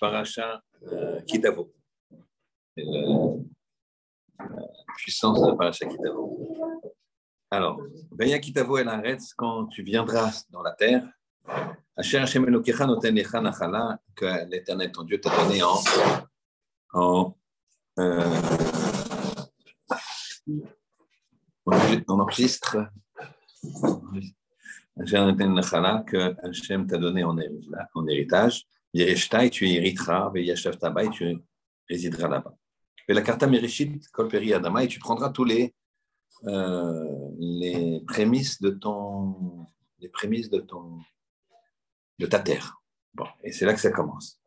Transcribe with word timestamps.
paracha 0.00 0.62
euh, 0.90 1.20
Kitavo. 1.22 1.72
La 2.76 2.84
puissance 4.96 5.40
de 5.42 5.46
la 5.48 5.54
paracha 5.54 5.86
Kitavo. 5.86 6.56
Alors, 7.50 7.80
Veya 8.12 8.38
Kitavo 8.38 8.78
el 8.78 8.88
Aretz, 8.88 9.34
quand 9.34 9.66
tu 9.66 9.82
viendras 9.82 10.44
dans 10.50 10.62
la 10.62 10.72
terre, 10.72 11.06
Asher 11.96 12.18
Hashem 12.18 12.48
Elokecha 12.48 12.86
noten 12.86 13.14
lecha 13.14 13.40
nachala, 13.40 13.98
que 14.14 14.46
l'Éternel 14.48 14.92
ton 14.92 15.02
Dieu 15.02 15.20
t'a 15.20 15.30
donné 15.36 15.62
en, 15.62 15.74
en 16.94 17.36
euh, 17.98 18.40
on 21.66 22.20
enregistre 22.20 22.76
que 26.06 26.46
Hachem 26.46 26.86
t'a 26.86 26.98
donné 26.98 27.24
en 27.24 28.06
héritage. 28.06 28.66
Yereshtai, 28.92 29.50
tu 29.50 29.68
hériteras, 29.68 30.30
Veyashav 30.30 30.76
Tabai, 30.78 31.10
tu 31.10 31.36
résideras 31.88 32.28
là-bas. 32.28 32.54
Et 33.08 33.14
la 33.14 33.22
Kolperi 33.22 34.54
Adama, 34.54 34.84
et 34.84 34.88
tu 34.88 34.98
prendras 34.98 35.30
tous 35.30 35.44
les, 35.44 35.74
euh, 36.44 37.28
les 37.38 38.02
prémices 38.06 38.60
de 38.60 38.70
ton, 38.70 39.66
les 39.98 40.08
prémices 40.08 40.48
de 40.50 40.60
ton, 40.60 41.00
de 42.18 42.26
ta 42.26 42.38
terre. 42.38 42.80
Bon, 43.14 43.26
et 43.42 43.52
c'est 43.52 43.64
là 43.64 43.74
que 43.74 43.80
ça 43.80 43.90
commence. 43.90 44.40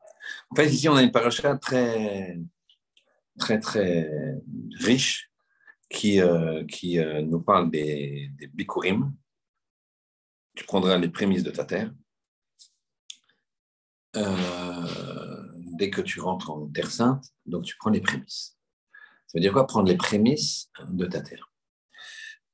En 0.50 0.56
fait, 0.56 0.70
ici, 0.70 0.88
on 0.88 0.96
a 0.96 1.04
une 1.04 1.12
paracha 1.12 1.58
très, 1.58 2.38
très, 3.38 3.60
très 3.60 4.40
riche 4.80 5.30
qui, 5.90 6.22
euh, 6.22 6.64
qui 6.66 7.00
euh, 7.00 7.22
nous 7.22 7.42
parle 7.42 7.70
des, 7.70 8.30
des 8.38 8.48
bikurim. 8.48 9.14
Tu 10.56 10.64
prendras 10.66 10.98
les 10.98 11.10
prémices 11.10 11.44
de 11.44 11.52
ta 11.52 11.66
terre. 11.66 11.92
Euh, 14.16 15.48
dès 15.78 15.90
que 15.90 16.02
tu 16.02 16.20
rentres 16.20 16.52
en 16.52 16.68
terre 16.68 16.92
sainte, 16.92 17.26
donc 17.46 17.64
tu 17.64 17.76
prends 17.78 17.90
les 17.90 18.02
prémices. 18.02 18.58
Ça 19.28 19.38
veut 19.38 19.42
dire 19.42 19.54
quoi 19.54 19.66
Prendre 19.66 19.88
les 19.88 19.98
prémices 19.98 20.70
de 20.90 21.06
ta 21.06 21.22
terre? 21.22 21.52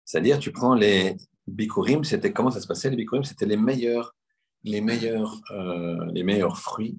C'est-à-dire, 0.06 0.40
tu 0.40 0.52
prends 0.52 0.74
les 0.74 1.18
bikurim, 1.48 2.04
c'était 2.04 2.32
comment 2.32 2.52
ça 2.52 2.62
se 2.62 2.68
passait 2.68 2.90
Les 2.90 2.96
bikurim, 2.96 3.24
c'était 3.24 3.46
les 3.46 3.58
meilleurs, 3.58 4.16
les 4.64 4.82
meilleurs, 4.82 5.42
les 6.14 6.24
meilleurs 6.24 6.58
fruits, 6.58 6.98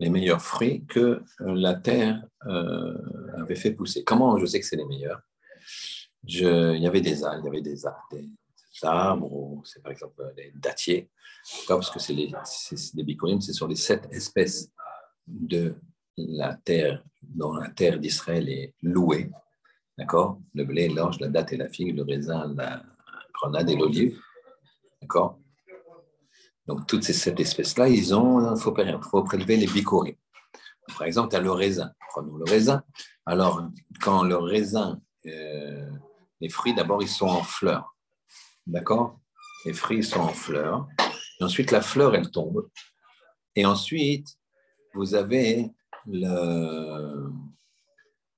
les 0.00 0.08
meilleurs 0.08 0.40
fruits 0.40 0.84
que 0.86 1.22
la 1.38 1.74
terre 1.74 2.24
avait 2.40 3.54
fait 3.54 3.72
pousser. 3.72 4.04
Comment 4.04 4.38
je 4.38 4.46
sais 4.46 4.60
que 4.60 4.66
c'est 4.66 4.76
les 4.76 4.86
meilleurs? 4.86 5.20
Il 6.24 6.78
y 6.80 6.86
avait 6.86 7.00
des 7.00 7.24
arbres, 7.24 7.40
il 7.42 7.44
y 7.44 7.48
avait 7.48 7.60
des 7.60 7.86
arbres, 7.86 8.08
des, 8.82 8.88
arbres, 8.88 9.62
c'est 9.64 9.82
par 9.82 9.92
exemple 9.92 10.32
des 10.36 10.52
dattiers, 10.54 11.10
parce 11.68 11.90
que 11.90 11.98
c'est 11.98 12.12
les, 12.12 12.32
des 12.94 13.02
bicorines, 13.02 13.40
c'est 13.40 13.52
sur 13.52 13.68
les 13.68 13.76
sept 13.76 14.08
espèces 14.10 14.70
de 15.26 15.76
la 16.16 16.54
terre, 16.54 17.04
dont 17.22 17.54
la 17.54 17.70
terre 17.70 17.98
d'Israël 17.98 18.48
est 18.48 18.74
louée, 18.82 19.30
d'accord? 19.96 20.40
Le 20.54 20.64
blé, 20.64 20.88
l'orge, 20.88 21.20
la 21.20 21.28
date 21.28 21.52
et 21.52 21.56
la 21.56 21.68
figue, 21.68 21.96
le 21.96 22.02
raisin, 22.02 22.52
la 22.54 22.82
grenade 23.32 23.70
et 23.70 23.76
l'olive, 23.76 24.20
d'accord? 25.00 25.38
Donc 26.66 26.86
toutes 26.86 27.04
ces 27.04 27.12
sept 27.12 27.38
espèces-là, 27.40 27.88
ils 27.88 28.14
ont, 28.14 28.54
il 28.54 28.60
faut, 28.60 28.72
prélever 29.24 29.56
les 29.56 29.66
bicorines. 29.66 30.16
Par 30.96 31.06
exemple, 31.06 31.30
tu 31.30 31.36
as 31.36 31.40
le 31.40 31.50
raisin, 31.50 31.92
prenons 32.08 32.36
le 32.36 32.44
raisin. 32.44 32.82
Alors, 33.24 33.62
quand 34.00 34.22
le 34.22 34.36
raisin 34.36 35.00
euh, 35.26 35.90
les 36.40 36.48
fruits, 36.48 36.74
d'abord, 36.74 37.02
ils 37.02 37.08
sont 37.08 37.28
en 37.28 37.42
fleurs. 37.42 37.91
D'accord? 38.66 39.20
Les 39.64 39.72
fruits 39.72 40.02
sont 40.02 40.20
en 40.20 40.28
fleurs. 40.28 40.88
Et 41.40 41.44
ensuite, 41.44 41.70
la 41.70 41.82
fleur, 41.82 42.14
elle 42.14 42.30
tombe. 42.30 42.68
Et 43.54 43.66
ensuite, 43.66 44.28
vous 44.94 45.14
avez 45.14 45.70
le, 46.06 47.30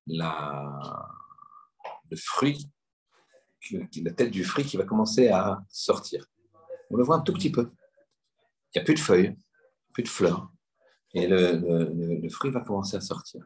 la, 0.07 0.79
le 2.09 2.17
fruit, 2.17 2.69
la 3.71 4.11
tête 4.11 4.31
du 4.31 4.43
fruit 4.43 4.65
qui 4.65 4.77
va 4.77 4.83
commencer 4.83 5.29
à 5.29 5.63
sortir. 5.69 6.25
On 6.89 6.97
le 6.97 7.03
voit 7.03 7.15
un 7.17 7.21
tout 7.21 7.33
petit 7.33 7.51
peu. 7.51 7.71
Il 8.73 8.77
n'y 8.77 8.81
a 8.81 8.85
plus 8.85 8.93
de 8.93 8.99
feuilles, 8.99 9.35
plus 9.93 10.03
de 10.03 10.09
fleurs. 10.09 10.51
Et 11.13 11.27
le, 11.27 12.27
fruit 12.29 12.51
va 12.51 12.61
commencer 12.61 12.97
à 12.97 13.01
sortir. 13.01 13.41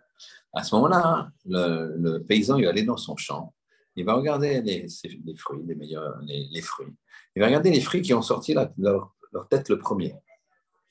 À 0.54 0.64
ce 0.64 0.74
moment-là, 0.76 1.30
le, 1.46 1.96
le, 1.98 2.24
paysan, 2.24 2.58
il 2.58 2.66
va 2.66 2.72
aller 2.72 2.84
dans 2.84 2.98
son 2.98 3.16
champ 3.16 3.54
il 4.00 4.06
va 4.06 4.14
regarder 4.14 4.62
les, 4.62 4.88
fruits, 5.36 5.62
les 5.66 5.76
meilleurs 5.76 6.20
les, 6.22 6.62
fruits. 6.62 6.96
Il 7.36 7.42
va 7.42 7.48
regarder 7.48 7.70
les 7.70 7.82
fruits 7.82 8.02
qui 8.02 8.14
ont 8.14 8.22
sorti 8.22 8.56
leur, 8.78 9.14
tête 9.50 9.68
le 9.68 9.78
premier, 9.78 10.16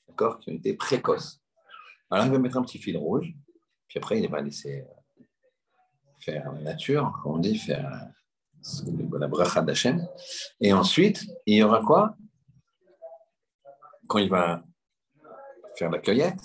d'accord, 0.07 0.37
qui 0.37 0.51
ont 0.51 0.53
été 0.53 0.75
précoces. 0.75 1.41
Alors 2.11 2.27
il 2.27 2.31
va 2.31 2.37
mettre 2.37 2.57
un 2.57 2.61
petit 2.61 2.77
fil 2.77 2.97
rouge, 2.97 3.33
puis 3.87 3.97
après 3.97 4.19
il 4.19 4.29
va 4.29 4.41
laisser 4.41 4.81
euh, 4.81 5.23
faire 6.19 6.53
la 6.53 6.61
nature, 6.61 7.19
comme 7.23 7.33
on 7.33 7.37
dit, 7.39 7.57
faire 7.57 8.11
la 9.13 9.27
bracha 9.27 9.63
d'Hachem. 9.63 10.07
Et 10.61 10.71
ensuite, 10.71 11.25
il 11.47 11.57
y 11.57 11.63
aura 11.63 11.81
quoi? 11.81 12.15
Quand 14.07 14.19
il 14.19 14.29
va 14.29 14.63
faire 15.77 15.89
la 15.89 15.97
cueillette, 15.97 16.41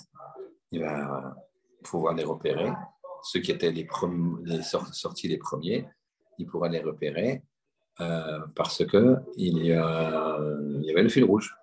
il 0.71 0.81
va 0.81 1.35
pouvoir 1.83 2.15
les 2.15 2.23
repérer, 2.23 2.71
ceux 3.21 3.39
qui 3.39 3.51
étaient 3.51 3.71
les, 3.71 3.87
les 4.45 4.63
sortis 4.63 5.27
les 5.27 5.37
premiers, 5.37 5.87
il 6.37 6.45
pourra 6.45 6.69
les 6.69 6.81
repérer 6.81 7.43
euh, 8.01 8.39
parce 8.55 8.85
que 8.85 9.17
il 9.37 9.65
y, 9.65 9.73
avait 9.73 11.03
le 11.03 11.09
fil 11.09 11.23
rouge. 11.23 11.55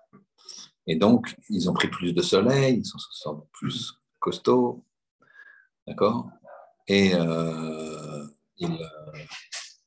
Et 0.87 0.95
donc, 0.95 1.35
ils 1.49 1.69
ont 1.69 1.73
pris 1.73 1.87
plus 1.87 2.13
de 2.13 2.21
soleil, 2.21 2.79
ils 2.79 2.85
sont, 2.85 3.47
plus 3.53 3.93
costauds, 4.19 4.83
d'accord? 5.87 6.29
Et 6.87 7.13
euh, 7.13 8.25
il, 8.57 8.77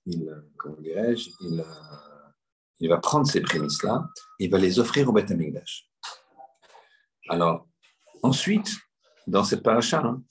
il, 0.06 0.44
comment 0.56 0.80
dirais-je, 0.80 1.30
il, 2.80 2.88
va 2.88 2.98
prendre 2.98 3.26
ces 3.26 3.40
prémices-là, 3.40 4.08
il 4.38 4.50
va 4.50 4.58
les 4.58 4.78
offrir 4.78 5.08
au 5.08 5.12
Beth. 5.12 5.32
Alors, 7.28 7.68
ensuite, 8.22 8.70
dans 9.26 9.44
cette 9.44 9.62
paracha, 9.62 10.00
hein, 10.00 10.22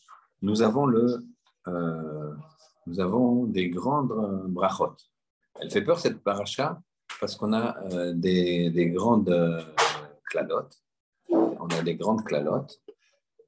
nous 0.42 0.62
avons 0.62 0.86
le, 0.86 1.28
euh, 1.68 2.34
nous 2.85 3.00
avons 3.00 3.46
des 3.46 3.69
grandes 3.69 4.12
euh, 4.12 4.47
brachot. 4.47 4.96
Elle 5.59 5.72
fait 5.72 5.84
peur 5.84 6.00
cette 6.00 6.22
paracha 6.23 6.81
parce 7.19 7.35
qu'on 7.35 7.53
a 7.53 7.78
euh, 7.91 8.13
des, 8.13 8.69
des, 8.69 8.90
grandes 8.90 9.29
euh, 9.29 9.62
cladotes. 10.25 10.81
On 11.29 11.68
a 11.68 11.81
des 11.81 11.95
grandes 11.95 12.24
clalotes. 12.24 12.79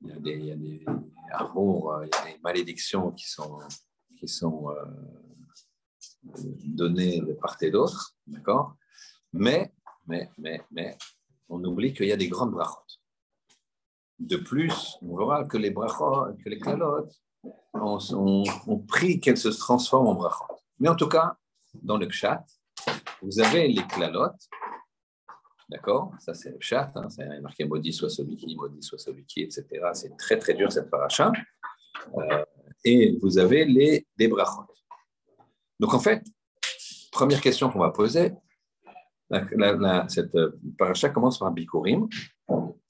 Il 0.01 0.09
y 0.09 0.51
a 0.51 0.55
des, 0.55 0.85
amours, 1.31 1.99
il 2.03 2.07
y 2.07 2.17
a 2.17 2.33
des 2.33 2.39
malédictions 2.41 3.11
qui 3.11 3.29
sont, 3.29 3.59
qui 4.17 4.27
sont 4.27 4.69
données 6.23 7.19
de 7.19 7.33
part 7.33 7.57
et 7.61 7.71
d'autre. 7.71 8.15
D'accord? 8.25 8.75
Mais, 9.33 9.73
mais, 10.05 10.29
mais, 10.37 10.61
mais, 10.71 10.97
on 11.49 11.63
oublie 11.63 11.93
qu'il 11.93 12.07
y 12.07 12.11
a 12.11 12.17
des 12.17 12.29
grandes 12.29 12.51
brachot. 12.51 12.81
De 14.19 14.37
plus, 14.37 14.97
on 15.01 15.17
verra 15.17 15.45
que 15.45 15.57
les 15.57 15.71
brachot, 15.71 16.33
que 16.43 16.49
les 16.49 16.59
clalotes, 16.59 17.13
on, 17.73 18.79
prie 18.87 19.19
qu'elle 19.19 19.37
se 19.37 19.49
transforme 19.49 20.07
en 20.07 20.15
brachot. 20.15 20.45
Mais 20.79 20.89
en 20.89 20.95
tout 20.95 21.07
cas, 21.07 21.37
dans 21.73 21.97
le 21.97 22.09
chat, 22.09 22.45
vous 23.21 23.39
avez 23.39 23.67
les 23.67 23.83
clalotes, 23.83 24.49
d'accord? 25.69 26.13
Ça, 26.19 26.33
c'est 26.33 26.51
le 26.51 26.57
chat, 26.59 26.91
hein, 26.95 27.09
c'est 27.09 27.39
marqué 27.41 27.65
maudit 27.65 27.93
soit 27.93 28.09
celui 28.09 28.35
qui, 28.37 28.55
maudit 28.55 28.81
soit 28.81 28.97
celui 28.97 29.25
qui, 29.25 29.41
etc. 29.41 29.65
C'est 29.93 30.15
très, 30.17 30.37
très 30.37 30.53
dur 30.53 30.71
cette 30.71 30.89
paracha. 30.89 31.31
Euh, 32.15 32.45
et 32.83 33.17
vous 33.21 33.37
avez 33.37 33.65
les, 33.65 34.27
brachot. 34.27 34.65
Donc, 35.79 35.93
en 35.93 35.99
fait, 35.99 36.23
première 37.11 37.41
question 37.41 37.69
qu'on 37.69 37.79
va 37.79 37.91
poser, 37.91 38.33
cette 39.29 40.37
paracha 40.77 41.09
commence 41.09 41.39
par 41.39 41.51
bikurim, 41.51 42.07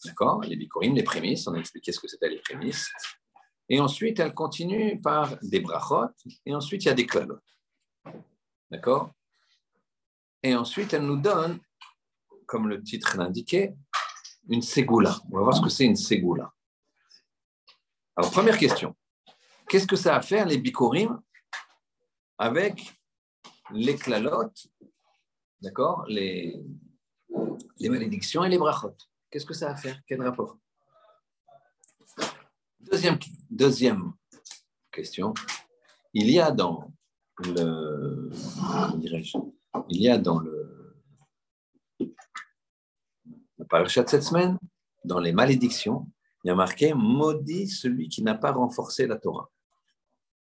d'accord? 0.06 0.42
Les 0.42 0.56
bikurim, 0.56 0.94
les 0.94 1.04
prémices, 1.04 1.48
on 1.48 1.54
a 1.54 1.58
expliqué 1.58 1.92
ce 1.92 2.00
que 2.00 2.08
c'était 2.08 2.30
les 2.30 2.40
prémices. 2.40 2.92
Et 3.70 3.80
ensuite, 3.80 4.20
elle 4.20 4.34
continue 4.34 5.02
par 5.02 5.38
des 5.42 5.60
brachot, 5.60 6.08
et 6.46 6.56
ensuite, 6.56 6.86
il 6.86 6.88
y 6.88 6.92
a 6.92 6.94
des 6.94 7.06
clalot. 7.06 7.40
D'accord? 8.72 9.12
Et 10.44 10.56
ensuite, 10.56 10.94
elle 10.94 11.06
nous 11.06 11.18
donne, 11.18 11.60
comme 12.46 12.70
le 12.70 12.82
titre 12.82 13.18
l'indiquait, 13.18 13.76
une 14.50 14.62
ségoula. 14.62 15.20
On 15.32 15.38
va 15.38 15.44
voir 15.44 15.56
ce 15.56 15.62
que 15.62 15.70
c'est 15.70 15.86
une 15.86 15.98
ségoula. 15.98 16.54
Alors, 18.16 18.32
première 18.32 18.58
question. 18.58 18.96
Qu'est-ce 19.68 19.88
que 19.88 19.98
ça 19.98 20.16
a 20.16 20.20
à 20.20 20.22
faire, 20.22 20.46
les 20.46 20.58
bikorim, 20.58 21.22
avec 22.38 22.94
les 23.72 23.96
clalot, 23.98 24.52
d'accord 25.60 26.06
les, 26.08 26.64
les 27.80 27.90
malédictions 27.90 28.46
et 28.46 28.50
les 28.50 28.58
brachot? 28.58 28.96
Qu'est-ce 29.30 29.46
que 29.46 29.54
ça 29.54 29.70
a 29.70 29.72
à 29.74 29.76
faire 29.76 30.00
Quel 30.08 30.22
rapport? 30.22 30.58
Deuxième, 32.80 34.14
question. 34.92 35.34
Il 36.14 36.30
y 36.30 36.40
a 36.40 36.52
dans 36.52 36.92
le. 37.40 38.32
Il 39.90 40.02
y 40.02 40.10
a 40.10 40.18
dans 40.18 40.40
le. 40.40 40.96
La 43.58 43.84
de 43.84 43.88
cette 43.90 44.24
semaine, 44.24 44.58
dans 45.04 45.20
les 45.20 45.34
malédictions, 45.34 46.08
il 46.44 46.48
y 46.48 46.52
a 46.52 46.56
marqué 46.56 46.94
Maudit 46.94 47.68
celui 47.68 48.08
qui 48.08 48.24
n'a 48.24 48.36
pas 48.36 48.52
renforcé 48.52 49.08
la 49.08 49.18
Torah. 49.18 49.50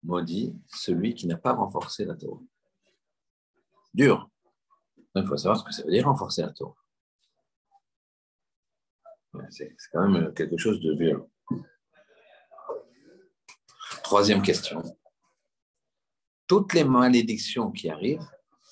Maudit 0.03 0.55
celui 0.67 1.13
qui 1.13 1.27
n'a 1.27 1.37
pas 1.37 1.53
renforcé 1.53 2.05
la 2.05 2.15
Torah. 2.15 2.41
Dur. 3.93 4.29
Il 5.15 5.25
faut 5.25 5.35
savoir 5.35 5.59
ce 5.59 5.65
que 5.65 5.73
ça 5.73 5.83
veut 5.83 5.91
dire 5.91 6.05
renforcer 6.05 6.43
la 6.43 6.51
Torah. 6.53 6.77
C'est 9.49 9.75
quand 9.91 10.07
même 10.07 10.33
quelque 10.33 10.57
chose 10.57 10.79
de 10.79 10.93
violent. 10.93 11.29
Troisième 14.11 14.41
question. 14.41 14.83
Toutes 16.45 16.73
les 16.73 16.83
malédictions 16.83 17.71
qui 17.71 17.89
arrivent, 17.89 18.27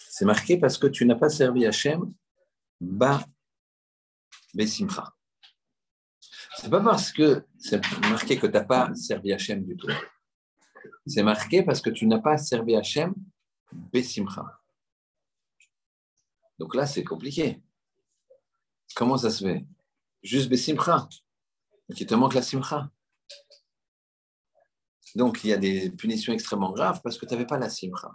c'est 0.10 0.26
marqué 0.26 0.58
parce 0.58 0.78
que 0.78 0.88
tu 0.88 1.06
n'as 1.06 1.16
pas 1.16 1.30
servi 1.30 1.66
Hachem, 1.66 2.14
ba 2.82 3.26
besimcha. 4.54 5.16
C'est 6.58 6.70
pas 6.70 6.82
parce 6.82 7.14
que 7.14 7.46
c'est 7.58 7.80
marqué 8.02 8.38
que 8.38 8.48
tu 8.48 8.52
n'as 8.52 8.66
pas 8.66 8.94
servi 8.96 9.32
Hachem 9.32 9.64
du 9.64 9.78
tout. 9.78 9.88
C'est 11.08 11.24
marqué 11.24 11.64
parce 11.64 11.80
que 11.80 11.90
tu 11.90 12.06
n'as 12.06 12.20
pas 12.20 12.38
servi 12.38 12.76
Hachem, 12.76 13.16
besimcha. 13.72 14.44
Donc 16.58 16.76
là, 16.76 16.86
c'est 16.86 17.06
compliqué. 17.06 17.64
Comment 18.94 19.16
ça 19.16 19.30
se 19.30 19.46
fait? 19.46 19.66
Juste 20.22 20.50
besimcha. 20.50 21.08
Qui 21.96 22.06
te 22.06 22.14
manque 22.14 22.34
la 22.34 22.42
simcha. 22.42 22.92
Donc, 25.16 25.44
il 25.44 25.50
y 25.50 25.54
a 25.54 25.58
des 25.58 25.90
punitions 25.90 26.34
extrêmement 26.34 26.72
graves 26.72 27.02
parce 27.04 27.18
que 27.18 27.26
tu 27.26 27.34
n'avais 27.34 27.48
pas 27.48 27.58
la 27.58 27.70
simcha. 27.70 28.12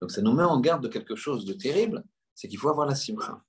Donc, 0.00 0.10
ça 0.10 0.20
nous 0.20 0.32
met 0.32 0.44
en 0.44 0.60
garde 0.60 0.82
de 0.82 0.88
quelque 0.88 1.16
chose 1.16 1.44
de 1.44 1.52
terrible, 1.52 2.04
c'est 2.34 2.48
qu'il 2.48 2.58
faut 2.58 2.68
avoir 2.68 2.86
la 2.86 2.94
simcha. 2.94 3.42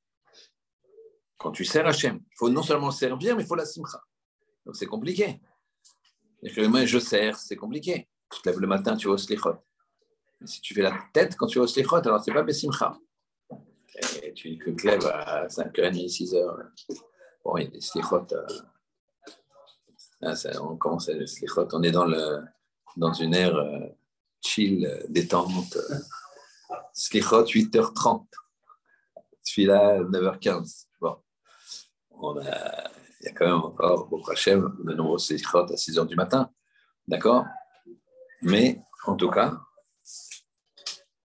Quand 1.38 1.52
tu 1.52 1.64
sers 1.64 1.86
Hachem, 1.86 2.18
il 2.18 2.38
faut 2.38 2.50
non 2.50 2.64
seulement 2.64 2.92
servir, 2.92 3.36
mais 3.36 3.44
il 3.44 3.48
faut 3.48 3.56
la 3.56 3.66
simcha. 3.66 4.02
Donc, 4.66 4.76
c'est 4.76 4.88
compliqué. 4.88 5.42
Moi, 6.58 6.86
je 6.86 7.00
sers, 7.00 7.38
c'est 7.38 7.56
compliqué. 7.56 8.10
Tu 8.32 8.42
te 8.42 8.50
lèves 8.50 8.60
le 8.60 8.68
matin, 8.68 8.96
tu 8.96 9.08
au 9.08 9.18
slichot. 9.18 9.56
Mais 10.40 10.48
si 10.48 10.62
tu 10.62 10.74
fais 10.74 10.82
la 10.82 10.98
tête 11.14 11.36
quand 11.36 11.48
tu 11.48 11.60
au 11.60 11.68
slichot, 11.68 11.98
alors 11.98 12.24
c'est 12.24 12.34
pas 12.34 12.44
besimcha. 12.44 12.98
Et 14.24 14.34
tu 14.34 14.58
te 14.58 14.88
lèves 14.88 15.06
à 15.06 15.48
5h30, 15.48 16.08
6h. 16.08 16.70
Bon, 17.44 17.58
il 17.58 17.64
y 17.64 17.68
a 17.68 17.70
des. 17.70 17.80
Euh, 20.24 20.36
ah, 20.46 20.62
on 20.62 20.76
commence 20.76 21.10
à 21.10 21.14
on 21.14 21.84
est 21.84 21.92
dans, 21.92 22.06
le, 22.06 22.44
dans 22.98 23.14
une 23.14 23.34
ère 23.34 23.56
euh, 23.56 23.88
chill, 24.42 24.86
euh, 24.86 25.06
détente. 25.08 25.78
Slichot, 26.94 27.46
8h30. 27.46 28.26
Celui-là, 29.42 30.02
9h15. 30.02 30.88
Bon. 31.00 31.18
il 32.12 33.26
y 33.26 33.28
a 33.28 33.32
quand 33.34 33.46
même 33.46 33.56
encore, 33.56 34.08
beaucoup 34.08 34.32
Hachem, 34.32 34.76
de 34.84 34.94
nombreux 34.94 35.18
slichot 35.18 35.60
à 35.60 35.76
6h 35.76 36.06
du 36.06 36.16
matin. 36.16 36.52
D'accord? 37.08 37.46
Mais, 38.42 38.82
en 39.06 39.16
tout 39.16 39.30
cas, 39.30 39.58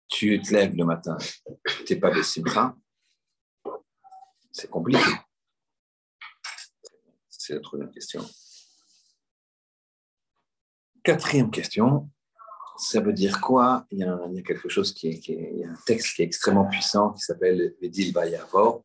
tu 0.09 0.41
te 0.41 0.53
lèves 0.53 0.77
le 0.77 0.85
matin, 0.85 1.17
tu 1.85 1.95
n'es 1.95 2.01
pas 2.01 2.11
de 2.11 2.23
simcha, 2.23 2.75
c'est 4.53 4.71
compliqué. 4.71 5.11
C'est 7.29 7.55
la 7.55 7.61
troisième 7.61 7.91
question. 7.91 8.25
Quatrième 11.05 11.51
question, 11.51 12.09
ça 12.79 12.99
veut 12.99 13.13
dire 13.13 13.39
quoi? 13.43 13.87
Il 13.91 13.99
y, 13.99 14.05
a, 14.05 14.43
quelque 14.43 14.71
chose 14.71 14.95
qui 14.95 15.09
est, 15.09 15.65
a 15.67 15.69
un 15.69 15.77
texte 15.85 16.17
qui 16.17 16.23
est 16.23 16.25
extrêmement 16.25 16.65
puissant 16.67 17.13
qui 17.13 17.21
s'appelle 17.21 17.75
Vedil 17.83 18.11
Bayavor. 18.15 18.83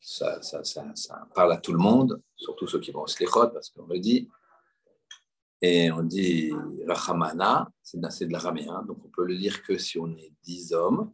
Ça, 0.00 0.42
ça, 0.42 0.64
ça, 0.64 0.84
ça, 0.96 1.28
parle 1.32 1.52
à 1.52 1.58
tout 1.58 1.72
le 1.72 1.78
monde, 1.78 2.20
surtout 2.34 2.66
ceux 2.66 2.80
qui 2.80 2.90
vont 2.90 3.02
au 3.02 3.06
slichot, 3.06 3.50
parce 3.50 3.70
qu'on 3.70 3.86
le 3.86 4.00
dit. 4.00 4.28
Et 5.60 5.92
on 5.92 6.02
dit 6.02 6.50
Rachamana, 6.88 7.70
c'est 7.80 8.26
de 8.26 8.32
l'araméen, 8.32 8.82
donc 8.82 8.98
on 9.04 9.08
peut 9.08 9.24
le 9.24 9.38
dire 9.38 9.62
que 9.62 9.78
si 9.78 10.00
on 10.00 10.08
est 10.16 10.32
dix 10.42 10.72
hommes, 10.72 11.12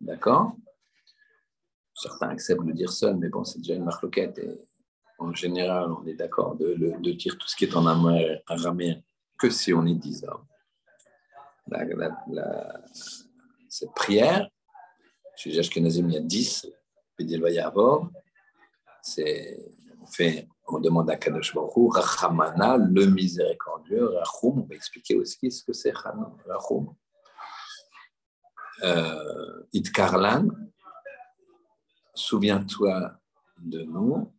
d'accord? 0.00 0.56
Certains 1.94 2.30
acceptent 2.30 2.62
de 2.62 2.68
le 2.68 2.72
dire 2.72 2.90
seul, 2.90 3.18
mais 3.18 3.28
bon, 3.28 3.44
c'est 3.44 3.58
déjà 3.58 3.74
une 3.74 3.84
marloquette. 3.84 4.38
Et 4.38 4.58
en 5.18 5.34
général, 5.34 5.92
on 5.92 6.06
est 6.06 6.14
d'accord 6.14 6.56
de, 6.56 6.72
de, 6.72 7.12
dire 7.12 7.36
tout 7.36 7.46
ce 7.46 7.54
qui 7.54 7.66
est 7.66 7.76
en 7.76 7.84
araméen 8.46 9.02
que 9.38 9.50
si 9.50 9.72
on 9.72 9.84
est 9.86 9.94
dix 9.94 10.24
hommes. 10.24 10.46
cette 13.68 13.92
prière, 13.94 14.48
chez 15.36 15.58
Ashkenazim, 15.58 16.08
il 16.08 16.14
y 16.14 16.16
a 16.16 16.20
dix, 16.20 16.66
c'est, 19.02 19.58
on, 20.00 20.06
fait, 20.06 20.48
on 20.68 20.80
demande 20.80 21.10
à 21.10 21.16
Kadosh 21.16 21.54
Baruch 21.54 21.94
Rachamana, 21.94 22.76
le 22.76 23.06
miséricordieux, 23.06 24.06
Rachum, 24.06 24.60
on 24.60 24.66
va 24.66 24.74
expliquer 24.74 25.16
aussi 25.16 25.50
ce 25.50 25.62
que 25.64 25.72
c'est 25.72 25.92
Rachum. 25.92 26.94
Euh, 28.82 29.62
Itkarlan, 29.72 30.48
souviens-toi 32.14 33.12
de 33.58 33.82
nous, 33.82 34.32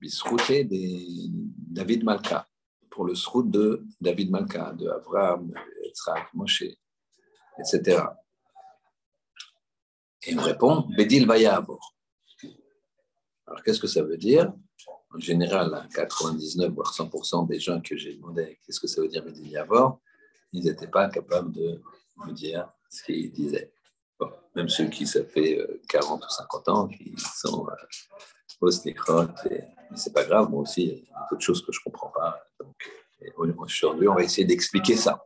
Bisroute 0.00 0.50
des 0.50 1.28
David 1.30 2.04
Malka 2.04 2.49
pour 3.00 3.06
le 3.06 3.14
srout 3.14 3.44
de 3.44 3.82
David 3.98 4.30
Malka, 4.30 4.74
de 4.74 4.86
Abraham, 4.86 5.54
Yitzhak, 5.82 6.34
Moshe, 6.34 6.64
etc. 7.58 8.02
Et 10.26 10.36
on 10.36 10.42
répond 10.42 10.86
Bedil 10.98 11.24
bord. 11.24 11.96
Alors 13.46 13.62
qu'est-ce 13.62 13.80
que 13.80 13.86
ça 13.86 14.02
veut 14.02 14.18
dire? 14.18 14.52
En 15.14 15.18
général, 15.18 15.88
99 15.94 16.72
voire 16.72 16.92
100% 16.92 17.48
des 17.48 17.58
gens 17.58 17.80
que 17.80 17.96
j'ai 17.96 18.16
demandé 18.16 18.60
qu'est-ce 18.66 18.80
que 18.80 18.86
ça 18.86 19.00
veut 19.00 19.08
dire 19.08 19.24
Bedil 19.24 19.64
bord, 19.66 20.02
ils 20.52 20.62
n'étaient 20.62 20.86
pas 20.86 21.08
capables 21.08 21.52
de 21.52 21.80
me 22.26 22.32
dire 22.32 22.70
ce 22.90 23.02
qu'ils 23.04 23.32
disaient. 23.32 23.72
même 24.54 24.68
ceux 24.68 24.88
qui, 24.90 25.06
ça 25.06 25.24
fait 25.24 25.58
40 25.88 26.22
ou 26.22 26.28
50 26.28 26.68
ans, 26.68 26.86
qui 26.86 27.14
sont 27.16 27.66
au 28.60 28.70
slichot, 28.70 29.28
et 29.50 29.64
c'est 29.96 30.12
pas 30.12 30.24
grave, 30.24 30.50
moi 30.50 30.62
aussi, 30.62 30.82
il 30.82 30.98
y 31.04 31.12
a 31.14 31.26
d'autres 31.30 31.42
choses 31.42 31.64
que 31.64 31.72
je 31.72 31.80
comprends 31.80 32.10
pas. 32.10 32.40
Donc, 32.58 32.76
aujourd'hui, 33.58 34.08
on 34.08 34.14
va 34.14 34.22
essayer 34.22 34.44
d'expliquer 34.44 34.96
ça. 34.96 35.24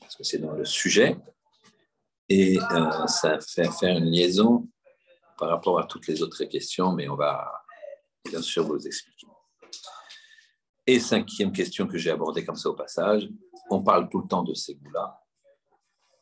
Parce 0.00 0.16
que 0.16 0.24
c'est 0.24 0.38
dans 0.38 0.52
le 0.52 0.64
sujet. 0.64 1.16
Et 2.28 2.58
euh, 2.58 3.06
ça 3.06 3.38
fait 3.40 3.70
faire 3.70 3.96
une 3.96 4.10
liaison 4.10 4.68
par 5.38 5.48
rapport 5.50 5.78
à 5.78 5.84
toutes 5.84 6.06
les 6.06 6.22
autres 6.22 6.44
questions, 6.44 6.92
mais 6.92 7.08
on 7.08 7.16
va 7.16 7.52
bien 8.24 8.40
sûr 8.40 8.64
vous 8.64 8.86
expliquer. 8.86 9.26
Et 10.86 11.00
cinquième 11.00 11.52
question 11.52 11.86
que 11.86 11.98
j'ai 11.98 12.10
abordée 12.10 12.44
comme 12.44 12.56
ça 12.56 12.70
au 12.70 12.74
passage, 12.74 13.28
on 13.70 13.82
parle 13.82 14.08
tout 14.08 14.20
le 14.20 14.28
temps 14.28 14.42
de 14.42 14.54
Ségoula. 14.54 15.20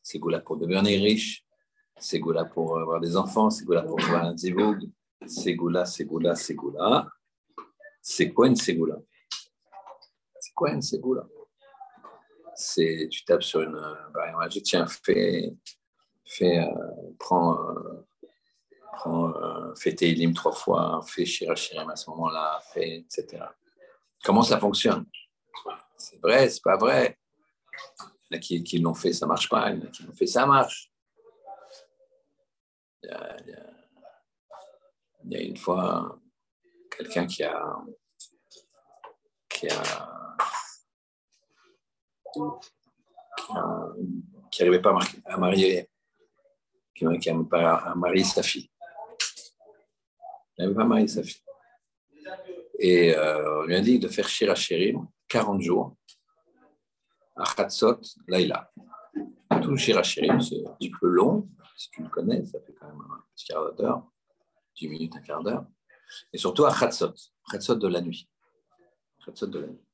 Ségoula 0.02 0.40
pour 0.40 0.56
devenir 0.56 1.00
riche, 1.00 1.44
Ségoula 1.98 2.44
pour 2.44 2.78
avoir 2.78 3.00
des 3.00 3.16
enfants, 3.16 3.50
Ségoula 3.50 3.82
pour 3.82 4.00
avoir 4.00 4.24
un 4.24 4.36
zivoug, 4.36 4.90
Ségoula, 5.26 5.84
Ségoula, 5.84 6.34
Ségoula. 6.34 7.08
C'est 8.00 8.32
quoi 8.32 8.48
une 8.48 8.56
Ségoula 8.56 8.96
C'est 10.40 10.52
quoi 10.54 10.72
une 10.72 10.82
Ségoula 10.82 11.26
C'est 12.54 13.08
tu 13.10 13.24
tapes 13.24 13.42
sur 13.42 13.62
une. 13.62 13.80
Bah, 14.12 14.48
je 14.48 14.60
tiens, 14.60 14.86
fais, 14.86 15.54
fais, 16.24 16.58
euh, 16.58 17.12
prends, 17.18 17.58
euh, 17.58 18.06
prends, 18.92 19.34
euh, 19.34 19.74
fais 19.76 19.94
tes 19.94 20.32
trois 20.32 20.52
fois, 20.52 21.00
fais 21.06 21.24
Shirachirim 21.24 21.88
à 21.90 21.96
ce 21.96 22.10
moment-là, 22.10 22.60
fais, 22.72 22.98
etc. 22.98 23.44
Comment 24.24 24.42
ça 24.42 24.58
fonctionne? 24.58 25.06
C'est 25.96 26.20
vrai, 26.20 26.48
c'est 26.48 26.62
pas 26.62 26.76
vrai. 26.76 27.18
Il 28.30 28.34
y 28.34 28.36
en 28.36 28.38
a 28.38 28.40
qui, 28.40 28.62
qui 28.64 28.78
l'ont 28.78 28.94
fait, 28.94 29.12
ça 29.12 29.26
marche 29.26 29.48
pas. 29.48 29.70
Il 29.70 29.78
y 29.78 29.82
en 29.82 29.86
a 29.86 29.90
qui 29.90 30.02
l'ont 30.02 30.14
fait, 30.14 30.26
ça 30.26 30.46
marche. 30.46 30.90
Il 33.04 33.10
y 33.10 33.12
a 33.12 33.81
il 35.24 35.32
y 35.32 35.36
a 35.36 35.40
une 35.42 35.56
fois 35.56 36.18
quelqu'un 36.96 37.26
qui 37.26 37.42
a 37.44 37.76
qui 39.48 39.68
a 39.68 40.08
qui 44.50 44.62
n'arrivait 44.62 44.82
pas 44.82 44.98
à 45.26 45.36
marier 45.36 45.88
qui 46.94 47.04
n'arrivait 47.04 47.48
pas 47.48 47.76
à 47.76 47.94
marier 47.94 48.24
sa 48.24 48.42
fille. 48.42 48.70
Il 50.56 50.64
n'avait 50.64 50.74
pas 50.74 50.84
marié 50.84 51.08
sa 51.08 51.22
fille. 51.22 51.42
Et 52.78 53.14
euh, 53.14 53.60
on 53.60 53.62
lui 53.64 53.76
a 53.76 53.80
dit 53.80 53.98
de 53.98 54.08
faire 54.08 54.28
Shira 54.28 54.54
Shirim 54.54 55.06
40 55.28 55.60
jours 55.60 55.96
à 57.36 57.44
Khatsot 57.44 58.00
Laila. 58.28 58.70
Tout 59.62 59.76
Shira 59.76 60.02
Shirim, 60.02 60.40
c'est 60.40 60.66
un 60.66 60.72
petit 60.72 60.90
peu 60.90 61.08
long, 61.08 61.48
si 61.76 61.90
tu 61.90 62.02
le 62.02 62.08
connais, 62.08 62.44
ça 62.44 62.60
fait 62.60 62.74
quand 62.74 62.86
même 62.88 63.00
un 63.00 63.24
petit 63.34 63.46
quart 63.46 63.72
d'heure. 63.74 64.11
10 64.76 64.88
minutes, 64.88 65.16
un 65.16 65.20
quart 65.20 65.42
d'heure, 65.42 65.64
et 66.32 66.38
surtout 66.38 66.64
à 66.64 66.74
Khatsot, 66.74 67.14
Khatsot 67.50 67.76
de 67.76 67.88
la 67.88 68.00
nuit. 68.00 68.28
Khatsot 69.24 69.46
de 69.46 69.60
la 69.60 69.66
nuit. 69.68 69.84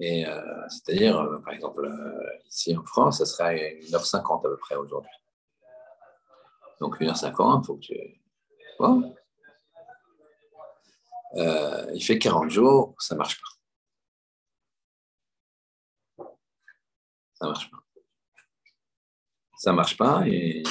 Et 0.00 0.26
euh, 0.26 0.68
c'est-à-dire, 0.68 1.20
euh, 1.20 1.38
par 1.40 1.52
exemple, 1.52 1.84
euh, 1.84 2.38
ici 2.48 2.76
en 2.76 2.84
France, 2.84 3.18
ça 3.18 3.26
serait 3.26 3.78
1h50 3.82 4.40
à 4.40 4.42
peu 4.42 4.56
près 4.56 4.74
aujourd'hui. 4.74 5.12
Donc 6.80 7.00
1h50, 7.00 7.62
il 7.62 7.66
faut 7.66 7.76
que 7.76 7.80
tu. 7.80 8.20
Bon. 8.78 9.14
il 11.94 12.02
fait 12.02 12.18
40 12.18 12.50
jours, 12.50 12.94
ça 12.98 13.14
ne 13.14 13.18
marche 13.18 13.40
pas. 13.40 13.48
Ça 17.34 17.46
ne 17.46 17.50
marche 17.50 17.70
pas. 17.70 17.78
Ça 19.56 19.70
ne 19.70 19.76
marche 19.76 19.96
pas 19.96 20.26
et, 20.26 20.64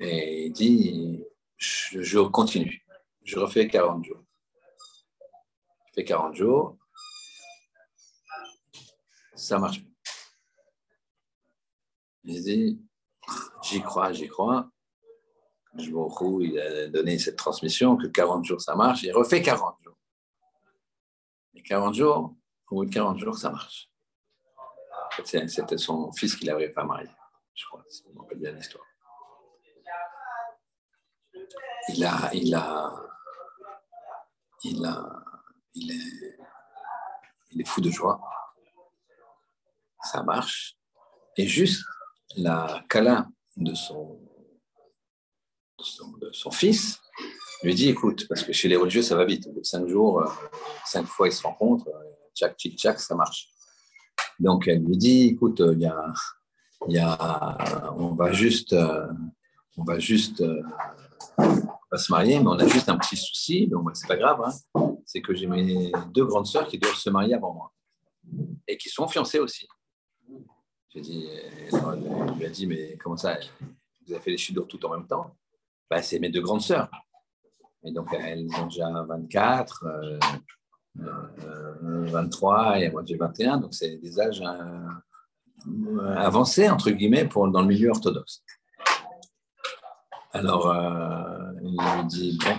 et 0.00 0.46
il 0.46 0.52
dit, 0.52 1.22
je, 1.58 2.20
continue, 2.20 2.82
je 3.22 3.38
refais 3.38 3.68
40 3.68 4.02
jours. 4.02 4.24
Je 5.88 5.92
fais 5.94 6.04
40 6.04 6.34
jours, 6.34 6.78
ça 9.34 9.58
marche. 9.58 9.82
Il 12.24 12.42
dit, 12.42 12.80
j'y 13.62 13.82
crois, 13.82 14.12
j'y 14.12 14.26
crois. 14.26 14.70
Je 15.76 15.90
me 15.90 16.42
il 16.42 16.58
a 16.58 16.88
donné 16.88 17.18
cette 17.18 17.36
transmission 17.36 17.96
que 17.96 18.06
40 18.06 18.44
jours 18.44 18.60
ça 18.60 18.74
marche, 18.74 19.02
il 19.02 19.12
refait 19.12 19.42
40 19.42 19.76
jours. 19.82 19.98
Et 21.54 21.62
40 21.62 21.94
jours, 21.94 22.34
au 22.70 22.76
bout 22.76 22.86
de 22.86 22.92
40 22.92 23.18
jours, 23.18 23.36
ça 23.36 23.50
marche. 23.50 23.90
C'était 25.24 25.78
son 25.78 26.10
fils 26.12 26.34
qui 26.36 26.46
l'avait 26.46 26.70
pas 26.70 26.84
marié, 26.84 27.08
je 27.54 27.66
crois, 27.66 27.84
si 27.88 28.02
on 28.16 28.36
bien 28.36 28.52
l'histoire. 28.52 28.89
Il 31.94 32.54
est, 37.60 37.64
fou 37.64 37.80
de 37.80 37.90
joie. 37.90 38.20
Ça 40.02 40.22
marche. 40.22 40.76
Et 41.36 41.46
juste 41.46 41.84
la 42.36 42.84
câlin 42.88 43.30
de 43.56 43.74
son, 43.74 44.20
de 46.20 46.32
son, 46.32 46.50
fils 46.50 47.00
lui 47.62 47.74
dit 47.74 47.88
écoute, 47.88 48.26
parce 48.28 48.42
que 48.42 48.52
chez 48.52 48.68
les 48.68 48.76
religieux, 48.76 49.02
ça 49.02 49.16
va 49.16 49.24
vite. 49.24 49.46
Au 49.46 49.52
bout 49.52 49.60
de 49.60 49.66
cinq 49.66 49.86
jours, 49.86 50.20
euh, 50.20 50.28
cinq 50.86 51.06
fois, 51.06 51.28
ils 51.28 51.32
se 51.32 51.42
rencontrent, 51.42 51.88
euh, 51.88 52.12
tchac, 52.34 52.56
tchic, 52.56 52.78
tchac, 52.78 53.00
ça 53.00 53.14
marche. 53.14 53.48
Donc, 54.38 54.68
elle 54.68 54.82
lui 54.82 54.96
dit 54.96 55.28
écoute, 55.28 55.60
il 55.60 55.80
y 55.80 55.86
a, 55.86 56.06
y 56.88 56.98
a, 56.98 57.92
on 57.96 58.14
va 58.14 58.32
juste, 58.32 58.72
euh, 58.72 59.06
on 59.76 59.84
va 59.84 59.98
juste 59.98 60.42
va 61.90 61.98
se 61.98 62.12
marier, 62.12 62.38
mais 62.38 62.46
on 62.46 62.58
a 62.58 62.66
juste 62.66 62.88
un 62.88 62.96
petit 62.98 63.16
souci, 63.16 63.66
donc 63.66 63.90
c'est 63.94 64.06
pas 64.06 64.16
grave, 64.16 64.40
hein. 64.44 64.96
c'est 65.04 65.20
que 65.20 65.34
j'ai 65.34 65.46
mes 65.46 65.90
deux 66.12 66.24
grandes 66.24 66.46
sœurs 66.46 66.66
qui 66.68 66.78
doivent 66.78 66.94
se 66.94 67.10
marier 67.10 67.34
avant 67.34 67.52
moi 67.52 67.72
et 68.68 68.76
qui 68.76 68.88
sont 68.88 69.08
fiancées 69.08 69.40
aussi. 69.40 69.66
J'ai 70.90 71.00
dit, 71.00 71.28
elle 71.72 72.36
lui 72.36 72.46
a 72.46 72.50
dit, 72.50 72.66
mais 72.66 72.96
comment 72.96 73.16
ça 73.16 73.38
Vous 74.06 74.12
avez 74.12 74.20
fait 74.20 74.30
les 74.30 74.36
chutes 74.36 74.66
tout 74.68 74.84
en 74.86 74.90
même 74.90 75.06
temps? 75.06 75.36
Bah, 75.88 76.02
C'est 76.02 76.18
mes 76.18 76.30
deux 76.30 76.42
grandes 76.42 76.62
sœurs. 76.62 76.90
Et 77.82 77.92
donc, 77.92 78.12
elles 78.12 78.46
ont 78.60 78.66
déjà 78.66 78.88
24, 79.08 79.84
23 80.94 82.80
et 82.80 82.90
moi 82.90 83.02
j'ai 83.06 83.16
21, 83.16 83.58
donc 83.58 83.74
c'est 83.74 83.96
des 83.96 84.20
âges 84.20 84.42
euh, 84.42 86.14
avancés, 86.16 86.68
entre 86.68 86.90
guillemets, 86.90 87.26
pour, 87.26 87.48
dans 87.48 87.60
le 87.60 87.68
milieu 87.68 87.90
orthodoxe. 87.90 88.42
Alors, 90.32 90.68
euh, 90.68 91.49
il 91.62 91.70
lui 91.70 92.04
dit, 92.06 92.38
bon. 92.38 92.56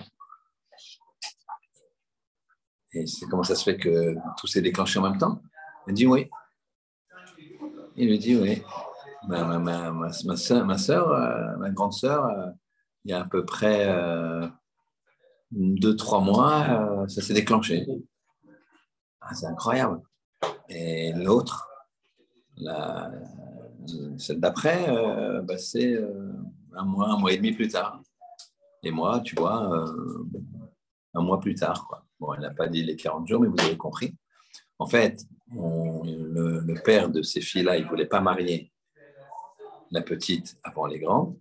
Et 2.94 3.08
c'est 3.08 3.26
comment 3.28 3.44
ça 3.44 3.56
se 3.56 3.64
fait 3.64 3.78
que 3.78 4.16
tout 4.38 4.48
s'est 4.48 4.62
déclenché 4.62 5.00
en 5.00 5.04
même 5.04 5.18
temps? 5.18 5.42
Elle 5.88 5.94
dit 5.94 6.06
oui. 6.06 6.30
Il 7.96 8.10
lui 8.10 8.20
dit 8.20 8.36
oui. 8.36 8.62
Ma, 9.28 9.44
ma, 9.44 9.60
ma, 9.60 9.92
ma, 9.92 10.36
soeur, 10.36 10.66
ma, 10.66 10.76
euh, 10.76 11.70
grande 11.72 11.94
sœur, 11.94 12.26
euh, 12.26 12.48
il 13.06 13.12
y 13.12 13.14
a 13.14 13.22
à 13.22 13.26
peu 13.26 13.46
près 13.46 13.88
deux, 15.52 15.96
trois 15.96 16.22
mois, 16.22 17.06
ça 17.08 17.22
s'est 17.22 17.34
déclenché. 17.34 17.86
Ah, 19.22 19.34
c'est 19.34 19.46
incroyable. 19.46 20.02
Et 20.70 21.14
l'autre, 21.14 21.68
celle 24.18 24.40
d'après, 24.40 24.88
bah, 25.44 25.58
c'est 25.58 25.98
un 26.76 26.84
mois, 26.84 27.10
un 27.10 27.18
mois 27.18 27.32
et 27.32 27.38
demi 27.38 27.52
plus 27.52 27.68
tard. 27.68 28.02
Et 28.84 28.92
moi, 28.92 29.20
tu 29.22 29.36
vois, 29.36 29.72
euh, 29.74 30.24
un 31.14 31.22
mois 31.22 31.40
plus 31.40 31.56
tard. 31.56 32.06
Bon, 32.20 32.34
elle 32.34 32.42
n'a 32.42 32.52
pas 32.52 32.68
dit 32.68 32.84
les 32.84 32.96
40 32.96 33.28
jours, 33.28 33.42
mais 33.42 33.48
vous 33.48 33.60
avez 33.60 33.78
compris. 33.78 34.16
En 34.80 34.88
fait, 34.88 35.24
le, 35.54 36.74
père 36.84 37.10
de 37.10 37.22
ces 37.22 37.42
filles-là, 37.42 37.78
il 37.78 37.84
ne 37.84 37.90
voulait 37.90 38.08
pas 38.08 38.22
marier 38.22 38.72
la 39.92 40.02
petite 40.02 40.58
avant 40.64 40.88
les 40.88 41.00
grandes. 41.00 41.38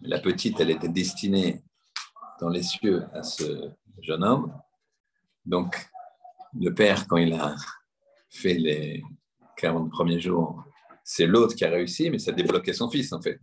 La 0.00 0.18
petite, 0.18 0.60
elle 0.60 0.70
était 0.70 0.88
destinée 0.88 1.62
dans 2.40 2.48
les 2.48 2.62
cieux 2.62 3.04
à 3.12 3.22
ce 3.22 3.70
jeune 4.00 4.24
homme. 4.24 4.54
Donc, 5.44 5.76
le 6.58 6.72
père, 6.72 7.06
quand 7.06 7.18
il 7.18 7.34
a 7.34 7.54
fait 8.30 8.54
les 8.54 9.02
40 9.56 9.90
premiers 9.90 10.20
jours, 10.20 10.64
c'est 11.04 11.26
l'autre 11.26 11.54
qui 11.54 11.64
a 11.64 11.70
réussi, 11.70 12.08
mais 12.08 12.18
ça 12.18 12.32
débloquait 12.32 12.72
son 12.72 12.88
fils, 12.88 13.12
en 13.12 13.20
fait. 13.20 13.40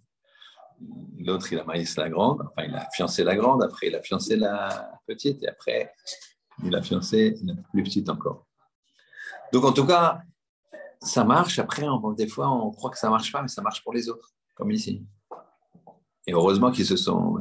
L'autre, 1.19 1.51
il 1.51 1.60
a 1.60 1.63
marié 1.63 1.86
la 1.98 2.10
grande, 2.10 2.41
enfin, 2.41 2.67
il 2.67 2.75
a 2.75 2.88
fiancé 2.96 3.24
la 3.24 3.36
grande, 3.36 3.63
après, 3.63 3.88
il 3.88 3.96
a 3.96 4.01
fiancé 4.01 4.36
la 4.36 5.00
petite, 5.07 5.43
et 5.43 5.48
après, 5.48 5.91
il 6.63 6.75
a 6.75 6.81
fiancé 6.81 7.36
la 7.43 7.53
plus 7.72 7.84
petite 7.84 8.10
encore. 8.10 8.46
Donc, 9.51 9.65
en 9.65 9.74
tout 9.74 9.86
cas, 9.86 10.22
ça 11.01 11.24
marche. 11.24 11.60
Après, 11.60 11.86
des 12.17 12.27
fois, 12.27 12.50
on 12.50 12.72
croit 12.72 12.91
que 12.91 12.98
ça 12.98 13.07
ne 13.07 13.12
marche 13.12 13.31
pas, 13.31 13.41
mais 13.41 13.48
ça 13.48 13.62
marche 13.62 13.84
pour 13.84 13.93
les 13.93 14.10
autres, 14.10 14.34
comme 14.55 14.72
ici. 14.72 15.05
Et 16.27 16.34
heureusement 16.34 16.72
qu'ils 16.72 16.86
se 16.86 16.98
sont, 16.98 17.39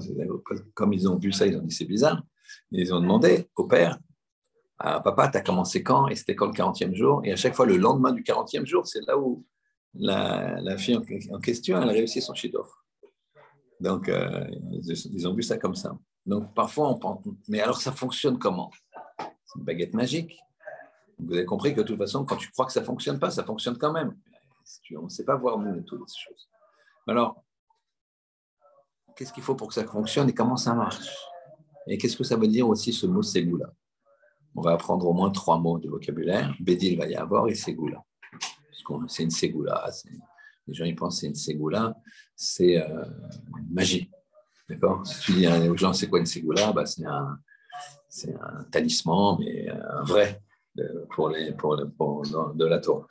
comme 0.74 0.92
ils 0.92 1.08
ont 1.08 1.18
vu 1.18 1.32
ça, 1.32 1.46
ils 1.46 1.56
ont 1.56 1.62
dit 1.62 1.74
c'est 1.74 1.84
bizarre. 1.84 2.22
Ils 2.70 2.94
ont 2.94 3.00
demandé 3.00 3.50
au 3.56 3.64
père, 3.64 3.98
ah, 4.78 5.00
papa, 5.00 5.28
tu 5.28 5.38
as 5.38 5.40
commencé 5.40 5.82
quand? 5.82 6.06
Et 6.08 6.14
c'était 6.14 6.36
quand 6.36 6.46
le 6.46 6.52
40e 6.52 6.94
jour 6.94 7.22
Et 7.24 7.32
à 7.32 7.36
chaque 7.36 7.54
fois, 7.54 7.66
le 7.66 7.76
lendemain 7.76 8.12
du 8.12 8.22
40e 8.22 8.66
jour, 8.66 8.86
c'est 8.86 9.00
là 9.06 9.18
où 9.18 9.44
la, 9.94 10.76
fille 10.76 10.96
en, 10.96 11.40
question, 11.40 11.80
elle 11.80 11.88
a 11.88 11.92
réussi 11.92 12.20
son 12.20 12.34
chef-d'œuvre. 12.34 12.84
Donc, 13.80 14.08
euh, 14.08 14.46
ils 14.70 15.28
ont 15.28 15.34
vu 15.34 15.42
ça 15.42 15.58
comme 15.58 15.74
ça. 15.74 15.96
Donc, 16.24 16.54
parfois, 16.54 16.88
on 16.88 16.98
pense, 16.98 17.24
mais 17.48 17.60
alors 17.60 17.80
ça 17.80 17.92
fonctionne 17.92 18.38
comment? 18.38 18.70
C'est 19.18 19.58
une 19.58 19.64
baguette 19.64 19.94
magique. 19.94 20.38
Vous 21.18 21.32
avez 21.32 21.44
compris 21.44 21.74
que 21.74 21.80
de 21.80 21.86
toute 21.86 21.98
façon, 21.98 22.24
quand 22.24 22.36
tu 22.36 22.50
crois 22.50 22.66
que 22.66 22.72
ça 22.72 22.80
ne 22.80 22.84
fonctionne 22.84 23.18
pas, 23.18 23.30
ça 23.30 23.44
fonctionne 23.44 23.78
quand 23.78 23.92
même. 23.92 24.16
On 24.96 25.04
ne 25.04 25.08
sait 25.08 25.24
pas 25.24 25.36
voir 25.36 25.58
nous 25.58 25.80
toutes 25.82 26.08
ces 26.08 26.18
choses. 26.18 26.48
Alors, 27.06 27.44
qu'est-ce 29.14 29.32
qu'il 29.32 29.42
faut 29.42 29.54
pour 29.54 29.68
que 29.68 29.74
ça 29.74 29.84
fonctionne 29.84 30.28
et 30.28 30.34
comment 30.34 30.56
ça 30.56 30.74
marche? 30.74 30.98
Et 31.86 31.96
qu'est-ce 31.96 32.16
que 32.16 32.24
ça 32.24 32.36
veut 32.36 32.48
dire 32.48 32.68
aussi 32.68 32.92
ce 32.92 33.06
mot 33.06 33.22
ségoula 33.22 33.72
On 34.56 34.60
va 34.60 34.72
apprendre 34.72 35.06
au 35.06 35.12
moins 35.12 35.30
trois 35.30 35.58
mots 35.58 35.78
de 35.78 35.88
vocabulaire. 35.88 36.54
Bédil 36.60 36.98
va 36.98 37.06
y 37.06 37.14
avoir 37.14 37.46
et 37.48 37.54
ségoula. 37.54 38.02
C'est 39.08 39.22
une 39.24 39.30
ségoula, 39.30 39.84
les 40.66 40.74
gens 40.74 40.84
ils 40.84 40.96
pensent 40.96 41.20
c'est 41.20 41.26
une 41.26 41.34
ségoula, 41.34 41.96
c'est 42.34 42.80
euh, 42.80 43.04
magie. 43.76 44.10
D'accord? 44.68 45.06
Si 45.06 45.20
tu 45.20 45.32
dis 45.34 45.46
aux 45.46 45.76
gens 45.76 45.92
c'est 45.92 46.08
quoi 46.08 46.18
une 46.18 46.26
ségoula, 46.26 46.72
bah, 46.72 46.86
c'est 46.86 47.04
un, 47.04 47.38
un, 48.40 48.64
talisman, 48.72 49.36
mais 49.38 49.68
un 49.68 50.02
vrai 50.02 50.40
pour, 51.10 51.28
les, 51.28 51.52
pour, 51.52 51.76
de 51.76 52.64
la 52.64 52.78
Torah. 52.78 53.06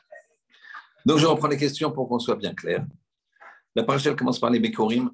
Donc 1.06 1.20
je 1.20 1.26
reprends 1.26 1.48
les 1.48 1.58
questions 1.58 1.92
pour 1.92 2.10
qu'on 2.10 2.20
soit 2.20 2.36
bien 2.36 2.54
clair. 2.54 2.86
La 3.76 3.84
parachelle 3.84 4.16
commence 4.16 4.40
par 4.40 4.50
les 4.50 4.60
Bikorim. 4.60 5.12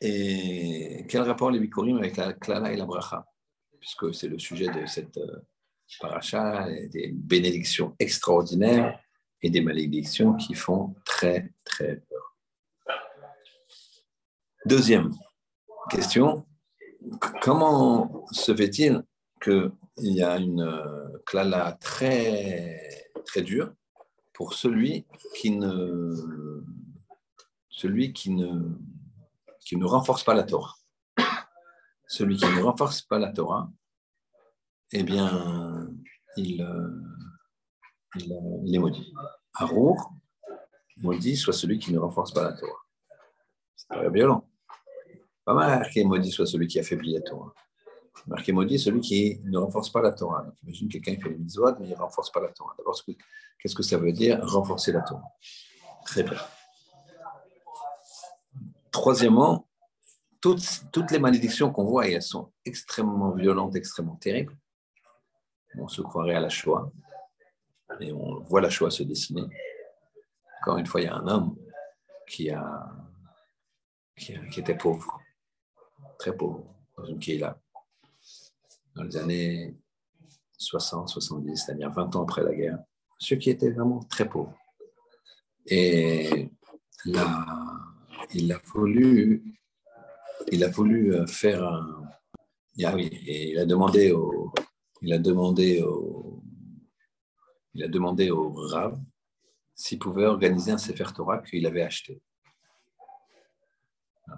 Et 0.00 1.06
quel 1.08 1.22
rapport 1.22 1.50
les 1.50 1.60
Bikorim 1.60 1.96
avec 1.98 2.16
la 2.16 2.32
Klala 2.34 2.72
et 2.72 2.76
la 2.76 2.84
Bracha? 2.84 3.24
Puisque 3.80 4.14
c'est 4.14 4.28
le 4.28 4.38
sujet 4.38 4.68
de 4.68 4.86
cette 4.86 5.16
euh, 5.16 5.40
paracha, 6.00 6.66
des 6.92 7.12
bénédictions 7.14 7.94
extraordinaires 7.98 8.98
et 9.40 9.50
des 9.50 9.60
malédictions 9.60 10.34
qui 10.34 10.54
font 10.54 10.94
très, 11.04 11.52
très 11.64 12.02
peur. 12.08 12.33
Deuxième 14.66 15.10
question, 15.90 16.46
comment 17.42 18.24
se 18.32 18.56
fait-il 18.56 19.04
qu'il 19.42 19.70
y 19.98 20.22
a 20.22 20.38
une 20.38 20.82
clala 21.26 21.72
très, 21.78 23.10
très 23.26 23.42
dure 23.42 23.74
pour 24.32 24.54
celui 24.54 25.06
qui 25.36 25.50
ne, 25.50 26.64
celui 27.68 28.14
qui 28.14 28.30
ne, 28.30 28.74
qui 29.60 29.76
ne 29.76 29.84
renforce 29.84 30.24
pas 30.24 30.32
la 30.32 30.44
Torah? 30.44 30.74
Celui 32.06 32.38
qui 32.38 32.46
ne 32.46 32.62
renforce 32.62 33.02
pas 33.02 33.18
la 33.18 33.32
Torah, 33.32 33.70
eh 34.92 35.02
bien, 35.02 35.90
il, 36.38 36.66
il, 38.16 38.74
est 38.74 38.78
maudit. 38.78 39.12
Arour, 39.52 40.14
maudit 40.96 41.36
soit 41.36 41.52
celui 41.52 41.78
qui 41.78 41.92
ne 41.92 41.98
renforce 41.98 42.32
pas 42.32 42.44
la 42.44 42.54
Torah. 42.54 42.80
C'est 43.76 43.88
très 43.88 44.10
violent. 44.10 44.48
Pas 45.44 45.54
marqué 45.54 46.04
maudit 46.04 46.30
soit 46.30 46.46
celui 46.46 46.66
qui 46.66 46.78
affaiblit 46.78 47.14
la 47.14 47.20
Torah. 47.20 47.52
Marqué 48.26 48.52
maudit 48.52 48.78
celui 48.78 49.00
qui 49.00 49.40
ne 49.44 49.58
renforce 49.58 49.90
pas 49.90 50.00
la 50.00 50.12
Torah. 50.12 50.46
Imagine 50.62 50.88
quelqu'un 50.88 51.16
qui 51.16 51.20
fait 51.20 51.28
le 51.28 51.36
mitzvot, 51.36 51.74
mais 51.78 51.86
il 51.86 51.90
ne 51.90 51.96
renforce 51.96 52.30
pas 52.30 52.40
la 52.40 52.48
Torah. 52.48 52.74
D'abord, 52.78 52.98
qu'est-ce 53.58 53.74
que 53.74 53.82
ça 53.82 53.98
veut 53.98 54.12
dire 54.12 54.40
renforcer 54.42 54.92
la 54.92 55.02
Torah? 55.02 55.24
Très 56.06 56.22
bien. 56.22 56.38
Troisièmement, 58.90 59.68
toutes, 60.40 61.10
les 61.10 61.18
malédictions 61.18 61.72
qu'on 61.72 61.84
voit, 61.84 62.08
et 62.08 62.12
elles 62.12 62.22
sont 62.22 62.52
extrêmement 62.64 63.32
violentes, 63.32 63.74
extrêmement 63.76 64.16
terribles. 64.16 64.56
On 65.78 65.88
se 65.88 66.02
croirait 66.02 66.36
à 66.36 66.40
la 66.40 66.48
Shoah, 66.48 66.92
et 68.00 68.12
on 68.12 68.40
voit 68.40 68.60
la 68.60 68.70
Shoah 68.70 68.90
se 68.90 69.02
dessiner. 69.02 69.42
Encore 70.60 70.78
une 70.78 70.86
fois, 70.86 71.00
il 71.00 71.04
y 71.04 71.08
a 71.08 71.16
un 71.16 71.26
homme 71.26 71.56
qui 72.26 72.50
était 74.56 74.76
pauvre, 74.76 75.20
très 76.18 76.36
pauvre, 76.36 76.64
dans 76.96 77.04
une 77.04 77.18
là 77.38 77.58
dans 78.94 79.02
les 79.02 79.16
années 79.16 79.76
60, 80.58 81.08
70, 81.08 81.56
c'est-à-dire 81.56 81.90
20 81.90 82.16
ans 82.16 82.22
après 82.22 82.42
la 82.42 82.54
guerre, 82.54 82.78
ceux 83.18 83.36
qui 83.36 83.50
étaient 83.50 83.70
vraiment 83.70 84.00
très 84.04 84.28
pauvres. 84.28 84.56
Et 85.66 86.50
là, 87.04 87.44
il 88.32 88.52
a 88.52 88.60
voulu, 88.64 89.42
il 90.50 90.64
a 90.64 90.68
voulu 90.68 91.14
euh, 91.14 91.26
faire 91.26 91.64
un. 91.64 92.02
Ah 92.82 92.94
il 92.98 93.56
a 93.58 93.66
demandé 93.66 94.10
au, 94.10 94.52
il 95.00 95.12
a 95.12 95.18
demandé 95.18 95.80
au, 95.80 96.42
il 97.72 97.84
a 97.84 97.88
demandé 97.88 98.30
au 98.30 98.52
Rav 98.52 99.00
s'il 99.76 100.00
pouvait 100.00 100.26
organiser 100.26 100.72
un 100.72 100.78
Sefer 100.78 101.06
Torah 101.14 101.38
qu'il 101.38 101.66
avait 101.66 101.82
acheté. 101.82 102.20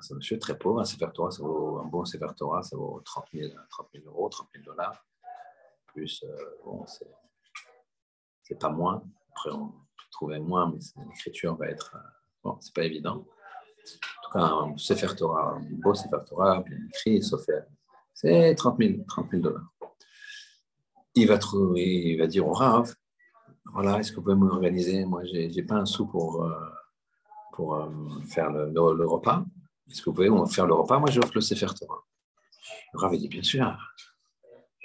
C'est 0.01 0.13
un 0.13 0.17
monsieur 0.17 0.39
très 0.39 0.59
pauvre, 0.59 0.81
un 0.81 0.85
Sefer 0.85 1.09
Torah, 1.15 1.31
ça 1.31 1.43
vaut, 1.43 1.79
un 1.79 1.87
bon 1.87 2.05
Sefer 2.05 2.35
Torah, 2.37 2.63
ça 2.63 2.77
vaut 2.77 3.01
30 3.05 3.27
000, 3.33 3.53
30 3.71 3.89
000 3.95 4.05
euros, 4.07 4.29
30 4.29 4.49
000 4.55 4.65
dollars. 4.65 5.05
Plus, 5.87 6.25
euh, 6.25 6.37
bon, 6.65 6.85
c'est 8.43 8.59
pas 8.59 8.71
moins. 8.71 9.03
Après, 9.31 9.51
on 9.51 9.69
peut 9.69 10.05
trouver 10.11 10.39
moins, 10.39 10.71
mais 10.73 10.79
l'écriture 11.09 11.57
va 11.57 11.69
être. 11.69 11.93
Euh, 11.95 12.09
bon, 12.43 12.59
c'est 12.61 12.75
pas 12.75 12.85
évident. 12.85 13.25
En 13.25 14.25
tout 14.25 14.31
cas, 14.33 14.41
un 14.41 14.77
Sefer 14.77 15.15
Torah, 15.17 15.55
un 15.57 15.61
beau 15.61 15.95
Sefer 15.95 16.19
Torah, 16.27 16.63
bien 16.63 16.79
écrit, 16.89 17.23
sauf 17.23 17.45
c'est 18.13 18.55
30 18.55 18.79
000, 18.79 19.05
30 19.07 19.31
000 19.31 19.43
dollars. 19.43 19.73
Il 21.15 21.29
va, 21.29 21.39
trouver, 21.39 22.11
il 22.11 22.19
va 22.19 22.27
dire 22.27 22.47
au 22.47 22.53
Rav, 22.53 22.95
voilà, 23.73 23.99
est-ce 23.99 24.11
que 24.11 24.17
vous 24.17 24.23
pouvez 24.23 24.35
m'organiser? 24.35 25.05
Moi, 25.05 25.25
je 25.25 25.33
n'ai 25.33 25.63
pas 25.63 25.77
un 25.77 25.87
sou 25.87 26.07
pour, 26.07 26.45
euh, 26.45 26.51
pour 27.53 27.89
faire 28.27 28.51
le, 28.51 28.71
le, 28.71 29.07
repas. 29.07 29.45
Est-ce 29.91 30.03
que 30.03 30.11
vous 30.11 30.15
pouvez 30.15 30.53
faire 30.53 30.67
le 30.67 30.75
repas? 30.75 30.99
Moi, 30.99 31.11
j'offre 31.11 31.33
le 31.35 31.41
Sefer 31.41 31.67
Torah. 31.79 32.03
Le 32.93 32.99
Rav 32.99 33.17
dit, 33.17 33.29
bien 33.29 33.43
sûr, 33.43 33.79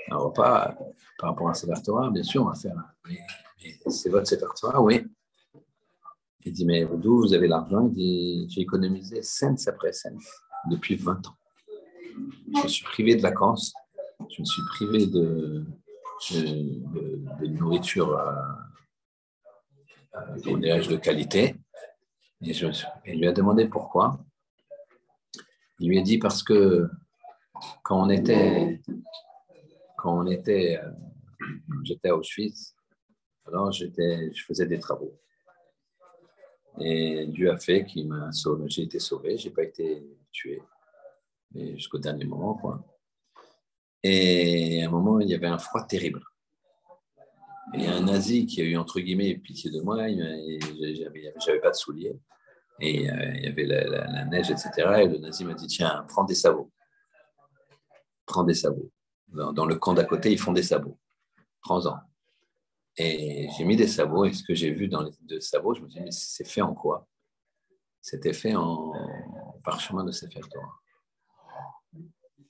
un 0.10 0.18
repas 0.18 0.76
par 1.18 1.30
rapport 1.30 1.48
à 1.48 1.52
un 1.52 1.54
Sefer 1.54 1.74
bien 2.12 2.24
sûr, 2.24 2.44
on 2.44 2.50
va 2.50 2.56
faire. 2.56 2.76
Mais, 3.08 3.20
c'est 3.90 4.10
votre 4.10 4.28
Sefer 4.28 4.78
oui. 4.80 5.08
Il 6.44 6.54
dit, 6.54 6.66
mais 6.66 6.86
d'où 6.86 7.18
vous 7.20 7.34
avez 7.34 7.48
l'argent? 7.48 7.88
Il 7.88 7.94
dit, 7.94 8.48
j'ai 8.50 8.62
économisé 8.62 9.22
cents 9.22 9.56
après 9.68 9.94
cents 9.94 10.10
depuis 10.70 10.96
20 10.96 11.28
ans. 11.28 11.36
Je 12.56 12.64
me 12.64 12.68
suis 12.68 12.84
privé 12.84 13.16
de 13.16 13.22
vacances, 13.22 13.74
je 14.20 14.42
me 14.42 14.46
suis 14.46 14.62
privé 14.72 15.06
de, 15.08 15.64
de, 16.32 17.48
nourriture 17.48 18.18
euh, 18.18 18.34
euh, 20.16 20.88
de 20.88 20.98
qualité. 20.98 21.56
Et 22.42 22.54
je, 22.54 22.68
il 23.06 23.20
lui 23.20 23.28
a 23.28 23.32
demandé 23.32 23.68
pourquoi. 23.68 24.20
Il 25.82 25.90
lui 25.90 25.98
a 25.98 26.04
dit 26.04 26.20
parce 26.20 26.44
que 26.44 26.88
quand 27.82 28.06
on 28.06 28.10
était, 28.12 28.80
quand 29.98 30.16
on 30.16 30.28
était, 30.28 30.78
euh, 30.78 30.92
j'étais 31.84 32.10
à 32.10 32.16
Auschwitz, 32.16 32.76
alors 33.48 33.72
j'étais, 33.72 34.32
je 34.32 34.46
faisais 34.46 34.68
des 34.68 34.78
travaux. 34.78 35.20
Et 36.80 37.26
Dieu 37.26 37.50
a 37.50 37.58
fait 37.58 37.84
qu'il 37.84 38.10
m'a 38.10 38.32
sauvé, 38.32 38.70
j'ai 38.70 38.84
été 38.84 39.00
sauvé, 39.00 39.40
j'ai 39.40 39.50
pas 39.50 39.64
été 39.64 40.06
tué, 40.32 40.62
jusqu'au 41.56 41.98
dernier 41.98 42.26
moment, 42.26 42.54
quoi. 42.54 42.86
Et 44.04 44.84
à 44.84 44.88
un 44.88 44.92
moment, 44.92 45.20
il 45.20 45.30
y 45.30 45.34
avait 45.34 45.48
un 45.48 45.58
froid 45.58 45.84
terrible. 45.84 46.22
Et 47.74 47.88
un 47.88 48.02
nazi 48.04 48.46
qui 48.46 48.62
a 48.62 48.66
eu, 48.66 48.78
entre 48.78 49.00
guillemets, 49.00 49.34
pitié 49.34 49.72
de 49.72 49.82
moi, 49.82 50.08
j'avais 51.40 51.60
pas 51.60 51.72
de 51.72 51.76
souliers 51.76 52.20
et 52.82 53.10
euh, 53.10 53.34
il 53.36 53.44
y 53.44 53.48
avait 53.48 53.66
la, 53.66 54.26
neige, 54.26 54.50
etc. 54.50 54.72
Et 55.04 55.08
le 55.08 55.20
nazi 55.20 55.46
m'a 55.46 55.54
dit 55.54 55.68
Tiens, 55.68 56.04
prends 56.10 56.24
des 56.24 56.36
sabots. 56.36 56.72
Prends 58.26 58.44
des 58.44 58.56
sabots. 58.56 58.92
Dans, 59.28 59.66
le 59.66 59.76
camp 59.76 59.94
d'à 59.94 60.04
côté, 60.04 60.32
ils 60.32 60.40
font 60.40 60.52
des 60.52 60.64
sabots. 60.64 60.98
Prends-en. 61.62 61.98
Et 62.98 63.48
j'ai 63.58 63.64
mis 63.64 63.78
des 63.78 63.88
sabots, 63.88 64.26
et 64.26 64.34
ce 64.34 64.44
que 64.44 64.54
j'ai 64.54 64.72
vu 64.72 64.88
dans 64.88 65.04
les 65.04 65.12
deux 65.22 65.40
sabots, 65.40 65.76
je 65.76 65.82
me 65.82 65.90
suis 65.90 66.00
dit 66.00 66.06
Mais 66.06 66.12
c'est 66.12 66.48
fait 66.48 66.62
en 66.62 66.74
quoi? 66.74 67.08
C'était 68.02 68.34
fait 68.34 68.56
en 68.56 68.94
parchemin 69.64 70.04
de 70.04 70.12
Sefer 70.12 70.42
Torah. 70.52 70.74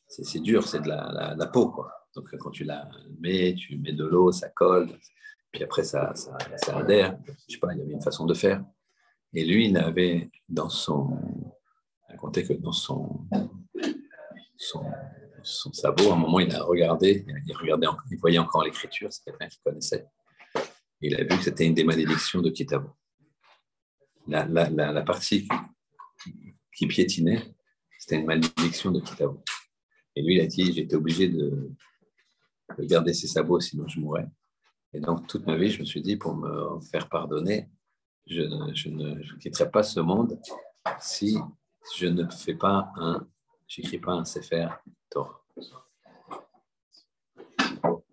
C'est 0.08 0.40
dur, 0.40 0.68
c'est 0.68 0.82
de 0.82 0.88
la, 0.88 1.48
peau, 1.48 1.70
quoi. 1.70 1.92
Donc 2.16 2.36
quand 2.38 2.52
tu 2.52 2.64
la 2.64 2.90
mets, 3.20 3.54
tu 3.56 3.78
mets 3.78 3.94
de 3.94 4.06
l'eau, 4.06 4.32
ça 4.32 4.50
colle, 4.50 4.98
puis 5.52 5.64
après 5.64 5.84
ça, 5.84 6.14
ça, 6.16 6.38
adhère. 6.78 7.18
Je 7.48 7.54
sais 7.54 7.60
pas, 7.60 7.74
il 7.74 7.80
y 7.80 7.82
avait 7.82 7.94
une 7.94 8.02
façon 8.02 8.26
de 8.26 8.34
faire. 8.34 8.64
Et 9.34 9.46
lui, 9.46 9.70
il 9.70 9.78
avait 9.78 10.30
dans 10.50 10.70
son. 10.70 11.18
Il 12.10 12.14
racontait 12.14 12.44
que 12.44 12.54
dans 12.54 12.74
son, 12.74 13.26
son, 14.58 14.84
sabot, 15.74 16.12
à 16.12 16.14
un 16.14 16.18
moment, 16.18 16.40
il 16.40 16.54
a 16.54 16.64
regardé, 16.64 17.26
il, 17.48 17.56
regardait, 17.56 17.88
il 18.12 18.18
voyait 18.18 18.38
encore 18.38 18.64
l'écriture, 18.64 19.12
c'est 19.12 19.24
quelqu'un 19.24 19.48
qu'il 19.48 19.62
connaissait. 19.64 20.06
il 21.00 21.16
a 21.16 21.24
vu 21.24 21.30
que 21.30 21.44
c'était 21.44 21.66
une 21.66 21.74
des 21.74 21.86
malédictions 21.86 22.42
de 22.42 22.50
Kitabo. 22.50 22.90
La, 24.28 24.46
la, 24.46 24.70
la, 24.70 25.02
partie 25.02 25.48
qui 26.76 26.88
piétinait, 26.88 27.42
c'était 27.98 28.18
une 28.18 28.26
malédiction 28.26 28.92
de 28.92 29.00
Kitabo. 29.00 29.42
Et 30.16 30.22
lui, 30.22 30.36
il 30.36 30.42
a 30.42 30.46
dit 30.46 30.74
J'étais 30.74 30.96
obligé 30.96 31.30
de, 31.30 31.72
de 32.78 32.86
garder 32.86 33.14
ses 33.14 33.28
sabots, 33.28 33.62
sinon 33.62 33.88
je 33.88 34.00
mourrais. 34.00 34.28
Et 34.94 35.00
donc, 35.00 35.28
toute 35.28 35.46
ma 35.46 35.56
vie, 35.56 35.70
je 35.70 35.80
me 35.80 35.86
suis 35.86 36.02
dit, 36.02 36.18
pour 36.18 36.36
me 36.36 36.82
faire 36.92 37.08
pardonner, 37.08 37.70
je, 38.28 38.42
ne 38.90 39.38
quitterai 39.40 39.70
pas 39.70 39.84
ce 39.84 40.00
monde 40.00 40.40
si 41.00 41.38
je 41.98 42.08
ne 42.08 42.30
fais 42.30 42.56
pas 42.56 42.92
un, 42.96 43.28
j'écris 43.68 44.00
pas 44.00 44.14
un 44.14 44.26
Sefer 44.26 44.70
Torah. 45.10 45.44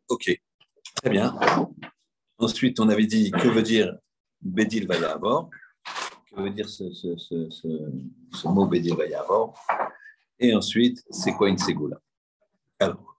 Ok, 0.09 0.41
très 0.97 1.11
bien. 1.11 1.39
Ensuite, 2.39 2.81
on 2.81 2.89
avait 2.89 3.07
dit 3.07 3.31
que 3.31 3.49
veut 3.49 3.63
dire 3.63 3.97
Bedil 4.41 4.87
Vayavor, 4.87 5.51
que 6.31 6.41
veut 6.41 6.51
dire 6.51 6.69
ce, 6.69 6.93
ce, 6.93 7.17
ce, 7.17 7.49
ce 7.51 8.49
mot 8.49 8.67
Bedil 8.67 8.95
Vayavor, 8.95 9.55
et 10.39 10.55
ensuite, 10.55 11.05
c'est 11.11 11.33
quoi 11.33 11.49
une 11.49 11.59
Ségoula? 11.59 12.01
Alors, 12.79 13.19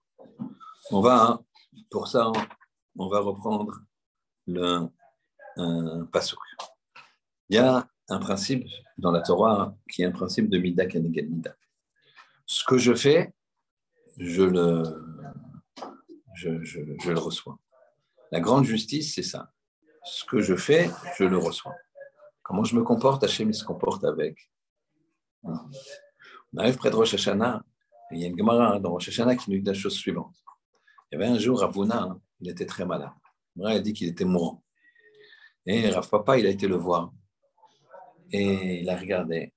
on 0.90 1.00
va, 1.00 1.42
pour 1.90 2.08
ça, 2.08 2.32
on 2.98 3.08
va 3.08 3.20
reprendre 3.20 3.80
le 4.46 4.88
un. 5.56 6.08
Il 7.50 7.56
y 7.56 7.58
a 7.58 7.88
un 8.08 8.18
principe 8.20 8.64
dans 8.96 9.10
la 9.10 9.22
Torah 9.22 9.76
qui 9.90 10.02
est 10.02 10.04
un 10.04 10.12
principe 10.12 10.48
de 10.48 10.56
Mida 10.56 10.86
Keneged 10.86 11.28
Mida. 11.28 11.56
Ce 12.46 12.62
que 12.64 12.78
je 12.78 12.94
fais, 12.94 13.34
je 14.18 14.44
le, 14.44 14.84
je, 16.34 16.62
je, 16.62 17.10
le 17.10 17.18
reçois. 17.18 17.58
La 18.30 18.38
grande 18.38 18.66
justice, 18.66 19.16
c'est 19.16 19.24
ça. 19.24 19.52
Ce 20.04 20.24
que 20.24 20.40
je 20.40 20.54
fais, 20.54 20.90
je 21.18 21.24
le 21.24 21.38
reçois. 21.38 21.74
Comment 22.44 22.62
je 22.62 22.76
me 22.76 22.84
comporte, 22.84 23.24
Hachem 23.24 23.52
se 23.52 23.64
comporte 23.64 24.04
avec. 24.04 24.48
On 25.42 25.58
arrive 26.56 26.76
près 26.76 26.90
de 26.90 26.94
Rosh 26.94 27.14
Hashanah, 27.14 27.64
et 28.12 28.14
il 28.14 28.20
y 28.20 28.24
a 28.26 28.28
une 28.28 28.38
Gemara 28.38 28.78
dans 28.78 28.92
Rosh 28.92 29.08
Hashanah 29.08 29.34
qui 29.34 29.50
nous 29.50 29.58
dit 29.58 29.64
la 29.64 29.74
chose 29.74 29.94
suivante. 29.94 30.36
Il 31.10 31.18
y 31.18 31.22
avait 31.22 31.32
un 31.32 31.38
jour, 31.38 31.58
Ravuna, 31.58 32.16
il 32.40 32.48
était 32.48 32.66
très 32.66 32.86
malade. 32.86 33.10
Il 33.56 33.66
a 33.66 33.80
dit 33.80 33.92
qu'il 33.92 34.06
était 34.06 34.24
mourant. 34.24 34.62
Et 35.66 35.90
Rav 35.90 36.08
Papa, 36.08 36.38
il 36.38 36.46
a 36.46 36.50
été 36.50 36.68
le 36.68 36.76
voir 36.76 37.12
et 38.32 38.80
il 38.80 38.90
a 38.90 38.96
regardé. 38.96 39.52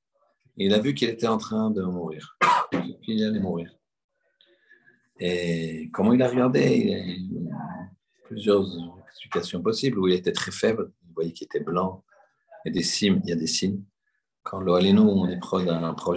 Il 0.57 0.73
a 0.73 0.79
vu 0.79 0.93
qu'il 0.93 1.09
était 1.09 1.27
en 1.27 1.37
train 1.37 1.71
de 1.71 1.81
mourir, 1.83 2.37
qu'il 3.03 3.23
allait 3.23 3.39
mourir. 3.39 3.71
Et 5.19 5.89
comment 5.93 6.13
il 6.13 6.21
a 6.21 6.27
regardé? 6.27 6.75
Il 6.75 7.33
y 7.33 7.49
a 7.49 7.55
plusieurs 8.25 8.65
explications 9.07 9.61
possibles, 9.61 9.99
où 9.99 10.07
il 10.07 10.15
était 10.15 10.31
très 10.31 10.51
faible, 10.51 10.91
vous 11.07 11.13
voyez 11.15 11.31
qu'il 11.31 11.45
était 11.45 11.59
blanc, 11.59 12.03
il 12.65 12.69
y 12.69 12.71
a 12.71 12.73
des 12.73 12.83
signes, 12.83 13.21
il 13.23 13.29
y 13.29 13.33
a 13.33 13.35
des 13.35 13.47
signes. 13.47 13.83
Quand 14.43 14.61
nous 14.61 14.73
on 14.73 15.27
est 15.27 15.39
proche 15.39 15.65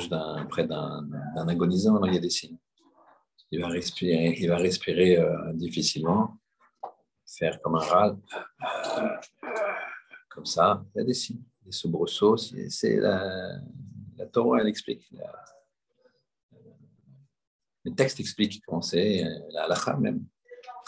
d'un, 0.09 0.47
près 0.47 0.67
d'un, 0.67 1.09
agonisant, 1.49 2.03
il 2.05 2.15
y 2.15 2.17
a 2.17 2.21
des 2.21 2.31
signes. 2.31 2.59
Il 3.53 3.61
va 3.61 3.69
respirer, 3.69 5.19
euh, 5.19 5.53
difficilement, 5.53 6.37
faire 7.25 7.61
comme 7.63 7.77
un 7.77 7.81
râle, 7.81 8.19
comme 10.29 10.47
ça, 10.47 10.85
il 10.95 10.99
y 10.99 11.01
a 11.03 11.05
des 11.05 11.15
signes 11.15 11.43
des 11.67 11.73
soubresauts, 11.73 12.37
c'est 12.37 12.97
la, 12.97 13.59
la 14.17 14.27
Torah, 14.27 14.61
elle 14.61 14.69
explique. 14.69 15.11
le 17.85 17.95
texte 17.95 18.21
explique 18.21 18.63
comment 18.65 18.81
c'est, 18.81 19.25
la 19.51 19.65
halakha 19.65 19.97
même, 19.97 20.25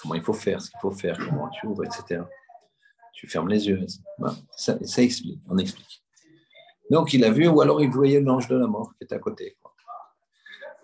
comment 0.00 0.14
il 0.14 0.22
faut 0.22 0.32
faire, 0.32 0.62
ce 0.62 0.70
qu'il 0.70 0.80
faut 0.80 0.92
faire, 0.92 1.18
comment 1.18 1.48
tu 1.50 1.66
ouvres, 1.66 1.84
etc. 1.84 2.22
Tu 3.12 3.26
fermes 3.28 3.48
les 3.48 3.66
yeux. 3.68 3.84
Ça, 4.56 5.02
explique, 5.02 5.40
on 5.48 5.58
explique. 5.58 6.02
Donc 6.90 7.12
il 7.12 7.24
a 7.24 7.30
vu, 7.30 7.48
ou 7.48 7.60
alors 7.60 7.82
il 7.82 7.90
voyait 7.90 8.20
l'ange 8.20 8.48
de 8.48 8.56
la 8.56 8.66
mort 8.66 8.94
qui 8.96 9.04
était 9.04 9.16
à 9.16 9.18
côté. 9.18 9.56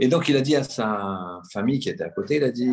Et 0.00 0.08
donc, 0.08 0.28
il 0.28 0.36
a 0.36 0.40
dit 0.40 0.56
à 0.56 0.64
sa 0.64 1.40
famille 1.52 1.78
qui 1.78 1.88
était 1.88 2.02
à 2.02 2.10
côté, 2.10 2.36
il 2.36 2.44
a 2.44 2.50
dit, 2.50 2.68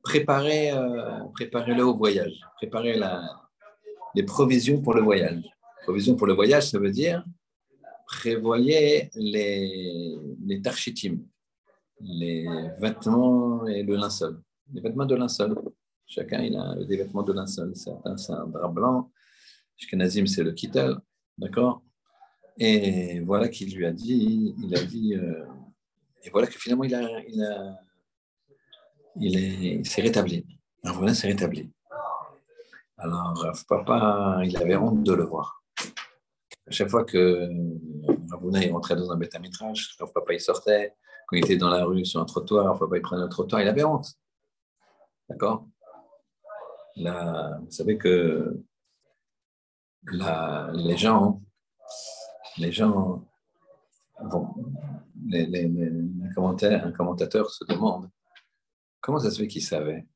préparez, 0.00 0.70
euh, 0.70 1.24
préparez-le 1.34 1.84
au 1.84 1.96
voyage, 1.96 2.40
préparez 2.56 2.96
la, 2.96 3.20
les 4.14 4.22
provisions 4.22 4.80
pour 4.80 4.94
le 4.94 5.02
voyage. 5.02 5.42
Provisions 5.86 6.16
pour 6.16 6.26
le 6.26 6.34
voyage, 6.34 6.70
ça 6.70 6.78
veut 6.80 6.90
dire 6.90 7.24
prévoyez 8.06 9.10
les, 9.14 10.16
les 10.44 10.62
tarchitim, 10.62 11.18
les 12.00 12.46
vêtements 12.80 13.66
et 13.66 13.82
le 13.82 13.94
linceul. 13.96 14.40
Les 14.72 14.80
vêtements 14.80 15.06
de 15.06 15.14
linceul. 15.14 15.54
Chacun, 16.06 16.42
il 16.42 16.56
a 16.56 16.74
des 16.84 16.96
vêtements 16.96 17.22
de 17.22 17.32
linceul. 17.32 17.74
Certains, 17.74 18.16
c'est 18.16 18.32
un 18.32 18.46
drap 18.46 18.68
blanc. 18.68 19.10
Nazim, 19.92 20.26
c'est 20.26 20.42
le 20.42 20.52
kittel. 20.52 20.96
D'accord? 21.36 21.82
Et 22.58 23.20
voilà 23.20 23.48
qu'il 23.48 23.74
lui 23.76 23.84
a 23.84 23.92
dit, 23.92 24.54
il 24.64 24.74
a 24.74 24.82
dit, 24.82 25.14
euh, 25.14 25.44
et 26.24 26.30
voilà 26.30 26.46
que 26.46 26.58
finalement, 26.58 26.84
il, 26.84 26.94
a, 26.94 27.20
il, 27.28 27.42
a, 27.42 27.78
il, 29.20 29.36
est, 29.36 29.84
s'est 29.84 30.00
rétabli. 30.00 30.46
Alors 30.82 30.96
voilà, 30.96 31.12
rétabli. 31.12 31.70
Alors, 32.96 33.52
papa, 33.68 34.40
il 34.44 34.56
avait 34.56 34.76
honte 34.76 35.02
de 35.02 35.12
le 35.12 35.24
voir. 35.24 35.62
À 36.68 36.70
chaque 36.70 36.88
fois 36.88 37.04
que 37.04 37.48
Ravuna 38.30 38.64
est 38.64 38.70
rentré 38.70 38.96
dans 38.96 39.12
un 39.12 39.16
bétamitrage, 39.16 39.96
papa 39.98 40.34
il 40.34 40.40
sortait, 40.40 40.94
quand 41.26 41.36
il 41.36 41.44
était 41.44 41.56
dans 41.56 41.70
la 41.70 41.84
rue 41.84 42.04
sur 42.04 42.20
un 42.20 42.24
trottoir, 42.24 42.78
papa 42.78 42.96
il 42.96 43.02
prenait 43.02 43.22
un 43.22 43.28
trottoir, 43.28 43.62
il 43.62 43.68
avait 43.68 43.84
honte. 43.84 44.08
D'accord? 45.28 45.66
Vous 46.96 47.70
savez 47.70 47.98
que 47.98 48.60
les 50.04 50.96
gens, 50.96 51.42
les 52.58 52.72
gens 52.72 53.24
les, 55.26 55.66
un 56.62 56.92
commentateur 56.92 57.50
se 57.50 57.64
demande 57.64 58.10
comment 59.00 59.18
ça 59.18 59.30
se 59.30 59.38
fait 59.38 59.46
qu'il 59.46 59.62
savait, 59.62 60.06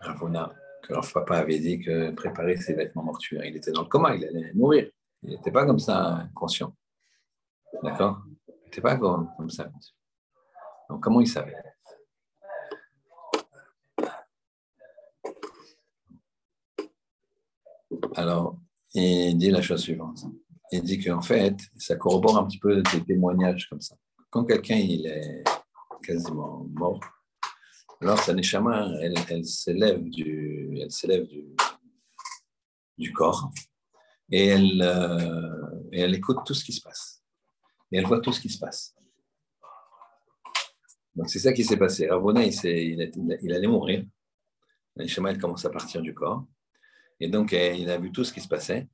Ravuna, 0.00 0.52
que 0.82 0.92
leur 0.92 1.10
papa 1.12 1.38
avait 1.38 1.58
dit 1.58 1.80
que 1.80 2.10
préparer 2.12 2.56
ses 2.56 2.74
vêtements 2.74 3.02
mortuaires, 3.02 3.44
il 3.44 3.56
était 3.56 3.72
dans 3.72 3.82
le 3.82 3.88
coma, 3.88 4.14
il 4.14 4.24
allait 4.24 4.52
mourir. 4.54 4.90
Il 5.22 5.30
n'était 5.30 5.52
pas 5.52 5.66
comme 5.66 5.78
ça 5.78 6.28
conscient. 6.34 6.74
D'accord? 7.82 8.22
Il 8.48 8.64
n'était 8.64 8.80
pas 8.80 8.96
comme, 8.96 9.50
ça. 9.50 9.70
Donc 10.88 11.02
comment 11.02 11.20
il 11.20 11.28
savait? 11.28 11.56
Alors, 18.16 18.58
il 18.94 19.36
dit 19.36 19.50
la 19.50 19.62
chose 19.62 19.82
suivante. 19.82 20.24
Il 20.72 20.82
dit 20.82 21.02
qu'en 21.02 21.20
fait, 21.20 21.56
ça 21.76 21.96
corrobore 21.96 22.38
un 22.38 22.46
petit 22.46 22.58
peu 22.58 22.82
des 22.82 23.04
témoignages 23.04 23.68
comme 23.68 23.80
ça. 23.80 23.96
Quand 24.30 24.44
quelqu'un 24.44 24.76
est 24.76 25.44
quasiment 26.02 26.64
mort, 26.70 27.00
alors 28.00 28.18
sa 28.18 28.32
neshama, 28.32 28.88
elle, 29.00 29.14
elle 29.28 29.44
s'élève 29.44 30.02
du, 30.02 30.70
du, 30.70 31.56
du 32.96 33.12
corps 33.12 33.50
et 34.30 34.46
elle, 34.46 34.82
euh, 34.82 35.88
elle 35.92 36.14
écoute 36.14 36.38
tout 36.46 36.54
ce 36.54 36.64
qui 36.64 36.72
se 36.72 36.80
passe. 36.80 37.22
Et 37.92 37.98
elle 37.98 38.06
voit 38.06 38.20
tout 38.20 38.32
ce 38.32 38.40
qui 38.40 38.48
se 38.48 38.58
passe. 38.58 38.94
Donc 41.14 41.28
c'est 41.28 41.40
ça 41.40 41.52
qui 41.52 41.64
s'est 41.64 41.76
passé. 41.76 42.08
Ravona, 42.08 42.44
il, 42.44 43.52
allait 43.52 43.66
mourir. 43.66 44.04
La 44.96 45.04
neshama, 45.04 45.30
elle 45.30 45.38
commence 45.38 45.64
à 45.64 45.70
partir 45.70 46.00
du 46.00 46.14
corps. 46.14 46.46
Et 47.18 47.28
donc, 47.28 47.52
il 47.52 47.90
a 47.90 47.98
vu 47.98 48.12
tout 48.12 48.24
ce 48.24 48.32
qui 48.32 48.40
se 48.40 48.48
passait. 48.48 48.88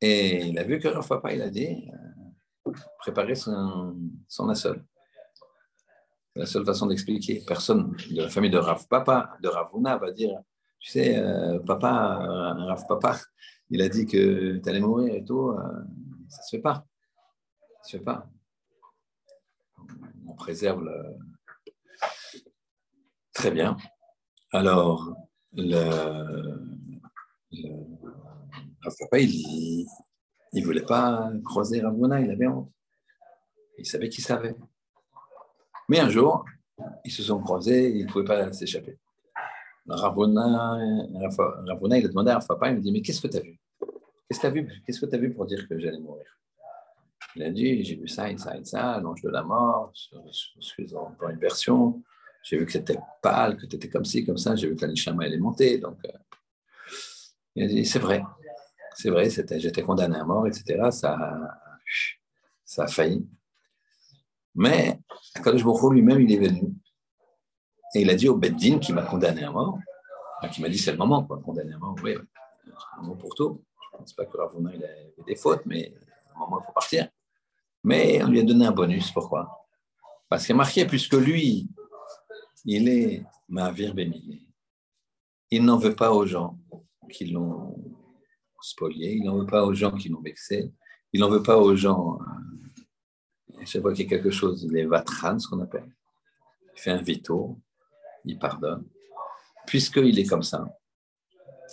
Et 0.00 0.46
il 0.46 0.58
a 0.58 0.64
vu 0.64 0.78
que 0.78 0.88
Rav 0.88 1.06
Papa, 1.06 1.32
il 1.32 1.42
a 1.42 1.50
dit 1.50 1.88
euh, 2.66 2.72
préparer 2.98 3.34
son, 3.34 3.96
son 4.28 4.54
C'est 4.54 4.70
la 6.34 6.46
seule 6.46 6.64
façon 6.64 6.86
d'expliquer. 6.86 7.42
Personne 7.46 7.94
de 8.10 8.22
la 8.22 8.28
famille 8.28 8.50
de 8.50 8.58
Rav 8.58 8.86
Papa, 8.88 9.36
de 9.42 9.48
Ravuna, 9.48 9.98
va 9.98 10.10
dire 10.10 10.38
Tu 10.78 10.90
sais, 10.90 11.18
euh, 11.18 11.58
papa, 11.60 12.18
euh, 12.22 12.64
Rav 12.64 12.86
Papa, 12.88 13.18
il 13.70 13.82
a 13.82 13.88
dit 13.88 14.06
que 14.06 14.58
tu 14.58 14.68
allais 14.68 14.80
mourir 14.80 15.14
et 15.14 15.24
tout. 15.24 15.54
ça 16.28 16.38
ne 16.40 16.44
se 16.44 16.56
fait 16.56 16.62
pas. 16.62 16.86
Ça 17.82 17.90
se 17.90 17.96
fait 17.96 18.04
pas. 18.04 18.28
On 20.26 20.34
préserve 20.34 20.84
le. 20.84 21.16
Très 23.32 23.52
bien. 23.52 23.76
Alors, 24.52 25.14
le, 25.52 26.58
papa, 28.98 29.18
il 29.18 29.86
ne 30.52 30.64
voulait 30.64 30.82
pas 30.82 31.30
croiser 31.44 31.80
Ravuna, 31.80 32.20
il 32.20 32.30
avait 32.30 32.48
honte. 32.48 32.72
Il 33.78 33.86
savait 33.86 34.08
qu'il 34.08 34.24
savait. 34.24 34.56
Mais 35.88 36.00
un 36.00 36.08
jour, 36.08 36.44
ils 37.04 37.12
se 37.12 37.22
sont 37.22 37.40
croisés, 37.40 37.90
ils 37.90 38.06
ne 38.06 38.10
pouvaient 38.10 38.24
pas 38.24 38.52
s'échapper. 38.52 38.98
Ravuna, 39.86 40.78
Ravuna, 41.66 41.98
il 41.98 42.04
a 42.04 42.08
demandé 42.08 42.30
à 42.30 42.40
papa, 42.40 42.70
il 42.70 42.76
me 42.76 42.80
dit, 42.80 42.92
mais 42.92 43.02
qu'est-ce 43.02 43.20
que 43.20 43.28
tu 43.28 43.36
as 43.36 43.40
vu? 43.40 43.59
Qu'est-ce 44.30 45.00
que 45.00 45.06
tu 45.06 45.16
as 45.16 45.18
vu 45.18 45.32
pour 45.34 45.44
dire 45.44 45.68
que 45.68 45.76
j'allais 45.76 45.98
mourir? 45.98 46.24
Il 47.34 47.42
a 47.42 47.50
dit, 47.50 47.82
j'ai 47.82 47.96
vu 47.96 48.06
ça 48.06 48.30
et 48.30 48.38
ça 48.38 48.56
et 48.56 48.64
ça, 48.64 49.00
l'ange 49.00 49.22
de 49.22 49.28
la 49.28 49.42
mort, 49.42 49.92
je 49.92 50.60
suis 50.60 50.86
dans 50.86 51.12
une 51.28 51.38
version, 51.38 52.00
j'ai 52.44 52.56
vu 52.56 52.64
que 52.64 52.70
c'était 52.70 52.98
pâle, 53.22 53.56
que 53.56 53.66
tu 53.66 53.74
étais 53.74 53.88
comme 53.88 54.04
ci, 54.04 54.24
comme 54.24 54.38
ça, 54.38 54.54
j'ai 54.54 54.68
vu 54.68 54.76
que 54.76 54.82
la 54.82 54.92
nishama, 54.92 55.26
elle 55.26 55.34
est 55.34 55.38
montée, 55.38 55.78
donc 55.78 55.98
euh, 56.04 56.10
il 57.56 57.64
a 57.64 57.66
dit, 57.66 57.84
c'est 57.84 57.98
vrai, 57.98 58.22
c'est 58.94 59.10
vrai, 59.10 59.28
j'étais 59.30 59.82
condamné 59.82 60.16
à 60.16 60.24
mort, 60.24 60.46
etc. 60.46 60.90
Ça, 60.92 61.18
a 62.78 62.86
failli. 62.86 63.28
Mais 64.54 65.00
Akadosh 65.34 65.64
Baruch 65.64 65.92
lui-même, 65.92 66.20
il 66.20 66.32
est 66.32 66.38
venu. 66.38 66.72
Et 67.96 68.02
il 68.02 68.10
a 68.10 68.14
dit 68.14 68.28
au 68.28 68.36
Beddin 68.36 68.78
qui 68.78 68.92
m'a 68.92 69.02
condamné 69.02 69.42
à 69.42 69.50
mort, 69.50 69.76
qui 70.52 70.62
m'a 70.62 70.68
dit 70.68 70.78
c'est 70.78 70.92
le 70.92 70.98
moment, 70.98 71.24
quoi, 71.24 71.40
condamné 71.42 71.74
à 71.74 71.78
mort, 71.78 71.96
oui, 72.04 72.14
un 72.96 73.02
moment 73.02 73.16
pour 73.16 73.34
tout. 73.34 73.64
Je 74.00 74.04
ne 74.04 74.06
pense 74.06 74.12
pas 74.14 74.24
que 74.24 74.36
Ravuna 74.36 74.74
il 74.74 74.82
avait 74.82 75.14
des 75.26 75.36
fautes, 75.36 75.66
mais 75.66 75.92
à 76.32 76.36
un 76.36 76.40
moment, 76.40 76.60
il 76.62 76.64
faut 76.64 76.72
partir. 76.72 77.08
Mais 77.84 78.22
on 78.22 78.28
lui 78.28 78.40
a 78.40 78.42
donné 78.42 78.64
un 78.64 78.72
bonus, 78.72 79.10
pourquoi? 79.10 79.68
Parce 80.28 80.46
qu'il 80.46 80.54
a 80.54 80.56
marqué, 80.56 80.86
puisque 80.86 81.14
lui, 81.14 81.68
il 82.64 82.88
est 82.88 83.22
ma 83.48 83.70
Bémilé, 83.72 84.42
il 85.50 85.64
n'en 85.64 85.76
veut 85.76 85.94
pas 85.94 86.12
aux 86.12 86.24
gens 86.24 86.58
qui 87.10 87.26
l'ont 87.26 87.76
spolié, 88.62 89.12
il 89.12 89.24
n'en 89.24 89.38
veut 89.38 89.46
pas 89.46 89.64
aux 89.64 89.74
gens 89.74 89.92
qui 89.92 90.08
l'ont 90.08 90.22
vexé, 90.22 90.72
il 91.12 91.20
n'en 91.20 91.28
veut 91.28 91.42
pas 91.42 91.58
aux 91.58 91.76
gens. 91.76 92.18
Euh, 92.20 93.64
chaque 93.66 93.82
fois 93.82 93.92
qu'il 93.92 94.04
y 94.04 94.06
a 94.06 94.10
quelque 94.10 94.30
chose, 94.30 94.62
il 94.62 94.76
est 94.78 94.86
vatran, 94.86 95.38
ce 95.38 95.46
qu'on 95.46 95.60
appelle. 95.60 95.94
Il 96.74 96.80
fait 96.80 96.90
un 96.90 97.02
veto, 97.02 97.60
il 98.24 98.38
pardonne, 98.38 98.86
puisqu'il 99.66 100.18
est 100.18 100.26
comme 100.26 100.42
ça. 100.42 100.64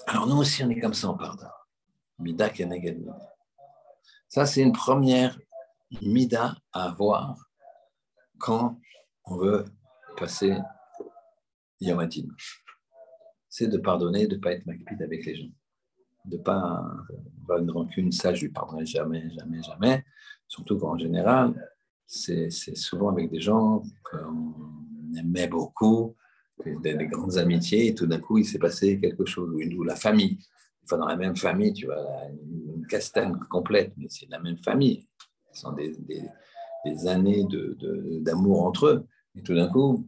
Alors 0.07 0.27
nous 0.27 0.37
aussi, 0.37 0.63
on 0.63 0.69
est 0.69 0.79
comme 0.79 0.93
ça, 0.93 1.09
on 1.09 1.17
pardonne. 1.17 1.47
Mida 2.19 2.49
keneged 2.49 3.05
Ça, 4.27 4.45
c'est 4.45 4.61
une 4.61 4.73
première 4.73 5.39
mida 6.01 6.55
à 6.73 6.89
avoir 6.89 7.37
quand 8.37 8.79
on 9.25 9.37
veut 9.37 9.65
passer 10.17 10.57
Yom 11.79 12.07
c'est 13.49 13.67
de 13.67 13.77
pardonner, 13.77 14.27
de 14.27 14.35
ne 14.35 14.41
pas 14.41 14.51
être 14.51 14.65
macpide 14.65 15.01
avec 15.01 15.25
les 15.25 15.35
gens. 15.35 15.51
De 16.25 16.37
ne 16.37 16.41
pas 16.41 16.85
avoir 17.41 17.59
une 17.59 17.71
rancune, 17.71 18.11
ça 18.11 18.33
je 18.33 18.45
lui 18.45 18.51
pardonnerai 18.51 18.85
jamais, 18.85 19.29
jamais, 19.31 19.63
jamais. 19.63 20.05
Surtout 20.47 20.77
qu'en 20.77 20.97
général, 20.97 21.55
c'est 22.05 22.49
souvent 22.49 23.09
avec 23.09 23.31
des 23.31 23.39
gens 23.39 23.81
qu'on 24.03 24.53
aimait 25.17 25.47
beaucoup, 25.47 26.15
des, 26.65 27.07
grandes 27.07 27.37
amitiés, 27.37 27.87
et 27.87 27.95
tout 27.95 28.05
d'un 28.05 28.19
coup, 28.19 28.37
il 28.37 28.45
s'est 28.45 28.59
passé 28.59 28.99
quelque 28.99 29.25
chose, 29.25 29.49
ou, 29.53 29.83
la 29.83 29.95
famille. 29.95 30.37
Enfin, 30.87 30.99
dans 30.99 31.07
la 31.07 31.17
même 31.17 31.35
famille, 31.35 31.73
tu 31.73 31.85
vois, 31.85 32.01
une 32.31 32.87
castagne 32.87 33.37
complète, 33.49 33.91
mais 33.97 34.07
c'est 34.09 34.29
la 34.29 34.39
même 34.39 34.57
famille. 34.57 35.05
Ce 35.51 35.61
sont 35.61 35.73
des, 35.73 37.07
années 37.07 37.45
d'amour 38.21 38.63
entre 38.63 38.85
eux. 38.87 39.07
Et 39.35 39.43
tout 39.43 39.53
d'un 39.53 39.67
coup, 39.67 40.07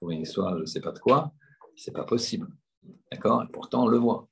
pour 0.00 0.10
une 0.10 0.22
histoire, 0.22 0.56
je 0.56 0.62
ne 0.62 0.66
sais 0.66 0.80
pas 0.80 0.90
de 0.90 0.98
quoi, 0.98 1.32
c'est 1.76 1.92
pas 1.92 2.02
possible. 2.02 2.48
D'accord? 3.12 3.44
Et 3.44 3.52
pourtant, 3.52 3.84
on 3.84 3.86
le 3.86 3.98
voit. 3.98 4.28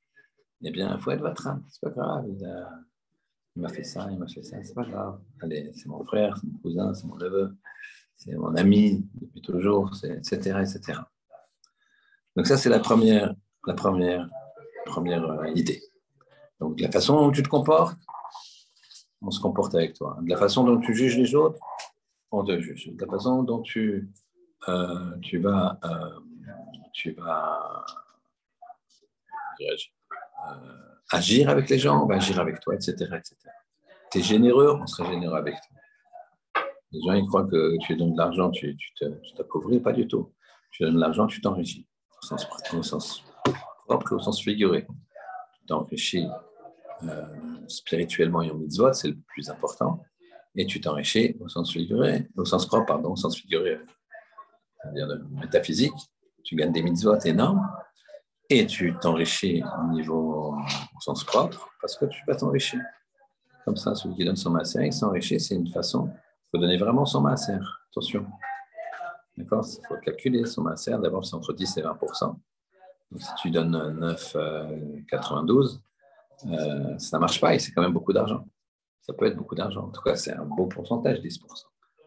Eh 0.61 0.71
bien, 0.71 0.93
il 0.93 1.01
faut 1.01 1.11
être 1.11 1.21
vatran, 1.21 1.59
c'est 1.69 1.81
pas 1.81 1.89
grave. 1.89 2.25
Il 3.55 3.61
m'a 3.61 3.69
fait 3.69 3.85
ça, 3.85 4.09
il 4.11 4.19
m'a 4.19 4.27
fait 4.27 4.43
ça, 4.43 4.61
c'est 4.61 4.73
pas 4.73 4.83
grave. 4.83 5.21
Allez, 5.41 5.71
c'est 5.73 5.87
mon 5.87 6.03
frère, 6.03 6.35
c'est 6.37 6.47
mon 6.47 6.57
cousin, 6.59 6.93
c'est 6.93 7.07
mon 7.07 7.15
neveu, 7.15 7.55
c'est 8.17 8.35
mon 8.35 8.53
ami 8.55 9.07
depuis 9.13 9.41
toujours, 9.41 9.91
etc., 10.03 10.35
etc. 10.35 10.99
Donc 12.35 12.45
ça, 12.45 12.57
c'est 12.57 12.69
la 12.69 12.79
première, 12.79 13.33
la 13.65 13.73
première, 13.73 14.29
première 14.85 15.23
euh, 15.25 15.47
idée. 15.55 15.81
Donc 16.59 16.79
la 16.79 16.91
façon 16.91 17.15
dont 17.15 17.31
tu 17.31 17.43
te 17.43 17.49
comportes, 17.49 17.97
on 19.21 19.31
se 19.31 19.39
comporte 19.39 19.75
avec 19.75 19.93
toi. 19.93 20.17
De 20.21 20.29
la 20.29 20.37
façon 20.37 20.63
dont 20.63 20.79
tu 20.79 20.95
juges 20.95 21.17
les 21.17 21.35
autres, 21.35 21.59
on 22.31 22.43
te 22.43 22.59
juge. 22.59 22.89
De 22.93 23.05
la 23.05 23.11
façon 23.11 23.43
dont 23.43 23.61
tu, 23.61 24.09
euh, 24.67 25.17
tu 25.21 25.37
vas, 25.39 25.79
euh, 25.83 26.19
tu 26.93 27.11
vas 27.11 27.85
agir 31.11 31.49
avec 31.49 31.69
les 31.69 31.77
gens, 31.77 32.03
on 32.03 32.07
va 32.07 32.15
agir 32.15 32.39
avec 32.39 32.59
toi, 32.59 32.73
etc. 32.73 32.93
etc. 32.93 33.35
Tu 34.11 34.19
es 34.19 34.21
généreux, 34.21 34.77
on 34.81 34.87
sera 34.87 35.09
généreux 35.09 35.37
avec 35.37 35.55
toi. 35.55 35.77
Les 36.91 37.01
gens, 37.01 37.13
ils 37.13 37.25
croient 37.25 37.45
que 37.45 37.77
tu 37.81 37.95
donnes 37.95 38.13
de 38.13 38.17
l'argent, 38.17 38.49
tu, 38.51 38.77
t'appauvris, 39.37 39.79
pas 39.79 39.93
du 39.93 40.07
tout. 40.07 40.33
Tu 40.71 40.83
donnes 40.83 40.95
de 40.95 40.99
l'argent, 40.99 41.27
tu 41.27 41.39
t'enrichis, 41.41 41.87
au 42.21 42.25
sens, 42.25 42.47
au 42.73 43.30
propre 43.91 44.15
au 44.15 44.19
sens 44.19 44.41
figuré. 44.41 44.87
Tu 45.53 45.65
t'enrichis 45.65 46.27
euh, 47.03 47.25
spirituellement 47.67 48.41
et 48.41 48.51
en 48.51 48.55
mitzvot, 48.55 48.93
c'est 48.93 49.09
le 49.09 49.17
plus 49.27 49.49
important. 49.49 50.03
Et 50.55 50.65
tu 50.65 50.79
t'enrichis 50.79 51.35
au 51.39 51.47
sens 51.47 51.71
figuré, 51.71 52.29
au 52.35 52.45
sens 52.45 52.65
propre, 52.65 52.85
pardon, 52.85 53.11
au 53.11 53.15
sens 53.15 53.37
figuré, 53.37 53.79
c'est-à-dire 54.81 55.07
de 55.07 55.23
métaphysique. 55.31 55.93
Tu 56.43 56.55
gagnes 56.55 56.71
des 56.71 56.83
mitzvot 56.83 57.19
énormes 57.25 57.69
et 58.49 58.65
tu 58.65 58.95
t'enrichis 58.99 59.63
au 59.81 59.93
niveau 59.93 60.55
au 60.55 60.99
sens 60.99 61.23
propre 61.23 61.69
parce 61.79 61.97
que 61.97 62.05
tu 62.05 62.21
vas 62.27 62.35
t'enrichir. 62.35 62.79
Comme 63.65 63.77
ça, 63.77 63.93
celui 63.93 64.15
qui 64.15 64.25
donne 64.25 64.35
son 64.35 64.49
maaser, 64.49 64.87
il 64.87 64.93
s'enrichit, 64.93 65.39
c'est 65.39 65.55
une 65.55 65.69
façon. 65.69 66.09
Faut 66.49 66.57
donner 66.57 66.77
vraiment 66.77 67.05
son 67.05 67.21
maaser. 67.21 67.59
Attention. 67.91 68.25
D'accord? 69.37 69.65
Il 69.67 69.87
faut 69.87 69.97
calculer 70.01 70.45
son 70.45 70.63
maaser. 70.63 70.97
D'abord, 71.01 71.25
c'est 71.25 71.35
entre 71.35 71.53
10 71.53 71.77
et 71.77 71.81
20 71.81 71.97
Si 73.17 73.29
tu 73.41 73.51
donnes 73.51 73.75
9,92, 73.99 75.79
euh, 76.45 76.53
euh, 76.53 76.97
ça 76.97 77.17
ne 77.17 77.21
marche 77.21 77.41
pas 77.41 77.53
et 77.53 77.59
c'est 77.59 77.71
quand 77.71 77.81
même 77.81 77.93
beaucoup 77.93 78.13
d'argent. 78.13 78.47
Ça 79.01 79.13
peut 79.13 79.25
être 79.25 79.35
beaucoup 79.35 79.55
d'argent. 79.55 79.85
En 79.85 79.89
tout 79.89 80.01
cas, 80.01 80.15
c'est 80.15 80.33
un 80.33 80.45
beau 80.45 80.67
pourcentage, 80.67 81.19
10% 81.19 81.39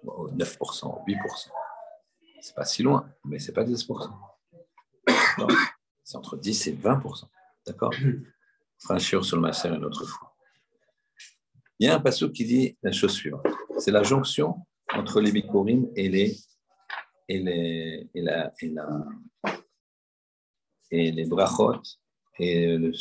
9% 0.05 1.05
8% 1.07 1.49
C'est 2.41 2.55
pas 2.55 2.65
si 2.65 2.83
loin, 2.83 3.09
mais 3.25 3.39
c'est 3.39 3.53
pas 3.53 3.65
10% 3.65 4.11
C'est 6.03 6.17
entre 6.17 6.37
10 6.37 6.67
et 6.69 6.73
20% 6.75 7.25
D'accord? 7.67 7.93
Franchir 8.79 9.25
sur 9.25 9.37
le 9.37 9.43
maaser 9.43 9.69
une 9.69 9.85
autre 9.85 10.05
fois. 10.05 10.35
Il 11.79 11.87
y 11.87 11.91
a 11.91 11.97
un 11.97 12.01
passage 12.01 12.31
qui 12.33 12.45
dit 12.45 12.77
la 12.83 12.93
chose 12.93 13.13
suivante. 13.13 13.47
C'est 13.79 13.91
la 13.91 14.03
jonction 14.03 14.57
entre 14.93 15.21
les 15.21 15.33
bikurim 15.33 15.89
et 15.97 16.09
les 16.09 16.37
et 17.29 17.39
les 17.39 18.11
et 18.15 18.21
la 18.21 18.53
et 18.61 18.69
la 18.69 19.07
et 20.91 21.13
les 21.13 21.25
brachot 21.27 21.83
et 22.39 22.77
le, 22.77 22.93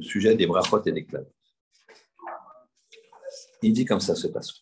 sujet 0.00 0.34
des 0.34 0.46
brachot 0.46 0.82
et 0.84 0.92
des 0.92 1.04
clavos. 1.04 1.32
Il 3.62 3.72
dit 3.72 3.84
comme 3.84 4.00
ça 4.00 4.14
ce 4.14 4.28
passage. 4.28 4.60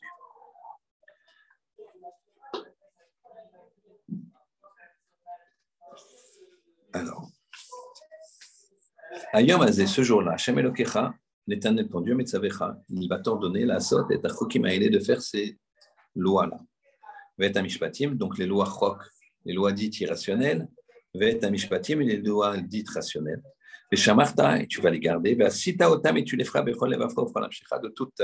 Alors, 6.93 7.29
Ayom 9.33 9.61
Azé, 9.61 9.87
ce 9.87 10.03
jour-là, 10.03 10.33
Hashem 10.33 10.59
Elokecha, 10.59 11.15
l'éternel 11.47 11.89
ton 11.89 12.01
Dieu, 12.01 12.17
il 12.89 13.09
va 13.09 13.19
t'ordonner 13.19 13.65
la 13.65 13.79
sorte 13.79 14.11
et 14.11 14.21
ta 14.21 14.29
de 14.29 14.99
faire 14.99 15.21
ces 15.23 15.59
lois-là. 16.15 16.59
Mishpatim, 17.63 18.15
donc 18.15 18.39
les 18.39 18.47
lois 18.47 18.67
chok, 18.67 19.03
les 19.45 19.53
lois 19.53 19.73
dites 19.73 20.01
irrationnelles, 20.01 20.69
les 21.15 21.57
shamarta, 23.97 24.61
et 24.61 24.67
tu 24.67 24.81
vas 24.81 24.91
les 24.91 25.01
garder, 25.01 25.37
sita 25.51 25.91
otam, 25.91 26.17
et 26.17 26.25
tu 26.25 26.37
les 26.37 26.45
feras, 26.45 26.63
bechol 26.63 26.91
levafra, 26.91 27.79
de 27.79 27.89
toutes 27.89 28.23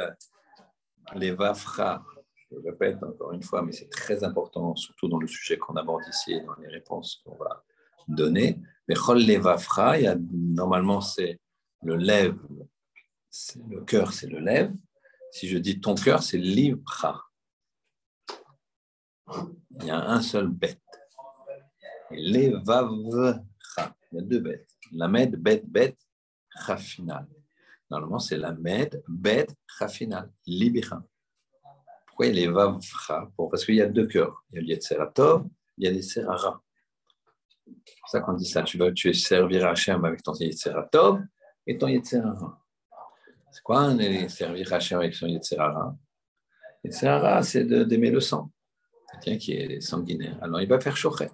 les 1.15 1.31
vafra. 1.31 2.05
Je 2.51 2.71
répète 2.71 3.03
encore 3.03 3.33
une 3.33 3.43
fois, 3.43 3.63
mais 3.63 3.73
c'est 3.73 3.89
très 3.89 4.23
important, 4.23 4.77
surtout 4.77 5.09
dans 5.09 5.19
le 5.19 5.27
sujet 5.27 5.57
qu'on 5.57 5.77
aborde 5.77 6.03
ici 6.09 6.35
et 6.35 6.43
dans 6.43 6.55
les 6.57 6.69
réponses 6.69 7.23
qu'on 7.25 7.37
va 7.37 7.65
donner. 8.07 8.61
Bechol 8.87 9.25
levafra, 9.25 9.99
il 9.99 10.15
normalement, 10.31 11.01
c'est 11.01 11.41
le 11.83 11.97
lève 11.97 12.37
le 13.69 13.81
cœur, 13.81 14.13
c'est 14.13 14.27
le 14.27 14.39
lève. 14.39 14.73
Si 15.33 15.49
je 15.49 15.59
dis 15.59 15.81
ton 15.81 15.95
cœur, 15.95 16.23
c'est 16.23 16.39
l'ivra. 16.39 17.25
Il 19.81 19.87
y 19.87 19.91
a 19.91 20.11
un 20.11 20.21
seul 20.21 20.49
bête. 20.49 20.81
L'evavra. 22.17 23.41
Il 24.13 24.17
y 24.17 24.19
a 24.19 24.23
deux 24.23 24.41
bêtes. 24.41 24.69
La 24.93 25.09
med, 25.09 25.35
bête, 25.37 25.67
bête, 25.67 25.99
cha 26.67 26.77
final. 26.77 27.27
Normalement, 27.91 28.19
c'est 28.19 28.37
la 28.37 28.53
med, 28.53 29.03
bête, 29.09 29.55
cha 29.67 29.89
final. 29.89 30.31
Libira. 30.47 31.03
Pourquoi 32.07 32.27
il 32.27 32.39
est 32.39 32.53
Parce 32.53 33.65
qu'il 33.65 33.75
y 33.75 33.83
a 33.83 33.89
deux 33.89 34.07
cœurs. 34.07 34.45
Il 34.51 34.57
y 34.57 34.59
a 34.59 34.63
le 34.63 34.69
Yetzeratov, 34.69 35.49
il 35.79 35.85
y 35.85 35.89
a 35.89 35.91
les 35.91 36.03
Serara. 36.03 36.63
C'est 37.67 37.99
pour 37.99 38.09
ça 38.09 38.21
qu'on 38.21 38.35
dit 38.35 38.47
ça. 38.47 38.63
Tu 38.63 38.79
vas 38.79 38.93
tu 38.93 39.13
servir 39.15 39.67
Hachem 39.67 40.05
avec 40.05 40.23
ton 40.23 40.35
Yetzeratov 40.35 41.23
et 41.67 41.77
ton 41.77 41.89
Yetzerara. 41.89 42.61
C'est 43.51 43.63
quoi 43.63 43.97
servir 44.29 44.73
Hachem 44.73 44.99
avec 44.99 45.15
son 45.15 45.27
Yetzirara 45.27 45.97
Yetzirara, 46.85 47.43
c'est 47.43 47.65
d'aimer 47.65 48.11
le 48.11 48.21
sang, 48.21 48.51
quelqu'un 49.23 49.39
qui 49.39 49.53
est 49.53 49.81
sanguinaire. 49.81 50.37
Alors 50.43 50.61
il 50.61 50.69
va 50.69 50.79
faire 50.81 50.97
chochet, 50.97 51.31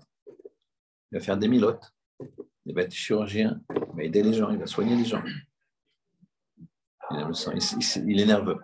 il 1.11 1.19
va 1.19 1.25
faire 1.25 1.37
des 1.37 1.49
milotes, 1.49 1.93
il 2.67 2.75
va 2.75 2.83
être 2.83 2.93
chirurgien, 2.93 3.61
il 3.71 3.97
va 3.97 4.05
aider 4.05 4.23
les 4.23 4.35
gens, 4.35 4.51
il 4.51 4.59
va 4.59 4.67
soigner 4.67 4.97
les 4.97 5.05
gens. 5.05 5.23
Il 7.13 8.21
est 8.21 8.27
nerveux. 8.27 8.59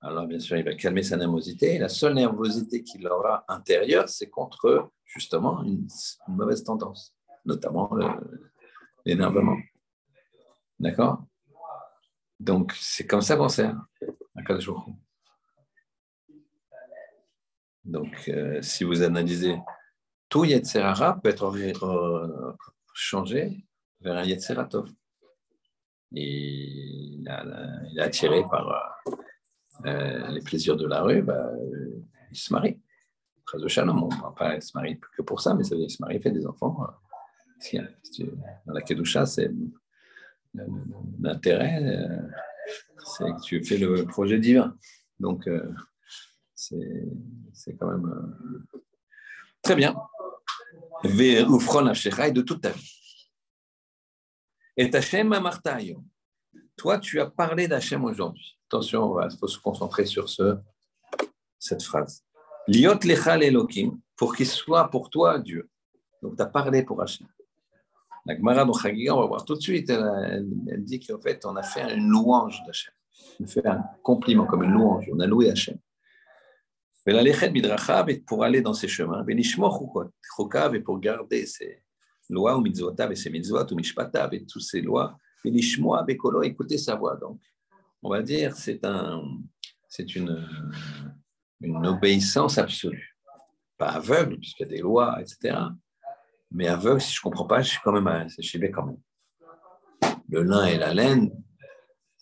Alors 0.00 0.26
bien 0.26 0.40
sûr, 0.40 0.56
il 0.56 0.64
va 0.64 0.74
calmer 0.74 1.02
sa 1.02 1.16
nervosité. 1.16 1.78
la 1.78 1.88
seule 1.88 2.14
nervosité 2.14 2.82
qu'il 2.82 3.06
aura 3.06 3.44
intérieure, 3.48 4.08
c'est 4.08 4.28
contre 4.28 4.90
justement 5.04 5.62
une, 5.62 5.86
mauvaise 6.28 6.64
tendance, 6.64 7.14
notamment 7.44 7.90
l'énervement. 9.04 9.56
D'accord? 10.78 11.24
Donc, 12.38 12.72
c'est 12.80 13.06
comme 13.06 13.20
ça 13.20 13.36
qu'on 13.36 13.50
sert 13.50 13.76
à 14.34 14.58
jours. 14.58 14.88
Donc, 17.84 18.28
euh, 18.28 18.62
si 18.62 18.84
vous 18.84 19.02
analysez, 19.02 19.58
tout 20.30 20.44
Yetzerara 20.44 21.20
peut 21.20 21.28
être 21.28 21.84
euh, 21.84 22.56
changé 22.94 23.66
vers 24.00 24.16
un 24.16 24.24
Yetzeratov. 24.24 24.88
Il, 26.12 27.28
est 27.28 28.00
attiré 28.00 28.42
par 28.50 29.02
euh, 29.84 30.28
les 30.28 30.40
plaisirs 30.40 30.76
de 30.76 30.86
la 30.86 31.02
rue, 31.02 31.22
bah, 31.22 31.50
il 32.30 32.36
se 32.36 32.52
marie. 32.52 32.80
Très 33.44 33.58
de 33.58 33.68
Shalom, 33.68 34.02
on 34.02 34.32
pas 34.32 34.60
se 34.60 34.72
marie 34.74 34.98
que 35.16 35.22
pour 35.22 35.40
ça, 35.40 35.54
mais 35.54 35.64
ça 35.64 35.74
veut 35.74 35.80
dire 35.80 35.88
qu'il 35.88 35.96
se 35.96 36.02
marie, 36.02 36.16
il 36.16 36.22
fait 36.22 36.30
des 36.30 36.46
enfants. 36.46 36.86
Dans 37.72 38.72
la 38.72 38.80
Kedusha, 38.80 39.26
c'est 39.26 39.50
L'intérêt, 41.20 41.80
euh, 41.84 42.28
c'est 43.04 43.24
que 43.24 43.42
tu 43.42 43.64
fais 43.64 43.78
le 43.78 44.04
projet 44.04 44.38
divin. 44.38 44.76
Donc, 45.20 45.46
euh, 45.46 45.72
c'est 46.54 47.76
quand 47.78 47.88
même 47.88 48.06
euh, 48.06 48.78
très 49.62 49.76
bien. 49.76 49.94
Et 51.02 51.42
de 51.42 52.40
toute 52.42 52.60
ta 52.60 52.70
vie. 52.70 52.92
Et 54.76 54.94
Hachem 54.94 55.28
Martaïo. 55.28 56.04
Toi, 56.76 56.98
tu 56.98 57.20
as 57.20 57.26
parlé 57.26 57.68
d'Hachem 57.68 58.04
aujourd'hui. 58.04 58.58
Attention, 58.68 59.20
il 59.22 59.36
faut 59.38 59.48
se 59.48 59.58
concentrer 59.58 60.06
sur 60.06 60.28
ce, 60.28 60.56
cette 61.58 61.82
phrase. 61.82 62.24
Liot 62.68 63.00
lechal 63.04 63.42
elokim, 63.42 63.98
pour 64.16 64.34
qu'il 64.34 64.46
soit 64.46 64.88
pour 64.90 65.10
toi 65.10 65.38
Dieu. 65.38 65.68
Donc, 66.22 66.36
tu 66.36 66.42
as 66.42 66.46
parlé 66.46 66.82
pour 66.82 67.02
Hachem. 67.02 67.26
La 68.26 68.36
Gemara 68.36 68.64
on 68.64 69.20
va 69.20 69.26
voir 69.26 69.44
tout 69.44 69.54
de 69.54 69.60
suite, 69.60 69.90
elle, 69.90 70.46
dit 70.84 71.00
qu'en 71.00 71.20
fait, 71.20 71.44
on 71.46 71.56
a 71.56 71.62
fait 71.62 71.94
une 71.94 72.08
louange 72.08 72.62
d'Hachem. 72.66 72.92
On 73.40 73.46
fait 73.46 73.66
un 73.66 73.82
compliment 74.02 74.46
comme 74.46 74.62
une 74.62 74.72
louange. 74.72 75.08
On 75.12 75.20
a 75.20 75.26
loué 75.26 75.50
Hachem. 75.50 75.78
Pour 78.26 78.44
aller 78.44 78.60
dans 78.60 78.74
ses 78.74 78.88
chemins, 78.88 79.24
et 80.74 80.80
pour 80.80 81.00
garder 81.00 81.46
ses 81.46 81.82
lois, 82.28 82.56
ou 82.56 82.60
mitzvotav 82.60 83.12
et 83.12 83.16
ses 83.16 83.30
mitzvot, 83.30 83.66
ou 83.72 83.74
mishpatav 83.74 84.34
et 84.34 84.44
toutes 84.44 84.62
ces 84.62 84.82
lois, 84.82 85.16
écouter 86.42 86.78
sa 86.78 86.94
voix. 86.94 87.16
Donc, 87.16 87.40
on 88.02 88.10
va 88.10 88.22
dire, 88.22 88.56
c'est 88.56 88.84
un, 88.84 89.22
c'est 89.88 90.14
une, 90.14 90.46
une 91.60 91.86
obéissance 91.86 92.58
absolue. 92.58 93.16
Pas 93.78 93.90
aveugle, 93.90 94.38
puisqu'il 94.38 94.64
y 94.64 94.66
a 94.66 94.68
des 94.68 94.82
lois, 94.82 95.18
etc. 95.20 95.56
Mais 96.50 96.66
aveugle, 96.66 97.00
si 97.00 97.14
je 97.14 97.20
ne 97.20 97.22
comprends 97.22 97.46
pas, 97.46 97.62
je 97.62 97.70
suis 97.70 97.80
quand 97.82 97.98
même 97.98 98.28
chez 98.40 98.70
quand 98.70 98.86
même. 98.86 99.00
Le 100.28 100.42
lin 100.42 100.66
et 100.66 100.78
la 100.78 100.94
laine, 100.94 101.32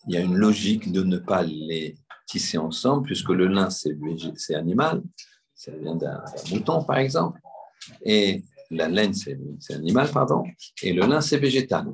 il 0.07 0.15
y 0.15 0.17
a 0.17 0.21
une 0.21 0.35
logique 0.35 0.91
de 0.91 1.03
ne 1.03 1.17
pas 1.17 1.43
les 1.43 1.95
tisser 2.29 2.57
ensemble, 2.57 3.05
puisque 3.05 3.29
le 3.29 3.47
lin, 3.47 3.69
c'est 3.69 4.55
animal, 4.55 5.01
ça 5.55 5.71
vient 5.71 5.95
d'un 5.95 6.23
mouton, 6.51 6.83
par 6.83 6.97
exemple, 6.97 7.39
et 8.03 8.43
la 8.69 8.87
laine, 8.87 9.13
c'est 9.13 9.37
animal, 9.73 10.09
pardon, 10.11 10.43
et 10.83 10.93
le 10.93 11.05
lin, 11.07 11.21
c'est 11.21 11.37
végétal. 11.37 11.87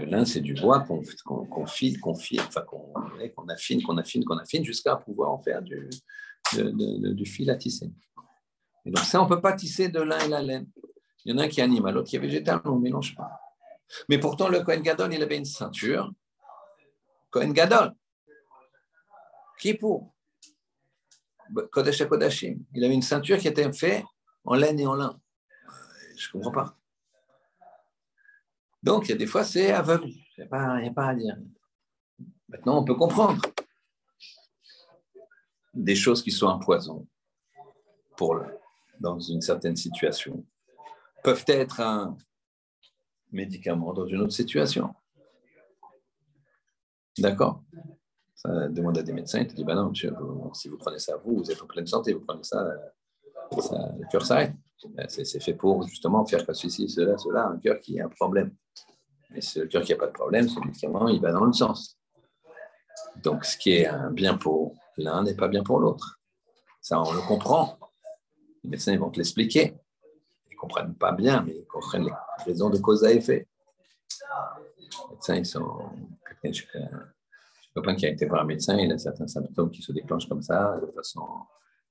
Le 0.00 0.06
lin, 0.06 0.24
c'est 0.24 0.40
du 0.40 0.54
bois 0.54 0.86
qu'on 1.24 1.66
file, 1.66 2.00
qu'on 2.00 2.14
file, 2.14 2.40
enfin 2.46 2.62
qu'on 2.62 3.48
affine, 3.48 3.82
qu'on 3.82 3.96
affine, 3.98 4.24
qu'on 4.24 4.38
affine, 4.38 4.64
jusqu'à 4.64 4.94
pouvoir 4.96 5.32
en 5.32 5.38
faire 5.38 5.60
du, 5.60 5.88
du 6.52 7.26
fil 7.26 7.50
à 7.50 7.56
tisser. 7.56 7.90
Et 8.84 8.90
donc 8.90 9.04
ça, 9.04 9.20
on 9.20 9.24
ne 9.24 9.28
peut 9.28 9.40
pas 9.40 9.54
tisser 9.54 9.88
de 9.88 10.00
lin 10.00 10.18
et 10.20 10.28
la 10.28 10.40
laine. 10.40 10.68
Il 11.24 11.32
y 11.32 11.34
en 11.34 11.38
a 11.38 11.44
un 11.44 11.48
qui 11.48 11.60
est 11.60 11.64
animal, 11.64 11.94
l'autre 11.94 12.08
qui 12.08 12.16
est 12.16 12.20
végétal, 12.20 12.60
on 12.64 12.76
ne 12.76 12.80
mélange 12.80 13.16
pas. 13.16 13.40
Mais 14.08 14.18
pourtant, 14.18 14.48
le 14.48 14.60
Kohen 14.60 14.82
Gadol, 14.82 15.12
il 15.12 15.22
avait 15.22 15.36
une 15.36 15.44
ceinture. 15.44 16.12
Kohen 17.30 17.52
Gadol. 17.52 17.92
Qui 19.58 19.74
pour? 19.74 20.14
Kodesh 21.72 22.06
Kodashim. 22.06 22.64
Il 22.74 22.84
avait 22.84 22.94
une 22.94 23.02
ceinture 23.02 23.38
qui 23.38 23.48
était 23.48 23.72
faite 23.72 24.04
en 24.44 24.54
laine 24.54 24.78
et 24.80 24.86
en 24.86 24.94
lin. 24.94 25.20
Je 26.16 26.28
ne 26.28 26.32
comprends 26.32 26.52
pas. 26.52 26.78
Donc, 28.82 29.06
il 29.06 29.10
y 29.10 29.14
a 29.14 29.16
des 29.16 29.26
fois, 29.26 29.44
c'est 29.44 29.72
aveugle. 29.72 30.08
Il 30.08 30.24
n'y 30.38 30.44
a, 30.44 30.92
pas 30.92 31.06
à 31.08 31.14
dire. 31.14 31.36
Maintenant, 32.48 32.78
on 32.78 32.84
peut 32.84 32.94
comprendre 32.94 33.42
des 35.74 35.96
choses 35.96 36.22
qui 36.22 36.30
sont 36.30 36.48
un 36.48 36.58
poison 36.58 37.06
pour 38.16 38.40
dans 39.00 39.18
une 39.18 39.40
certaine 39.40 39.76
situation 39.76 40.44
peuvent 41.22 41.44
être 41.48 41.80
un 41.80 42.16
médicament 43.30 43.92
dans 43.92 44.06
une 44.06 44.20
autre 44.22 44.32
situation. 44.32 44.94
D'accord? 47.18 47.62
Ça 48.38 48.68
demande 48.68 48.96
à 48.96 49.02
des 49.02 49.12
médecins, 49.12 49.40
ils 49.40 49.48
te 49.48 49.54
disent 49.54 49.64
bah 49.64 49.74
non, 49.74 49.88
monsieur, 49.88 50.14
si 50.54 50.68
vous 50.68 50.78
prenez 50.78 51.00
ça, 51.00 51.16
vous, 51.24 51.38
vous 51.38 51.50
êtes 51.50 51.60
en 51.60 51.66
pleine 51.66 51.88
santé, 51.88 52.12
vous 52.12 52.24
prenez 52.24 52.44
ça, 52.44 52.64
ça 53.58 53.94
le 53.98 54.08
cœur 54.08 54.24
s'arrête. 54.24 54.52
Ben, 54.90 55.06
c'est 55.08 55.42
fait 55.42 55.54
pour 55.54 55.82
justement 55.88 56.24
faire 56.24 56.46
que 56.46 56.52
ceci, 56.52 56.88
cela, 56.88 57.18
cela, 57.18 57.48
un 57.48 57.58
cœur 57.58 57.80
qui 57.80 58.00
a 58.00 58.06
un 58.06 58.08
problème. 58.08 58.54
Mais 59.30 59.40
le 59.56 59.66
cœur 59.66 59.82
qui 59.82 59.90
n'a 59.90 59.98
pas 59.98 60.06
de 60.06 60.12
problème, 60.12 60.48
ce 60.48 60.60
médicament, 60.60 61.08
il 61.08 61.20
va 61.20 61.32
dans 61.32 61.44
le 61.44 61.52
sens. 61.52 61.98
Donc, 63.24 63.44
ce 63.44 63.58
qui 63.58 63.72
est 63.72 63.86
un 63.86 64.12
bien 64.12 64.36
pour 64.36 64.76
l'un 64.96 65.24
n'est 65.24 65.34
pas 65.34 65.48
bien 65.48 65.64
pour 65.64 65.80
l'autre. 65.80 66.20
Ça, 66.80 67.02
on 67.02 67.12
le 67.12 67.20
comprend. 67.20 67.76
Les 68.62 68.70
médecins 68.70 68.92
ils 68.92 69.00
vont 69.00 69.10
te 69.10 69.16
l'expliquer. 69.16 69.74
Ils 70.48 70.54
ne 70.54 70.58
comprennent 70.58 70.94
pas 70.94 71.10
bien, 71.10 71.42
mais 71.42 71.56
ils 71.56 71.66
comprennent 71.66 72.04
les 72.04 72.44
raisons 72.44 72.70
de 72.70 72.78
cause 72.78 73.04
à 73.04 73.10
effet. 73.10 73.48
Les 74.78 75.10
médecins, 75.10 75.34
ils 75.34 75.46
sont. 75.46 75.90
Copain 77.78 77.94
qui 77.94 78.06
a 78.06 78.08
été 78.08 78.26
voir 78.26 78.42
un 78.42 78.44
médecin, 78.44 78.76
il 78.76 78.90
a 78.90 78.98
certains 78.98 79.28
symptômes 79.28 79.70
qui 79.70 79.82
se 79.82 79.92
déclenchent 79.92 80.28
comme 80.28 80.42
ça, 80.42 80.80
de 80.80 80.90
façon 80.90 81.22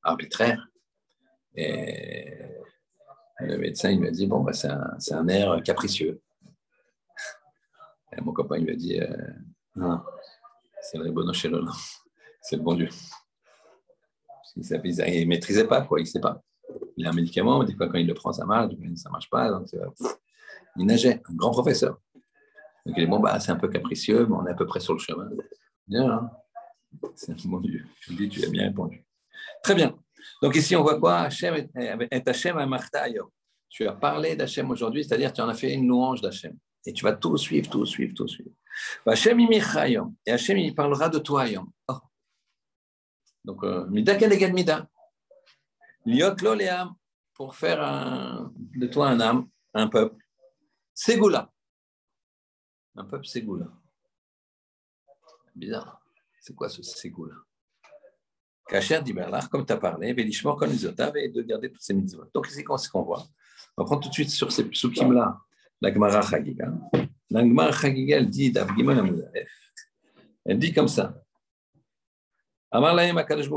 arbitraire. 0.04 0.68
Et 1.56 2.34
le 3.40 3.58
médecin, 3.58 3.90
il 3.92 4.02
lui 4.02 4.10
a 4.10 4.12
dit 4.12 4.28
Bon, 4.28 4.42
bah, 4.42 4.52
c'est 4.52 4.68
un, 4.68 4.98
un, 5.12 5.28
air 5.30 5.64
capricieux. 5.64 6.22
Et 8.12 8.20
mon 8.20 8.34
copain, 8.34 8.58
il 8.58 8.66
lui 8.66 8.74
a 8.74 8.76
dit 8.76 9.00
euh, 9.00 9.08
Non, 9.78 10.02
c'est 10.82 10.98
le 10.98 11.10
bon 11.10 11.32
c'est 11.32 11.48
le 12.58 12.62
bon 12.62 12.76
Dieu. 12.76 12.90
Il 14.58 14.64
ne 14.64 15.26
maîtrisait 15.26 15.68
pas, 15.68 15.84
quoi, 15.84 16.02
il 16.02 16.04
ne 16.04 16.08
sait 16.08 16.20
pas. 16.20 16.42
Il 16.98 17.06
a 17.08 17.12
un 17.12 17.14
médicament, 17.14 17.64
des 17.64 17.76
fois 17.76 17.88
quand 17.88 17.98
il 17.98 18.08
le 18.08 18.14
prend, 18.14 18.34
ça 18.34 18.46
marche, 18.46 18.74
ça 18.96 19.10
ne 19.10 19.12
marche 19.12 19.30
pas. 19.30 19.52
Donc, 19.52 19.68
il 20.76 20.86
nageait, 20.86 21.22
un 21.30 21.34
grand 21.34 21.52
professeur. 21.52 22.02
Donc 22.86 22.96
il 22.98 23.06
dit 23.06 23.10
Bon, 23.10 23.22
bah, 23.22 23.40
c'est 23.40 23.52
un 23.52 23.56
peu 23.56 23.70
capricieux, 23.70 24.26
mais 24.26 24.36
on 24.36 24.46
est 24.48 24.52
à 24.52 24.56
peu 24.56 24.66
près 24.66 24.82
sur 24.82 24.94
le 24.94 25.00
chemin. 25.00 25.30
Bien, 25.88 26.10
hein 26.12 26.32
bon 27.46 27.60
Dieu. 27.60 27.86
Je 28.02 28.14
dis 28.14 28.30
Tu 28.30 28.44
as 28.46 28.50
bien 28.50 28.68
répondu. 28.68 29.06
Très 29.64 29.76
bien. 29.76 29.98
Donc 30.42 30.56
ici, 30.56 30.76
on 30.76 30.84
voit 30.84 31.00
quoi? 31.00 31.20
Hachem 31.22 31.70
est 31.76 32.28
Hachem 32.28 32.58
Tu 33.70 33.88
as 33.88 33.94
parlé 33.94 34.36
d'Hachem 34.36 34.70
aujourd'hui, 34.70 35.04
c'est-à-dire 35.04 35.32
tu 35.34 35.42
en 35.42 35.50
as 35.50 35.54
fait 35.54 35.74
une 35.74 35.88
louange 35.88 36.22
d'Hachem. 36.22 36.58
Et 36.86 36.94
tu 36.94 37.04
vas 37.04 37.14
tout 37.14 37.38
suivre, 37.38 37.70
tout 37.70 37.86
suivre, 37.86 38.14
tout 38.14 38.28
suivre. 38.28 38.52
Hachem 39.06 39.40
Et 39.40 40.32
Hachem, 40.32 40.58
il 40.58 40.76
parlera 40.76 41.10
de 41.10 41.20
toi, 41.20 41.46
oh. 41.88 41.94
Donc, 43.44 43.64
euh, 43.64 43.86
Mida 43.88 44.16
Kenegan 44.16 44.54
Mida. 44.54 44.88
Liot 46.06 46.36
pour 47.34 47.56
faire 47.56 48.50
de 48.58 48.88
toi 48.88 49.10
un 49.10 49.20
âme, 49.20 49.48
un 49.74 49.88
peuple. 49.88 50.24
Ségoula. 50.94 51.52
Un 52.96 53.06
peuple 53.06 53.28
Ségoula. 53.28 53.68
Bizarre. 55.58 56.02
C'est 56.40 56.56
quoi 56.56 56.70
ce 56.70 56.84
Ségoula 56.84 57.36
Kacher 58.68 59.02
dit 59.02 59.16
comme 59.50 59.66
tu 59.66 59.74
as 59.74 59.78
parlé, 59.78 60.14
Vélishmor 60.14 60.58
comme 60.58 60.72
et 60.72 61.30
de 61.30 61.42
garder 61.42 61.72
toutes 61.72 61.82
ces 61.82 61.94
mitzvot. 61.94 62.26
Donc, 62.34 62.48
ici, 62.50 62.64
ce 62.78 62.90
qu'on 62.90 63.02
voit? 63.02 63.26
On 63.76 63.84
va 63.84 63.86
prendre 63.86 64.04
tout 64.04 64.10
de 64.10 64.14
suite 64.14 64.30
sur 64.30 64.52
ces 64.52 64.66
psukim-là 64.66 65.40
la 65.82 65.94
Gemara 65.94 66.22
Chagiga. 66.22 66.72
La 67.30 67.42
Gemara 67.42 67.72
Chagiga, 67.72 68.18
elle 68.18 68.30
dit 68.30 68.54
Elle 70.46 70.60
dit 70.60 70.74
comme 70.74 70.88
ça. 70.88 71.22
Amar 72.72 72.94
lahem 72.94 73.18
akadosh. 73.18 73.50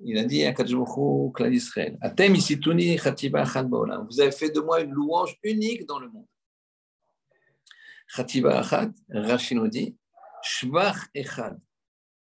Il 0.00 0.16
a 0.16 0.24
dit 0.24 0.44
à 0.44 0.52
Kadosh 0.52 0.74
Baruch 0.74 1.34
Klal 1.34 1.54
Israël. 1.54 1.98
Atem 2.00 2.34
isituni 2.34 2.96
chatiba 2.98 3.42
achad 3.42 3.68
ba'olam. 3.68 4.06
Vous 4.08 4.20
avez 4.20 4.30
fait 4.30 4.50
de 4.50 4.60
moi 4.60 4.80
une 4.80 4.92
louange 4.92 5.36
unique 5.42 5.86
dans 5.86 5.98
le 5.98 6.08
monde. 6.08 6.26
Chatiba 8.06 8.60
achad, 8.60 8.92
Rashi 9.08 9.54
nous 9.56 9.66
dit, 9.66 9.96
shvach 10.42 11.08
echad 11.14 11.58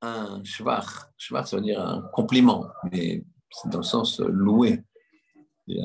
un 0.03 0.43
shvach. 0.45 1.11
Shvach, 1.17 1.47
ça 1.47 1.57
veut 1.57 1.63
dire 1.63 1.81
un 1.81 2.03
compliment, 2.13 2.67
mais 2.91 3.25
c'est 3.51 3.69
dans 3.69 3.79
le 3.79 3.85
sens 3.85 4.21
loué. 4.21 4.83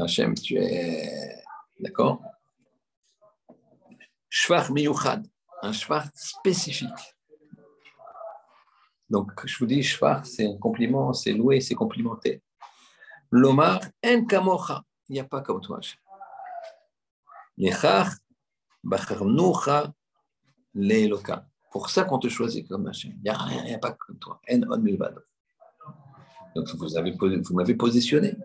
Hachem, 0.01 0.33
tu 0.33 0.55
es. 0.57 1.41
D'accord? 1.79 2.21
Shvach 4.29 4.69
miyuchad, 4.69 5.25
un 5.61 5.71
shvach 5.71 6.07
spécifique. 6.13 7.15
Donc, 9.09 9.31
je 9.45 9.57
vous 9.57 9.65
dis, 9.65 9.81
shvach, 9.81 10.25
c'est 10.25 10.45
un 10.45 10.57
compliment, 10.57 11.13
c'est 11.13 11.33
loué, 11.33 11.61
c'est 11.61 11.75
complimenté. 11.75 12.43
L'omar, 13.31 13.79
en 14.05 14.25
kamocha, 14.25 14.83
il 15.07 15.13
n'y 15.13 15.19
a 15.19 15.23
pas 15.23 15.41
comme 15.41 15.61
toi. 15.61 15.79
Lechach, 17.57 18.11
bacharnucha, 18.83 19.91
le'eloka 20.73 21.45
pour 21.71 21.89
ça 21.89 22.03
qu'on 22.03 22.19
te 22.19 22.27
choisit 22.27 22.67
comme 22.67 22.83
machin. 22.83 23.11
Il 23.17 23.23
n'y 23.23 23.29
a 23.29 23.37
rien, 23.37 23.63
il 23.63 23.69
n'y 23.69 23.75
a 23.75 23.79
pas 23.79 23.93
comme 23.93 24.17
toi. 24.17 24.41
En 24.49 24.61
on 24.71 24.77
Donc 26.55 26.67
vous 26.75 26.97
avez 26.97 27.11
vous 27.11 27.53
m'avez 27.53 27.75
positionné. 27.75 28.35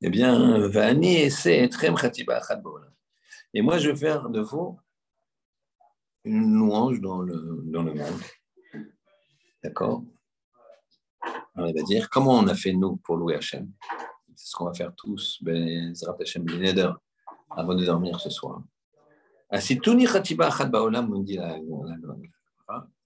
Eh 0.00 0.10
bien, 0.10 0.68
Vani 0.68 1.28
Et 3.54 3.62
moi, 3.62 3.78
je 3.78 3.90
vais 3.90 3.96
faire 3.96 4.28
de 4.30 4.40
vous 4.40 4.78
une 6.24 6.54
louange 6.54 7.00
dans 7.00 7.20
le, 7.20 7.62
dans 7.64 7.82
le 7.82 7.94
monde. 7.94 8.20
D'accord? 9.62 10.04
On 11.56 11.64
va 11.64 11.82
dire 11.82 12.08
comment 12.10 12.34
on 12.34 12.46
a 12.46 12.54
fait 12.54 12.74
nous 12.74 12.96
pour 12.98 13.16
louer 13.16 13.34
Hachem? 13.34 13.72
C'est 14.36 14.50
ce 14.50 14.56
qu'on 14.56 14.66
va 14.66 14.74
faire 14.74 14.94
tous. 14.94 15.42
Ben, 15.42 15.92
Hachem, 16.20 16.46
avant 17.50 17.74
de 17.74 17.84
dormir 17.84 18.20
ce 18.20 18.30
soir. 18.30 18.62
Ah, 19.50 19.58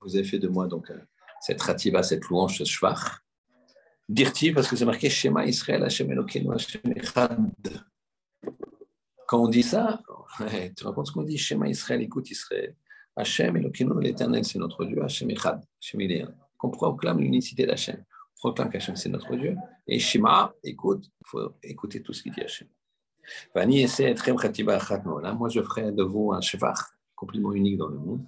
vous 0.01 0.17
avez 0.17 0.25
fait 0.25 0.41
de 0.41 0.49
moi 0.49 0.67
donc 0.67 0.91
euh, 0.91 0.99
cette 1.41 1.63
ratiba, 1.63 2.03
cette 2.03 2.25
louange, 2.25 2.59
ce 2.59 2.65
shvach. 2.65 3.21
Dirti, 4.09 4.51
parce 4.51 4.69
que 4.69 4.75
c'est 4.75 4.85
marqué 4.85 5.09
Shema 5.09 5.47
Israël, 5.47 5.85
Hashem 5.85 6.11
Elokeinu, 6.11 6.53
Hashem 6.53 6.81
Echad. 6.97 7.53
Quand 9.27 9.45
on 9.45 9.49
dit 9.49 9.63
ça, 9.63 10.03
tu 10.39 10.75
te 10.75 10.85
rends 10.85 10.93
compte 10.93 11.07
ce 11.07 11.13
qu'on 11.13 11.23
dit? 11.23 11.39
Shema 11.39 11.69
Israël, 11.69 12.03
écoute 12.03 12.31
Israël. 12.31 12.75
Hashem 13.15 13.57
Elokeinu, 13.57 14.01
l'éternel, 14.01 14.45
c'est 14.45 14.59
notre 14.59 14.85
Dieu, 14.85 15.03
Hashem 15.03 15.31
Echad, 15.31 15.63
Hashem 15.81 16.01
il 16.01 16.29
On 16.63 16.71
proclame 16.71 17.21
l'unicité 17.21 17.67
d'Hachem. 17.67 18.05
On 18.37 18.49
proclame 18.49 18.71
qu'Hachem, 18.71 18.97
c'est 18.97 19.09
notre 19.09 19.37
Dieu. 19.37 19.57
Et 19.87 20.01
Shema, 20.01 20.53
écoute, 20.65 21.09
il 21.21 21.27
faut 21.27 21.55
écouter 21.63 22.03
tout 22.03 22.13
ce 22.13 22.23
qu'il 22.23 22.33
dit 22.33 22.43
Hachem. 22.43 22.69
Moi, 23.55 25.49
je 25.49 25.63
ferai 25.63 25.93
de 25.93 26.03
vous 26.03 26.33
un 26.33 26.41
shvach, 26.41 26.79
compliment 27.15 27.53
unique 27.53 27.77
dans 27.77 27.89
le 27.89 27.99
monde. 27.99 28.27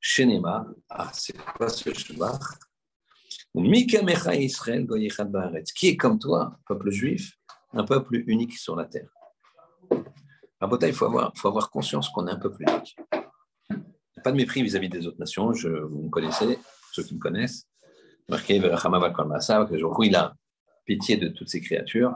Shenema, 0.00 0.66
ah, 0.90 1.10
c'est 1.12 1.36
quoi 1.36 1.68
ce 1.68 1.92
shvach 1.92 2.58
Qui 5.74 5.88
est 5.88 5.96
comme 5.96 6.18
toi, 6.18 6.58
peuple 6.66 6.90
juif, 6.90 7.38
un 7.72 7.84
peuple 7.84 8.22
unique 8.26 8.58
sur 8.58 8.74
la 8.76 8.84
terre? 8.86 9.08
Il 10.60 10.92
faut 10.92 11.06
avoir, 11.06 11.32
faut 11.36 11.48
avoir 11.48 11.70
conscience 11.70 12.08
qu'on 12.08 12.26
est 12.28 12.30
un 12.30 12.36
peuple 12.36 12.62
unique. 12.68 12.96
Pas 14.22 14.30
de 14.30 14.36
mépris 14.36 14.62
vis-à-vis 14.62 14.88
des 14.88 15.06
autres 15.06 15.18
nations, 15.18 15.52
je, 15.52 15.68
vous 15.68 16.02
me 16.02 16.08
connaissez, 16.08 16.58
ceux 16.92 17.02
qui 17.02 17.14
me 17.14 17.20
connaissent. 17.20 17.66
Marqué, 18.28 18.60
que 18.60 20.04
il 20.04 20.16
a 20.16 20.34
pitié 20.84 21.16
de 21.16 21.28
toutes 21.28 21.48
ces 21.48 21.60
créatures, 21.60 22.14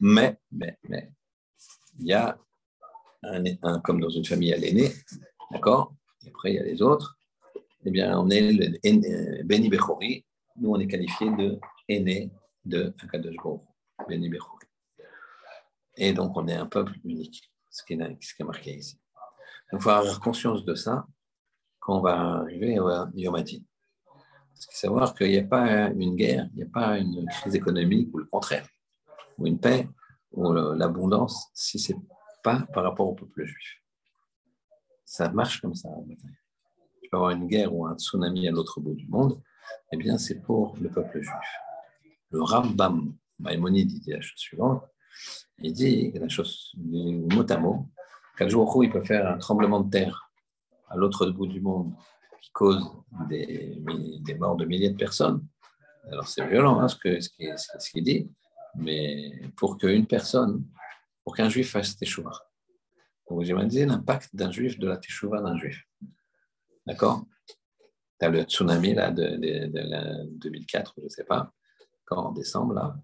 mais, 0.00 0.38
mais, 0.52 0.78
mais, 0.88 1.10
il 1.98 2.06
y 2.06 2.12
a 2.12 2.38
un, 3.22 3.80
comme 3.80 4.00
dans 4.00 4.08
une 4.08 4.24
famille, 4.24 4.48
il 4.48 4.52
y 4.52 4.54
a 4.54 4.58
l'aîné, 4.58 4.92
d'accord? 5.50 5.94
Et 6.24 6.28
après, 6.28 6.52
il 6.52 6.56
y 6.56 6.58
a 6.58 6.62
les 6.62 6.82
autres. 6.82 7.18
Eh 7.84 7.90
bien, 7.90 8.18
on 8.18 8.28
est 8.30 8.52
le 8.52 9.42
Beni 9.44 9.68
Bechori. 9.68 10.24
Nous, 10.56 10.70
on 10.70 10.78
est 10.78 10.86
qualifié 10.86 11.30
de 11.30 11.58
aîné 11.88 12.30
de 12.64 12.94
Akadosh 13.00 13.36
Beni 14.08 14.28
Bechori. 14.28 14.66
Et 15.96 16.12
donc, 16.12 16.36
on 16.36 16.46
est 16.48 16.54
un 16.54 16.66
peuple 16.66 16.92
unique, 17.04 17.50
ce 17.70 17.82
qui 17.84 17.94
est, 17.94 18.44
marqué 18.44 18.76
ici. 18.76 18.98
Il 19.72 19.80
faut 19.80 19.90
avoir 19.90 20.20
conscience 20.20 20.64
de 20.64 20.74
ça 20.74 21.06
quand 21.80 21.98
on 21.98 22.00
va 22.00 22.40
arriver 22.40 22.76
à 22.78 23.10
Yom 23.14 23.34
Adin. 23.34 23.60
Parce 24.52 24.66
qu'il 24.66 24.76
savoir 24.76 25.14
qu'il 25.14 25.28
n'y 25.28 25.38
a 25.38 25.44
pas 25.44 25.90
une 25.90 26.16
guerre, 26.16 26.46
il 26.52 26.56
n'y 26.56 26.62
a 26.62 26.70
pas 26.72 26.98
une 26.98 27.26
crise 27.26 27.54
économique 27.54 28.08
ou 28.14 28.18
le 28.18 28.24
contraire, 28.24 28.66
ou 29.38 29.46
une 29.46 29.58
paix 29.58 29.88
ou 30.32 30.52
l'abondance 30.52 31.48
si 31.54 31.78
ce 31.78 31.92
n'est 31.92 32.00
pas 32.42 32.66
par 32.72 32.84
rapport 32.84 33.08
au 33.08 33.14
peuple 33.14 33.44
juif. 33.44 33.82
Ça 35.04 35.30
marche 35.30 35.60
comme 35.60 35.74
ça. 35.74 35.88
Tu 37.02 37.08
peux 37.10 37.16
avoir 37.16 37.30
une 37.30 37.46
guerre 37.46 37.74
ou 37.74 37.86
un 37.86 37.96
tsunami 37.96 38.48
à 38.48 38.50
l'autre 38.50 38.80
bout 38.80 38.94
du 38.94 39.06
monde. 39.08 39.40
eh 39.92 39.96
bien, 39.96 40.18
c'est 40.18 40.40
pour 40.42 40.76
le 40.80 40.88
peuple 40.88 41.20
juif. 41.20 41.34
Le 42.30 42.42
Rambam, 42.42 43.14
Maïmonide, 43.38 43.88
dit 43.88 44.10
la 44.10 44.20
chose 44.20 44.38
suivante. 44.38 44.82
Il 45.58 45.72
dit 45.72 46.12
la 46.12 46.28
chose 46.28 46.72
mot 46.76 47.50
à 47.50 47.56
mot, 47.56 47.88
qu'un 48.36 48.48
jour 48.48 48.84
il 48.84 48.90
peut 48.90 49.04
faire 49.04 49.26
un 49.28 49.38
tremblement 49.38 49.80
de 49.80 49.90
terre 49.90 50.30
à 50.88 50.96
l'autre 50.96 51.26
bout 51.30 51.46
du 51.46 51.60
monde 51.60 51.94
qui 52.42 52.50
cause 52.50 52.84
des, 53.28 53.82
des, 54.20 54.34
morts 54.34 54.56
de 54.56 54.64
milliers 54.64 54.90
de 54.90 54.96
personnes. 54.96 55.46
Alors 56.10 56.28
c'est 56.28 56.46
violent 56.46 56.78
hein, 56.80 56.88
ce 56.88 56.96
qu'il 56.96 57.22
ce 57.22 57.78
ce 57.78 58.00
dit, 58.00 58.30
mais 58.76 59.32
pour 59.56 59.78
qu'une 59.78 60.06
personne, 60.06 60.64
pour 61.24 61.34
qu'un 61.34 61.48
juif 61.48 61.70
fasse 61.70 61.96
teshuva, 61.96 62.32
vous 63.28 63.42
imaginez 63.42 63.86
l'impact 63.86 64.34
d'un 64.34 64.50
juif, 64.50 64.78
de 64.78 64.86
la 64.86 64.96
teshuva 64.96 65.40
d'un 65.40 65.56
juif. 65.56 65.82
D'accord? 66.86 67.24
Tu 68.20 68.26
as 68.26 68.28
le 68.28 68.42
tsunami 68.42 68.94
là, 68.94 69.10
de, 69.10 69.36
de, 69.36 70.38
2004, 70.38 70.94
je 70.98 71.04
ne 71.04 71.08
sais 71.08 71.24
pas, 71.24 71.52
quand 72.04 72.16
en 72.16 72.32
décembre, 72.32 72.74
là, 72.74 72.96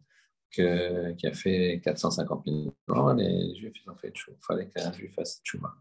que, 0.51 1.13
qui 1.13 1.27
a 1.27 1.33
fait 1.33 1.81
450 1.83 2.45
000 2.47 2.75
morts, 2.87 3.15
les 3.15 3.57
juifs, 3.57 3.75
ils 3.85 3.91
ont 3.91 3.97
fait 3.97 4.13
teshuva. 4.13 4.37
Il 4.41 4.45
fallait 4.45 4.69
qu'un 4.69 4.93
juif 4.93 5.15
fasse 5.15 5.43
teshuva, 5.43 5.75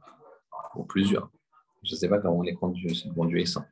ou 0.76 0.84
plusieurs. 0.86 1.30
Je 1.84 1.94
ne 1.94 1.98
sais 1.98 2.10
pas 2.10 2.20
comment 2.20 2.38
on 2.38 2.42
les 2.42 2.56
conduit, 2.56 3.48
sans. 3.48 3.66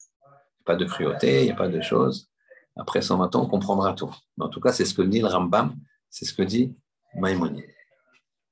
Pas 0.66 0.76
de 0.76 0.86
cruauté, 0.86 1.42
il 1.42 1.46
n'y 1.46 1.52
a 1.52 1.56
pas 1.56 1.68
de 1.68 1.82
choses. 1.82 2.30
Après 2.76 3.02
120 3.02 3.36
ans, 3.36 3.44
on 3.44 3.48
comprendra 3.48 3.94
tout. 3.94 4.14
Mais 4.38 4.46
en 4.46 4.50
tout 4.50 4.62
cas, 4.62 4.72
c'est 4.72 4.86
ce 4.86 4.94
que 4.94 5.02
dit 5.02 5.20
le 5.20 5.28
Rambam, 5.28 5.76
c'est 6.10 6.26
ce 6.26 6.34
que 6.34 6.44
dit 6.44 6.76
Maïmonide. 7.16 7.66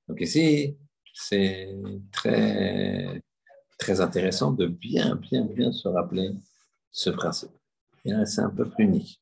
Donc 0.07 0.21
ici, 0.21 0.77
c'est 1.13 1.75
très, 2.11 3.21
très 3.77 4.01
intéressant 4.01 4.51
de 4.51 4.67
bien, 4.67 5.15
bien, 5.15 5.45
bien 5.45 5.71
se 5.71 5.87
rappeler 5.87 6.31
ce 6.91 7.09
principe. 7.09 7.51
C'est 8.25 8.41
un 8.41 8.49
peuple 8.49 8.75
unique, 8.79 9.21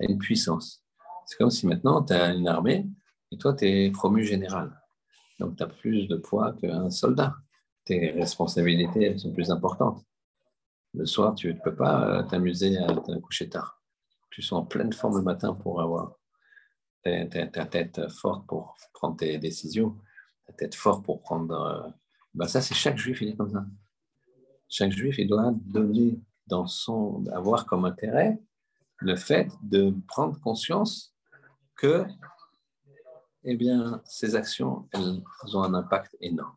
a 0.00 0.04
une 0.04 0.18
puissance. 0.18 0.82
C'est 1.26 1.36
comme 1.36 1.50
si 1.50 1.66
maintenant 1.66 2.02
tu 2.02 2.14
as 2.14 2.32
une 2.32 2.48
armée 2.48 2.86
et 3.30 3.36
toi 3.36 3.52
tu 3.54 3.66
es 3.66 3.90
promu 3.90 4.24
général. 4.24 4.72
Donc 5.38 5.56
tu 5.56 5.62
as 5.62 5.66
plus 5.66 6.06
de 6.08 6.16
poids 6.16 6.54
qu'un 6.60 6.90
soldat. 6.90 7.34
Tes 7.84 8.12
responsabilités 8.12 9.04
elles 9.04 9.20
sont 9.20 9.32
plus 9.32 9.50
importantes. 9.50 10.02
Le 10.94 11.06
soir, 11.06 11.34
tu 11.34 11.52
ne 11.52 11.58
peux 11.58 11.74
pas 11.74 12.18
euh, 12.18 12.22
t'amuser 12.22 12.76
à 12.78 12.86
te 12.94 13.18
coucher 13.18 13.48
tard. 13.48 13.82
Tu 14.30 14.42
sois 14.42 14.58
en 14.58 14.64
pleine 14.64 14.92
forme 14.92 15.16
le 15.16 15.22
matin 15.22 15.54
pour 15.54 15.80
avoir 15.80 16.16
ta 17.02 17.66
tête 17.66 18.08
forte 18.08 18.46
pour 18.46 18.76
prendre 18.92 19.16
tes 19.16 19.38
décisions 19.38 19.96
être 20.60 20.74
fort 20.74 21.02
pour 21.02 21.20
prendre. 21.22 21.94
Ben 22.34 22.46
ça, 22.46 22.60
c'est 22.60 22.74
chaque 22.74 22.96
juif, 22.96 23.20
il 23.20 23.30
est 23.30 23.36
comme 23.36 23.50
ça. 23.50 23.64
Chaque 24.68 24.92
juif, 24.92 25.16
il 25.18 25.28
doit 25.28 25.52
donner 25.54 26.18
dans 26.46 26.66
son. 26.66 27.24
avoir 27.32 27.66
comme 27.66 27.84
intérêt 27.84 28.38
le 28.98 29.16
fait 29.16 29.50
de 29.62 29.94
prendre 30.06 30.38
conscience 30.40 31.14
que, 31.76 32.04
eh 33.44 33.56
bien, 33.56 34.00
ces 34.04 34.36
actions, 34.36 34.88
elles 34.92 35.22
ont 35.56 35.62
un 35.62 35.74
impact 35.74 36.16
énorme. 36.20 36.56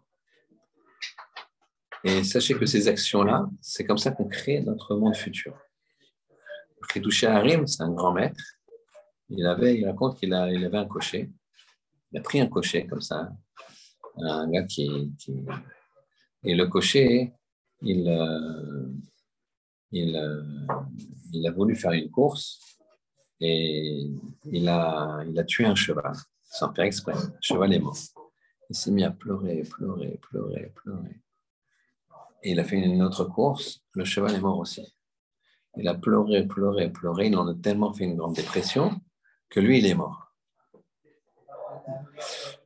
Et 2.04 2.24
sachez 2.24 2.54
que 2.54 2.68
ces 2.68 2.88
actions-là, 2.88 3.50
c'est 3.62 3.84
comme 3.84 3.98
ça 3.98 4.12
qu'on 4.12 4.28
crée 4.28 4.62
notre 4.62 4.96
monde 4.96 5.16
futur. 5.16 5.58
Khidouché 6.90 7.26
Harim, 7.26 7.66
c'est 7.66 7.82
un 7.82 7.92
grand 7.92 8.14
maître. 8.14 8.40
Il, 9.30 9.46
avait, 9.46 9.78
il 9.78 9.86
raconte 9.86 10.20
qu'il 10.20 10.30
il 10.30 10.66
avait 10.66 10.78
un 10.78 10.86
cocher. 10.86 11.32
Il 12.12 12.20
a 12.20 12.22
pris 12.22 12.40
un 12.40 12.48
cocher 12.48 12.86
comme 12.86 13.02
ça, 13.02 13.32
un 14.18 14.50
gars 14.50 14.64
qui, 14.64 15.12
Et 16.44 16.56
le 16.56 16.68
cocher, 16.68 17.34
il, 17.82 18.08
euh, 18.08 18.88
il, 19.92 20.16
euh, 20.16 20.44
il 21.34 21.48
a 21.48 21.52
voulu 21.52 21.76
faire 21.76 21.92
une 21.92 22.10
course 22.10 22.60
et 23.40 24.10
il 24.46 24.70
a, 24.70 25.24
il 25.28 25.38
a 25.38 25.44
tué 25.44 25.66
un 25.66 25.76
cheval, 25.76 26.14
sans 26.44 26.74
faire 26.74 26.86
exprès. 26.86 27.14
Le 27.14 27.38
cheval 27.42 27.74
est 27.74 27.80
mort. 27.80 27.98
Il 28.70 28.76
s'est 28.76 28.92
mis 28.92 29.04
à 29.04 29.12
pleurer, 29.12 29.64
pleurer, 29.64 30.20
pleurer, 30.22 30.72
pleurer. 30.76 31.22
Et 32.44 32.52
il 32.52 32.60
a 32.60 32.64
fait 32.64 32.78
une 32.78 33.02
autre 33.02 33.26
course, 33.26 33.82
le 33.94 34.06
cheval 34.06 34.36
est 34.36 34.40
mort 34.40 34.60
aussi. 34.60 34.86
Il 35.78 35.88
a 35.88 35.96
pleuré, 35.96 36.48
pleuré, 36.48 36.90
pleuré, 36.90 37.28
il 37.28 37.36
en 37.36 37.48
a 37.48 37.56
tellement 37.56 37.94
fait 37.94 38.06
une 38.06 38.16
grande 38.16 38.36
dépression 38.36 39.02
que 39.50 39.60
lui, 39.60 39.80
il 39.80 39.86
est 39.86 39.96
mort. 39.96 40.34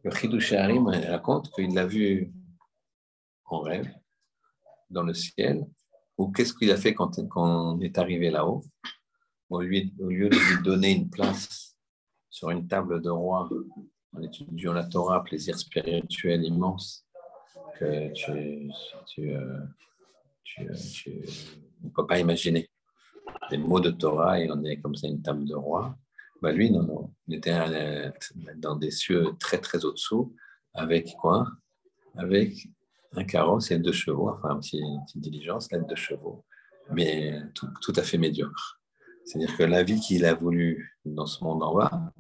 Le 0.04 0.12
Chidouche 0.12 0.54
Harim 0.54 0.88
raconte 0.88 1.52
qu'il 1.52 1.74
l'a 1.74 1.86
vu 1.86 2.32
en 3.46 3.60
rêve, 3.62 3.92
dans 4.90 5.04
le 5.04 5.14
ciel, 5.14 5.66
ou 6.18 6.32
qu'est-ce 6.32 6.54
qu'il 6.54 6.72
a 6.72 6.78
fait 6.78 6.94
quand, 6.94 7.20
on 7.36 7.80
est 7.80 7.98
arrivé 7.98 8.30
là-haut? 8.30 8.64
Au 9.50 9.62
lieu, 9.62 9.82
de 9.82 10.08
lui 10.08 10.64
donner 10.64 10.92
une 10.92 11.10
place 11.10 11.76
sur 12.30 12.50
une 12.52 12.68
table 12.68 13.02
de 13.02 13.10
roi 13.10 13.50
en 14.14 14.22
étudiant 14.22 14.74
la 14.74 14.84
Torah, 14.84 15.24
plaisir 15.24 15.58
spirituel 15.58 16.44
immense, 16.44 17.06
que 17.80 18.12
tu, 18.14 18.70
tu, 19.08 19.36
euh, 19.36 19.66
tu, 20.44 20.68
tu 20.94 21.22
ne 21.84 21.90
peux 21.90 22.06
pas 22.06 22.20
imaginer. 22.20 22.70
Des 23.50 23.58
mots 23.58 23.80
de 23.80 23.92
Torah 23.92 24.40
et 24.40 24.50
on 24.52 24.64
est 24.64 24.78
comme 24.78 24.96
ça 24.96 25.08
une 25.08 25.22
table 25.22 25.46
de 25.46 25.56
roi. 25.56 25.96
Bah 26.42 26.52
lui, 26.54 26.72
non, 26.72 26.84
non. 26.84 27.14
Il 27.28 27.36
était 27.36 27.52
euh, 27.52 28.10
dans 28.56 28.76
des 28.76 28.92
cieux 28.92 29.36
très, 29.40 29.58
très 29.58 29.84
au-dessous, 29.84 30.36
avec 30.74 31.14
quoi? 31.20 31.48
Avec 32.16 32.70
un 33.14 33.24
carrosse 33.24 33.72
et 33.72 33.80
deux 33.80 33.92
chevaux, 33.92 34.30
enfin, 34.30 34.60
une 34.74 35.02
petite, 35.06 35.22
diligence, 35.22 35.72
là, 35.72 35.80
deux 35.80 35.96
chevaux, 35.96 36.46
mais 36.92 37.42
tout, 37.56 37.94
à 37.96 38.04
fait 38.04 38.18
médiocre. 38.18 38.80
C'est-à-dire 39.26 39.56
que 39.58 39.64
la 39.64 39.84
vie 39.84 40.00
qu'il 40.00 40.26
a 40.26 40.34
voulu 40.34 40.98
dans 41.06 41.26
ce 41.26 41.44
monde 41.44 41.62
en 41.62 41.76
bas, 41.76 42.14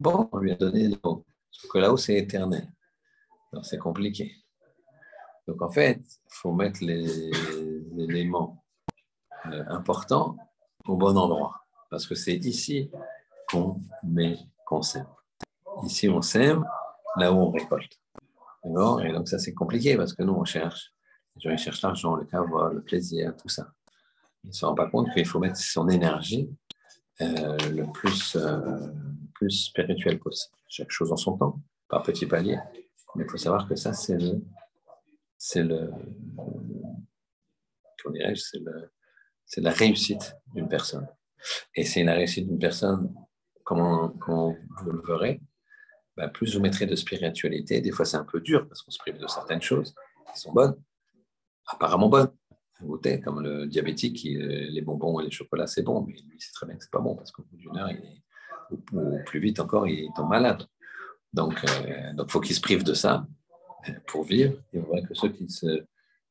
bon, 0.00 0.28
on 0.32 0.38
lui 0.38 0.52
a 0.52 0.56
donné 0.56 0.90
Sauf 1.50 1.70
que 1.70 1.78
là-haut, 1.78 1.96
c'est 1.96 2.16
éternel. 2.16 2.68
Donc, 3.52 3.64
c'est 3.64 3.78
compliqué. 3.78 4.34
Donc, 5.46 5.62
en 5.62 5.70
fait, 5.70 6.00
il 6.00 6.34
faut 6.34 6.52
mettre 6.52 6.84
les, 6.84 7.30
éléments 7.98 8.64
euh, 9.46 9.64
importants 9.68 10.36
au 10.86 10.96
bon 10.96 11.16
endroit. 11.16 11.64
Parce 11.90 12.06
que 12.06 12.14
c'est 12.14 12.36
ici 12.36 12.90
qu'on 13.50 13.80
met, 14.02 14.36
qu'on 14.66 14.82
sème. 14.82 15.06
Ici, 15.84 16.08
on 16.08 16.22
sème, 16.22 16.64
là 17.16 17.32
où 17.32 17.36
on 17.36 17.50
récolte. 17.50 17.98
D'accord? 18.64 19.02
Et 19.02 19.12
donc, 19.12 19.28
ça, 19.28 19.38
c'est 19.38 19.54
compliqué 19.54 19.96
parce 19.96 20.12
que 20.12 20.22
nous, 20.22 20.34
on 20.34 20.44
cherche. 20.44 20.92
Les 21.36 21.42
gens, 21.42 21.50
ils 21.50 21.58
cherchent 21.58 21.82
l'argent, 21.82 22.16
le 22.16 22.24
caveau, 22.24 22.68
le 22.68 22.82
plaisir, 22.82 23.36
tout 23.36 23.48
ça. 23.48 23.72
Ils 24.44 24.48
ne 24.48 24.52
se 24.52 24.64
rendent 24.64 24.76
pas 24.76 24.88
compte 24.88 25.12
qu'il 25.12 25.26
faut 25.26 25.38
mettre 25.38 25.56
son 25.56 25.88
énergie 25.88 26.50
euh, 27.20 27.56
le 27.70 27.90
plus, 27.92 28.36
euh, 28.36 28.92
plus 29.34 29.50
spirituel 29.50 30.18
possible. 30.18 30.56
Chaque 30.68 30.90
chose 30.90 31.12
en 31.12 31.16
son 31.16 31.36
temps, 31.36 31.60
par 31.88 32.02
petit 32.02 32.26
palier. 32.26 32.58
Mais 33.14 33.24
il 33.24 33.30
faut 33.30 33.36
savoir 33.36 33.68
que 33.68 33.74
ça, 33.74 33.92
c'est 33.92 34.16
le. 34.16 34.42
C'est 35.36 35.62
le. 35.62 35.90
Comment 38.02 38.14
dirais-je 38.14 38.40
C'est 38.40 38.60
le, 38.60 38.90
la 39.62 39.70
réussite 39.70 40.36
d'une 40.54 40.68
personne. 40.68 41.08
Et 41.74 41.84
c'est 41.84 42.04
la 42.04 42.14
réussite 42.14 42.48
d'une 42.48 42.58
personne 42.58 43.14
comment, 43.68 44.14
vous 44.26 44.90
le 44.90 45.02
verrez, 45.06 45.42
bah, 46.16 46.28
plus 46.28 46.54
vous 46.54 46.60
mettrez 46.60 46.86
de 46.86 46.96
spiritualité. 46.96 47.82
Des 47.82 47.90
fois, 47.90 48.06
c'est 48.06 48.16
un 48.16 48.24
peu 48.24 48.40
dur 48.40 48.66
parce 48.66 48.80
qu'on 48.80 48.90
se 48.90 48.98
prive 48.98 49.18
de 49.18 49.26
certaines 49.26 49.60
choses 49.60 49.94
qui 50.32 50.40
sont 50.40 50.52
bonnes, 50.52 50.74
apparemment 51.66 52.08
bonnes. 52.08 52.32
Goûter, 52.80 53.20
comme 53.20 53.42
le 53.42 53.66
diabétique, 53.66 54.22
les 54.22 54.80
bonbons 54.82 55.18
et 55.20 55.24
les 55.24 55.30
chocolats, 55.32 55.66
c'est 55.66 55.82
bon, 55.82 56.00
mais 56.00 56.12
lui, 56.12 56.36
c'est 56.38 56.52
très 56.52 56.64
bien 56.64 56.76
que 56.76 56.84
c'est 56.84 56.92
pas 56.92 57.00
bon 57.00 57.16
parce 57.16 57.32
qu'au 57.32 57.42
bout 57.42 57.56
d'une 57.56 57.76
heure, 57.76 57.90
ou, 58.70 59.18
plus 59.26 59.40
vite 59.40 59.58
encore, 59.58 59.88
il 59.88 60.10
tombe 60.14 60.28
malade. 60.28 60.62
Donc, 61.32 61.62
euh, 61.64 62.24
faut 62.28 62.40
qu'il 62.40 62.54
se 62.54 62.60
prive 62.60 62.84
de 62.84 62.94
ça 62.94 63.26
pour 64.06 64.22
vivre. 64.22 64.54
Et 64.72 64.78
verrez 64.78 65.02
que 65.02 65.14
ceux 65.14 65.34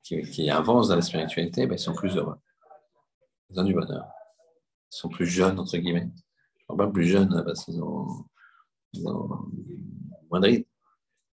qui, 0.01 0.49
avancent 0.49 0.87
dans 0.87 0.95
la 0.95 1.01
spiritualité, 1.01 1.67
ben, 1.67 1.75
ils 1.75 1.79
sont 1.79 1.93
plus 1.93 2.15
heureux. 2.15 2.37
Ils 3.49 3.59
ont 3.59 3.65
du 3.65 3.73
bonheur. 3.73 4.05
Ils 4.91 4.97
sont 4.97 5.09
plus 5.09 5.27
jeunes, 5.27 5.59
entre 5.59 5.77
guillemets 5.77 6.09
pas 6.75 6.87
plus 6.87 7.05
jeunes 7.05 7.43
parce 7.45 7.65
qu'ils 7.65 7.81
ont, 7.81 8.25
moins 10.29 10.39
de 10.39 10.49
Ils 10.49 10.65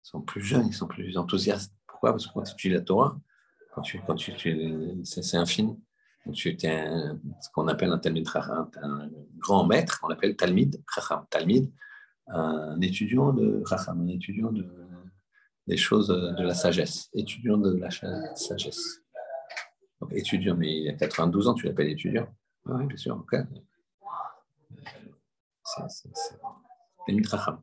sont 0.04 0.22
plus 0.22 0.42
jeunes, 0.42 0.68
ils 0.68 0.74
sont 0.74 0.88
plus 0.88 1.18
enthousiastes. 1.18 1.74
Pourquoi? 1.88 2.12
Parce 2.12 2.28
que 2.28 2.34
quand 2.34 2.44
tu 2.44 2.54
étudies 2.54 2.74
la 2.74 2.82
Torah, 2.82 3.20
quand 3.74 3.82
tu, 3.82 4.02
quand 4.06 4.16
tu, 4.16 4.34
c'est 5.04 5.38
infini. 5.38 5.80
Tu 6.34 6.50
es 6.50 6.88
ce 7.42 7.50
qu'on 7.52 7.68
appelle 7.68 7.92
un 7.92 7.98
Talmid 7.98 8.28
un 8.36 9.10
grand 9.38 9.66
maître, 9.66 10.00
on 10.04 10.08
l'appelle 10.08 10.36
Talmid, 10.36 10.80
Chacham, 10.94 11.26
Talmid, 11.30 11.72
un 12.28 12.80
étudiant 12.82 13.34
de 13.34 13.64
Chacham, 13.68 14.02
un 14.02 14.08
étudiant 14.08 14.52
de, 14.52 14.68
des 15.68 15.78
choses 15.78 16.10
de 16.10 16.44
la 16.44 16.54
sagesse, 16.54 17.10
étudiant 17.14 17.58
de 17.58 17.76
la 17.76 17.90
sagesse. 18.36 19.02
Donc, 20.00 20.14
étudiant, 20.14 20.56
mais 20.56 20.82
il 20.82 20.90
a 20.90 20.94
92 20.94 21.48
ans, 21.48 21.54
tu 21.54 21.66
l'appelles 21.66 21.90
étudiant. 21.90 22.28
Oui, 22.66 22.86
bien 22.86 22.98
sûr, 22.98 23.16
ok. 23.16 23.36
C'est 25.72 27.36
rare. 27.36 27.62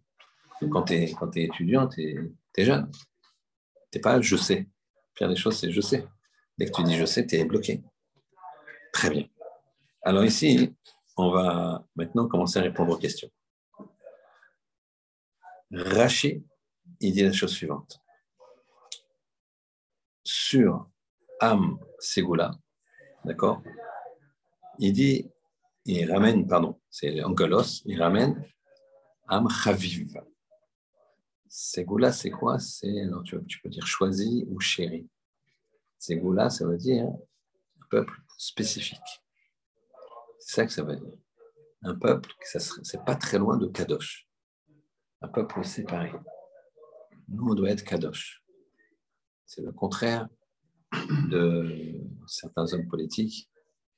Quand 0.71 0.83
tu 0.83 0.95
es, 0.95 1.15
es, 1.37 1.43
étudiant, 1.43 1.89
tu 1.89 2.35
es, 2.57 2.65
jeune. 2.65 2.91
Tu 3.93 4.01
pas 4.01 4.21
je 4.21 4.37
sais. 4.37 4.69
Faire 5.15 5.29
des 5.29 5.37
choses, 5.37 5.59
c'est 5.59 5.71
je 5.71 5.81
sais. 5.81 6.07
Dès 6.57 6.67
que 6.67 6.73
tu 6.73 6.83
dis 6.83 6.97
je 6.97 7.05
sais, 7.05 7.27
tu 7.27 7.37
es 7.37 7.45
bloqué. 7.45 7.83
Très 8.93 9.11
bien. 9.11 9.29
Alors 10.03 10.25
ici, 10.25 10.75
on 11.17 11.31
va 11.31 11.85
maintenant 11.97 12.29
commencer 12.29 12.59
à 12.59 12.63
répondre 12.63 12.93
aux 12.95 12.99
questions. 12.99 13.31
Rachid, 15.71 16.43
il 17.01 17.13
dit 17.13 17.23
la 17.23 17.33
chose 17.33 17.53
suivante. 17.53 18.01
Sur 20.25 20.89
Am 21.41 21.79
Segula, 21.99 22.53
d'accord 23.25 23.63
Il 24.79 24.93
dit, 24.93 25.31
il 25.91 26.13
ramène, 26.13 26.47
pardon, 26.47 26.79
c'est 26.91 27.23
Angelos, 27.23 27.83
il 27.87 28.03
ramène 28.03 28.45
Am 29.27 29.49
Chaviv. 29.49 30.21
Segula, 31.49 32.13
c'est 32.13 32.31
quoi? 32.31 32.59
C'est, 32.59 33.07
tu, 33.25 33.43
tu, 33.47 33.61
peux 33.63 33.71
dire 33.71 33.87
choisi 33.87 34.47
ou 34.51 34.61
chéri. 34.61 35.09
Segula, 35.99 36.51
ça 36.51 36.67
veut 36.67 36.77
dire 36.77 37.07
un 37.07 37.87
peuple 37.91 38.13
spécifique. 38.37 39.23
C'est 40.39 40.57
ça 40.57 40.67
que 40.67 40.73
ça 40.73 40.83
veut 40.83 40.97
dire. 40.97 41.17
Un 41.83 41.95
peuple, 41.95 42.31
c'est 42.43 43.05
pas 43.05 43.15
très 43.15 43.39
loin 43.39 43.57
de 43.57 43.67
Kadosh. 43.67 44.29
Un 45.23 45.29
peuple 45.29 45.65
séparé. 45.65 46.13
Nous, 47.29 47.51
on 47.51 47.55
doit 47.55 47.71
être 47.71 47.85
Kadosh. 47.85 48.43
C'est 49.47 49.63
le 49.63 49.73
contraire 49.73 50.29
de 51.31 51.99
certains 52.27 52.73
hommes 52.75 52.89
politiques, 52.89 53.51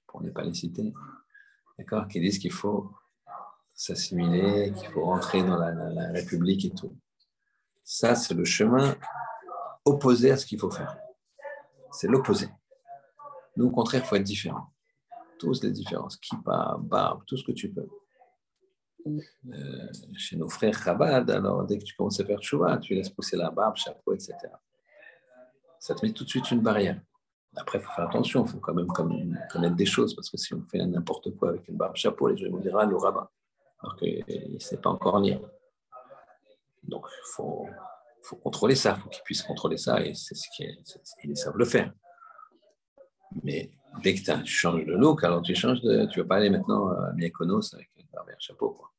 pour 0.06 0.22
ne 0.22 0.30
pas 0.30 0.44
les 0.44 0.54
citer, 0.54 0.92
d'accord, 1.80 2.06
qui 2.08 2.20
disent 2.20 2.38
qu'il 2.38 2.52
faut 2.52 2.90
s'assimiler, 3.74 4.72
qu'il 4.76 4.88
faut 4.88 5.04
rentrer 5.04 5.42
dans 5.42 5.56
la, 5.56 6.12
République 6.12 6.66
et 6.66 6.70
tout. 6.70 6.94
Ça, 7.82 8.14
c'est 8.14 8.34
le 8.34 8.44
chemin 8.44 8.94
opposé 9.84 10.30
à 10.30 10.36
ce 10.36 10.44
qu'il 10.44 10.58
faut 10.58 10.70
faire. 10.70 10.98
C'est 11.90 12.06
l'opposé. 12.06 12.48
Nous, 13.56 13.66
au 13.66 13.70
contraire, 13.70 14.02
il 14.04 14.06
faut 14.06 14.16
être 14.16 14.22
différent 14.22 14.70
tous 15.38 15.62
les 15.62 15.70
différences, 15.70 16.18
kippa, 16.18 16.76
barbe, 16.78 17.22
tout 17.26 17.38
ce 17.38 17.44
que 17.44 17.52
tu 17.52 17.72
peux. 17.72 17.88
Euh, 19.06 19.88
chez 20.18 20.36
nos 20.36 20.50
frères 20.50 20.78
Chabad, 20.78 21.30
alors 21.30 21.64
dès 21.64 21.78
que 21.78 21.84
tu 21.84 21.94
commences 21.94 22.20
à 22.20 22.26
faire 22.26 22.42
chouva, 22.42 22.76
tu 22.76 22.94
laisses 22.94 23.08
pousser 23.08 23.38
la 23.38 23.50
barbe, 23.50 23.76
chapeau, 23.76 24.12
etc. 24.12 24.34
Ça 25.78 25.94
te 25.94 26.04
met 26.04 26.12
tout 26.12 26.24
de 26.24 26.28
suite 26.28 26.50
une 26.50 26.60
barrière. 26.60 27.00
Après, 27.56 27.78
il 27.78 27.82
faut 27.82 27.92
faire 27.92 28.08
attention, 28.08 28.44
il 28.44 28.50
faut 28.50 28.58
quand 28.58 28.74
même 28.74 28.86
connaître 29.50 29.74
des 29.74 29.86
choses, 29.86 30.14
parce 30.14 30.30
que 30.30 30.36
si 30.36 30.54
on 30.54 30.62
fait 30.70 30.78
n'importe 30.86 31.34
quoi 31.36 31.50
avec 31.50 31.66
une 31.68 31.76
barbe, 31.76 31.96
chapeau, 31.96 32.28
les 32.28 32.36
gens 32.36 32.50
vont 32.50 32.58
dire 32.58 32.76
ah, 32.78 32.86
le 32.86 32.96
rabbin, 32.96 33.28
alors 33.82 33.96
qu'il 33.96 34.24
ne 34.28 34.58
sait 34.58 34.76
pas 34.76 34.90
encore 34.90 35.18
lire. 35.18 35.40
Donc, 36.84 37.06
il 37.10 37.32
faut, 37.34 37.66
faut, 38.22 38.36
contrôler 38.36 38.76
ça, 38.76 38.94
il 38.96 39.02
faut 39.02 39.08
qu'ils 39.08 39.22
puissent 39.24 39.42
contrôler 39.42 39.76
ça, 39.76 40.00
et 40.00 40.14
c'est 40.14 40.34
ce 40.36 40.48
qu'ils 41.20 41.36
savent 41.36 41.56
le 41.56 41.64
faire. 41.64 41.92
Mais 43.42 43.70
dès 44.02 44.14
que 44.14 44.42
tu 44.42 44.52
changes 44.52 44.84
de 44.84 44.92
look, 44.92 45.24
alors 45.24 45.42
tu 45.42 45.54
changes. 45.54 45.80
Tu 45.80 46.20
vas 46.20 46.26
pas 46.26 46.36
aller 46.36 46.50
maintenant 46.50 46.88
à 46.88 47.12
Mykonos 47.12 47.74
avec 47.74 47.90
un 47.98 48.02
barbe 48.12 48.28
chapeau, 48.38 48.70
quoi. 48.70 48.92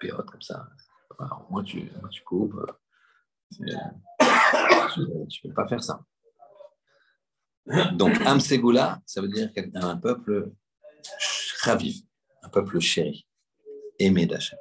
Tu 0.00 0.08
comme 0.08 0.42
ça. 0.42 0.68
moi, 1.50 1.62
tu, 1.62 1.90
moi, 2.00 2.08
tu 2.10 2.22
coupes. 2.22 2.54
Tu 3.50 3.62
ne 3.62 5.48
peux 5.48 5.54
pas 5.54 5.66
faire 5.66 5.82
ça. 5.82 6.00
Donc, 7.94 8.20
Amsegula, 8.26 9.00
ça 9.06 9.20
veut 9.20 9.28
dire 9.28 9.50
un 9.74 9.96
peuple 9.96 10.52
chaviv, 11.18 12.02
un 12.42 12.48
peuple 12.48 12.80
chéri, 12.80 13.26
aimé 13.98 14.26
d'Hachem. 14.26 14.58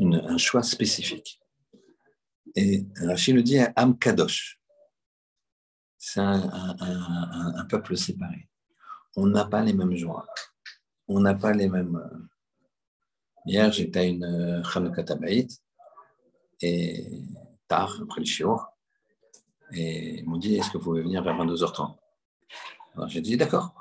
Un 0.00 0.38
choix 0.38 0.62
spécifique. 0.62 1.40
Et 2.54 2.86
Rachid 3.02 3.34
nous 3.34 3.42
dit 3.42 3.58
Am 3.74 3.98
Kadosh 3.98 4.56
c'est 6.06 6.20
un, 6.20 7.66
peuple 7.68 7.96
séparé. 7.96 8.48
On 9.16 9.26
n'a 9.26 9.44
pas 9.44 9.60
les 9.62 9.72
mêmes 9.72 9.96
joies. 9.96 10.24
On 11.08 11.18
n'a 11.18 11.34
pas 11.34 11.52
les 11.52 11.68
mêmes. 11.68 11.96
Euh, 11.96 12.18
hier, 13.44 13.72
j'étais 13.72 13.98
à 13.98 14.04
une 14.04 14.24
euh, 14.24 14.62
Chanukah 14.62 15.04
et 16.60 17.24
tard, 17.66 17.98
après 18.02 18.20
le 18.20 18.26
shiur, 18.26 18.68
et 19.72 20.18
ils 20.18 20.28
m'ont 20.28 20.38
dit 20.38 20.56
Est-ce 20.56 20.70
que 20.70 20.78
vous 20.78 20.84
pouvez 20.84 21.02
venir 21.02 21.22
vers 21.22 21.36
22h30 21.36 21.96
Alors 22.94 23.08
j'ai 23.08 23.20
dit 23.20 23.36
D'accord. 23.36 23.74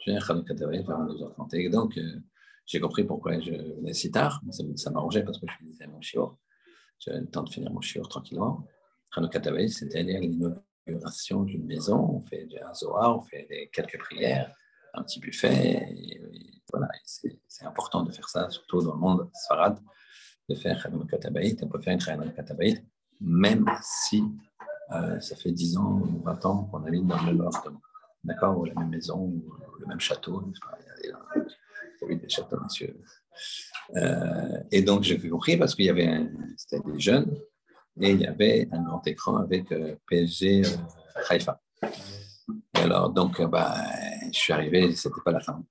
Je 0.00 0.10
viens 0.10 0.20
à 0.20 0.24
Chanukah 0.24 0.54
vers 0.54 0.70
22h30. 0.70 1.54
Et 1.56 1.68
donc, 1.68 1.98
euh, 1.98 2.22
j'ai 2.64 2.80
compris 2.80 3.04
pourquoi 3.04 3.40
je 3.40 3.50
venais 3.50 3.94
si 3.94 4.10
tard. 4.10 4.40
Ça, 4.76 4.90
m'arrangeait 4.90 5.24
parce 5.24 5.38
que 5.38 5.46
je 5.48 5.66
faisais 5.66 5.86
mon 5.86 6.00
shiur. 6.00 6.36
J'avais 6.98 7.20
le 7.20 7.26
temps 7.26 7.42
de 7.42 7.50
finir 7.50 7.72
mon 7.72 7.80
shiur 7.80 8.08
tranquillement. 8.08 8.66
Chanukah 9.14 9.40
c'était 9.68 10.00
à 10.00 10.02
d'une 11.44 11.64
maison, 11.64 11.98
on 11.98 12.22
fait 12.26 12.48
un 12.64 12.74
zohar, 12.74 13.18
on 13.18 13.22
fait 13.22 13.70
quelques 13.72 13.98
prières, 13.98 14.52
un 14.94 15.02
petit 15.02 15.20
buffet. 15.20 15.88
voilà, 16.70 16.88
c'est 17.04 17.64
important 17.64 18.02
de 18.02 18.12
faire 18.12 18.28
ça, 18.28 18.48
surtout 18.50 18.82
dans 18.82 18.94
le 18.94 19.00
monde 19.00 19.30
Sfarad, 19.34 19.78
de 20.48 20.54
faire 20.54 20.88
Katabaït. 21.08 21.62
On 21.62 21.68
peut 21.68 21.80
faire 21.80 21.94
une 21.94 22.00
même 23.20 23.66
si 23.82 24.22
euh, 24.92 25.20
ça 25.20 25.36
fait 25.36 25.52
10 25.52 25.78
ans 25.78 26.00
ou 26.00 26.22
20 26.24 26.46
ans 26.46 26.64
qu'on 26.64 26.84
habite 26.84 27.06
dans 27.06 27.16
le 27.16 27.32
même 27.32 27.40
appartement. 27.40 27.80
D'accord 28.24 28.58
Ou 28.58 28.64
la 28.64 28.74
même 28.74 28.88
maison, 28.88 29.18
ou 29.18 29.44
le 29.80 29.86
même 29.86 30.00
château. 30.00 30.42
Oui, 32.02 32.16
des 32.16 32.28
châteaux, 32.28 32.58
monsieur. 32.62 32.96
Euh, 33.96 34.58
et 34.70 34.82
donc, 34.82 35.02
j'ai 35.02 35.18
compris 35.28 35.56
parce 35.56 35.74
qu'il 35.74 35.86
y 35.86 35.90
avait, 35.90 36.28
c'était 36.56 36.82
des 36.90 36.98
jeunes, 36.98 37.36
et 38.00 38.10
il 38.10 38.20
y 38.20 38.26
avait 38.26 38.68
un 38.72 38.82
grand 38.82 39.06
écran 39.06 39.36
avec 39.36 39.72
euh, 39.72 39.96
PSG 40.08 40.66
euh, 40.66 41.20
Haïfa. 41.30 41.60
alors, 42.74 43.10
donc, 43.10 43.40
euh, 43.40 43.46
bah, 43.46 43.74
je 44.32 44.38
suis 44.38 44.52
arrivé, 44.52 44.94
c'était 44.94 45.20
pas 45.24 45.32
la 45.32 45.40
fin. 45.40 45.62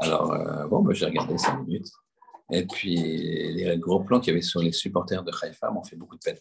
Alors, 0.00 0.68
bon, 0.68 0.82
bah, 0.82 0.92
j'ai 0.94 1.06
regardé 1.06 1.36
cinq 1.38 1.64
minutes. 1.64 1.88
Et 2.50 2.66
puis, 2.66 2.96
les 2.96 3.78
gros 3.78 4.00
plans 4.00 4.20
qu'il 4.20 4.32
y 4.32 4.36
avait 4.36 4.42
sur 4.42 4.60
les 4.60 4.72
supporters 4.72 5.22
de 5.22 5.32
Haïfa 5.42 5.70
m'ont 5.70 5.82
fait 5.82 5.96
beaucoup 5.96 6.16
de 6.16 6.20
peine. 6.20 6.38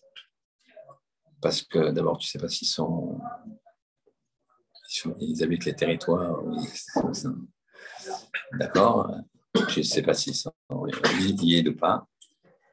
Parce 1.41 1.61
que 1.63 1.91
d'abord, 1.91 2.17
tu 2.17 2.27
ne 2.27 2.29
sais 2.29 2.39
pas 2.39 2.47
s'ils 2.47 2.67
ils 5.19 5.43
habitent 5.43 5.65
les 5.65 5.75
territoires. 5.75 6.43
D'accord 8.53 9.15
Je 9.69 9.79
ne 9.79 9.83
sais 9.83 10.01
pas 10.01 10.13
s'ils 10.13 10.35
sont 10.35 10.53
liés 11.41 11.67
ou 11.67 11.75
pas. 11.75 12.07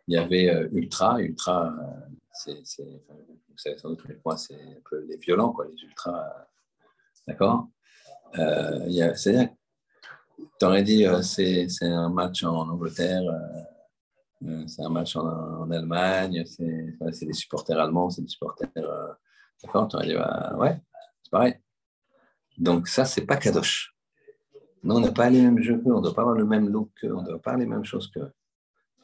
Il 0.07 0.15
y 0.15 0.19
avait 0.19 0.69
Ultra. 0.73 1.21
Ultra, 1.21 1.75
c'est, 2.33 2.63
vous 3.49 3.57
savez 3.57 3.79
sans 3.79 3.91
doute 3.91 4.03
c'est 4.37 4.55
un 4.55 4.81
peu 4.89 5.05
les 5.09 5.17
violents, 5.17 5.53
quoi, 5.53 5.67
les 5.67 5.83
ultras. 5.83 6.47
D'accord 7.27 7.69
euh, 8.39 9.15
C'est-à-dire, 9.15 9.51
tu 10.59 10.67
aurais 10.67 10.83
dit 10.83 11.05
euh, 11.07 11.23
c'est, 11.23 11.67
un 11.83 12.09
match 12.09 12.45
en 12.45 12.69
Angleterre, 12.69 13.23
euh, 13.23 13.33
euh, 13.33 13.63
c'est 14.67 14.83
un 14.83 14.89
match 14.89 15.17
en, 15.17 15.71
Allemagne, 15.71 16.45
c'est, 16.47 17.27
des 17.27 17.33
supporters 17.33 17.79
allemands, 17.79 18.11
c'est 18.11 18.23
des 18.23 18.29
supporters. 18.29 18.69
d'accord 19.63 19.89
Tu 19.89 20.07
dit, 20.07 20.15
bah, 20.15 20.55
ouais, 20.59 20.81
c'est 21.23 21.31
pareil. 21.31 21.55
Donc, 22.57 22.89
ça, 22.89 23.05
c'est 23.05 23.27
pas 23.27 23.37
Kadosh. 23.37 23.95
Nous, 24.83 24.95
on 24.95 25.01
n'a 25.01 25.13
pas 25.13 25.29
les 25.29 25.43
mêmes 25.43 25.61
jeux 25.61 25.79
qu'eux, 25.79 25.93
on 25.93 25.99
ne 25.99 26.03
doit 26.03 26.15
pas 26.15 26.23
avoir 26.23 26.37
le 26.37 26.45
même 26.45 26.69
look 26.69 26.91
qu'eux, 27.01 27.15
on 27.15 27.23
ne 27.23 27.27
doit 27.27 27.43
pas 27.43 27.57
les 27.57 27.67
mêmes 27.67 27.85
choses 27.85 28.11
qu'eux. 28.11 28.31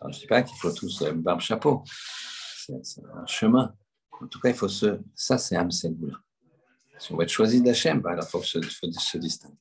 je 0.03 0.07
ne 0.07 0.13
dis 0.13 0.27
pas 0.27 0.43
qu'il 0.43 0.57
faut 0.57 0.73
tous 0.73 1.03
barbe 1.03 1.41
chapeau 1.41 1.83
c'est 2.83 3.03
un 3.05 3.27
chemin. 3.27 3.75
En 4.21 4.27
tout 4.27 4.41
cas, 4.41 4.51
il 4.51 4.55
faut 4.55 4.69
se. 4.69 5.01
Ça, 5.15 5.39
c'est 5.39 5.57
Amselboula. 5.57 6.19
Si 6.99 7.13
on 7.13 7.17
va 7.17 7.25
être 7.25 7.31
choisi 7.31 7.61
d'Hachem, 7.61 8.01
bah, 8.01 8.15
il 8.17 8.27
faut, 8.27 8.43
se 8.43 8.59
distinguer. 9.17 9.57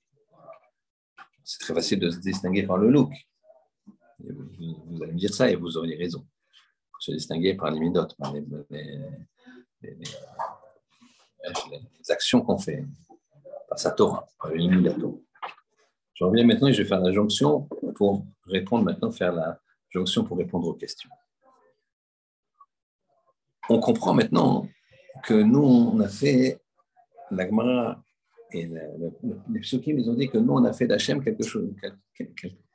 C'est 1.44 1.60
très 1.60 1.74
facile 1.74 2.00
de 2.00 2.10
se 2.10 2.20
distinguer 2.20 2.64
par 2.64 2.78
le 2.78 2.90
look. 2.90 3.12
Vous, 4.20 5.04
allez 5.04 5.14
me 5.14 5.18
dire 5.18 5.34
ça 5.34 5.50
et 5.50 5.56
vous 5.56 5.78
auriez 5.78 5.96
raison. 5.96 6.26
Il 6.26 6.92
faut 6.92 7.02
se 7.02 7.12
distinguer 7.12 7.56
par 7.56 7.72
les 7.72 7.92
par 8.18 8.34
les, 8.34 8.44
actions 12.10 12.42
qu'on 12.42 12.58
fait, 12.58 12.86
par 13.68 13.80
sa 13.80 13.92
Torah, 13.92 14.28
par 14.40 14.52
l'illuminato. 14.52 15.24
Je 16.14 16.24
reviens 16.24 16.46
maintenant 16.46 16.68
et 16.68 16.74
je 16.74 16.84
vais 16.84 16.88
faire 16.88 17.02
la 17.02 17.12
jonction 17.12 17.68
pour 17.96 18.26
répondre 18.46 18.86
maintenant, 18.86 19.12
faire 19.12 19.34
la 19.34 19.60
jonction 19.90 20.24
pour 20.24 20.38
répondre 20.38 20.68
aux 20.68 20.74
questions 20.74 21.10
on 23.70 23.80
comprend 23.80 24.14
maintenant 24.14 24.68
que 25.24 25.34
nous, 25.34 25.64
on 25.64 26.00
a 26.00 26.08
fait, 26.08 26.60
l'Agmara 27.32 28.04
et 28.52 28.70
les 29.50 29.60
psukim, 29.60 29.98
ils 29.98 30.10
ont 30.10 30.14
dit 30.14 30.30
que 30.30 30.38
nous, 30.38 30.54
on 30.54 30.64
a 30.66 30.74
fait 30.74 30.88
d'Hachem 30.88 31.24
quelque 31.24 31.44
chose, 31.44 31.74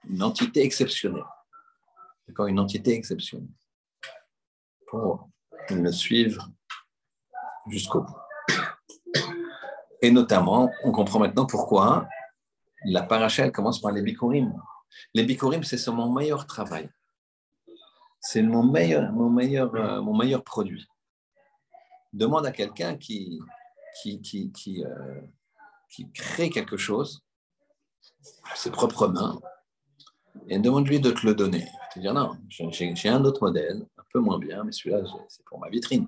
une 0.08 0.22
entité 0.22 0.62
exceptionnelle. 0.62 1.24
D'accord 2.26 2.46
Une 2.46 2.60
entité 2.60 2.92
exceptionnelle. 2.92 3.48
Pour 4.86 5.28
le 5.70 5.92
suivre 5.92 6.48
jusqu'au 7.68 8.02
bout. 8.02 8.16
Et 10.00 10.10
notamment, 10.10 10.70
on 10.84 10.92
comprend 10.92 11.18
maintenant 11.18 11.46
pourquoi 11.46 12.08
la 12.84 13.02
paracha, 13.02 13.44
elle 13.44 13.52
commence 13.52 13.80
par 13.80 13.92
les 13.92 14.02
bikurim. 14.02 14.54
Les 15.14 15.24
bikurim, 15.24 15.64
c'est 15.64 15.84
mon 15.88 16.12
meilleur 16.12 16.46
travail 16.46 16.88
c'est 18.20 18.42
mon 18.42 18.62
meilleur, 18.62 19.12
mon, 19.12 19.30
meilleur, 19.30 19.74
euh, 19.74 20.02
mon 20.02 20.16
meilleur 20.16 20.42
produit. 20.42 20.86
Demande 22.12 22.46
à 22.46 22.52
quelqu'un 22.52 22.96
qui, 22.96 23.40
qui, 24.02 24.20
qui, 24.20 24.50
qui, 24.52 24.84
euh, 24.84 25.20
qui, 25.90 26.10
crée 26.10 26.50
quelque 26.50 26.76
chose, 26.76 27.22
ses 28.54 28.70
propres 28.70 29.08
mains 29.08 29.40
et 30.48 30.58
demande-lui 30.58 31.00
de 31.00 31.10
te 31.10 31.26
le 31.26 31.34
donner. 31.34 31.58
Il 31.58 31.78
va 31.78 31.86
te 31.94 32.00
dire 32.00 32.14
non, 32.14 32.36
j'ai 32.48 33.08
un 33.08 33.24
autre 33.24 33.44
modèle, 33.46 33.86
un 33.96 34.02
peu 34.12 34.18
moins 34.18 34.38
bien, 34.38 34.64
mais 34.64 34.72
celui-là, 34.72 35.02
c'est 35.28 35.44
pour 35.44 35.58
ma 35.58 35.68
vitrine. 35.68 36.06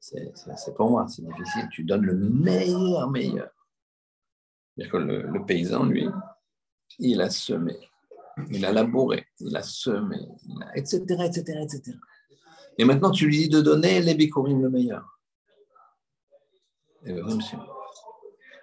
C'est 0.00 0.74
pour 0.76 0.90
moi, 0.90 1.06
c'est 1.08 1.22
difficile. 1.22 1.68
Tu 1.72 1.84
donnes 1.84 2.04
le 2.04 2.14
meilleur, 2.14 3.10
meilleur. 3.10 3.50
C'est-à-dire 4.76 4.92
que 4.92 4.96
le, 4.98 5.44
paysan, 5.44 5.86
lui, 5.86 6.08
il 6.98 7.20
a 7.20 7.30
semé, 7.30 7.76
il 8.50 8.64
a 8.64 8.72
labouré, 8.72 9.26
il 9.40 9.56
a 9.56 9.62
semé, 9.62 10.28
etc., 10.74 11.00
etc., 11.24 11.58
etc. 11.62 11.98
Et 12.78 12.84
maintenant, 12.84 13.10
tu 13.10 13.26
lui 13.26 13.38
dis 13.38 13.48
de 13.48 13.60
donner 13.60 14.00
les 14.00 14.14
bikurim 14.14 14.62
le 14.62 14.70
meilleur. 14.70 15.18
Et 17.04 17.12
bien, 17.12 17.24
monsieur. 17.24 17.58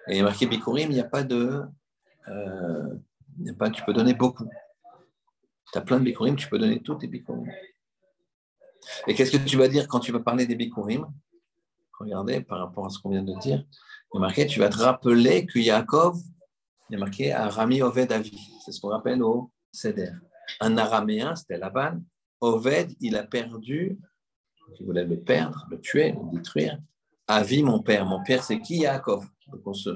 Y 0.08 0.20
a 0.20 0.22
marqué 0.22 0.46
bikurim, 0.46 0.90
il 0.90 0.94
n'y 0.94 1.00
a 1.00 1.04
pas 1.04 1.22
de. 1.22 1.62
Euh, 2.28 2.94
il 3.38 3.44
n'y 3.44 3.50
a 3.50 3.54
pas, 3.54 3.68
tu 3.68 3.82
peux 3.84 3.92
donner 3.92 4.14
beaucoup. 4.14 4.48
Tu 5.76 5.80
as 5.80 5.84
plein 5.84 5.98
de 5.98 6.04
bikurim, 6.04 6.36
tu 6.36 6.48
peux 6.48 6.58
donner 6.58 6.80
tous 6.80 6.94
tes 6.94 7.06
bikurim. 7.06 7.52
Et 9.06 9.14
qu'est-ce 9.14 9.36
que 9.36 9.44
tu 9.44 9.58
vas 9.58 9.68
dire 9.68 9.86
quand 9.86 10.00
tu 10.00 10.10
vas 10.10 10.20
parler 10.20 10.46
des 10.46 10.54
bikurim 10.54 11.06
Regardez, 12.00 12.40
par 12.40 12.60
rapport 12.60 12.86
à 12.86 12.88
ce 12.88 12.98
qu'on 12.98 13.10
vient 13.10 13.22
de 13.22 13.38
dire, 13.40 13.62
il 14.14 14.16
a 14.16 14.20
marqué, 14.20 14.46
tu 14.46 14.58
vas 14.58 14.70
te 14.70 14.78
rappeler 14.78 15.44
que 15.44 15.58
Yaakov, 15.58 16.18
il 16.88 16.96
a 16.96 16.98
marqué 16.98 17.30
Arami 17.30 17.82
Oved 17.82 18.10
Avi. 18.10 18.40
C'est 18.64 18.72
ce 18.72 18.80
qu'on 18.80 18.88
rappelle 18.88 19.22
au 19.22 19.52
Seder. 19.70 20.12
Un 20.60 20.78
araméen, 20.78 21.36
c'était 21.36 21.58
Laban. 21.58 22.00
Oved, 22.40 22.94
il 23.00 23.14
a 23.14 23.24
perdu, 23.24 23.98
il 24.80 24.86
voulait 24.86 25.04
le 25.04 25.20
perdre, 25.20 25.66
le 25.70 25.78
tuer, 25.78 26.12
le 26.12 26.38
détruire. 26.38 26.78
Avi, 27.26 27.62
mon 27.62 27.82
père. 27.82 28.06
Mon 28.06 28.24
père, 28.24 28.42
c'est 28.42 28.60
qui 28.60 28.78
Yaakov? 28.78 29.28
Donc 29.48 29.60
on 29.66 29.74
se, 29.74 29.90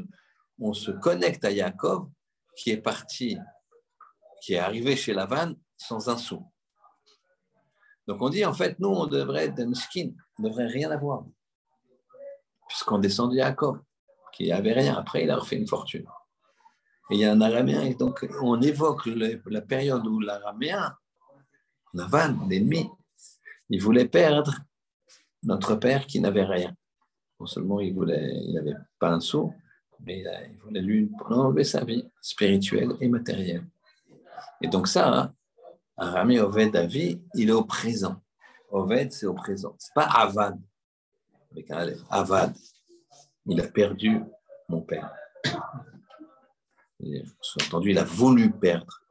on 0.58 0.74
se 0.74 0.90
connecte 0.90 1.42
à 1.46 1.50
Yaakov 1.50 2.10
qui 2.54 2.68
est 2.68 2.82
parti, 2.82 3.38
qui 4.42 4.52
est 4.52 4.58
arrivé 4.58 4.94
chez 4.94 5.14
Laban 5.14 5.54
sans 5.80 6.08
un 6.08 6.16
sou. 6.16 6.44
Donc 8.06 8.20
on 8.22 8.28
dit, 8.28 8.44
en 8.44 8.54
fait, 8.54 8.78
nous, 8.78 8.88
on 8.88 9.06
devrait 9.06 9.46
être 9.46 9.60
un 9.60 9.74
skin, 9.74 10.10
on 10.38 10.42
ne 10.42 10.48
devrait 10.48 10.66
rien 10.66 10.90
avoir 10.90 11.24
puisqu'on 12.70 13.00
descend 13.00 13.32
de 13.32 13.36
Jacob, 13.36 13.80
qui 14.32 14.48
n'avait 14.48 14.72
rien. 14.72 14.94
Après, 14.94 15.24
il 15.24 15.30
a 15.30 15.36
refait 15.36 15.56
une 15.56 15.66
fortune. 15.66 16.06
Et 17.10 17.16
il 17.16 17.20
y 17.20 17.24
a 17.24 17.32
un 17.32 17.40
araméen, 17.40 17.82
et 17.82 17.94
donc 17.94 18.24
on 18.40 18.62
évoque 18.62 19.06
la 19.06 19.60
période 19.60 20.06
où 20.06 20.20
l'araméen, 20.20 20.96
Navan, 21.92 22.36
l'ennemi, 22.48 22.88
il 23.68 23.82
voulait 23.82 24.06
perdre 24.06 24.54
notre 25.42 25.74
père 25.74 26.06
qui 26.06 26.20
n'avait 26.20 26.44
rien. 26.44 26.72
Non 27.40 27.46
seulement 27.46 27.80
il 27.80 27.92
voulait, 27.92 28.30
il 28.44 28.54
n'avait 28.54 28.76
pas 29.00 29.10
un 29.10 29.18
sou, 29.18 29.52
mais 29.98 30.20
il, 30.20 30.58
voulait 30.62 30.82
lui 30.82 31.10
enlever 31.28 31.64
sa 31.64 31.84
vie 31.84 32.08
spirituelle 32.20 32.92
et 33.00 33.08
matérielle. 33.08 33.66
Et 34.62 34.68
donc 34.68 34.86
ça, 34.86 35.32
Aramé 36.00 36.40
Oved 36.40 36.72
David, 36.72 37.22
il 37.34 37.50
est 37.50 37.52
au 37.52 37.64
présent. 37.64 38.20
Oved, 38.70 39.12
c'est 39.12 39.26
au 39.26 39.34
présent. 39.34 39.76
C'est 39.78 39.92
pas 39.94 40.06
Avad 40.06 40.58
Avad. 42.10 42.56
Il 43.46 43.60
a 43.60 43.66
perdu 43.66 44.20
mon 44.68 44.80
père. 44.80 45.12
Sous-entendu, 47.40 47.90
il 47.90 47.98
a 47.98 48.04
voulu 48.04 48.50
perdre. 48.50 49.02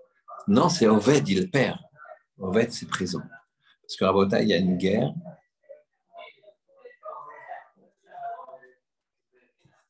Non, 0.48 0.68
c'est 0.70 0.88
Oved, 0.88 1.28
il 1.28 1.52
perd. 1.52 1.78
Oved, 2.40 2.72
c'est 2.72 2.88
présent. 2.88 3.22
Parce 3.82 3.96
qu'à 3.96 4.12
Bota, 4.12 4.42
il 4.42 4.50
y 4.50 4.54
a 4.54 4.58
une 4.58 4.78
guerre 4.78 5.14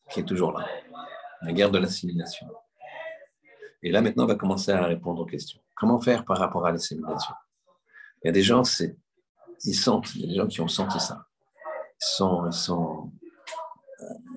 qui 0.10 0.20
est 0.20 0.26
toujours 0.26 0.52
là. 0.52 0.68
La 1.42 1.54
guerre 1.54 1.72
de 1.72 1.78
l'assimilation. 1.78 2.48
Et 3.84 3.92
là, 3.92 4.02
maintenant, 4.02 4.24
on 4.24 4.28
va 4.28 4.36
commencer 4.36 4.72
à 4.72 4.84
répondre 4.86 5.22
aux 5.22 5.26
questions. 5.26 5.62
Comment 5.80 6.00
faire 6.00 6.26
par 6.26 6.38
rapport 6.38 6.66
à 6.66 6.72
l'assimilation 6.72 7.34
Il 8.24 8.28
y 8.28 8.30
a 8.30 8.34
des 8.34 8.42
gens, 8.42 8.64
ils 9.64 9.74
sentent, 9.74 10.14
il 10.16 10.22
y 10.22 10.24
a 10.26 10.28
des 10.28 10.36
gens 10.36 10.48
qui 10.48 10.62
ont 10.62 10.68
senti 10.68 11.00
ça 11.00 11.26
sont, 12.00 12.48
ils 12.48 12.54
sont, 12.54 13.12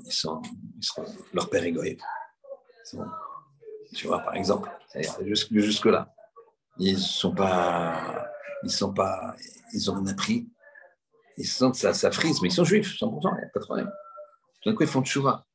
ils 0.04 0.12
sont, 0.12 0.42
ils 0.76 0.84
sont 0.84 1.04
leur 1.32 1.48
père 1.48 1.64
égoïste. 1.64 2.02
Tu 3.94 4.06
vois, 4.06 4.20
par 4.20 4.34
exemple, 4.34 4.70
jusque, 5.22 5.56
jusque 5.58 5.86
là, 5.86 6.12
ils 6.78 6.98
sont 6.98 7.34
pas, 7.34 8.26
ils 8.64 8.70
sont 8.70 8.92
pas, 8.92 9.36
ils 9.72 9.90
ont 9.90 10.04
appris, 10.06 10.48
ils 11.36 11.46
sentent 11.46 11.76
ça, 11.76 11.94
ça 11.94 12.10
frise, 12.10 12.40
mais 12.42 12.48
ils 12.48 12.52
sont 12.52 12.64
juifs, 12.64 12.94
100%, 12.98 13.00
il 13.00 13.38
n'y 13.38 13.44
a 13.44 13.48
pas 13.48 13.60
de 13.60 13.64
problème. 13.64 13.90
Tout 14.60 14.70
d'un 14.70 14.76
coup, 14.76 14.82
ils 14.82 14.88
font 14.88 15.02
tchouva. 15.02 15.46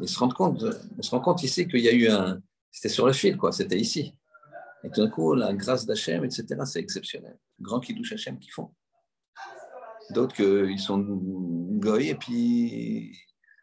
Ils 0.00 0.08
se 0.08 0.18
rendent 0.18 0.34
compte, 0.34 0.64
on 0.96 1.02
se 1.02 1.10
rend 1.10 1.20
compte 1.20 1.42
ici 1.42 1.66
qu'il 1.66 1.80
y 1.80 1.88
a 1.88 1.92
eu 1.92 2.08
un, 2.08 2.40
c'était 2.70 2.88
sur 2.88 3.06
le 3.06 3.12
fil, 3.12 3.36
quoi, 3.36 3.50
c'était 3.50 3.78
ici. 3.78 4.14
Et 4.84 4.90
tout 4.90 5.02
d'un 5.02 5.10
coup, 5.10 5.34
la 5.34 5.52
grâce 5.54 5.86
d'Hachem, 5.86 6.24
etc., 6.24 6.46
c'est 6.64 6.80
exceptionnel. 6.80 7.36
Grand 7.60 7.80
qui 7.80 7.94
douche 7.94 8.12
Hachem 8.12 8.38
qu'ils 8.38 8.52
font. 8.52 8.74
D'autres 10.10 10.34
qu'ils 10.34 10.78
sont 10.78 10.98
goy 10.98 12.08
et 12.08 12.14
puis 12.14 13.12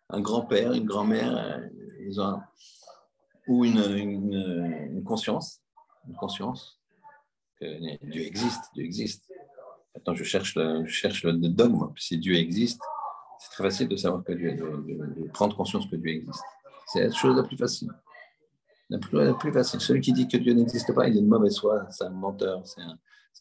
un 0.10 0.22
grand-père, 0.22 0.74
une 0.74 0.86
grand-mère, 0.86 1.62
ou 3.48 3.66
une, 3.66 5.04
conscience, 5.06 5.62
une 6.08 6.16
conscience 6.16 6.80
que 7.60 7.66
Dieu 8.06 8.24
existe, 8.24 8.64
Dieu 8.74 8.84
existe. 8.84 9.32
Maintenant, 9.94 10.14
je 10.14 10.24
cherche 10.24 10.56
le, 10.56 10.86
je 10.86 10.94
cherche 10.94 11.26
dogme. 11.26 11.92
Si 11.98 12.18
Dieu 12.18 12.36
existe, 12.36 12.82
c'est 13.40 13.52
très 13.52 13.64
facile 13.66 13.88
de 13.88 13.96
savoir 13.96 14.24
que 14.24 14.34
Dieu, 14.34 14.54
de, 14.56 15.28
prendre 15.32 15.56
conscience 15.56 15.88
que 15.88 15.96
Dieu 15.96 16.12
existe. 16.12 16.44
C'est 16.88 17.08
la 17.08 17.12
chose 17.12 17.36
la 17.36 17.44
plus 17.44 17.58
facile. 17.58 17.90
La 18.90 19.00
plus, 19.00 19.52
facile. 19.52 19.82
Celui 19.82 20.02
qui 20.02 20.14
dit 20.14 20.28
que 20.28 20.38
Dieu 20.38 20.54
n'existe 20.54 20.94
pas, 20.94 21.08
il 21.08 21.18
est 21.18 21.22
de 21.22 21.28
mauvaise 21.28 21.58
foi, 21.58 21.88
c'est 21.90 22.04
un 22.04 22.12
menteur, 22.12 22.62
c'est 22.66 22.82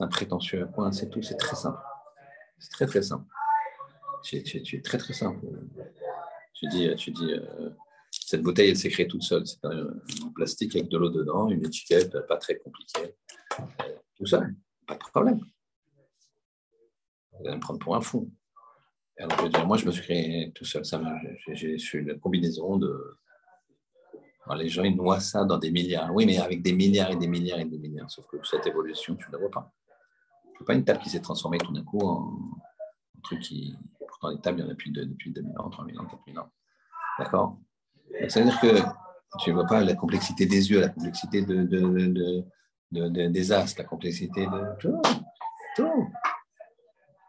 un, 0.00 0.08
prétentieux. 0.08 0.66
Point, 0.74 0.90
c'est 0.92 1.10
tout, 1.10 1.22
c'est 1.22 1.36
très 1.36 1.56
simple. 1.56 1.78
C'est 2.58 2.70
très 2.70 2.86
très 2.86 3.02
simple. 3.02 3.26
Tu 4.22 4.36
es, 4.36 4.80
très 4.80 4.96
très 4.96 5.12
simple. 5.12 5.46
Tu 6.54 6.66
dis, 6.68 6.94
tu 6.96 7.10
dis 7.10 7.32
euh, 7.32 7.70
cette 8.10 8.42
bouteille, 8.42 8.70
elle 8.70 8.76
s'est 8.76 8.88
créée 8.88 9.06
toute 9.06 9.22
seule. 9.22 9.46
C'est 9.46 9.62
un, 9.64 9.86
plastique 10.34 10.74
avec 10.76 10.88
de 10.88 10.96
l'eau 10.96 11.10
dedans, 11.10 11.50
une 11.50 11.64
étiquette 11.64 12.26
pas 12.26 12.38
très 12.38 12.56
compliquée. 12.56 13.14
Euh, 13.60 13.64
tout 14.16 14.26
ça, 14.26 14.42
pas 14.86 14.94
de 14.94 14.98
problème. 14.98 15.40
Vous 17.32 17.46
allez 17.46 17.56
me 17.56 17.60
prendre 17.60 17.80
pour 17.80 17.94
un 17.96 18.00
fou. 18.00 18.30
Alors, 19.18 19.38
je 19.38 19.42
veux 19.44 19.48
dire, 19.48 19.66
moi, 19.66 19.76
je 19.76 19.86
me 19.86 19.92
suis 19.92 20.02
créé 20.02 20.52
tout 20.54 20.64
seul. 20.64 20.82
J'ai 21.52 21.78
su 21.78 22.00
une 22.00 22.18
combinaison 22.18 22.78
de. 22.78 23.18
Les 24.58 24.68
gens, 24.68 24.84
ils 24.84 24.96
noient 24.96 25.20
ça 25.20 25.44
dans 25.44 25.58
des 25.58 25.70
milliards. 25.70 26.12
Oui, 26.14 26.26
mais 26.26 26.38
avec 26.38 26.62
des 26.62 26.74
milliards 26.74 27.10
et 27.10 27.16
des 27.16 27.26
milliards 27.26 27.60
et 27.60 27.64
des 27.64 27.78
milliards. 27.78 28.10
Sauf 28.10 28.26
que 28.26 28.36
cette 28.44 28.66
évolution, 28.66 29.16
tu 29.16 29.26
ne 29.28 29.32
la 29.32 29.38
vois 29.38 29.50
pas 29.50 29.72
pas 30.64 30.74
une 30.74 30.84
table 30.84 31.00
qui 31.00 31.10
s'est 31.10 31.20
transformée 31.20 31.58
tout 31.58 31.72
d'un 31.72 31.84
coup 31.84 32.00
en 32.00 32.38
un 33.16 33.20
truc 33.22 33.40
qui. 33.40 33.76
Pourtant, 34.06 34.30
les 34.30 34.40
tables, 34.40 34.60
il 34.60 34.62
y 34.62 34.64
en 34.64 34.68
a 34.68 34.72
depuis, 34.72 34.92
depuis 34.92 35.30
2000 35.30 35.58
ans, 35.58 35.70
3000 35.70 36.00
ans, 36.00 36.06
4000 36.06 36.38
ans. 36.38 36.50
D'accord? 37.18 37.58
Ça 38.28 38.40
veut 38.40 38.46
dire 38.46 38.60
que 38.60 38.78
tu 39.40 39.50
ne 39.50 39.54
vois 39.54 39.66
pas 39.66 39.82
la 39.82 39.94
complexité 39.94 40.46
des 40.46 40.70
yeux, 40.70 40.80
la 40.80 40.88
complexité 40.88 41.42
de, 41.42 41.64
de, 41.64 42.44
de, 42.92 43.26
des 43.28 43.52
as, 43.52 43.76
la 43.76 43.84
complexité 43.84 44.46
de 44.46 44.78
tout. 44.78 45.00
tout. 45.76 46.08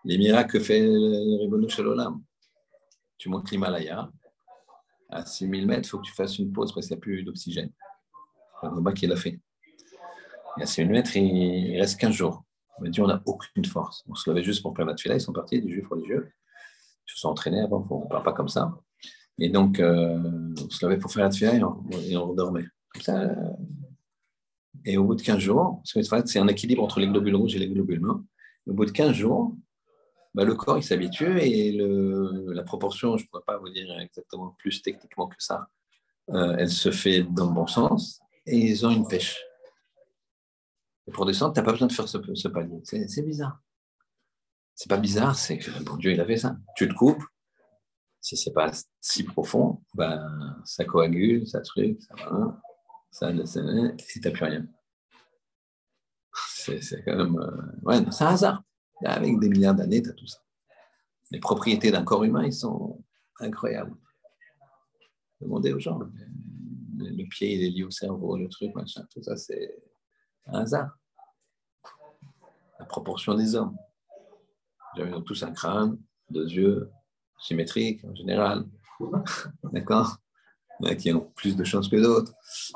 Les 0.03 0.17
miracles 0.17 0.51
que 0.51 0.59
fait 0.59 0.81
le 0.81 1.67
Shalom. 1.67 2.23
Tu 3.17 3.29
montes 3.29 3.49
l'Himalaya, 3.49 4.09
à 5.09 5.25
6000 5.25 5.67
mètres, 5.67 5.87
il 5.87 5.89
faut 5.89 5.99
que 5.99 6.05
tu 6.05 6.13
fasses 6.13 6.39
une 6.39 6.51
pause 6.51 6.73
parce 6.73 6.87
qu'il 6.87 6.95
n'y 6.95 6.99
a 6.99 7.01
plus 7.01 7.23
d'oxygène. 7.23 7.71
C'est 8.61 8.67
le 8.69 8.91
qui 8.93 9.07
l'a 9.07 9.15
fait. 9.15 9.39
Et 10.57 10.63
à 10.63 10.65
6000 10.65 10.91
mètres, 10.91 11.15
il 11.15 11.79
reste 11.79 11.99
15 11.99 12.13
jours. 12.13 12.43
On 12.77 12.83
m'a 12.83 12.89
dit 12.89 13.01
on 13.01 13.07
n'a 13.07 13.21
aucune 13.25 13.65
force. 13.65 14.03
On 14.07 14.15
se 14.15 14.29
levait 14.29 14.43
juste 14.43 14.61
pour 14.61 14.75
faire 14.75 14.85
la 14.85 14.97
fila, 14.97 15.15
ils 15.15 15.21
sont 15.21 15.33
partis, 15.33 15.61
des 15.61 15.71
juifs 15.71 15.87
religieux. 15.87 16.31
Ils 17.07 17.11
se 17.11 17.19
sont 17.19 17.29
entraînés 17.29 17.61
avant, 17.61 17.85
on 17.89 18.03
ne 18.03 18.09
parle 18.09 18.23
pas 18.23 18.33
comme 18.33 18.49
ça. 18.49 18.73
Et 19.37 19.49
donc, 19.49 19.79
euh, 19.79 20.53
on 20.63 20.69
se 20.69 20.85
levait 20.85 20.97
pour 20.97 21.11
faire 21.11 21.25
la 21.25 21.31
fila 21.31 21.55
et 21.55 21.63
on, 21.63 22.35
ça. 23.01 23.21
Euh, 23.21 23.35
et 24.85 24.97
au 24.97 25.03
bout 25.03 25.15
de 25.15 25.21
15 25.21 25.39
jours, 25.39 25.81
c'est 25.83 26.39
un 26.39 26.47
équilibre 26.47 26.83
entre 26.83 26.99
les 26.99 27.07
globules 27.07 27.35
rouges 27.35 27.55
et 27.55 27.59
les 27.59 27.69
globules 27.69 27.99
blancs, 27.99 28.23
au 28.67 28.73
bout 28.73 28.85
de 28.85 28.91
15 28.91 29.13
jours, 29.13 29.55
bah, 30.35 30.43
le 30.43 30.53
corps 30.53 30.77
il 30.77 30.83
s'habitue 30.83 31.39
et 31.39 31.71
le, 31.71 32.51
la 32.51 32.63
proportion, 32.63 33.15
je 33.15 33.23
ne 33.23 33.29
pourrais 33.29 33.43
pas 33.47 33.57
vous 33.57 33.69
dire 33.69 33.87
exactement 33.99 34.53
plus 34.57 34.81
techniquement 34.81 35.27
que 35.27 35.35
ça, 35.39 35.69
euh, 36.29 36.57
elle 36.59 36.69
se 36.69 36.91
fait 36.91 37.23
dans 37.23 37.47
le 37.47 37.53
bon 37.53 37.67
sens 37.67 38.19
et 38.45 38.57
ils 38.57 38.85
ont 38.85 38.89
une 38.89 39.07
pêche. 39.07 39.41
Et 41.07 41.11
pour 41.11 41.25
descendre, 41.25 41.53
tu 41.53 41.59
n'as 41.59 41.65
pas 41.65 41.71
besoin 41.71 41.87
de 41.87 41.93
faire 41.93 42.09
ce, 42.09 42.17
ce 42.33 42.47
palier. 42.49 42.81
C'est 42.83 43.25
bizarre. 43.25 43.61
C'est 44.73 44.89
pas 44.89 44.97
bizarre, 44.97 45.37
c'est 45.37 45.57
que 45.57 45.71
Dieu, 45.99 46.11
il 46.11 46.19
a 46.19 46.25
fait 46.25 46.35
ça. 46.35 46.57
Tu 46.75 46.89
te 46.89 46.93
coupes, 46.93 47.23
si 48.19 48.35
c'est 48.35 48.51
pas 48.51 48.71
si 48.99 49.23
profond, 49.23 49.81
ben, 49.93 50.59
ça 50.65 50.83
coagule, 50.83 51.47
ça 51.47 51.61
truc, 51.61 52.01
ça 52.01 52.15
va, 52.15 52.61
ça, 53.09 53.31
et 53.31 54.19
t'as 54.19 54.31
plus 54.31 54.45
rien. 54.45 54.67
C'est 56.49 57.03
quand 57.05 57.15
même. 57.15 57.37
Euh, 57.39 57.79
ouais, 57.83 58.03
c'est 58.11 58.25
un 58.25 58.33
hasard. 58.33 58.63
Avec 59.03 59.39
des 59.39 59.49
milliards 59.49 59.75
d'années, 59.75 60.01
tu 60.01 60.09
as 60.09 60.13
tout 60.13 60.27
ça. 60.27 60.39
Les 61.31 61.39
propriétés 61.39 61.91
d'un 61.91 62.03
corps 62.03 62.23
humain, 62.23 62.45
ils 62.45 62.53
sont 62.53 63.03
incroyables. 63.39 63.95
Demandez 65.41 65.73
aux 65.73 65.79
gens. 65.79 65.99
le 66.97 67.29
pied 67.29 67.55
il 67.55 67.63
est 67.63 67.69
lié 67.71 67.83
au 67.83 67.91
cerveau, 67.91 68.37
le 68.37 68.47
truc, 68.47 68.73
machin, 68.73 69.05
tout 69.11 69.21
ça, 69.21 69.35
c'est 69.35 69.75
un 70.47 70.61
hasard. 70.61 70.97
La 72.79 72.85
proportion 72.85 73.35
des 73.35 73.55
hommes. 73.55 73.77
Ils 74.97 75.13
ont 75.13 75.21
tous 75.21 75.43
un 75.43 75.51
crâne, 75.51 75.99
deux 76.29 76.47
yeux, 76.47 76.89
symétriques 77.39 78.03
en 78.05 78.15
général. 78.15 78.65
D'accord? 79.63 80.17
Il 80.81 80.97
qui 80.97 81.11
ont 81.13 81.31
plus 81.35 81.55
de 81.55 81.63
chance 81.63 81.87
que 81.87 81.95
d'autres, 81.95 82.33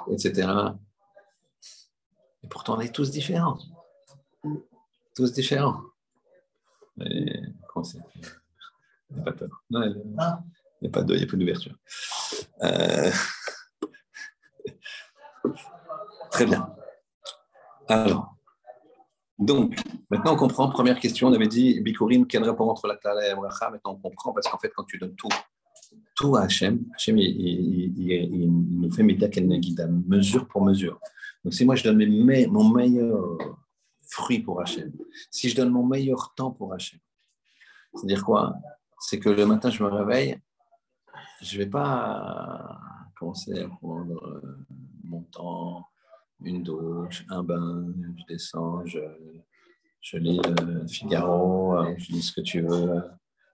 etc. 0.10 0.50
Et 2.44 2.48
pourtant, 2.48 2.78
on 2.78 2.80
est 2.80 2.94
tous 2.94 3.12
différents. 3.12 3.60
Tous 5.16 5.34
différents. 5.34 5.82
Et, 7.06 7.42
il 9.12 9.16
n'y 9.16 9.22
a 9.22 9.24
pas 9.24 9.32
peur. 9.32 9.64
Non, 9.70 9.84
il 9.84 9.96
n'y 10.82 10.88
a 10.88 10.92
pas 10.92 11.04
de, 11.04 11.16
il 11.16 11.24
a 11.24 11.28
pas 11.28 11.38
d'ouverture. 11.38 11.76
Euh, 12.64 13.12
très 16.32 16.46
bien. 16.46 16.74
Alors, 17.88 18.36
donc, 19.40 19.76
maintenant 20.10 20.34
on 20.34 20.36
comprend. 20.36 20.70
Première 20.70 21.00
question, 21.00 21.30
on 21.30 21.34
avait 21.34 21.48
dit 21.48 21.80
Bikurim, 21.80 22.28
quel 22.28 22.44
rapport 22.44 22.70
entre 22.70 22.88
la 22.88 22.98
Klala 22.98 23.26
et 23.26 23.30
la 23.30 23.36
Bracha 23.36 23.70
Maintenant 23.70 23.94
on 23.94 24.10
comprend 24.10 24.34
parce 24.34 24.48
qu'en 24.48 24.60
fait, 24.60 24.72
quand 24.76 24.84
tu 24.84 24.98
donnes 24.98 25.16
tout, 25.16 25.30
tout 26.16 26.36
à 26.36 26.42
Hachem, 26.42 26.84
Hachem 26.94 27.18
il, 27.18 27.94
il, 27.98 28.52
nous 28.52 28.92
fait 28.92 29.04
Midak 29.04 29.38
El 29.38 29.48
mesure 30.08 30.48
pour 30.48 30.64
mesure. 30.64 31.00
Donc, 31.44 31.54
si 31.54 31.66
moi 31.66 31.76
je 31.76 31.84
donne 31.86 32.06
mon 32.52 32.70
meilleur 32.70 33.38
fruit 34.10 34.40
pour 34.40 34.62
Hachem, 34.62 34.92
si 35.32 35.50
je 35.50 35.56
donne 35.56 35.70
mon 35.70 35.86
meilleur 35.86 36.34
temps 36.36 36.52
pour 36.52 36.74
Hachem, 36.74 37.00
c'est-à-dire 37.94 38.24
quoi? 38.24 38.56
C'est 39.00 39.20
que 39.20 39.30
le 39.30 39.46
matin, 39.46 39.70
je 39.70 39.84
me 39.84 39.90
réveille, 39.90 40.38
je 41.42 41.58
ne 41.58 41.64
vais 41.64 41.70
pas 41.70 42.80
commencer 43.18 43.60
à 43.60 43.68
prendre 43.68 44.24
euh, 44.26 44.66
mon 45.04 45.22
temps, 45.24 45.88
une 46.42 46.64
douche, 46.64 47.26
un 47.30 47.44
bain, 47.44 47.86
je 48.18 48.24
descends, 48.28 48.86
je, 48.86 49.00
lis 50.18 50.40
le 50.40 50.88
Figaro, 50.88 51.78
euh, 51.78 51.94
je 51.98 52.12
lis 52.12 52.24
ce 52.24 52.34
que 52.34 52.42
tu 52.42 52.62
veux, 52.62 53.04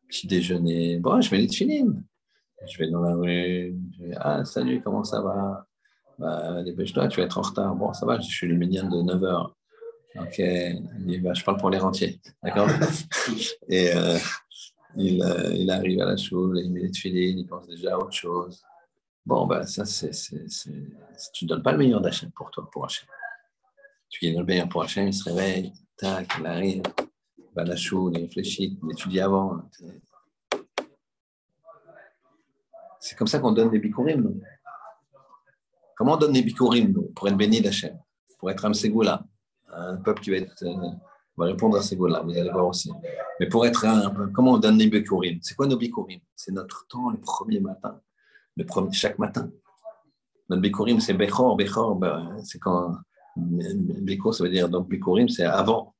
petit 0.07 0.27
déjeuner. 0.27 0.99
Bon, 0.99 1.19
je 1.21 1.31
mets 1.33 1.41
les 1.41 1.47
films. 1.47 2.03
Je 2.67 2.77
vais 2.79 2.89
dans 2.89 3.01
la 3.01 3.15
rue, 3.15 3.75
je 3.91 4.03
vais, 4.03 4.15
ah 4.17 4.45
salut, 4.45 4.81
comment 4.81 5.03
ça 5.03 5.21
va? 5.21 5.67
Bah, 6.17 6.63
Dépêche-toi, 6.63 7.07
tu 7.09 7.19
vas 7.19 7.25
être 7.25 7.37
en 7.37 7.41
retard. 7.41 7.75
Bon, 7.75 7.93
ça 7.93 8.05
va, 8.05 8.19
je 8.19 8.27
suis 8.27 8.47
le 8.47 8.55
minion 8.55 8.87
de 8.87 8.97
9h. 8.97 9.51
Ok, 10.17 10.41
bah, 11.21 11.33
je 11.33 11.43
parle 11.43 11.57
pour 11.57 11.69
les 11.69 11.77
rentiers, 11.77 12.21
d'accord? 12.41 12.69
Et 13.67 13.93
euh, 13.93 14.17
il, 14.95 15.21
euh, 15.21 15.53
il, 15.53 15.69
arrive 15.69 15.99
à 16.01 16.05
la 16.05 16.15
choule, 16.15 16.59
il 16.63 16.71
met 16.71 16.81
les 16.81 16.89
il 17.03 17.45
pense 17.45 17.67
déjà 17.67 17.95
à 17.95 17.97
autre 17.97 18.13
chose. 18.13 18.63
Bon, 19.25 19.45
ben 19.45 19.65
ça, 19.65 19.83
c'est, 19.83 20.11
tu 21.33 21.45
ne 21.45 21.49
donnes 21.49 21.63
pas 21.63 21.73
le 21.73 21.79
meilleur 21.79 21.99
d'Hachem 21.99 22.31
pour 22.31 22.49
toi, 22.49 22.69
pour 22.71 22.85
Hachem. 22.85 23.07
Tu 24.09 24.25
donnes 24.27 24.39
le 24.39 24.45
meilleur 24.45 24.69
pour 24.69 24.83
Hachem, 24.83 25.07
il 25.07 25.13
se 25.13 25.29
réveille, 25.29 25.73
tac, 25.97 26.27
il 26.39 26.45
arrive, 26.45 26.83
il 27.37 27.45
va 27.53 27.63
à 27.63 27.65
la 27.65 27.75
choule, 27.75 28.13
il 28.15 28.21
réfléchit, 28.21 28.79
il 28.81 28.91
étudie 28.91 29.19
avant. 29.19 29.63
C'est 33.01 33.17
comme 33.17 33.27
ça 33.27 33.39
qu'on 33.39 33.51
donne 33.51 33.69
des 33.69 33.79
bikurim. 33.79 34.39
Comment 35.97 36.13
on 36.13 36.17
donne 36.17 36.33
des 36.33 36.41
bikurim 36.41 37.11
pour 37.13 37.27
être 37.27 37.37
béni 37.37 37.59
d'Hachem, 37.59 37.99
pour 38.39 38.49
être 38.49 38.63
un 38.63 38.73
Ségoula, 38.73 39.25
un 39.75 39.97
peuple 39.97 40.21
qui 40.21 40.31
va 40.31 40.37
être. 40.37 40.63
Euh, 40.63 40.89
va 41.37 41.45
répondre 41.45 41.77
à 41.77 41.81
ces 41.81 41.95
goûts-là, 41.95 42.21
vous 42.21 42.31
allez 42.31 42.49
voir 42.49 42.67
aussi. 42.67 42.91
Mais 43.39 43.47
pour 43.47 43.65
être 43.65 43.85
un, 43.85 44.09
comment 44.33 44.53
on 44.53 44.57
donne 44.57 44.77
les 44.77 44.87
bikurim 44.87 45.39
C'est 45.41 45.55
quoi 45.55 45.67
nos 45.67 45.77
bikurim 45.77 46.19
C'est 46.35 46.51
notre 46.51 46.87
temps 46.87 47.09
le 47.09 47.19
premier 47.19 47.59
matin, 47.59 47.99
le 48.55 48.65
premier, 48.65 48.93
chaque 48.93 49.19
matin. 49.19 49.49
Notre 50.49 50.61
bikurim, 50.61 50.99
c'est 50.99 51.13
bechor, 51.13 51.57
bechor, 51.57 51.95
ben, 51.95 52.37
c'est 52.43 52.59
quand 52.59 52.95
ça 54.31 54.43
veut 54.43 54.49
dire 54.49 54.69
donc 54.69 54.87
bikurim, 54.87 55.27
c'est 55.27 55.43
avant, 55.43 55.93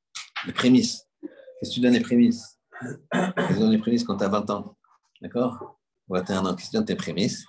les 0.46 0.52
prémices. 0.52 1.06
Qu'est-ce 1.20 1.70
que 1.70 1.74
tu 1.74 1.80
donnes 1.80 1.92
les 1.92 2.00
prémices? 2.00 2.58
Tu 2.82 3.54
donnes 3.58 3.72
les 3.72 3.78
prémices 3.78 4.04
quand 4.04 4.16
tu 4.16 4.24
as 4.24 4.28
20 4.28 4.50
ans, 4.50 4.76
d'accord? 5.20 5.78
Ou 6.08 6.14
21 6.14 6.46
ans, 6.46 6.54
qu'est-ce 6.54 6.66
que 6.66 6.70
tu 6.70 6.76
donnes 6.76 6.86
tes 6.86 6.94
prémices? 6.94 7.44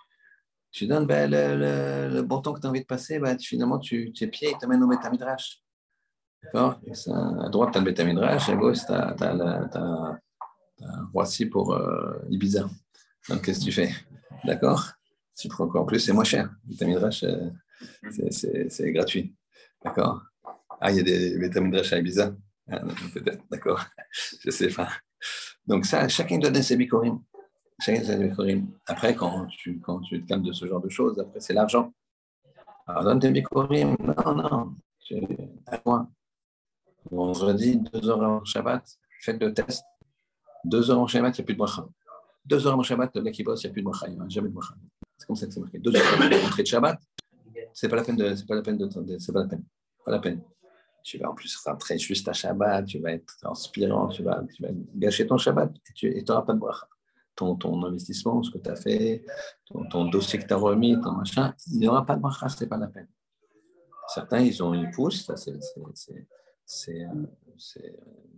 Tu 0.72 0.88
donnes 0.88 1.06
ben, 1.06 1.30
le, 1.32 2.22
bon 2.22 2.42
temps 2.42 2.54
que 2.54 2.60
tu 2.60 2.68
as 2.68 2.70
envie 2.70 2.82
de 2.82 2.86
passer, 2.86 3.20
ben, 3.20 3.38
finalement, 3.40 3.80
tu, 3.80 4.12
tes 4.12 4.28
pieds 4.28 4.54
t'amènent 4.60 4.84
au 4.84 4.88
Metamidrash. 4.88 5.62
D'accord 6.44 6.80
À 7.14 7.50
droite, 7.50 7.72
tu 7.72 7.78
as 7.78 7.82
le 7.82 7.86
Betamidrash, 7.86 8.50
à 8.50 8.56
gauche, 8.56 8.80
tu 8.86 8.94
as, 8.94 10.20
Roissy 11.14 11.48
pour 11.48 11.74
euh, 11.74 12.20
Ibiza. 12.30 12.70
Donc, 13.30 13.42
qu'est-ce 13.42 13.60
que 13.60 13.66
tu 13.66 13.72
fais? 13.72 13.92
D'accord? 14.44 14.92
Tu 15.38 15.48
prends 15.48 15.66
encore 15.66 15.86
plus, 15.86 16.00
c'est 16.00 16.14
moins 16.14 16.24
cher. 16.24 16.50
Betamidrash, 16.66 17.24
euh, 17.24 17.50
c'est 18.30 18.92
gratuit. 18.92 19.36
D'accord? 19.84 20.22
Ah, 20.80 20.92
il 20.92 20.98
y 20.98 21.00
a 21.00 21.04
des 21.04 21.38
Betamidrash 21.38 21.94
à 21.94 22.00
Ibiza? 22.00 22.36
Ah, 22.70 22.82
Peut-être, 23.14 23.44
d'accord. 23.50 23.84
Je 24.44 24.52
sais 24.52 24.70
pas. 24.70 24.90
Donc, 25.66 25.86
ça, 25.86 26.08
chacun 26.08 26.38
doit 26.38 26.50
donner 26.50 26.64
ses 26.64 26.78
bikorim. 26.78 27.22
Chacun 27.82 28.02
doit 28.02 28.08
ses 28.14 28.28
bikorim. 28.28 28.68
Après, 28.86 29.16
quand 29.16 29.48
tu, 29.48 29.80
quand 29.80 30.00
tu 30.02 30.22
te 30.22 30.28
calmes 30.28 30.44
de 30.44 30.52
ce 30.54 30.66
genre 30.66 30.82
de 30.82 30.90
choses, 30.90 31.20
après, 31.20 31.40
c'est 31.40 31.54
l'argent. 31.54 31.94
Alors, 32.86 33.04
donne 33.04 33.20
tes 33.20 33.32
bikorim. 33.32 33.96
Non, 34.00 34.36
non. 34.36 34.76
À 35.68 35.82
moi. 35.86 36.08
Vendredi, 37.12 37.78
deux 37.78 38.10
heures 38.10 38.24
avant 38.24 38.44
Shabbat, 38.44 38.84
faites 39.22 39.42
le 39.42 39.54
test. 39.54 39.84
Deux 40.66 40.90
heures 40.90 40.98
avant 40.98 41.08
Shabbat, 41.08 41.38
il 41.38 41.42
n'y 41.42 41.44
a 41.44 41.46
plus 41.46 41.54
de 41.54 41.60
bracha. 41.60 41.88
Deux 42.46 42.66
heures 42.66 42.74
avant 42.74 42.84
Shabbat, 42.84 43.12
le 43.16 43.22
mec 43.22 43.34
qui 43.34 43.44
il 43.44 43.46
n'y 43.46 43.52
a 43.52 43.70
plus 43.70 43.82
de 43.82 43.86
bracha. 43.86 44.08
Il 44.08 44.16
n'y 44.16 44.22
a 44.22 44.28
jamais 44.28 44.50
de 44.50 44.54
bracha. 44.54 44.74
C'est 45.18 45.28
comme 45.28 45.36
ça 45.36 45.48
que 45.48 45.54
c'est 45.54 45.60
marqué. 45.60 45.80
Deux 45.80 45.96
heures 45.96 46.04
l'entrée 46.20 46.64
de 46.64 46.68
Shabbat, 46.68 47.00
c'est 47.74 47.88
pas 47.90 47.96
la 47.96 48.04
peine 48.04 48.16
de, 48.16 48.36
c'est 48.36 48.46
pas 48.46 48.56
la 48.56 48.62
peine 48.62 48.78
de, 48.78 48.90
c'est 49.20 49.32
pas 49.32 49.42
la 49.42 49.48
peine. 49.48 49.64
Pas 50.04 50.12
la 50.12 50.20
peine. 50.20 50.42
Tu 51.04 51.18
vas 51.18 51.30
en 51.30 51.34
plus 51.34 51.56
rentrer 51.58 51.98
juste 51.98 52.28
à 52.28 52.34
Shabbat, 52.34 52.86
tu 52.86 53.00
vas 53.00 53.14
être 53.14 53.34
inspirant, 53.44 54.10
tu 54.10 54.24
vas, 54.24 54.44
tu 54.54 54.64
vas 54.64 54.70
gâcher 54.96 55.26
ton 55.26 55.38
Shabbat 55.38 55.72
et 55.72 55.94
tu 55.94 56.24
n'auras 56.28 56.42
pas 56.42 56.54
de 56.54 56.60
bracha. 56.60 56.88
Ton, 57.36 57.86
investissement, 57.86 58.42
ce 58.42 58.50
que 58.50 58.58
tu 58.58 58.70
as 58.70 58.76
fait, 58.76 59.24
ton, 59.92 60.06
dossier 60.06 60.40
que 60.40 60.48
tu 60.48 60.54
as 60.54 60.58
remis, 60.58 61.00
ton 61.00 61.12
machin, 61.12 61.54
il 61.68 61.80
n'y 61.80 61.88
aura 61.88 62.04
pas 62.04 62.16
de 62.16 62.22
bracha, 62.22 62.50
ce 62.50 62.64
n'est 62.64 62.68
pas 62.68 62.78
la 62.78 62.88
peine. 62.88 63.08
Certains, 64.08 64.40
ils 64.40 64.64
ont 64.64 64.74
une 64.74 64.90
pousse, 64.92 65.26
ça 65.26 65.38
c'est 65.38 65.54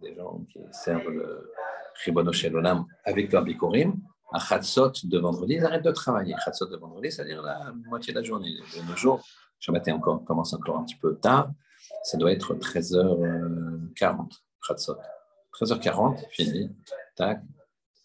des 0.02 0.16
gens 0.16 0.46
qui 0.52 0.60
servent 0.72 1.10
le 1.10 1.52
Ribono 2.06 2.32
Olam 2.54 2.86
avec 3.04 3.32
leur 3.32 3.44
bikorim. 3.44 4.00
À 4.32 4.40
Chatzot 4.40 4.92
de 5.06 5.18
vendredi, 5.18 5.56
ils 5.56 5.66
arrêtent 5.66 5.84
de 5.84 5.92
travailler. 5.92 6.36
Chatzot 6.46 6.68
de 6.68 6.78
vendredi, 6.78 7.12
c'est-à-dire 7.12 7.42
la 7.42 7.72
moitié 7.88 8.14
de 8.14 8.20
la 8.20 8.24
journée. 8.24 8.54
De 8.76 8.88
nos 8.88 8.96
jours, 8.96 9.24
matin 9.70 9.96
encore, 9.96 10.24
commence 10.24 10.54
encore 10.54 10.78
un 10.78 10.84
petit 10.84 10.98
peu 10.98 11.18
tard. 11.18 11.52
Ça 12.04 12.18
doit 12.18 12.32
être 12.32 12.54
13h40, 12.54 14.32
Chatzot. 14.62 14.98
13h40, 15.60 16.30
fini. 16.30 16.70
Tac, 17.16 17.42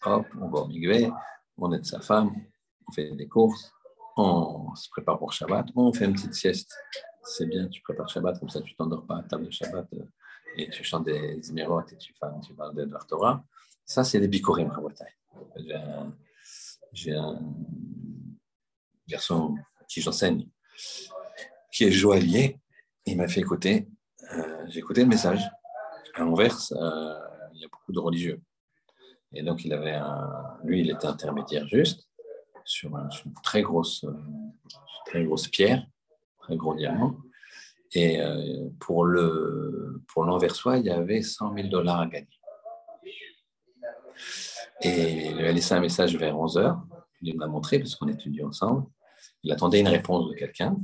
hop, 0.03 0.25
on 0.41 0.47
va 0.49 0.59
au 0.59 0.67
migvé, 0.67 1.11
on 1.57 1.71
aide 1.71 1.85
sa 1.85 1.99
femme, 1.99 2.31
on 2.87 2.91
fait 2.91 3.11
des 3.11 3.27
courses, 3.27 3.71
on 4.17 4.73
se 4.75 4.89
prépare 4.89 5.19
pour 5.19 5.31
Shabbat, 5.31 5.67
on 5.75 5.93
fait 5.93 6.05
une 6.05 6.13
petite 6.13 6.33
sieste 6.33 6.75
c'est 7.25 7.47
bien, 7.47 7.67
tu 7.67 7.81
prépares 7.81 8.09
Shabbat, 8.09 8.39
comme 8.39 8.49
ça 8.49 8.61
tu 8.61 8.75
t'endors 8.75 9.05
pas 9.05 9.17
à 9.17 9.23
table 9.23 9.47
de 9.47 9.51
Shabbat 9.51 9.87
euh, 9.93 10.03
et 10.57 10.69
tu 10.69 10.83
chantes 10.83 11.05
des 11.05 11.41
Zmirot 11.41 11.81
et 11.81 11.97
tu, 11.97 12.13
tu 12.13 12.53
parles 12.53 12.75
de 12.75 12.89
Torah. 13.07 13.43
Ça, 13.85 14.03
c'est 14.03 14.19
les 14.19 14.27
Bikurim, 14.27 14.71
J'ai 16.93 17.13
un, 17.13 17.39
garçon 19.07 19.55
à 19.79 19.83
qui 19.85 20.01
j'enseigne 20.01 20.47
qui 21.71 21.83
est 21.83 21.91
joaillier. 21.91 22.59
Il 23.05 23.17
m'a 23.17 23.27
fait 23.27 23.41
écouter, 23.41 23.87
euh, 24.33 24.65
j'ai 24.69 24.79
écouté 24.79 25.01
le 25.01 25.07
message. 25.07 25.41
À 26.15 26.25
Anvers, 26.25 26.57
euh, 26.71 27.19
il 27.53 27.61
y 27.61 27.65
a 27.65 27.67
beaucoup 27.67 27.91
de 27.91 27.99
religieux. 27.99 28.41
Et 29.33 29.43
donc, 29.43 29.65
il 29.65 29.73
avait 29.73 29.93
un, 29.93 30.57
lui, 30.63 30.81
il 30.81 30.89
était 30.89 31.05
intermédiaire 31.05 31.67
juste 31.67 32.07
sur 32.63 32.95
une, 32.97 33.09
très 33.43 33.61
grosse, 33.61 34.05
très 35.05 35.23
grosse 35.25 35.49
pierre 35.49 35.85
diamant. 36.77 37.17
Et 37.93 38.21
euh, 38.21 38.69
pour 38.79 39.05
le 39.05 40.01
pour 40.07 40.25
l'enversois, 40.25 40.77
il 40.77 40.85
y 40.85 40.89
avait 40.89 41.21
100 41.21 41.53
000 41.55 41.67
dollars 41.69 42.01
à 42.01 42.07
gagner. 42.07 42.27
Et 44.81 45.27
il 45.27 45.45
a 45.45 45.51
laissé 45.51 45.73
un 45.73 45.79
message 45.79 46.15
vers 46.17 46.37
11 46.37 46.57
heures. 46.57 46.83
Il 47.21 47.37
m'a 47.37 47.47
montré, 47.47 47.79
parce 47.79 47.95
qu'on 47.95 48.07
étudie 48.07 48.43
ensemble. 48.43 48.85
Il 49.43 49.51
attendait 49.51 49.79
une 49.79 49.87
réponse 49.87 50.29
de 50.29 50.35
quelqu'un. 50.35 50.75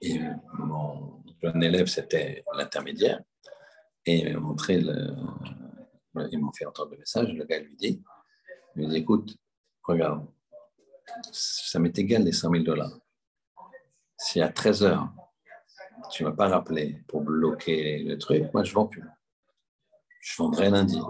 Et 0.00 0.20
mon 0.58 1.22
jeune 1.42 1.62
élève, 1.62 1.86
c'était 1.86 2.44
l'intermédiaire. 2.56 3.20
Et 4.06 4.20
il 4.20 4.34
m'a 4.34 4.40
montré 4.40 4.80
le. 4.80 5.14
Ils 6.30 6.38
m'ont 6.38 6.52
fait 6.52 6.66
entendre 6.66 6.92
le 6.92 6.98
message. 6.98 7.32
Le 7.32 7.44
gars 7.44 7.58
lui 7.58 7.74
dit, 7.74 8.02
lui 8.76 8.86
dit 8.86 8.96
écoute, 8.96 9.36
regarde, 9.82 10.26
ça 11.32 11.78
m'est 11.78 11.98
égal 11.98 12.22
les 12.22 12.32
100 12.32 12.50
000 12.50 12.64
dollars 12.64 13.01
si 14.22 14.40
à 14.40 14.48
13 14.48 14.84
h 14.84 15.08
tu 16.10 16.22
ne 16.22 16.28
m'as 16.28 16.34
pas 16.34 16.48
rappelé 16.48 17.02
pour 17.08 17.22
bloquer 17.22 17.98
le 18.04 18.18
truc, 18.18 18.52
moi 18.54 18.62
je 18.62 18.70
ne 18.70 18.74
vends 18.74 18.86
plus. 18.86 19.04
Je 20.20 20.36
vendrai 20.36 20.70
lundi. 20.70 21.00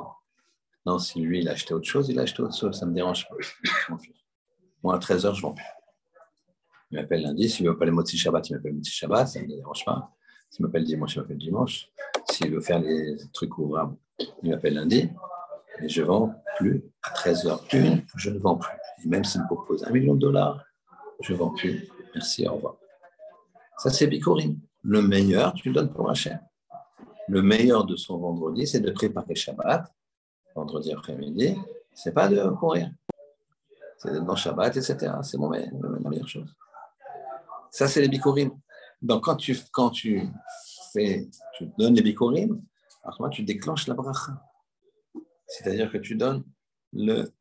Non, 0.87 0.99
si 0.99 1.21
lui 1.21 1.41
il 1.41 1.49
a 1.49 1.53
acheté 1.53 1.75
autre 1.75 1.87
chose, 1.87 2.09
il 2.09 2.19
a 2.19 2.23
acheté 2.23 2.43
autre 2.43 2.57
chose, 2.57 2.79
ça 2.79 2.87
ne 2.87 2.91
me 2.91 2.95
dérange 2.95 3.29
pas. 3.29 3.37
Moi 4.83 4.95
à 4.95 4.99
13 4.99 5.27
h 5.27 5.35
je 5.35 5.37
ne 5.37 5.43
vends 5.43 5.55
plus. 5.55 5.65
il 6.91 6.99
m'appelle 6.99 7.23
lundi. 7.23 7.49
S'il 7.51 7.67
veut 7.67 7.77
pas 7.77 7.85
les 7.85 7.91
Motsi 7.91 8.17
Shabbat, 8.17 8.49
il 8.49 8.57
m'appelle 8.57 8.75
Motsi 8.75 8.93
Shabbat, 8.93 9.29
ça 9.29 9.41
ne 9.41 9.47
me 9.47 9.57
dérange 9.57 9.85
pas. 9.85 10.11
S'il 10.51 10.65
m'appelle 10.65 10.85
dimanche, 10.85 11.15
il 11.15 11.21
m'appelle 11.21 11.39
dimanche. 11.39 11.89
S'il 12.31 12.51
veut 12.51 12.61
faire 12.61 12.79
les 12.79 13.17
trucs 13.33 13.57
ouvrables, 13.59 13.97
il 14.43 14.51
m'appelle 14.51 14.75
lundi. 14.75 15.11
Et 15.83 15.89
je 15.89 16.01
ne 16.01 16.07
vends 16.07 16.35
plus 16.57 16.83
à 17.03 17.13
13h01, 17.15 18.05
je 18.17 18.31
ne 18.31 18.39
vends 18.39 18.57
plus. 18.57 18.77
Et 19.05 19.09
même 19.09 19.25
s'il 19.25 19.43
me 19.43 19.47
propose 19.47 19.85
un 19.85 19.91
million 19.91 20.15
de 20.15 20.21
dollars, 20.21 20.65
je 21.21 21.33
ne 21.33 21.39
vends 21.39 21.51
plus. 21.51 21.89
Merci, 22.15 22.47
au 22.47 22.55
revoir. 22.55 22.82
Ça, 23.79 23.91
c'est 23.91 24.07
Bikurim. 24.07 24.59
Le 24.83 25.03
meilleur, 25.03 25.55
tu 25.55 25.68
le 25.68 25.75
donnes 25.75 25.93
pour 25.93 26.11
un 26.11 26.14
cher. 26.14 26.41
Le 27.29 27.43
meilleur 27.43 27.85
de 27.85 27.97
son 27.97 28.18
vendredi, 28.18 28.66
c'est 28.66 28.81
de 28.81 28.91
préparer 28.91 29.35
Shabbat, 29.35 29.93
vendredi 30.55 30.93
après-midi. 30.93 31.57
C'est 31.95 32.12
pas 32.12 32.29
de 32.29 32.49
courir. 32.51 32.91
C'est 33.99 34.12
d'être 34.12 34.25
dans 34.25 34.37
Shabbat, 34.37 34.77
etc. 34.77 35.14
C'est 35.23 35.39
bon, 35.39 35.51
la 35.51 36.11
meilleure 36.11 36.29
chose. 36.29 36.55
Ça, 37.70 37.87
c'est 37.89 38.01
les 38.01 38.09
Bikurim. 38.09 38.51
Donc, 39.01 39.25
quand 39.25 39.37
tu, 39.37 39.57
tu 39.75 40.31
donnes 41.79 41.95
les 41.95 42.03
Bikurim, 42.03 42.62
alors 43.05 43.31
tu 43.31 43.43
déclenches 43.43 43.87
la 43.89 43.95
bracha. 43.95 44.33
C'est-à-dire 45.47 45.91
que 45.91 45.99
tu 45.99 46.14
donnes 46.14 46.45
le, 46.93 47.33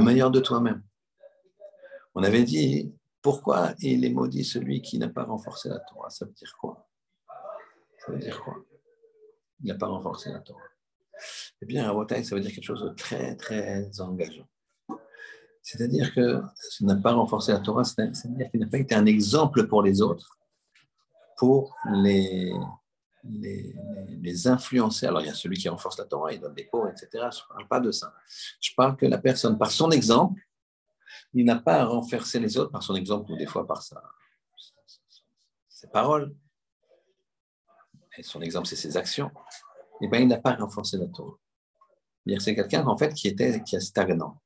meilleur 0.00 0.30
de 0.30 0.40
toi-même. 0.40 0.82
On 2.14 2.22
avait 2.22 2.42
dit, 2.42 2.94
pourquoi 3.22 3.74
il 3.80 4.04
est 4.04 4.10
maudit 4.10 4.44
celui 4.44 4.80
qui 4.82 4.98
n'a 4.98 5.08
pas 5.08 5.24
renforcé 5.24 5.68
la 5.68 5.78
Torah? 5.80 6.10
Ça 6.10 6.24
veut 6.24 6.32
dire 6.32 6.56
quoi? 6.58 6.88
Ça 7.98 8.12
veut 8.12 8.18
dire 8.18 8.40
quoi? 8.42 8.56
Il 9.62 9.68
n'a 9.68 9.74
pas 9.74 9.86
renforcé 9.86 10.30
la 10.30 10.40
Torah. 10.40 10.60
Eh 11.60 11.66
bien, 11.66 11.88
à 11.88 11.92
Wotai, 11.92 12.24
ça 12.24 12.34
veut 12.34 12.40
dire 12.40 12.52
quelque 12.52 12.64
chose 12.64 12.82
de 12.82 12.94
très, 12.94 13.36
très 13.36 14.00
engageant. 14.00 14.48
C'est-à-dire 15.62 16.14
que 16.14 16.40
ce 16.56 16.84
n'a 16.84 16.96
pas 16.96 17.12
renforcé 17.12 17.52
la 17.52 17.58
Torah, 17.58 17.84
c'est-à-dire 17.84 18.50
qu'il 18.50 18.60
n'a 18.60 18.66
pas 18.66 18.78
été 18.78 18.94
un 18.94 19.04
exemple 19.04 19.66
pour 19.66 19.82
les 19.82 20.00
autres, 20.00 20.38
pour 21.36 21.76
les, 21.92 22.50
les, 23.24 23.74
les, 24.22 24.48
influencer. 24.48 25.06
Alors, 25.06 25.20
il 25.20 25.26
y 25.26 25.30
a 25.30 25.34
celui 25.34 25.58
qui 25.58 25.68
renforce 25.68 25.98
la 25.98 26.06
Torah, 26.06 26.32
il 26.32 26.40
donne 26.40 26.54
des 26.54 26.66
cours, 26.66 26.88
etc. 26.88 27.08
Je 27.12 27.18
ne 27.18 27.48
parle 27.48 27.68
pas 27.68 27.80
de 27.80 27.90
ça. 27.90 28.14
Je 28.60 28.70
parle 28.74 28.96
que 28.96 29.04
la 29.04 29.18
personne, 29.18 29.58
par 29.58 29.70
son 29.70 29.90
exemple, 29.90 30.40
il 31.34 31.44
n'a 31.44 31.58
pas 31.58 31.80
à 31.80 31.84
renforcer 31.84 32.38
les 32.40 32.56
autres 32.58 32.70
par 32.70 32.82
son 32.82 32.94
exemple 32.94 33.30
ou 33.30 33.36
des 33.36 33.46
fois 33.46 33.66
par 33.66 33.82
sa, 33.82 34.02
ses 35.68 35.88
paroles. 35.88 36.34
Et 38.18 38.22
son 38.22 38.40
exemple, 38.40 38.66
c'est 38.66 38.76
ses 38.76 38.96
actions. 38.96 39.30
Et 40.00 40.06
eh 40.06 40.08
bien, 40.08 40.20
il 40.20 40.28
n'a 40.28 40.38
pas 40.38 40.54
renforcé 40.54 40.96
la 40.96 41.06
Torah. 41.06 41.36
C'est 42.38 42.54
quelqu'un, 42.54 42.86
en 42.86 42.96
fait, 42.96 43.12
qui 43.14 43.28
était 43.28 43.62
qui 43.62 43.76
est 43.76 43.80
stagnant. 43.80 44.40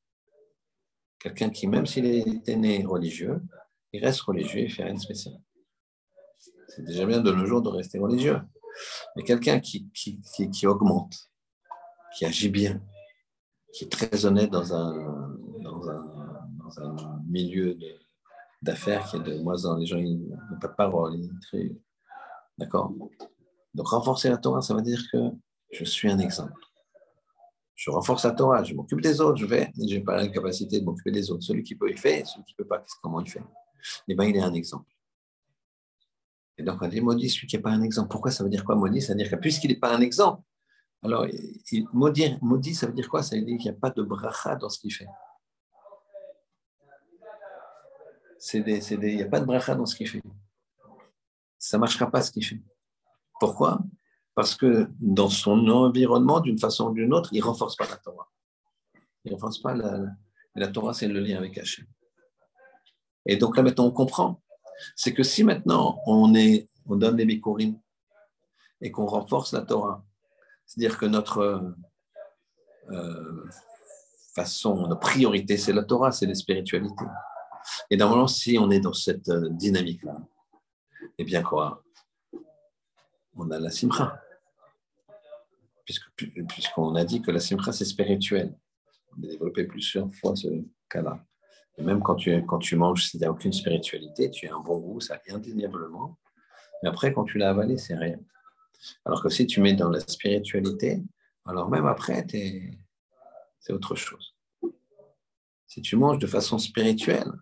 Quelqu'un 1.19 1.51
qui, 1.51 1.67
même 1.67 1.87
s'il 1.87 2.07
était 2.07 2.57
né 2.57 2.85
religieux, 2.85 3.43
il 3.93 4.05
reste 4.05 4.21
religieux 4.23 4.61
et 4.61 4.69
fait 4.69 4.85
rien 4.85 4.95
de 4.95 5.01
spécial. 5.01 5.35
C'est 6.69 6.85
déjà 6.85 7.07
bien 7.07 7.21
de 7.21 7.33
nos 7.33 7.47
jours 7.47 7.63
de 7.63 7.69
rester 7.69 7.99
religieux. 7.99 8.41
Mais 9.17 9.23
quelqu'un 9.23 9.61
qui, 9.61 9.89
qui, 9.91 10.21
qui, 10.51 10.67
augmente, 10.67 11.31
qui 12.17 12.25
agit 12.25 12.49
bien, 12.49 12.83
qui 13.73 13.85
est 13.85 13.89
très 13.89 14.25
honnête 14.27 14.51
dans 14.51 14.75
un, 14.75 15.39
dans 15.61 15.89
un, 15.89 16.14
dans 16.77 16.97
un 17.05 17.23
milieu 17.29 17.77
d'affaires 18.63 19.09
qui 19.09 19.17
est 19.17 19.21
de 19.21 19.39
moins 19.39 19.65
en 19.67 19.77
les 19.77 19.87
gens 19.87 20.01
n'ont 20.01 20.59
pas 20.61 20.69
de 20.69 20.75
parole. 20.75 21.21
D'accord? 22.59 22.93
Donc 23.75 23.89
renforcer 23.89 24.29
la 24.31 24.37
Torah, 24.37 24.63
ça 24.63 24.75
veut 24.75 24.83
dire 24.83 25.03
que 25.13 25.19
je 25.73 25.85
suis 25.85 26.11
un 26.11 26.19
exemple. 26.19 26.61
Je 27.75 27.91
renforce 27.91 28.25
la 28.25 28.31
Torah, 28.31 28.63
je 28.63 28.73
m'occupe 28.73 29.01
des 29.01 29.21
autres, 29.21 29.37
je 29.39 29.47
vais, 29.47 29.73
je 29.77 29.97
n'ai 29.97 30.01
pas 30.01 30.17
la 30.17 30.29
capacité 30.29 30.81
de 30.81 30.85
m'occuper 30.85 31.11
des 31.11 31.31
autres. 31.31 31.43
Celui 31.43 31.65
qui 31.65 31.75
peut, 31.75 31.91
il 31.91 31.99
fait, 31.99 32.25
celui 32.25 32.45
qui 32.45 32.55
ne 32.57 32.65
peut 32.65 32.69
pas, 32.69 32.85
comment 33.03 33.21
il 33.21 33.29
fait? 33.29 33.43
Eh 34.07 34.15
bien, 34.15 34.27
il 34.27 34.37
est 34.37 34.41
un 34.41 34.55
exemple. 34.55 34.89
Et 36.57 36.63
donc, 36.63 36.81
on 36.81 36.89
dit 36.89 37.01
maudit 37.01 37.29
celui 37.29 37.49
qui 37.49 37.57
n'est 37.57 37.63
pas 37.63 37.73
un 37.73 37.83
exemple. 37.83 38.09
Pourquoi 38.09 38.31
ça 38.31 38.45
veut 38.45 38.51
dire 38.51 38.65
quoi 38.65 38.77
maudit? 38.77 39.03
Ça 39.03 39.13
veut 39.13 39.19
dire 39.19 39.29
que 39.29 39.37
puisqu'il 39.37 39.71
n'est 39.71 39.81
pas 39.81 39.93
un 39.93 40.01
exemple, 40.01 40.43
alors 41.03 41.27
il, 41.27 41.87
maudit, 41.93 42.39
maudit, 42.41 42.75
ça 42.75 42.87
veut 42.87 42.93
dire 42.93 43.09
quoi? 43.09 43.23
Ça 43.23 43.37
veut 43.37 43.43
dire 43.43 43.59
qu'il 43.59 43.71
n'y 43.71 43.77
a 43.77 43.81
pas 43.81 43.91
de 43.91 44.03
bracha 44.03 44.55
dans 44.55 44.69
ce 44.69 44.79
qu'il 44.79 44.93
fait. 44.93 45.09
Il 48.53 49.17
n'y 49.17 49.23
a 49.23 49.29
pas 49.29 49.41
de 49.41 49.45
bracha 49.45 49.75
dans 49.75 49.87
ce 49.87 49.97
qu'il 49.97 50.09
fait. 50.09 50.23
Ça 51.59 51.77
ne 51.77 51.81
marchera 51.81 52.11
pas 52.11 52.23
ce 52.23 52.31
qu'il 52.31 52.45
fait. 52.45 52.63
Pourquoi? 53.41 53.81
Parce 54.35 54.55
que 54.55 54.89
dans 55.01 55.29
son 55.29 55.69
environnement, 55.69 56.41
d'une 56.41 56.59
façon 56.59 56.89
ou 56.89 56.93
d'une 56.93 57.13
autre, 57.13 57.31
il 57.33 57.41
ne 57.41 57.45
renforce 57.45 57.77
pas 57.77 57.87
la 57.89 57.97
Torah. 57.97 58.29
Il 59.25 59.31
ne 59.31 59.35
renforce 59.35 59.59
pas 59.59 59.75
la, 59.75 60.01
la 60.55 60.69
Torah, 60.69 60.93
c'est 60.93 61.09
le 61.09 61.21
lien 61.21 61.39
avec 61.39 61.57
Hachem. 61.57 61.87
Et 63.27 63.37
donc 63.37 63.57
là, 63.57 63.63
maintenant, 63.63 63.87
on 63.87 63.93
comprend 63.93 64.43
c'est 64.97 65.15
que 65.15 65.23
si 65.23 65.45
maintenant 65.45 66.01
on, 66.07 66.29
donne 66.89 67.17
des 67.17 67.25
bikurim 67.25 67.79
et 68.81 68.91
qu'on 68.91 69.07
renforce 69.07 69.53
la 69.53 69.63
Torah, 69.63 70.05
c'est-à-dire 70.67 70.99
que 70.99 71.07
notre 71.07 71.75
euh, 72.91 73.45
façon, 74.35 74.87
notre 74.87 75.01
priorité, 75.01 75.57
c'est 75.57 75.73
la 75.73 75.85
Torah, 75.85 76.13
c'est 76.13 76.27
les 76.27 76.35
spiritualités. 76.35 77.05
Et 77.91 77.97
normalement, 77.97 78.29
si 78.29 78.59
on 78.59 78.71
est 78.71 78.81
dans 78.81 78.93
cette 78.93 79.29
euh, 79.29 79.49
dynamique-là, 79.51 80.19
eh 81.19 81.25
bien 81.25 81.43
quoi? 81.43 81.85
On 83.37 83.51
a 83.51 83.59
la 83.59 83.71
simcha. 83.71 84.21
Puisqu'on 85.85 86.95
a 86.95 87.05
dit 87.05 87.21
que 87.21 87.31
la 87.31 87.41
simcha, 87.41 87.73
c'est 87.73 87.85
spirituel. 87.85 88.57
On 89.13 89.23
a 89.23 89.27
développé 89.27 89.65
plusieurs 89.65 90.13
fois 90.15 90.35
ce 90.35 90.49
cas-là 90.89 91.25
même 91.83 92.03
quand 92.03 92.15
tu, 92.15 92.45
quand 92.47 92.59
tu 92.59 92.77
manges, 92.77 93.09
s'il 93.09 93.21
n'y 93.21 93.27
a 93.27 93.31
aucune 93.31 93.53
spiritualité, 93.53 94.31
tu 94.31 94.49
as 94.49 94.55
un 94.55 94.61
bon 94.61 94.79
goût, 94.79 95.01
ça 95.01 95.21
indéniablement. 95.29 96.19
Mais 96.83 96.89
après, 96.89 97.13
quand 97.13 97.25
tu 97.25 97.39
l'as 97.39 97.51
avalé, 97.51 97.79
c'est 97.79 97.97
rien. 97.97 98.19
Alors 99.05 99.23
que 99.23 99.29
si 99.29 99.47
tu 99.47 99.61
mets 99.61 99.75
dans 99.75 99.89
la 99.89 100.01
spiritualité, 100.01 101.03
alors 101.47 101.69
même 101.69 101.87
après, 101.87 102.27
c'est 103.59 103.73
autre 103.73 103.97
chose. 103.97 104.35
Si 105.67 105.81
tu 105.83 105.97
manges 105.97 106.19
de 106.19 106.27
façon 106.27 106.59
spirituelle, 106.59 107.33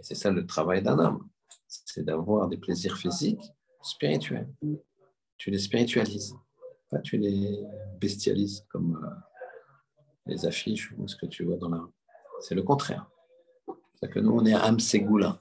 et 0.00 0.02
c'est 0.02 0.14
ça 0.14 0.30
le 0.30 0.46
travail 0.46 0.82
d'un 0.82 0.98
homme, 0.98 1.28
c'est 1.68 2.02
d'avoir 2.02 2.48
des 2.48 2.56
plaisirs 2.56 2.96
physiques 2.96 3.52
spirituels. 3.82 4.48
Tu 5.36 5.50
les 5.50 5.58
spiritualises, 5.58 6.34
pas 6.90 6.98
tu 6.98 7.18
les 7.18 7.62
bestialises 7.98 8.66
comme 8.70 8.98
euh, 9.04 9.14
les 10.26 10.46
affiches 10.46 10.92
ou 10.98 11.06
ce 11.06 11.16
que 11.16 11.26
tu 11.26 11.44
vois 11.44 11.56
dans 11.56 11.68
la 11.68 11.86
C'est 12.40 12.54
le 12.54 12.62
contraire 12.62 13.08
cest 14.00 14.12
que 14.12 14.20
nous, 14.20 14.32
on 14.32 14.44
est 14.46 14.54
Am 14.54 14.80
Ségoula. 14.80 15.40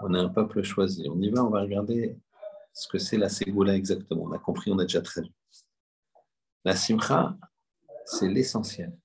On 0.00 0.14
est 0.14 0.18
un 0.18 0.28
peuple 0.28 0.62
choisi. 0.62 1.06
On 1.10 1.20
y 1.20 1.30
va, 1.30 1.44
on 1.44 1.50
va 1.50 1.60
regarder 1.60 2.18
ce 2.72 2.88
que 2.88 2.98
c'est 2.98 3.18
la 3.18 3.28
Ségoula 3.28 3.74
exactement. 3.74 4.22
On 4.22 4.32
a 4.32 4.38
compris, 4.38 4.70
on 4.72 4.78
a 4.78 4.84
déjà 4.84 5.02
traduit. 5.02 5.34
La 6.64 6.74
Simcha, 6.74 7.36
c'est 8.04 8.28
l'essentiel. 8.28 8.96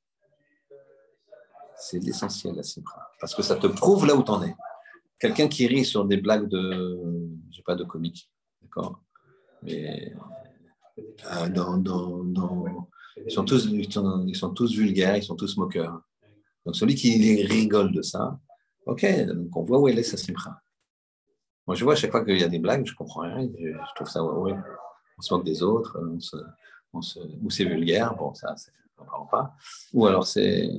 C'est 1.83 1.99
l'essentiel, 1.99 2.55
la 2.55 2.63
Simcha. 2.63 3.09
Parce 3.19 3.35
que 3.35 3.41
ça 3.41 3.55
te 3.55 3.67
prouve 3.67 4.05
là 4.05 4.15
où 4.15 4.23
tu 4.23 4.31
en 4.31 4.43
es. 4.43 4.55
Quelqu'un 5.19 5.47
qui 5.47 5.67
rit 5.67 5.85
sur 5.85 6.05
des 6.05 6.17
blagues 6.17 6.47
de, 6.47 7.29
je 7.51 7.57
sais 7.57 7.63
pas, 7.63 7.75
de 7.75 7.83
comique, 7.83 8.29
d'accord? 8.61 9.01
Mais 9.61 10.13
euh, 10.97 11.49
dans, 11.49 11.77
dans, 11.77 12.87
ils, 13.25 13.31
sont 13.31 13.45
tous, 13.45 13.65
ils 13.65 14.35
sont 14.35 14.53
tous 14.53 14.73
vulgaires, 14.75 15.17
ils 15.17 15.23
sont 15.23 15.35
tous 15.35 15.57
moqueurs. 15.57 16.01
Donc 16.65 16.75
celui 16.75 16.95
qui 16.95 17.43
rigole 17.43 17.91
de 17.91 18.01
ça, 18.01 18.39
Ok, 18.85 19.05
donc 19.25 19.55
on 19.55 19.63
voit 19.63 19.79
où 19.79 19.87
elle 19.87 19.99
est 19.99 20.03
sa 20.03 20.17
simcha. 20.17 20.61
Moi, 21.65 21.75
je 21.75 21.83
vois 21.85 21.93
à 21.93 21.95
chaque 21.95 22.11
fois 22.11 22.25
qu'il 22.25 22.37
y 22.37 22.43
a 22.43 22.49
des 22.49 22.59
blagues, 22.59 22.85
je 22.85 22.93
comprends 22.93 23.21
rien. 23.21 23.47
Je, 23.57 23.95
trouve 23.95 24.09
ça, 24.09 24.21
ouais, 24.23 24.53
on 25.17 25.21
se 25.21 25.33
moque 25.33 25.45
des 25.45 25.63
autres, 25.63 25.97
on 26.01 26.19
se, 26.19 27.19
ou 27.41 27.49
c'est 27.49 27.63
vulgaire, 27.63 28.13
bon, 28.15 28.33
ça, 28.33 28.53
on 28.97 29.03
ne 29.03 29.09
parle 29.09 29.27
pas. 29.29 29.55
Ou 29.93 30.05
alors 30.05 30.27
c'est, 30.27 30.69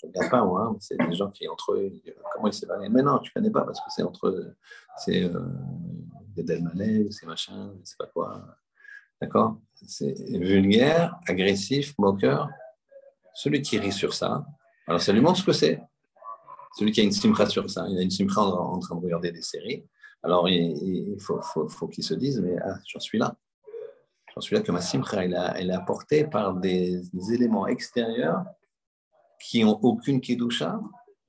je 0.00 0.06
ne 0.06 0.12
regarde 0.12 0.30
pas 0.30 0.44
moi, 0.44 0.76
c'est 0.80 0.96
des 0.96 1.14
gens 1.14 1.30
qui 1.30 1.48
entre 1.48 1.72
eux, 1.72 1.92
comment 2.32 2.48
ils 2.48 2.52
s'est 2.52 2.66
Mais 2.90 3.02
non, 3.02 3.18
tu 3.18 3.30
ne 3.30 3.40
connais 3.40 3.50
pas 3.50 3.62
parce 3.62 3.80
que 3.80 3.86
c'est 3.90 4.02
entre 4.02 4.28
eux, 4.28 4.56
c'est 4.96 5.24
euh, 5.24 5.40
des 6.36 6.42
Delmalais, 6.42 7.08
c'est 7.10 7.26
machin, 7.26 7.72
je 7.74 7.80
ne 7.80 7.84
sais 7.84 7.96
pas 7.98 8.06
quoi. 8.06 8.44
D'accord? 9.20 9.58
C'est 9.74 10.14
vulgaire, 10.38 11.18
agressif, 11.26 11.94
moqueur. 11.98 12.48
Celui 13.34 13.62
qui 13.62 13.78
rit 13.78 13.92
sur 13.92 14.14
ça, 14.14 14.44
alors 14.86 15.00
ça 15.00 15.12
lui 15.12 15.20
montre 15.20 15.38
ce 15.38 15.44
que 15.44 15.52
c'est. 15.52 15.80
Celui 16.78 16.92
qui 16.92 17.00
a 17.00 17.04
une 17.04 17.12
simcha 17.12 17.46
sur 17.46 17.68
ça, 17.68 17.86
il 17.88 17.98
a 17.98 18.02
une 18.02 18.10
simcha 18.10 18.40
en, 18.40 18.78
train 18.78 18.94
de 18.96 19.04
regarder 19.04 19.32
des 19.32 19.42
séries. 19.42 19.84
Alors, 20.22 20.48
il, 20.48 21.16
faut, 21.20 21.88
qu'il 21.88 22.04
se 22.04 22.14
dise, 22.14 22.40
mais 22.40 22.56
ah, 22.64 22.74
j'en 22.86 23.00
suis 23.00 23.18
là. 23.18 23.36
J'en 24.34 24.40
suis 24.40 24.54
là 24.54 24.62
que 24.62 24.70
ma 24.72 24.80
simcha, 24.80 25.24
elle, 25.24 25.70
est 25.70 25.74
apportée 25.74 26.24
par 26.24 26.54
des, 26.54 27.02
éléments 27.32 27.66
extérieurs 27.66 28.44
qui 29.40 29.64
n'ont 29.64 29.78
aucune 29.82 30.20
kedusha. 30.20 30.80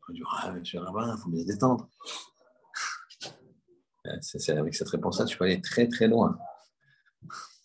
On 0.07 0.13
dit, 0.13 0.21
ah, 0.41 0.51
monsieur 0.51 0.79
Rabbin, 0.79 1.15
il 1.15 1.21
faut 1.21 1.29
bien 1.29 1.41
se 1.41 1.47
détendre. 1.47 1.89
C'est, 4.21 4.49
avec 4.57 4.73
cette 4.73 4.89
réponse-là, 4.89 5.25
tu 5.25 5.37
peux 5.37 5.45
aller 5.45 5.61
très 5.61 5.87
très 5.87 6.07
loin. 6.07 6.37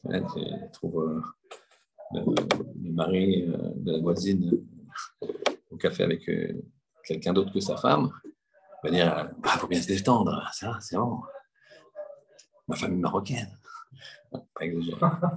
tu 0.04 0.40
trouves 0.72 1.00
euh, 1.00 1.22
le, 2.12 2.92
mari 2.92 3.46
de 3.46 3.92
la 3.92 3.98
voisine 4.00 4.50
au 5.70 5.76
café 5.76 6.02
avec 6.02 6.28
euh, 6.28 6.62
quelqu'un 7.04 7.32
d'autre 7.32 7.52
que 7.52 7.60
sa 7.60 7.76
femme, 7.76 8.10
va 8.84 8.90
dire, 8.90 9.30
il 9.38 9.42
ah, 9.44 9.58
faut 9.58 9.66
bien 9.66 9.80
se 9.80 9.88
détendre, 9.88 10.50
ça, 10.52 10.76
c'est 10.80 10.96
bon. 10.96 11.22
Ma 12.68 12.76
famille 12.76 13.00
marocaine. 13.00 13.58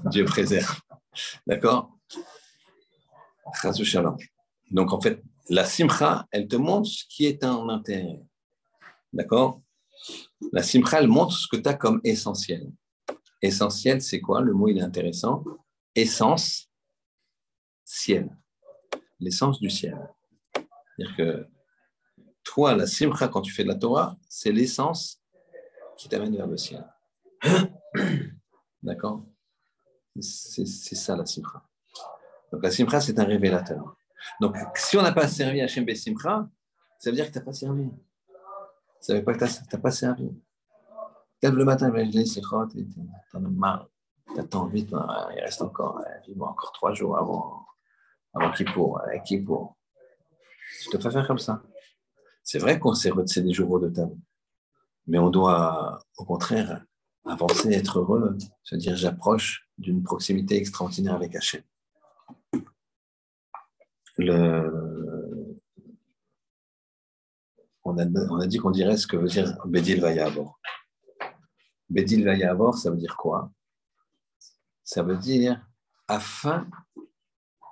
Dieu 0.05 0.26
préserve. 0.26 0.80
D'accord? 1.45 1.97
Donc, 4.72 4.93
en 4.93 5.01
fait, 5.01 5.24
la 5.49 5.65
simcha, 5.65 6.28
elle 6.32 6.47
te 6.47 6.55
montre 6.55 6.89
ce 6.89 7.05
qui 7.07 7.26
est 7.26 7.43
un 7.43 7.70
intérêt. 7.70 8.22
D'accord? 9.13 9.61
La 10.51 10.63
simcha, 10.63 10.99
elle 10.99 11.07
montre 11.07 11.34
ce 11.34 11.47
que 11.47 11.57
tu 11.57 11.68
as 11.68 11.74
comme 11.74 12.01
essentiel. 12.03 12.72
Essentiel, 13.41 14.01
c'est 14.01 14.20
quoi? 14.20 14.41
Le 14.41 14.53
mot, 14.53 14.68
il 14.68 14.78
est 14.78 14.82
intéressant. 14.82 15.43
Essence, 15.95 16.70
ciel. 17.84 18.30
L'essence 19.20 19.59
du 19.59 19.70
ciel. 19.70 19.97
C'est-à-dire 20.53 21.15
que 21.15 21.47
toi, 22.43 22.76
la 22.76 22.88
simcha, 22.88 23.28
quand 23.28 23.41
tu 23.41 23.51
fais 23.51 23.63
de 23.63 23.70
la 23.70 23.76
Torah, 23.76 24.18
c'est 24.28 24.51
l'essence 24.51 25.22
qui 25.97 26.09
t'amène 26.09 26.36
vers 26.36 26.47
le 26.47 26.57
ciel. 26.57 26.86
D'accord? 28.84 29.26
C'est 30.20 30.65
ça 30.65 31.15
la 31.15 31.26
simcha. 31.26 31.63
Donc 32.51 32.63
la 32.63 32.72
simcha, 32.72 33.01
c'est 33.01 33.20
un 33.20 33.26
révélateur. 33.26 33.97
Donc 34.41 34.55
si 34.76 34.97
on 34.97 35.01
n'a 35.01 35.11
pas 35.11 35.28
servi 35.28 35.61
à 35.61 35.68
Shem 35.68 35.88
Simcha, 35.95 36.47
ça 36.99 37.09
veut 37.09 37.15
dire 37.15 37.28
que 37.28 37.32
tu 37.32 37.39
n'as 37.39 37.45
pas 37.45 37.53
servi. 37.53 37.89
Ça 38.99 39.13
veut 39.13 39.24
pas 39.24 39.34
que 39.34 39.45
tu 39.45 39.53
n'as 39.74 39.80
pas 39.80 39.91
servi. 39.91 40.32
Lève 41.41 41.55
le 41.55 41.65
matin, 41.65 41.91
je 41.95 42.01
les 42.01 42.26
sikhot, 42.26 42.68
tu 42.68 42.86
en 43.34 43.45
as 43.45 43.49
marre. 43.49 43.88
Tu 44.34 44.39
attends 44.39 44.65
vite, 44.65 44.89
il 44.91 45.39
reste 45.39 45.61
encore, 45.61 46.01
encore 46.39 46.72
trois 46.74 46.93
jours 46.93 47.18
avant, 47.18 47.65
avant 48.34 48.51
Kippour. 48.51 49.01
Kippour. 49.24 49.78
Tu 50.82 50.89
ne 50.89 50.91
peux 50.93 51.03
pas 51.03 51.11
faire 51.11 51.28
comme 51.28 51.38
ça. 51.38 51.61
C'est 52.43 52.59
vrai 52.59 52.80
qu'on 52.80 52.93
sait 52.93 53.11
des 53.11 53.53
jours 53.53 53.80
de 53.80 53.89
table, 53.89 54.15
mais 55.05 55.18
on 55.20 55.30
doit, 55.30 55.99
au 56.18 56.26
contraire, 56.26 56.84
avancer, 57.26 57.72
être 57.74 57.99
heureux, 57.99 58.38
se 58.63 58.76
dire 58.76 58.95
j'approche 58.95 59.70
d'une 59.78 60.01
proximité 60.01 60.55
extraordinaire 60.55 61.15
avec 61.15 61.36
Hachem. 61.36 61.61
Le... 64.18 65.57
On, 67.84 67.97
a, 67.97 68.05
on 68.05 68.39
a 68.39 68.47
dit 68.47 68.57
qu'on 68.57 68.72
dirait 68.72 68.97
ce 68.97 69.07
que 69.07 69.15
veut 69.15 69.28
dire 69.28 69.57
Bédil 69.65 70.01
Vayavor. 70.01 70.59
Bédil 71.89 72.26
Vayavor, 72.26 72.78
ça 72.78 72.91
veut 72.91 72.97
dire 72.97 73.15
quoi? 73.15 73.51
Ça 74.84 75.03
veut 75.03 75.18
dire 75.18 75.65
afin 76.07 76.68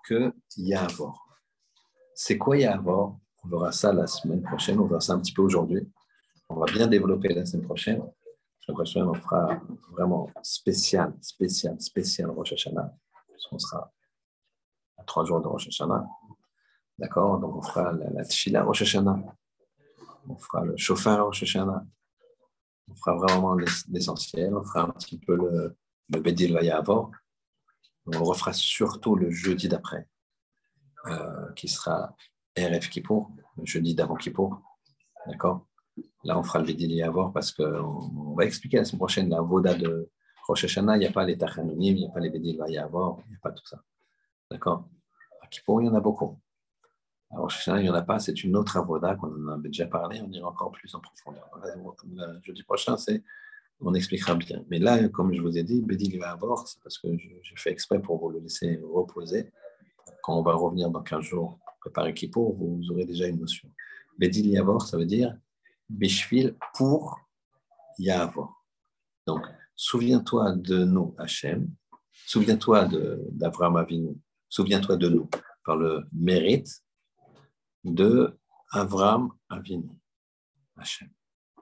que 0.04 0.34
Yavor. 0.58 1.38
C'est 2.14 2.38
quoi 2.38 2.58
Yavor? 2.58 3.20
On 3.44 3.50
verra 3.50 3.72
ça 3.72 3.92
la 3.92 4.08
semaine 4.08 4.42
prochaine, 4.42 4.80
on 4.80 4.86
verra 4.86 5.02
ça 5.02 5.14
un 5.14 5.20
petit 5.20 5.34
peu 5.34 5.42
aujourd'hui. 5.42 5.92
On 6.48 6.56
va 6.56 6.66
bien 6.66 6.88
développer 6.88 7.34
la 7.34 7.46
semaine 7.46 7.66
prochaine. 7.66 8.04
La 8.68 8.74
prochaine, 8.74 9.04
on 9.04 9.14
fera 9.14 9.62
vraiment 9.92 10.30
spécial, 10.42 11.14
spécial, 11.22 11.80
spécial 11.80 12.30
Rosh 12.32 12.54
Hashanah, 12.54 12.96
puisqu'on 13.32 13.60
sera 13.60 13.94
à 14.98 15.04
trois 15.04 15.24
jours 15.26 15.42
de 15.42 15.48
Rosh 15.48 15.68
Hashanah. 15.68 16.08
D'accord 16.98 17.40
Donc, 17.40 17.56
on 17.56 17.62
fera 17.62 17.92
la, 17.92 18.06
la 18.12 18.64
Rosh 18.64 18.82
Hashanah. 18.82 19.20
On 20.30 20.38
fera 20.38 20.64
le 20.66 20.78
chauffeur 20.78 21.26
Rosh 21.26 21.44
Hashanah. 21.44 21.86
On 22.90 22.96
fera 22.96 23.16
vraiment 23.16 23.56
l'essentiel. 23.56 24.56
On 24.56 24.64
fera 24.64 24.84
un 24.84 24.90
petit 24.90 25.20
peu 25.20 25.36
le, 25.36 25.76
le 26.10 26.20
Bedil 26.20 26.54
Vayavor. 26.54 27.12
On 28.08 28.24
refera 28.24 28.54
surtout 28.54 29.16
le 29.16 29.32
jeudi 29.32 29.68
d'après, 29.68 30.08
euh, 31.08 31.52
qui 31.54 31.68
sera 31.68 32.16
RF 32.56 32.90
Kippour, 32.90 33.32
le 33.58 33.66
jeudi 33.66 33.96
d'avant 33.96 34.16
Kippour. 34.16 34.62
D'accord? 35.26 35.66
Là, 36.24 36.38
on 36.38 36.44
fera 36.44 36.60
le 36.60 36.66
Bedil 36.66 36.90
Vayavor 36.90 37.34
parce 37.34 37.52
qu'on 37.52 38.36
va 38.36 38.46
expliquer 38.46 38.78
la 38.78 38.86
semaine 38.86 39.00
prochaine 39.00 39.30
la 39.30 39.42
Voda 39.42 39.74
de 39.74 40.12
Rosh 40.48 40.66
Hashanah. 40.66 40.98
Il 40.98 41.00
n'y 41.00 41.08
a 41.08 41.12
pas 41.12 41.26
les 41.26 41.38
Tachanonim, 41.38 41.96
il 41.96 41.96
n'y 41.96 42.08
a 42.08 42.12
pas 42.12 42.20
les 42.20 42.30
Bedil 42.30 42.58
Vayavor, 42.58 43.22
il 43.26 43.32
n'y 43.32 43.36
a 43.36 43.40
pas 43.42 43.52
tout 43.52 43.66
ça. 43.66 43.82
D'accord? 44.52 44.88
À 45.42 45.48
Kippour, 45.48 45.82
il 45.82 45.86
y 45.86 45.90
en 45.90 45.96
a 45.96 46.00
beaucoup. 46.00 46.40
Alors, 47.36 47.52
il 47.68 47.84
n'y 47.84 47.90
en 47.90 47.94
a 47.94 48.02
pas, 48.02 48.20
c'est 48.20 48.44
une 48.46 48.56
autre 48.56 48.78
avoda 48.78 49.16
qu'on 49.16 49.28
en 49.28 49.48
a 49.50 49.58
déjà 49.58 49.86
parlé, 49.86 50.22
on 50.22 50.32
ira 50.32 50.48
encore 50.48 50.72
plus 50.72 50.96
en 50.96 51.02
profondeur. 51.02 51.50
Jeudi 52.44 52.64
prochain, 52.64 52.96
on 53.82 53.94
expliquera 53.94 54.36
bien. 54.36 54.64
Mais 54.70 54.80
là, 54.80 55.10
comme 55.10 55.34
je 55.34 55.42
vous 55.42 55.58
ai 55.58 55.64
dit, 55.64 55.82
Bédil 55.82 56.18
va 56.18 56.32
avoir, 56.32 56.66
c'est 56.66 56.82
parce 56.82 56.98
que 56.98 57.10
j'ai 57.18 57.56
fait 57.58 57.72
exprès 57.72 58.02
pour 58.02 58.20
vous 58.20 58.30
le 58.30 58.40
laisser 58.40 58.80
reposer. 58.82 59.52
Quand 60.24 60.40
on 60.40 60.44
va 60.44 60.54
revenir 60.54 60.90
dans 60.90 61.04
15 61.04 61.26
jours 61.26 61.60
pour 61.60 61.76
préparer 61.82 62.14
Kippour, 62.14 62.56
vous 62.56 62.82
aurez 62.90 63.06
déjà 63.06 63.28
une 63.28 63.42
notion. 63.42 63.70
Bédil 64.18 64.48
Yavor, 64.48 64.84
ça 64.84 64.98
veut 64.98 65.06
dire 65.06 65.36
Bishvil 65.90 66.56
pour 66.74 67.20
Yavor. 68.00 68.64
Donc, 69.28 69.42
souviens-toi 69.76 70.54
de 70.54 70.86
nous, 70.86 71.14
Hachem, 71.18 71.70
souviens-toi 72.28 72.88
d'Avraham 73.32 73.76
Avinu, 73.76 74.16
souviens-toi 74.48 74.96
de 74.96 75.10
nous 75.10 75.30
par 75.66 75.76
le 75.76 76.06
mérite 76.14 76.85
de 77.86 78.38
Avram 78.72 79.32
Avinu, 79.48 79.90
Hachem. 80.76 81.10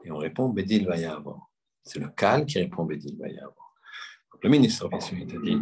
Et 0.04 0.12
on 0.12 0.18
répond 0.18 0.50
Bedil 0.50 0.86
Vayavor. 0.86 1.52
C'est 1.84 2.00
le 2.00 2.10
Kal 2.10 2.46
qui 2.46 2.60
répond 2.60 2.86
Bedil 2.86 3.18
Vayavor. 3.18 3.76
Le 4.42 4.50
ministre 4.50 4.90
il 5.14 5.36
a 5.36 5.40
dit 5.42 5.60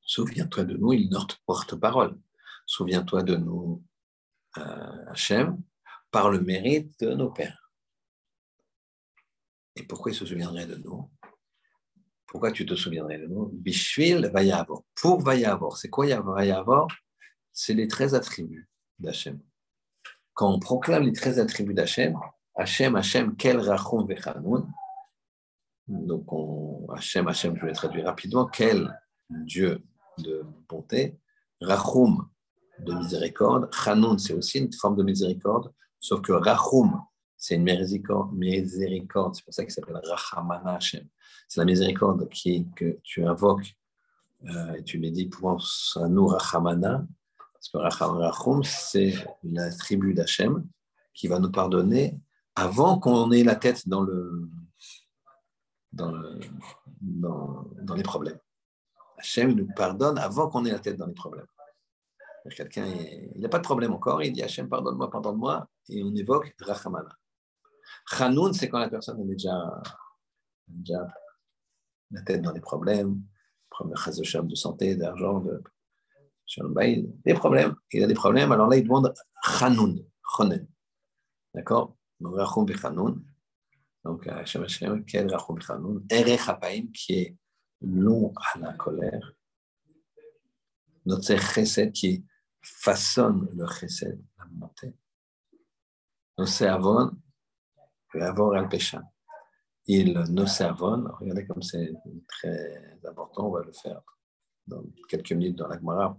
Souviens-toi 0.00 0.64
de 0.64 0.76
nous, 0.76 0.92
il 0.92 1.10
notre 1.10 1.40
porte-parole. 1.44 2.18
Souviens-toi 2.66 3.22
de 3.22 3.36
nous, 3.36 3.82
euh, 4.58 5.10
Hachem, 5.10 5.60
par 6.10 6.30
le 6.30 6.40
mérite 6.40 6.98
de 7.00 7.14
nos 7.14 7.30
pères. 7.30 7.72
Et 9.76 9.82
pourquoi 9.82 10.12
il 10.12 10.14
se 10.14 10.26
souviendrait 10.26 10.66
de 10.66 10.76
nous? 10.76 11.10
Pourquoi 12.26 12.52
tu 12.52 12.66
te 12.66 12.74
souviendrais 12.74 13.18
de 13.18 13.26
nous? 13.26 13.48
Bishvil 13.52 14.30
Vayavor. 14.32 14.84
Pour 14.94 15.20
Vayavor. 15.20 15.76
C'est 15.76 15.90
quoi 15.90 16.06
Vayavor 16.06 16.88
C'est 17.52 17.74
les 17.74 17.88
13 17.88 18.14
attributs 18.14 18.68
d'Hachem. 18.98 19.40
Quand 20.34 20.52
on 20.52 20.58
proclame 20.58 21.04
les 21.04 21.12
13 21.12 21.38
attributs 21.38 21.74
d'Hachem, 21.74 22.18
Hachem, 22.56 22.96
Hachem, 22.96 23.36
quel 23.36 23.58
rachum 23.58 24.06
vechanoun. 24.06 24.70
Donc, 25.88 26.32
on, 26.32 26.86
Hachem, 26.92 27.28
Hachem, 27.28 27.56
je 27.56 27.66
vais 27.66 27.72
traduire 27.72 28.06
rapidement. 28.06 28.46
Quel 28.46 28.96
Dieu 29.28 29.82
de 30.18 30.44
bonté. 30.68 31.18
Rachum, 31.60 32.28
de 32.80 32.94
miséricorde. 32.94 33.68
Chanoun, 33.72 34.18
c'est 34.18 34.34
aussi 34.34 34.58
une 34.58 34.72
forme 34.72 34.96
de 34.96 35.02
miséricorde. 35.02 35.72
Sauf 36.00 36.20
que 36.20 36.32
Rachum, 36.32 37.00
c'est 37.36 37.56
une 37.56 37.64
miséricorde, 37.64 38.32
miséricorde. 38.34 39.34
c'est 39.34 39.44
pour 39.44 39.54
ça 39.54 39.64
qu'il 39.64 39.72
s'appelle 39.72 40.00
Rachamana 40.02 40.76
Hachem. 40.76 41.06
C'est 41.48 41.60
la 41.60 41.66
miséricorde 41.66 42.28
qui, 42.28 42.66
que 42.74 42.98
tu 43.02 43.24
invoques 43.24 43.76
euh, 44.46 44.74
et 44.74 44.82
tu 44.82 44.98
lui 44.98 45.10
dis 45.10 45.26
pour 45.26 45.58
nous 46.08 46.26
Rachamana, 46.26 47.06
parce 47.72 47.98
que 47.98 48.18
Rachum, 48.18 48.62
c'est 48.62 49.14
la 49.42 49.70
tribu 49.70 50.14
d'Hachem 50.14 50.66
qui 51.14 51.28
va 51.28 51.38
nous 51.38 51.50
pardonner 51.50 52.18
avant 52.54 52.98
qu'on 52.98 53.30
ait 53.32 53.44
la 53.44 53.56
tête 53.56 53.88
dans, 53.88 54.02
le, 54.02 54.48
dans, 55.92 56.12
les 57.96 58.02
problèmes. 58.02 58.38
Hachem 59.18 59.52
nous 59.52 59.68
pardonne 59.74 60.18
avant 60.18 60.48
qu'on 60.48 60.64
ait 60.64 60.72
la 60.72 60.78
tête 60.78 60.96
dans 60.96 61.06
les 61.06 61.14
problèmes. 61.14 61.46
Quelqu'un, 62.54 62.86
il 62.86 63.40
n'a 63.40 63.48
pas 63.48 63.58
de 63.58 63.64
problème 63.64 63.92
encore, 63.92 64.22
il 64.22 64.32
dit 64.32 64.42
Hachem, 64.42 64.68
pardonne-moi, 64.68 65.10
pardonne-moi, 65.10 65.66
et 65.88 66.02
on 66.02 66.14
évoque 66.14 66.54
Rachamana. 66.60 67.08
Chanoun, 68.06 68.52
c'est 68.52 68.68
quand 68.68 68.78
la 68.78 68.90
personne 68.90 69.20
est 69.20 69.24
déjà, 69.24 69.82
déjà 70.68 71.06
la 72.10 72.22
tête 72.22 72.42
dans 72.42 72.52
les 72.52 72.60
problèmes, 72.60 73.22
problème 73.70 73.96
de 74.46 74.54
santé, 74.54 74.96
d'argent, 74.96 75.40
de 75.40 75.62
il 76.56 76.62
a 76.62 77.22
des 77.24 77.34
problèmes. 77.34 77.74
Il 77.92 78.02
a 78.02 78.06
des 78.06 78.14
problèmes. 78.14 78.52
Alors 78.52 78.68
là, 78.68 78.76
il 78.76 78.84
demande 78.84 79.14
Chanoun, 79.42 80.04
Chonen. 80.22 80.66
D'accord? 81.54 81.96
Donc. 82.20 82.36
Donc, 84.04 84.26
Hashem 84.26 84.64
Hashem, 84.64 85.04
quel 85.04 85.32
Rachum 85.32 85.58
qui 86.92 87.12
est 87.12 87.36
long 87.80 88.32
à 88.36 88.58
la 88.58 88.72
colère. 88.74 89.32
Notre 91.06 91.36
chesed 91.36 91.92
qui 91.92 92.24
façonne 92.62 93.48
le 93.54 93.66
chesed, 93.66 94.22
la 94.38 94.44
montée. 94.46 94.94
Avon, 96.66 97.12
avon 98.14 98.50
al 98.52 98.68
pécha. 98.68 99.02
Il 99.86 100.14
nous 100.30 100.62
avon, 100.62 101.04
regardez 101.20 101.46
comme 101.46 101.62
c'est 101.62 101.92
très 102.26 103.00
important, 103.04 103.48
on 103.48 103.50
va 103.50 103.62
le 103.62 103.72
faire 103.72 104.00
dans 104.66 104.82
quelques 105.08 105.32
minutes 105.32 105.56
dans 105.56 105.68
la 105.68 105.78
Gemara 105.78 106.18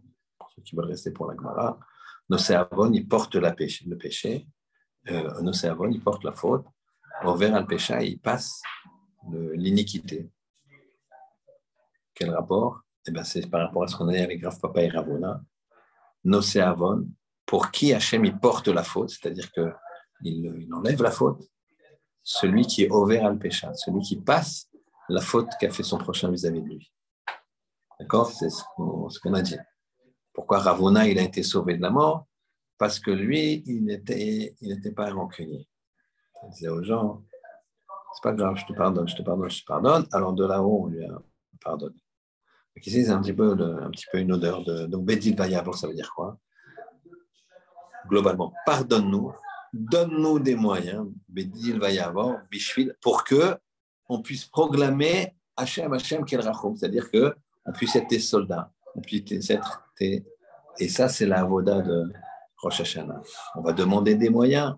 qui 0.63 0.75
veulent 0.75 0.85
rester 0.85 1.11
pour 1.11 1.27
la 1.27 1.35
Gemara, 1.35 1.79
Noséavon, 2.29 2.91
il 2.91 3.07
porte 3.07 3.35
la 3.35 3.53
péché, 3.53 3.85
le 3.87 3.97
péché, 3.97 4.47
euh, 5.09 5.41
Noséavon, 5.41 5.89
il 5.89 6.01
porte 6.01 6.23
la 6.23 6.31
faute, 6.31 6.65
Over 7.23 7.53
al 7.53 7.65
péché, 7.65 7.97
il 8.03 8.19
passe 8.19 8.61
l'iniquité. 9.31 10.29
Quel 12.13 12.31
rapport? 12.31 12.81
Eh 13.07 13.11
ben, 13.11 13.23
C'est 13.23 13.49
par 13.49 13.61
rapport 13.61 13.83
à 13.83 13.87
ce 13.87 13.95
qu'on 13.95 14.07
a 14.09 14.11
dit 14.11 14.19
avec 14.19 14.41
Graf 14.41 14.59
Papa 14.59 14.81
et 14.81 14.89
Ravona. 14.89 15.41
Noséavon, 16.23 17.07
pour 17.45 17.71
qui 17.71 17.93
Hachem 17.93 18.25
il 18.25 18.37
porte 18.37 18.67
la 18.67 18.83
faute, 18.83 19.11
c'est-à-dire 19.11 19.51
que 19.51 19.71
il, 20.21 20.67
enlève 20.73 21.01
la 21.01 21.11
faute. 21.11 21.49
Celui 22.23 22.65
qui 22.65 22.83
est 22.83 22.91
ouvert 22.91 23.29
le 23.29 23.37
péché, 23.37 23.67
celui 23.75 24.01
qui 24.01 24.19
passe 24.19 24.69
la 25.09 25.21
faute 25.21 25.49
qu'a 25.59 25.69
fait 25.69 25.83
son 25.83 25.99
prochain 25.99 26.31
vis-à-vis 26.31 26.61
de 26.61 26.67
lui. 26.67 26.91
D'accord? 27.99 28.31
C'est 28.31 28.49
ce 28.49 28.63
qu'on 28.73 29.33
a 29.33 29.41
dit. 29.41 29.57
Pourquoi 30.35 30.59
Ravona, 30.59 31.07
il 31.07 31.17
a 31.17 31.23
été 31.23 31.41
sauvé 31.41 31.77
de 31.77 31.81
la 31.81 31.89
mort 31.89 32.27
Parce 32.77 32.99
que 32.99 33.09
lui, 33.09 33.63
il 33.65 33.85
n'était 33.85 34.53
il 34.59 34.93
pas 34.93 35.09
rancunier. 35.09 35.67
Il 36.43 36.49
disait 36.49 36.67
aux 36.67 36.83
gens, 36.83 37.23
c'est 38.13 38.21
pas 38.21 38.33
grave, 38.33 38.57
je 38.57 38.65
te 38.65 38.73
pardonne, 38.73 39.07
je 39.07 39.15
te 39.15 39.21
pardonne, 39.21 39.49
je 39.49 39.61
te 39.61 39.65
pardonne. 39.65 40.05
Alors 40.11 40.33
de 40.33 40.45
là-haut, 40.45 40.83
on 40.83 40.87
lui 40.87 41.05
a 41.05 41.17
pardonné. 41.63 41.95
Donc 42.75 42.85
ici, 42.85 43.05
c'est 43.05 43.11
un 43.11 43.21
petit 43.21 43.33
peu, 43.33 43.55
une 44.13 44.31
odeur 44.33 44.63
de. 44.65 44.85
Donc, 44.87 45.05
Bedil 45.05 45.35
Vayavor, 45.35 45.75
ça 45.77 45.87
veut 45.87 45.93
dire 45.93 46.11
quoi? 46.13 46.37
Globalement, 48.07 48.53
pardonne-nous, 48.65 49.33
donne-nous 49.73 50.39
des 50.39 50.55
moyens, 50.55 51.07
Bedil 51.29 51.79
Vayavor, 51.79 52.39
Bishvil, 52.51 52.93
pour 53.01 53.23
que 53.23 53.57
on 54.09 54.21
puisse 54.21 54.45
proclamer 54.45 55.33
Hachem, 55.55 55.93
Hachem, 55.93 56.25
Kel 56.25 56.41
c'est-à-dire 56.41 57.09
que 57.09 57.33
on 57.65 57.71
puisse 57.71 57.95
être 57.95 58.07
tes 58.07 58.19
soldats, 58.19 58.71
on 58.93 59.01
puisse 59.01 59.49
être 59.49 59.84
Et 59.99 60.89
ça, 60.89 61.07
c'est 61.09 61.25
la 61.25 61.43
voda 61.43 61.81
de 61.81 62.11
Rosh 62.57 62.81
Hashanah. 62.81 63.21
On 63.55 63.61
va 63.61 63.73
demander 63.73 64.15
des 64.15 64.29
moyens. 64.29 64.75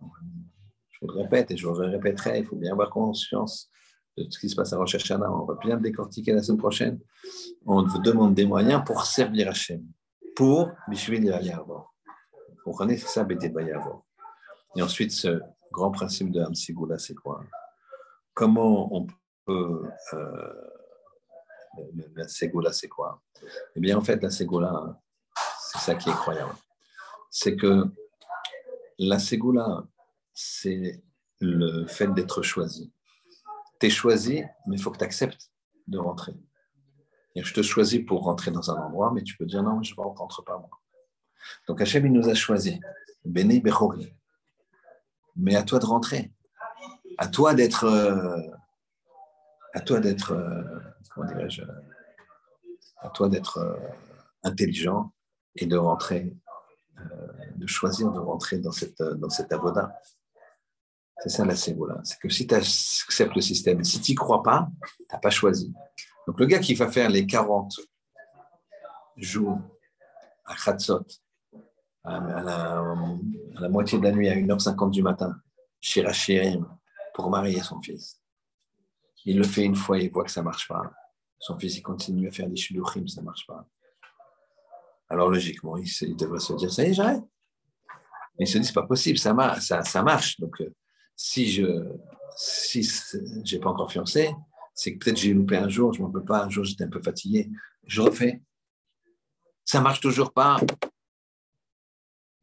Je 0.89 1.05
vous 1.05 1.13
le 1.13 1.21
répète 1.21 1.51
et 1.51 1.57
je 1.57 1.67
vous 1.67 1.79
le 1.79 1.89
répéterai, 1.89 2.39
il 2.39 2.45
faut 2.45 2.55
bien 2.55 2.71
avoir 2.71 2.89
conscience 2.89 3.69
de 4.17 4.25
ce 4.29 4.39
qui 4.39 4.49
se 4.49 4.55
passe 4.55 4.73
à 4.73 4.77
Rosh 4.77 4.95
Hashanah. 4.95 5.31
On 5.31 5.45
va 5.45 5.55
bien 5.55 5.77
décortiquer 5.77 6.33
la 6.33 6.41
semaine 6.41 6.57
prochaine. 6.57 6.99
On 7.65 7.85
vous 7.85 7.99
demande 7.99 8.33
des 8.33 8.45
moyens 8.45 8.83
pour 8.85 9.03
servir 9.05 9.49
Hachem, 9.49 9.85
pour 10.35 10.71
Bishvil 10.87 11.23
Yavor. 11.25 11.93
Vous 12.49 12.71
comprenez, 12.71 12.97
ça, 12.97 13.23
Bété 13.23 13.49
Bayavor. 13.49 14.05
Et 14.75 14.81
ensuite, 14.81 15.11
ce 15.11 15.39
grand 15.71 15.91
principe 15.91 16.31
de 16.31 16.41
Hamsigoula, 16.41 16.97
c'est 16.99 17.15
quoi? 17.15 17.43
Comment 18.33 18.95
on 18.95 19.07
peut. 19.45 19.83
Euh, 20.13 20.53
la 22.15 22.27
Ségoula, 22.27 22.71
c'est 22.71 22.87
quoi? 22.87 23.21
Eh 23.75 23.79
bien, 23.79 23.97
en 23.97 24.01
fait, 24.01 24.21
la 24.21 24.29
Ségoula, 24.29 24.99
c'est 25.71 25.79
ça 25.79 25.95
qui 25.95 26.09
est 26.09 26.13
croyant. 26.13 26.51
C'est 27.29 27.55
que 27.55 27.85
la 28.99 29.19
Ségoula, 29.19 29.83
c'est 30.33 31.03
le 31.39 31.85
fait 31.87 32.07
d'être 32.13 32.41
choisi 32.41 32.91
tu 33.79 33.87
es 33.87 33.89
choisi, 33.89 34.43
mais 34.65 34.75
il 34.75 34.81
faut 34.81 34.91
que 34.91 34.97
tu 34.97 35.03
acceptes 35.03 35.51
de 35.87 35.97
rentrer. 35.97 36.33
je 37.35 37.53
te 37.53 37.61
choisis 37.61 38.03
pour 38.05 38.23
rentrer 38.23 38.51
dans 38.51 38.71
un 38.71 38.75
endroit, 38.75 39.11
mais 39.13 39.23
tu 39.23 39.37
peux 39.37 39.45
dire 39.45 39.63
non, 39.63 39.81
je 39.83 39.93
ne 39.93 40.01
rentre 40.01 40.43
pas 40.43 40.57
moi. 40.57 40.69
Donc 41.67 41.81
Hachem, 41.81 42.05
il 42.05 42.11
nous 42.11 42.27
a 42.27 42.33
choisi. 42.33 42.79
Béni 43.23 43.59
Bechori. 43.61 44.13
Mais 45.35 45.55
à 45.55 45.63
toi 45.63 45.79
de 45.79 45.85
rentrer. 45.85 46.33
À 47.17 47.27
toi 47.27 47.53
d'être. 47.53 47.83
Euh, 47.85 48.41
à 49.73 49.81
toi 49.81 49.99
d'être. 49.99 50.31
Euh, 50.31 50.79
comment 51.13 51.27
dirais-je 51.27 51.61
À 52.97 53.09
toi 53.09 53.29
d'être 53.29 53.59
euh, 53.59 53.77
intelligent 54.43 55.13
et 55.57 55.65
de 55.65 55.77
rentrer. 55.77 56.33
de 57.55 57.67
choisir 57.67 58.11
de 58.11 58.19
rentrer 58.19 58.59
dans 58.59 58.71
cette, 58.71 59.01
dans 59.01 59.29
cette 59.29 59.51
avoda. 59.51 59.99
C'est 61.19 61.29
ça 61.29 61.45
la 61.45 61.55
ségoula. 61.55 61.99
C'est 62.03 62.19
que 62.19 62.29
si 62.29 62.45
tu 62.45 62.53
acceptes 62.53 63.35
le 63.35 63.41
système, 63.41 63.83
si 63.83 63.99
tu 64.01 64.11
n'y 64.11 64.15
crois 64.15 64.43
pas, 64.43 64.69
tu 64.97 65.05
n'as 65.11 65.19
pas 65.19 65.29
choisi. 65.29 65.73
Donc 66.27 66.39
le 66.39 66.45
gars 66.45 66.59
qui 66.59 66.75
va 66.75 66.89
faire 66.89 67.09
les 67.09 67.25
40 67.25 67.73
jours 69.17 69.59
à 70.45 70.55
Khatsot, 70.55 71.05
à 72.03 72.41
la, 72.41 73.69
moitié 73.69 73.97
de 73.97 74.03
la 74.03 74.11
nuit, 74.11 74.29
à 74.29 74.35
1h50 74.35 74.91
du 74.91 75.01
matin, 75.01 75.35
chez 75.81 76.01
Rachirim, 76.01 76.67
pour 77.13 77.29
marier 77.29 77.61
son 77.61 77.81
fils. 77.81 78.21
Il 79.25 79.37
le 79.37 79.43
fait 79.43 79.63
une 79.63 79.75
fois, 79.75 79.97
il 79.99 80.11
voit 80.11 80.23
que 80.23 80.31
ça 80.31 80.41
ne 80.41 80.45
marche 80.45 80.67
pas. 80.67 80.93
Son 81.39 81.57
fils, 81.57 81.77
il 81.77 81.81
continue 81.81 82.27
à 82.27 82.31
faire 82.31 82.47
des 82.47 82.55
shidduchim, 82.55 83.07
ça 83.07 83.21
ne 83.21 83.25
marche 83.25 83.45
pas. 83.45 83.67
Alors 85.09 85.29
logiquement, 85.29 85.77
il, 85.77 86.15
devrait 86.15 86.39
se 86.39 86.53
dire, 86.53 86.71
ça 86.71 86.83
y 86.83 86.87
est, 86.87 86.93
j'arrête. 86.93 87.23
Mais 88.37 88.45
il 88.45 88.47
se 88.47 88.57
dit, 88.57 88.65
c'est 88.65 88.73
pas 88.73 88.85
possible, 88.85 89.17
ça, 89.17 89.33
marche. 89.33 90.39
Donc, 90.39 90.61
euh, 90.61 90.69
si 91.15 91.49
je 91.51 91.65
si 92.37 93.59
pas 93.59 93.69
encore 93.69 93.91
fiancé, 93.91 94.33
c'est 94.73 94.93
que 94.93 95.03
peut-être 95.03 95.17
j'ai 95.17 95.33
loupé 95.33 95.57
un 95.57 95.69
jour, 95.69 95.93
je 95.93 96.01
m'en 96.01 96.11
peux 96.11 96.23
pas, 96.23 96.43
un 96.43 96.49
jour 96.49 96.63
j'étais 96.63 96.83
un 96.83 96.89
peu 96.89 97.01
fatigué, 97.01 97.49
je 97.85 98.01
refais. 98.01 98.41
Ça 99.65 99.81
marche 99.81 99.99
toujours 99.99 100.31
pas. 100.31 100.59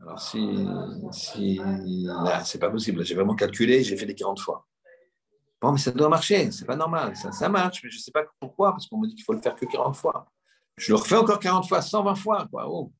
Alors 0.01 0.21
si, 0.21 0.67
si 1.13 1.61
c'est 2.45 2.59
pas 2.59 2.71
possible, 2.71 3.05
j'ai 3.05 3.15
vraiment 3.15 3.37
calculé, 3.37 3.85
j'ai 3.85 3.97
fait 3.97 4.05
les 4.05 4.15
40 4.15 4.41
fois. 4.41 4.67
Bon, 5.61 5.73
mais 5.73 5.79
ça 5.79 5.93
doit 5.93 6.09
marcher, 6.09 6.51
c'est 6.51 6.67
pas 6.67 6.77
normal, 6.77 7.17
ça, 7.17 7.33
ça 7.33 7.49
marche, 7.49 7.83
mais 7.85 7.91
je 7.91 7.99
sais 7.99 8.11
pas 8.11 8.25
pourquoi, 8.39 8.73
parce 8.73 8.87
qu'on 8.87 8.99
me 8.99 9.07
dit 9.07 9.15
qu'il 9.15 9.25
faut 9.25 9.33
le 9.33 9.41
faire 9.41 9.55
que 9.55 9.65
40 9.65 9.97
fois. 9.97 10.27
Je 10.77 10.93
le 10.93 10.99
refais 10.99 11.17
encore 11.17 11.39
40 11.39 11.69
fois, 11.69 11.83
120 11.83 12.15
fois, 12.17 12.49
quoi. 12.51 12.69
Oh. 12.69 12.93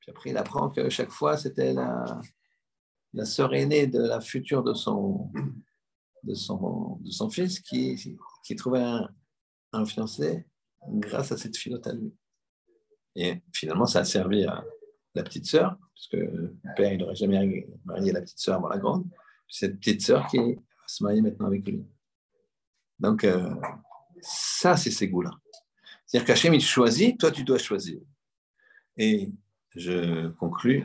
Puis 0.00 0.10
après, 0.10 0.30
il 0.30 0.36
apprend 0.36 0.70
que 0.70 0.88
chaque 0.88 1.10
fois, 1.10 1.36
c'était 1.36 1.74
la, 1.74 3.24
sœur 3.24 3.54
aînée 3.54 3.86
de 3.86 4.00
la 4.00 4.20
future 4.20 4.62
de 4.62 4.74
son, 4.74 5.30
de 6.24 6.34
son, 6.34 6.98
de 7.00 7.10
son 7.10 7.30
fils 7.30 7.60
qui, 7.60 8.16
qui 8.44 8.56
trouvait 8.56 8.84
un, 9.72 9.84
fiancé 9.86 10.46
grâce 10.88 11.32
à 11.32 11.36
cette 11.36 11.56
filote 11.56 11.86
à 11.86 11.92
lui. 11.92 12.12
Et 13.14 13.42
finalement, 13.52 13.86
ça 13.86 14.00
a 14.00 14.04
servi 14.04 14.44
à 14.44 14.64
la 15.14 15.22
petite 15.22 15.46
sœur, 15.46 15.76
parce 15.94 16.08
que 16.08 16.16
le 16.16 16.56
père, 16.76 16.92
il 16.92 16.98
n'aurait 16.98 17.14
jamais 17.14 17.68
marié 17.84 18.12
la 18.12 18.22
petite 18.22 18.38
sœur 18.38 18.56
avant 18.56 18.68
la 18.68 18.78
grande. 18.78 19.04
Cette 19.48 19.78
petite 19.78 20.02
sœur 20.02 20.26
qui 20.28 20.38
va 20.38 20.88
se 20.88 21.04
marier 21.04 21.20
maintenant 21.20 21.46
avec 21.46 21.66
lui. 21.66 21.84
Donc, 22.98 23.24
euh, 23.24 23.54
ça, 24.22 24.76
c'est 24.76 24.90
ces 24.90 25.08
goûts-là. 25.08 25.30
C'est-à-dire 26.12 26.26
qu'Hachem, 26.26 26.52
il 26.52 26.60
choisit, 26.60 27.18
toi, 27.18 27.30
tu 27.30 27.42
dois 27.42 27.56
choisir. 27.56 27.98
Et 28.98 29.30
je 29.74 30.28
conclus 30.32 30.84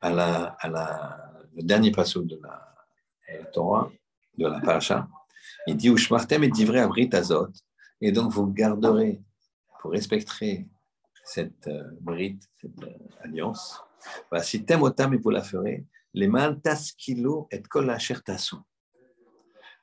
à 0.00 0.10
la, 0.10 0.56
à 0.58 0.68
la 0.68 1.32
dernier 1.54 1.92
passage 1.92 2.24
de 2.24 2.40
la 2.42 3.44
Torah, 3.52 3.92
de 4.36 4.48
la 4.48 4.58
Paracha, 4.58 5.06
il 5.68 5.76
dit 5.76 5.88
Ushmartem 5.88 6.42
et 6.42 6.48
divrei 6.48 6.80
abrit 6.80 7.08
azot. 7.12 7.52
Et 8.00 8.10
donc 8.10 8.32
vous 8.32 8.48
garderez, 8.48 9.22
vous 9.84 9.90
respecterez 9.90 10.66
cette 11.22 11.68
euh, 11.68 11.84
brite, 12.00 12.42
cette 12.60 12.82
euh, 12.82 13.20
alliance. 13.20 13.80
Si 14.42 14.64
t'aimes 14.64 14.82
et 15.12 15.16
vous 15.16 15.30
la 15.30 15.44
ferez, 15.44 15.86
les 16.12 16.26
mains 16.26 16.56
taskilo 16.56 17.46
et 17.52 17.62
kol 17.62 17.96
tasu. 18.24 18.56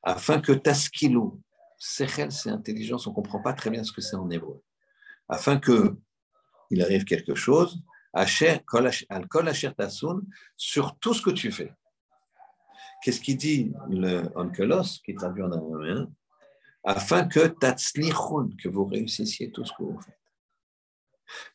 Afin 0.03 0.41
que 0.41 0.52
taskilo, 0.52 1.39
sechel 1.77 2.31
c'est 2.31 2.49
intelligence, 2.49 3.07
on 3.07 3.11
ne 3.11 3.15
comprend 3.15 3.41
pas 3.41 3.53
très 3.53 3.69
bien 3.69 3.83
ce 3.83 3.91
que 3.91 4.01
c'est 4.01 4.15
en 4.15 4.29
hébreu. 4.29 4.63
Afin 5.29 5.57
que 5.59 5.97
il 6.69 6.81
arrive 6.81 7.05
quelque 7.05 7.35
chose, 7.35 7.81
sur 10.57 10.97
tout 10.99 11.13
ce 11.13 11.21
que 11.21 11.29
tu 11.29 11.51
fais. 11.51 11.73
Qu'est-ce 13.03 13.21
qu'il 13.21 13.37
dit 13.37 13.73
le 13.89 14.23
onkelos, 14.35 15.01
qui 15.05 15.13
traduit 15.13 15.43
en 15.43 15.51
araméen? 15.51 16.11
Afin 16.83 17.25
que 17.25 17.47
que 17.47 18.69
vous 18.69 18.85
réussissiez 18.85 19.51
tout 19.51 19.65
ce 19.65 19.71
que 19.77 19.83
vous 19.83 19.99
faites. 20.01 20.17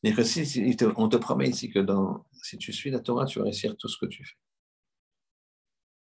Mais 0.02 0.14
on 0.96 1.08
te 1.08 1.16
promet 1.16 1.48
ici 1.48 1.70
que 1.70 1.84
si 2.42 2.58
tu 2.58 2.72
suis 2.72 2.90
la 2.90 3.00
Torah, 3.00 3.24
tu 3.24 3.38
vas 3.38 3.46
réussir 3.46 3.76
tout 3.76 3.88
ce 3.88 3.96
que 3.98 4.06
tu 4.06 4.24
fais. 4.24 4.36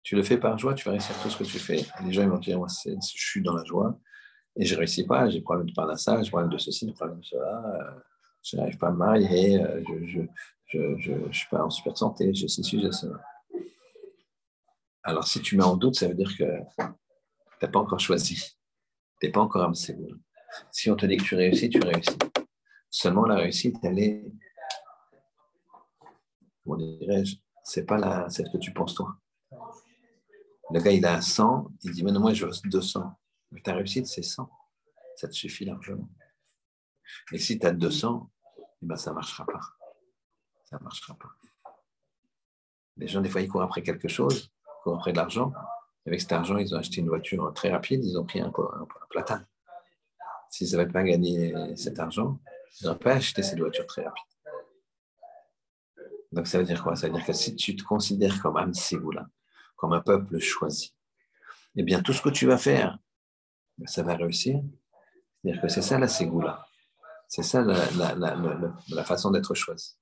Tu 0.02 0.16
le 0.16 0.22
fais 0.22 0.38
par 0.38 0.58
joie, 0.58 0.74
tu 0.74 0.84
vas 0.84 0.92
réussir 0.92 1.14
tout 1.22 1.30
ce 1.30 1.36
que 1.36 1.44
tu 1.44 1.58
fais. 1.58 1.84
les 2.04 2.12
gens 2.12 2.28
vont 2.28 2.38
dire, 2.38 2.58
moi, 2.58 2.68
je 2.84 2.98
suis 3.02 3.42
dans 3.42 3.54
la 3.54 3.64
joie 3.64 3.98
et 4.60 4.66
je 4.66 4.74
ne 4.74 4.80
réussis 4.80 5.06
pas, 5.06 5.28
j'ai 5.30 5.40
problème 5.40 5.70
de 5.70 5.96
ça, 5.96 6.22
j'ai 6.22 6.30
problème 6.30 6.50
de 6.50 6.58
ceci, 6.58 6.86
j'ai 6.86 6.92
problème 6.92 7.18
de 7.18 7.24
cela. 7.24 7.64
Euh, 7.64 8.00
je 8.42 8.56
n'arrive 8.56 8.76
pas 8.76 8.88
à 8.88 8.90
me 8.90 8.98
marier, 8.98 9.58
euh, 9.58 9.82
je 10.66 11.12
ne 11.12 11.32
suis 11.32 11.48
pas 11.48 11.64
en 11.64 11.70
super 11.70 11.96
santé, 11.96 12.34
j'ai 12.34 12.46
ceci, 12.46 12.78
j'ai 12.78 12.92
cela. 12.92 13.22
Alors, 15.02 15.26
si 15.26 15.40
tu 15.40 15.56
mets 15.56 15.64
en 15.64 15.78
doute, 15.78 15.94
ça 15.94 16.08
veut 16.08 16.14
dire 16.14 16.30
que 16.36 16.44
tu 16.44 16.84
n'as 17.62 17.68
pas 17.68 17.78
encore 17.78 18.00
choisi. 18.00 18.36
Tu 19.18 19.26
n'es 19.26 19.32
pas 19.32 19.40
encore 19.40 19.62
âme 19.62 19.74
Si 19.74 20.90
on 20.90 20.96
te 20.96 21.06
dit 21.06 21.16
que 21.16 21.24
tu 21.24 21.36
réussis, 21.36 21.70
tu 21.70 21.80
réussis. 21.80 22.18
Seulement, 22.90 23.24
la 23.24 23.36
réussite, 23.36 23.76
elle 23.82 23.98
est, 23.98 24.30
comment 26.62 26.76
dirais-je, 26.76 27.36
c'est 27.64 27.86
pas 27.86 27.96
la, 27.96 28.28
celle 28.28 28.50
que 28.50 28.58
tu 28.58 28.74
penses 28.74 28.94
toi. 28.94 29.16
Le 30.70 30.80
gars, 30.80 30.92
il 30.92 31.06
a 31.06 31.22
100, 31.22 31.66
il 31.84 31.92
dit, 31.92 32.04
mais 32.04 32.12
non, 32.12 32.20
moi, 32.20 32.34
je 32.34 32.44
veux 32.44 32.52
200. 32.64 33.10
Mais 33.50 33.60
ta 33.60 33.74
réussite, 33.74 34.06
c'est 34.06 34.22
100. 34.22 34.50
Ça 35.16 35.28
te 35.28 35.32
suffit 35.32 35.64
largement. 35.64 36.08
Et 37.32 37.38
si 37.38 37.58
tu 37.58 37.66
as 37.66 37.72
200, 37.72 38.30
eh 38.58 38.62
ben, 38.82 38.96
ça 38.96 39.10
ne 39.10 39.16
marchera 39.16 39.44
pas. 39.44 39.60
Ça 40.64 40.78
ne 40.78 40.84
marchera 40.84 41.14
pas. 41.14 41.30
Les 42.96 43.08
gens, 43.08 43.20
des 43.20 43.28
fois, 43.28 43.40
ils 43.40 43.48
courent 43.48 43.62
après 43.62 43.82
quelque 43.82 44.08
chose, 44.08 44.50
ils 44.62 44.82
courent 44.82 44.96
après 44.96 45.12
de 45.12 45.16
l'argent. 45.16 45.52
Avec 46.06 46.20
cet 46.20 46.32
argent, 46.32 46.56
ils 46.56 46.74
ont 46.74 46.78
acheté 46.78 47.00
une 47.00 47.08
voiture 47.08 47.52
très 47.54 47.70
rapide, 47.70 48.04
ils 48.04 48.16
ont 48.18 48.24
pris 48.24 48.40
un, 48.40 48.48
un, 48.48 48.86
platane. 49.10 49.46
S'ils 50.50 50.72
n'avaient 50.72 50.90
pas 50.90 51.02
gagné 51.02 51.54
cet 51.76 51.98
argent, 51.98 52.40
ils 52.80 52.86
n'auraient 52.86 52.98
pas 52.98 53.14
acheté 53.14 53.42
cette 53.42 53.58
voiture 53.58 53.86
très 53.86 54.04
rapide. 54.04 54.24
Donc, 56.32 56.46
ça 56.46 56.58
veut 56.58 56.64
dire 56.64 56.82
quoi? 56.82 56.96
Ça 56.96 57.08
veut 57.08 57.14
dire 57.14 57.24
que 57.24 57.32
si 57.32 57.56
tu 57.56 57.74
te 57.74 57.82
considères 57.82 58.40
comme 58.40 58.56
là, 58.56 59.26
comme 59.76 59.92
un 59.92 60.00
peuple 60.00 60.38
choisi, 60.38 60.94
eh 61.76 61.82
bien, 61.82 62.02
tout 62.02 62.12
ce 62.12 62.22
que 62.22 62.28
tu 62.28 62.46
vas 62.46 62.58
faire, 62.58 62.98
ça 63.86 64.02
va 64.02 64.16
réussir. 64.16 64.62
C'est-à-dire 65.42 65.62
que 65.62 65.68
c'est 65.68 65.82
ça 65.82 65.98
la 65.98 66.08
ségoula. 66.08 66.66
C'est 67.28 67.42
ça 67.42 67.62
la, 67.62 69.04
façon 69.04 69.30
d'être 69.30 69.54
choisi. 69.54 69.96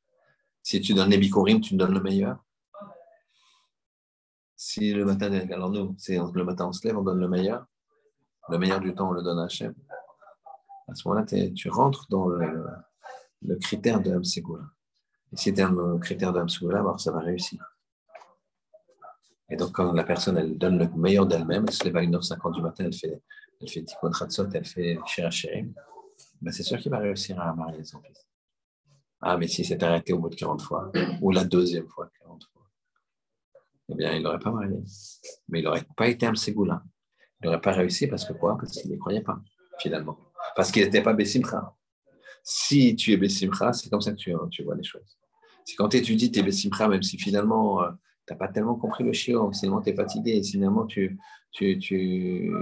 Si 0.62 0.80
tu 0.80 0.94
donnes 0.94 1.10
les 1.10 1.18
bikurim, 1.18 1.60
tu 1.60 1.76
donnes 1.76 1.92
le 1.92 2.00
meilleur. 2.00 2.42
Si 4.56 4.92
le 4.92 5.05
matin, 5.05 5.32
alors 5.50 5.70
nous, 5.70 5.94
le 6.09 6.42
matin 6.42 6.66
on 6.66 6.72
se 6.72 6.86
lève, 6.86 6.98
on 6.98 7.02
donne 7.02 7.20
le 7.20 7.28
meilleur. 7.28 7.66
Le 8.48 8.59
meilleur 8.59 8.80
du 8.80 8.94
temps, 8.94 9.10
on 9.10 9.12
le 9.12 9.22
donne 9.22 9.38
à 9.38 9.44
Hachem. 9.44 9.74
À 10.88 10.94
ce 10.94 11.06
moment-là, 11.06 11.26
tu 11.55 11.68
rentres 11.68 12.06
dans 12.09 12.28
le, 12.28 13.56
critère 13.56 14.00
de 14.00 14.10
Hamsegoula. 14.10 14.64
Et 15.32 15.36
si 15.36 15.52
tu 15.52 15.60
es 15.60 15.62
un 15.62 15.98
critère 15.98 16.32
de 16.32 16.40
Hamsegoula, 16.40 16.78
alors 16.78 16.98
ça 16.98 17.12
va 17.12 17.20
réussir. 17.20 17.62
Et 19.50 19.56
donc, 19.56 19.72
quand 19.72 19.92
la 19.92 20.04
personne, 20.04 20.36
elle 20.36 20.58
donne 20.58 20.78
le 20.78 20.88
meilleur 20.96 21.26
d'elle-même, 21.26 21.64
elle 21.66 21.74
se 21.74 21.84
lève 21.84 21.96
à 21.96 22.02
1h50 22.02 22.54
du 22.54 22.62
matin, 22.62 22.84
elle 22.84 22.94
fait, 22.94 23.22
elle 23.60 23.68
fait 23.68 23.82
Tikkun 23.82 24.10
elle 24.54 24.64
fait 24.64 24.98
Shira 25.06 25.30
ben 26.40 26.52
c'est 26.52 26.62
sûr 26.62 26.78
qu'il 26.78 26.90
va 26.90 26.98
réussir 26.98 27.40
à 27.40 27.52
marier 27.54 27.82
son 27.84 28.00
fils. 28.00 28.26
Ah, 29.20 29.36
mais 29.36 29.48
si 29.48 29.64
c'est 29.64 29.82
arrêté 29.82 30.12
au 30.12 30.18
bout 30.18 30.30
de 30.30 30.36
40 30.36 30.62
fois, 30.62 30.92
ou 31.20 31.32
la 31.32 31.44
deuxième 31.44 31.88
fois, 31.88 32.08
40 32.20 32.44
fois, 32.52 32.62
eh 33.88 33.94
bien, 33.94 34.12
il 34.12 34.22
n'aurait 34.22 34.38
pas 34.38 34.52
marié. 34.52 34.76
Mais 35.48 35.60
il 35.60 35.64
n'aurait 35.64 35.86
pas 35.96 36.08
été 36.08 36.26
un 36.26 36.34
Ségoula. 36.34 36.82
Il 37.40 37.46
n'aurait 37.46 37.60
pas 37.60 37.72
réussi 37.72 38.06
parce 38.06 38.24
que 38.24 38.32
quoi? 38.32 38.56
Parce 38.56 38.72
qu'il 38.72 38.90
n'y 38.90 38.98
croyait 38.98 39.22
pas, 39.22 39.40
finalement. 39.80 40.18
Parce 40.54 40.70
qu'il 40.70 40.84
n'était 40.84 41.02
pas 41.02 41.14
Bessimcha. 41.14 41.74
Si 42.44 42.94
tu 42.94 43.12
es 43.12 43.16
Bessimcha, 43.16 43.72
c'est 43.72 43.90
comme 43.90 44.00
ça 44.00 44.12
que 44.12 44.16
tu, 44.16 44.32
tu 44.50 44.62
vois 44.62 44.76
les 44.76 44.84
choses. 44.84 45.18
C'est 45.64 45.74
quand 45.74 45.88
tu 45.88 45.96
étudies 45.96 46.30
tes 46.30 46.42
Bessimcha, 46.42 46.86
même 46.86 47.02
si 47.02 47.18
finalement, 47.18 47.82
euh, 47.82 47.90
n'as 48.30 48.36
pas 48.36 48.48
tellement 48.48 48.74
compris 48.74 49.05
le 49.05 49.12
chiot, 49.12 49.50
finalement 49.52 49.80
tu 49.80 49.90
es 49.90 49.94
fatigué, 49.94 50.42
finalement 50.42 50.86
tu. 50.86 51.18
tu, 51.52 51.78
tu... 51.78 52.52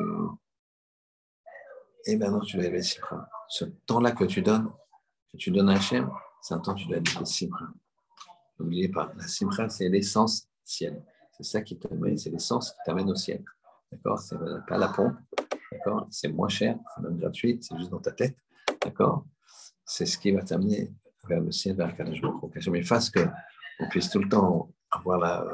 Et 2.08 2.12
eh 2.12 2.16
maintenant 2.16 2.40
tu 2.40 2.56
dois 2.56 2.66
être. 2.66 3.14
Ce 3.48 3.64
temps-là 3.64 4.12
que 4.12 4.24
tu 4.24 4.42
donnes, 4.42 4.70
que 5.32 5.36
tu 5.36 5.50
donnes 5.50 5.68
à 5.68 5.74
Hachem, 5.74 6.10
c'est 6.42 6.54
un 6.54 6.58
temps 6.58 6.74
que 6.74 6.80
tu 6.80 6.88
dois 6.88 6.98
être 6.98 7.26
simcha. 7.26 7.64
N'oubliez 8.58 8.88
pas, 8.88 9.12
la 9.16 9.26
simcha, 9.26 9.68
c'est 9.68 9.88
l'essence 9.88 10.48
ciel. 10.64 11.02
C'est 11.36 11.44
ça 11.44 11.62
qui 11.62 11.78
t'amène, 11.78 12.16
c'est 12.16 12.30
l'essence 12.30 12.72
qui 12.72 12.78
t'amène 12.86 13.10
au 13.10 13.14
ciel. 13.14 13.44
D'accord? 13.92 14.18
C'est 14.20 14.36
pas 14.66 14.78
la 14.78 14.88
pompe. 14.88 15.16
D'accord? 15.70 16.06
C'est 16.10 16.28
moins 16.28 16.48
cher, 16.48 16.78
c'est 16.94 17.02
même 17.02 17.18
gratuit, 17.18 17.58
c'est 17.60 17.76
juste 17.76 17.90
dans 17.90 18.00
ta 18.00 18.12
tête. 18.12 18.36
D'accord? 18.82 19.26
C'est 19.84 20.06
ce 20.06 20.18
qui 20.18 20.32
va 20.32 20.42
t'amener 20.42 20.92
vers 21.28 21.40
le 21.40 21.52
ciel, 21.52 21.76
vers 21.76 21.88
le 21.88 21.92
Kadosh 21.92 22.20
Baruch 22.20 22.68
Mais 22.68 22.82
fasse 22.82 23.10
que 23.10 23.20
on 23.80 23.88
puisse 23.88 24.10
tout 24.10 24.20
le 24.20 24.28
temps 24.28 24.72
avoir 24.98 25.44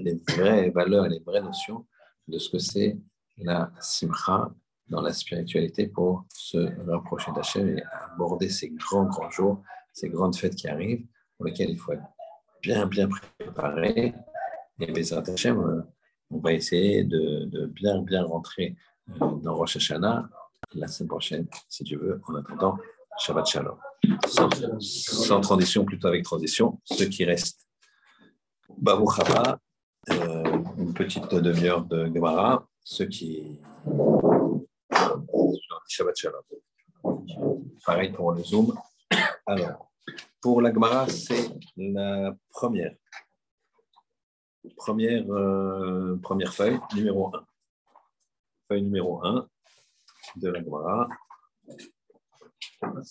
les 0.00 0.20
vraies 0.28 0.70
valeurs 0.70 1.08
les 1.08 1.20
vraies 1.20 1.42
notions 1.42 1.86
de 2.28 2.38
ce 2.38 2.50
que 2.50 2.58
c'est 2.58 2.98
la 3.38 3.70
simcha 3.80 4.50
dans 4.88 5.00
la 5.00 5.12
spiritualité 5.12 5.86
pour 5.86 6.24
se 6.34 6.58
rapprocher 6.90 7.30
d'Hachem 7.32 7.78
et 7.78 7.82
aborder 8.12 8.48
ces 8.48 8.70
grands, 8.70 9.04
grands 9.04 9.30
jours, 9.30 9.62
ces 9.92 10.08
grandes 10.08 10.36
fêtes 10.36 10.56
qui 10.56 10.68
arrivent, 10.68 11.06
pour 11.36 11.46
lesquelles 11.46 11.70
il 11.70 11.78
faut 11.78 11.92
être 11.92 12.02
bien, 12.60 12.86
bien 12.86 13.08
préparé. 13.08 14.14
Et 14.80 14.92
Bezrat 14.92 15.22
Hachem, 15.28 15.84
on 16.30 16.38
va 16.38 16.52
essayer 16.52 17.04
de, 17.04 17.66
bien, 17.66 18.02
bien 18.02 18.24
rentrer 18.24 18.76
euh, 19.20 19.30
dans 19.42 19.54
Rosh 19.54 19.76
Hashanah 19.76 20.28
la 20.74 20.88
semaine 20.88 21.08
prochaine, 21.08 21.46
si 21.68 21.84
tu 21.84 21.96
veux. 21.96 22.20
En 22.26 22.34
attendant, 22.34 22.78
Shabbat 23.18 23.46
Shalom. 23.46 23.76
Sans, 24.26 24.48
sans 24.80 25.40
transition, 25.40 25.84
plutôt 25.84 26.08
avec 26.08 26.24
transition, 26.24 26.80
ce 26.84 27.04
qui 27.04 27.24
reste 27.24 27.69
Baruch 28.80 29.20
euh, 30.08 30.58
une 30.78 30.94
petite 30.94 31.34
demi-heure 31.34 31.84
de 31.84 32.06
Gemara, 32.06 32.66
ce 32.82 33.02
qui. 33.02 33.60
Shabbat 35.86 36.16
Shalom. 36.16 36.42
Pareil 37.84 38.10
pour 38.12 38.32
le 38.32 38.42
Zoom. 38.42 38.74
Alors, 39.44 39.90
pour 40.40 40.62
la 40.62 40.72
Gemara, 40.72 41.06
c'est 41.08 41.50
la 41.76 42.34
première. 42.48 42.94
Première, 44.76 45.30
euh, 45.30 46.18
première 46.22 46.54
feuille, 46.54 46.78
numéro 46.94 47.34
1. 47.36 47.44
Feuille 48.68 48.82
numéro 48.82 49.22
1 49.22 49.46
de 50.36 50.48
la 50.48 50.62
Gemara. 50.62 51.08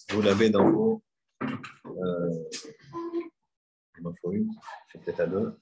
Vous 0.09 0.21
l'avez 0.23 0.49
dans 0.49 0.71
vos. 0.71 1.03
Euh, 1.43 2.49
il 3.99 4.03
m'en 4.03 4.15
faut 4.21 4.31
une, 4.31 4.51
c'est 4.91 5.01
peut-être 5.01 5.19
à 5.19 5.27
deux. 5.27 5.59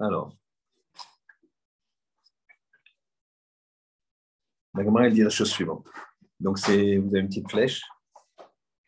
Alors, 0.00 0.36
la 4.74 4.84
Gemara 4.84 5.10
dit 5.10 5.22
la 5.22 5.30
chose 5.30 5.50
suivante. 5.50 5.86
Donc, 6.40 6.58
c'est, 6.58 6.96
vous 6.96 7.08
avez 7.10 7.20
une 7.20 7.28
petite 7.28 7.50
flèche, 7.50 7.82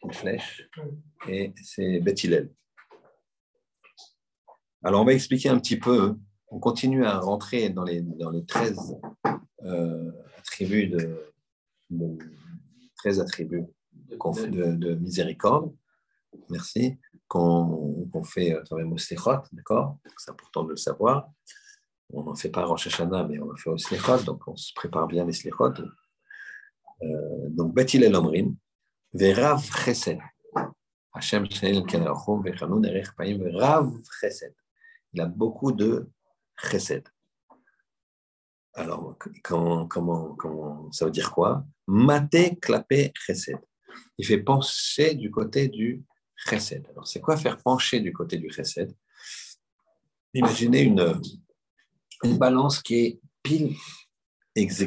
une 0.03 0.13
flèche, 0.13 0.69
et 1.29 1.53
c'est 1.63 2.01
Bethilel. 2.01 2.53
Alors, 4.83 5.03
on 5.03 5.05
va 5.05 5.13
expliquer 5.13 5.51
un 5.51 5.59
petit 5.59 5.79
peu. 5.79 6.17
On 6.49 6.59
continue 6.59 7.05
à 7.05 7.19
rentrer 7.19 7.71
dans 7.71 7.85
les, 7.85 8.03
dans 8.03 8.31
les 8.31 8.45
13 8.45 8.97
euh, 9.63 10.11
attributs 10.39 10.89
de, 10.89 11.33
de 11.91 12.19
13 13.05 13.21
attributs 13.21 13.67
de, 13.93 14.95
miséricorde, 14.95 15.75
merci, 16.49 16.99
qu'on 17.29 18.25
fait 18.25 18.55
à 18.55 18.63
travers 18.63 18.87
Moslechot, 18.87 19.43
d'accord? 19.53 19.99
C'est 20.17 20.31
important 20.31 20.65
de 20.65 20.71
le 20.71 20.77
savoir. 20.77 21.29
On 22.11 22.23
n'en 22.23 22.35
fait 22.35 22.49
pas 22.49 22.65
Rosh 22.65 22.87
Hashanah, 22.87 23.25
mais 23.25 23.39
on 23.41 23.53
en 23.53 23.57
fait 23.57 23.69
au 23.69 23.77
Slechot, 23.77 24.23
donc 24.25 24.49
on 24.49 24.57
se 24.57 24.73
prépare 24.75 25.07
bien 25.07 25.27
les 25.27 25.35
Slechot. 25.35 25.75
Euh, 27.03 27.49
donc, 27.51 27.75
Betil 27.75 28.05
el 28.05 28.17
Omrin, 28.17 28.55
Verav 29.13 29.63
Chesed. 29.85 30.19
Hashem 31.13 31.45
Shenel 31.51 31.85
Kenachum, 31.85 32.43
Vechanun 32.43 32.83
Erech 32.85 33.15
Paim, 33.17 33.37
Verav 33.39 33.93
Chesed. 34.19 34.55
Il 35.13 35.21
a 35.21 35.27
beaucoup 35.27 35.73
de 35.73 36.09
Chesed. 36.57 37.07
Alors, 38.73 39.19
comment, 39.43 39.87
comment, 39.87 40.35
comment, 40.35 40.91
ça 40.91 41.05
veut 41.05 41.11
dire 41.11 41.31
quoi? 41.31 41.67
Maté, 41.87 42.57
clapé, 42.57 43.13
chesed. 43.15 43.59
Il 44.19 44.27
fait 44.27 44.39
pencher 44.39 45.15
du 45.15 45.31
côté 45.31 45.69
du 45.69 46.03
chesed. 46.37 46.87
Alors, 46.91 47.07
c'est 47.07 47.21
quoi 47.21 47.37
faire 47.37 47.59
pencher 47.59 48.01
du 48.01 48.13
côté 48.13 48.39
du 48.39 48.51
chesed? 48.51 48.95
Imaginez 50.33 50.83
une, 50.83 51.21
balance 52.39 52.83
qui 52.83 52.95
est 52.95 53.21
pile 53.43 53.77
ex 54.55 54.83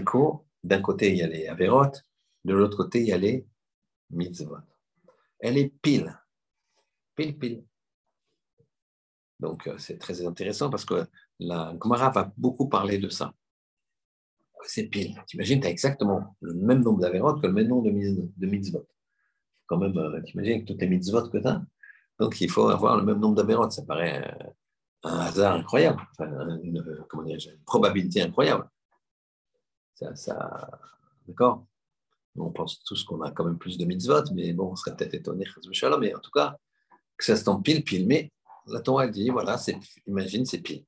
D'un 0.64 0.82
côté, 0.82 1.12
il 1.12 1.18
y 1.18 1.24
a 1.24 1.28
les 1.28 1.48
avérotes, 1.48 2.04
de 2.44 2.54
l'autre 2.54 2.78
côté, 2.78 3.02
il 3.02 3.08
y 3.08 3.14
a 3.14 3.18
les 3.18 3.46
mitzvot. 4.10 4.58
Elle 5.40 5.58
est 5.58 5.70
pile, 5.82 6.18
pile, 7.16 7.38
pile. 7.38 7.64
Donc, 9.40 9.68
euh, 9.68 9.78
c'est 9.78 10.00
très 10.00 10.26
intéressant 10.26 10.70
parce 10.70 10.84
que 10.84 11.08
la 11.40 11.78
Gemara 11.82 12.10
va 12.10 12.34
beaucoup 12.38 12.68
parler 12.68 12.98
de 12.98 13.10
ça 13.10 13.34
c'est 14.70 14.88
pile. 14.88 15.16
T'imagines, 15.28 15.60
tu 15.60 15.68
as 15.68 15.70
exactement 15.70 16.36
le 16.42 16.54
même 16.54 16.82
nombre 16.82 17.00
d'avérotes 17.00 17.42
que 17.42 17.48
le 17.48 17.54
même 17.54 17.68
nombre 17.68 17.84
de, 17.90 18.46
mitzvot. 18.46 18.88
Quand 19.66 19.78
même, 19.78 19.98
euh, 19.98 20.22
t'imagines 20.22 20.54
avec 20.54 20.66
toutes 20.66 20.82
les 20.82 20.88
mitzvot 20.88 21.30
que 21.30 21.38
tu. 21.38 21.48
Donc, 22.20 22.42
il 22.42 22.50
faut 22.50 22.70
avoir 22.70 22.98
le 22.98 23.04
même 23.04 23.20
nombre 23.20 23.36
d'avérotes. 23.36 23.72
Ça 23.72 23.84
paraît 23.84 24.28
euh, 24.28 24.50
un 25.04 25.20
hasard 25.20 25.56
incroyable, 25.56 26.02
une, 26.64 26.84
probabilité 27.66 28.22
incroyable. 28.22 28.70
Ça, 29.96 30.70
D'accord? 31.28 31.66
On 32.36 32.52
pense 32.52 32.84
tous 32.84 33.04
qu'on 33.04 33.22
a 33.22 33.32
quand 33.32 33.46
même 33.46 33.58
plus 33.58 33.78
de 33.78 33.86
mitzvot, 33.86 34.24
mais 34.34 34.54
bon, 34.54 34.72
on 34.72 34.76
serait 34.76 34.96
peut-être 34.96 35.16
étonné, 35.16 35.46
mais 36.00 36.16
en 36.16 36.20
tout 36.20 36.32
cas, 36.32 36.56
que 37.18 37.26
ça 37.26 37.36
se 37.36 37.44
tombe 37.44 37.64
pile, 37.64 37.84
pile. 37.84 38.08
Mais 38.08 38.32
la 38.68 38.80
Torah 38.80 39.08
dit, 39.08 39.30
voilà, 39.30 39.60
imagine, 40.06 40.46
c'est 40.46 40.60
pile. 40.60 40.86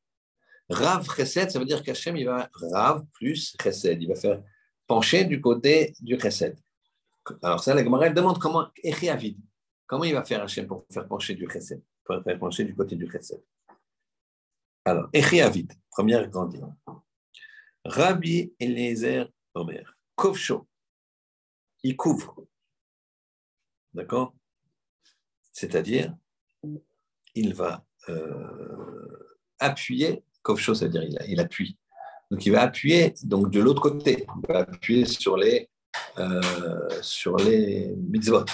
Rav 0.70 1.08
Chesed, 1.16 1.50
ça 1.50 1.60
veut 1.60 1.66
dire 1.66 1.82
qu'Hachem, 1.84 2.16
il 2.18 2.26
va 2.26 2.50
Rav 2.54 3.06
plus 3.14 3.56
Chesed. 3.62 4.02
Il 4.02 4.08
va 4.08 4.16
faire 4.16 4.44
pencher 4.86 5.26
du 5.26 5.41
côté 5.41 5.94
du 6.00 6.20
Chesed. 6.20 6.58
Alors, 7.41 7.64
ça, 7.64 7.74
la 7.74 7.84
Gemara 7.84 8.10
demande 8.10 8.40
comment, 8.40 8.68
Avid, 9.10 9.40
comment 9.88 10.04
il 10.04 10.14
va 10.14 10.24
faire 10.24 10.44
Hachem 10.44 10.68
pour 10.68 10.86
faire 10.91 11.08
pencher 11.08 11.36
du 11.36 11.48
Chesed, 11.50 11.82
pour 12.04 12.24
faire 12.24 12.40
pencher 12.40 12.64
du 12.66 12.76
côté 12.76 12.96
du 12.96 13.10
Chesed. 13.10 13.44
Alors, 14.86 15.10
Avid, 15.14 15.74
première 15.91 16.30
grande. 16.30 16.74
Rabbi 17.86 18.54
Eliezer 18.60 19.32
Omer, 19.54 19.98
Kovcho, 20.16 20.68
il 21.84 21.96
couvre. 21.96 22.46
D'accord? 23.94 24.36
C'est-à-dire, 25.52 26.16
il 27.34 27.54
va 27.54 27.86
euh, 28.10 29.38
appuyer 29.60 30.24
Kovcho, 30.50 30.74
ça 30.74 30.86
veut 30.86 30.92
dire 30.92 31.04
il, 31.28 31.40
appuie. 31.40 31.78
Donc 32.32 32.44
il 32.44 32.52
va 32.52 32.62
appuyer 32.62 33.14
donc 33.24 33.52
de 33.52 33.60
l'autre 33.60 33.82
côté. 33.82 34.26
Il 34.44 34.52
va 34.52 34.62
appuyer 34.62 35.06
sur 35.06 35.38
les, 35.38 35.70
euh, 36.18 36.90
sur 37.02 37.38
les 37.38 37.94
mitzvot. 37.96 38.46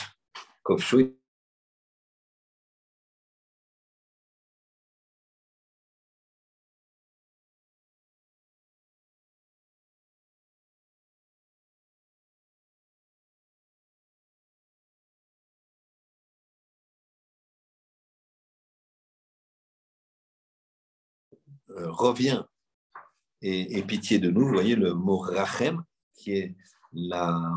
Euh, 21.75 21.91
reviens 21.91 22.47
et, 23.41 23.83
pitié 23.83 24.19
de 24.19 24.29
nous. 24.29 24.47
Vous 24.47 24.53
voyez 24.53 24.75
le 24.75 24.93
mot 24.93 25.17
rachem, 25.17 25.83
qui 26.13 26.31
est 26.31 26.55
la, 26.93 27.51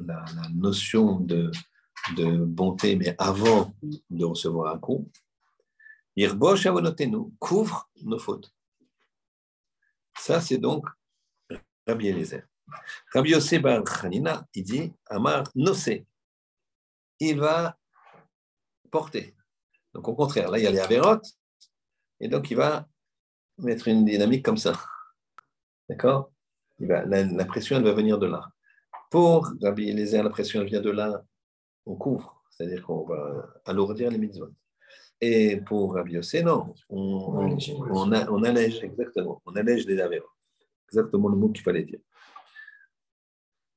la, 0.00 0.24
notion 0.54 1.20
de, 1.20 1.50
de, 2.16 2.44
bonté, 2.44 2.96
mais 2.96 3.14
avant 3.18 3.74
de 4.10 4.24
recevoir 4.24 4.74
un 4.74 4.78
coup. 4.78 5.10
Irbosh 6.16 6.66
nous 6.66 7.34
couvre 7.38 7.90
nos 8.02 8.18
fautes. 8.18 8.52
Ça, 10.18 10.40
c'est 10.40 10.58
donc 10.58 10.86
Rabbi 11.86 12.08
Eliezer. 12.08 12.42
Rabbi 13.12 13.30
Yosef 13.30 13.62
Bar 13.62 13.82
il 14.54 14.64
dit 14.64 14.92
Amar 15.06 15.44
Nosé. 15.54 16.06
Il 17.20 17.38
va 17.38 17.78
porter. 18.90 19.34
Donc, 19.94 20.08
au 20.08 20.14
contraire, 20.14 20.50
là, 20.50 20.58
il 20.58 20.64
y 20.64 20.66
a 20.66 20.70
les 20.70 20.80
Avérotes, 20.80 21.26
et 22.20 22.28
donc 22.28 22.50
il 22.50 22.56
va 22.56 22.88
mettre 23.58 23.88
une 23.88 24.04
dynamique 24.04 24.44
comme 24.44 24.56
ça. 24.56 24.72
D'accord? 25.88 26.30
La, 26.78 27.04
la, 27.04 27.44
pression, 27.44 27.76
elle 27.76 27.84
va 27.84 27.92
venir 27.92 28.18
de 28.18 28.26
là. 28.26 28.48
Pour 29.10 29.52
Rabbi 29.62 29.88
Eliezer, 29.88 30.22
la 30.22 30.30
pression, 30.30 30.60
elle 30.60 30.68
vient 30.68 30.80
de 30.80 30.90
là, 30.90 31.22
on 31.86 31.94
couvre, 31.94 32.42
c'est-à-dire 32.50 32.82
qu'on 32.82 33.04
va 33.04 33.46
alourdir 33.64 34.10
les 34.10 34.18
mitzvot. 34.18 34.50
Et 35.20 35.58
pour 35.58 35.94
Rabbi 35.94 36.12
Yosef, 36.12 36.44
non, 36.44 36.74
on, 36.90 37.48
on, 37.48 38.12
on, 38.12 38.42
allège, 38.42 38.82
exactement, 38.82 39.40
on 39.46 39.56
allège 39.56 39.86
les 39.86 39.98
Avérotes. 40.00 40.28
Exactement 40.88 41.28
le 41.28 41.36
mot 41.36 41.48
qu'il 41.48 41.62
fallait 41.62 41.84
dire. 41.84 42.00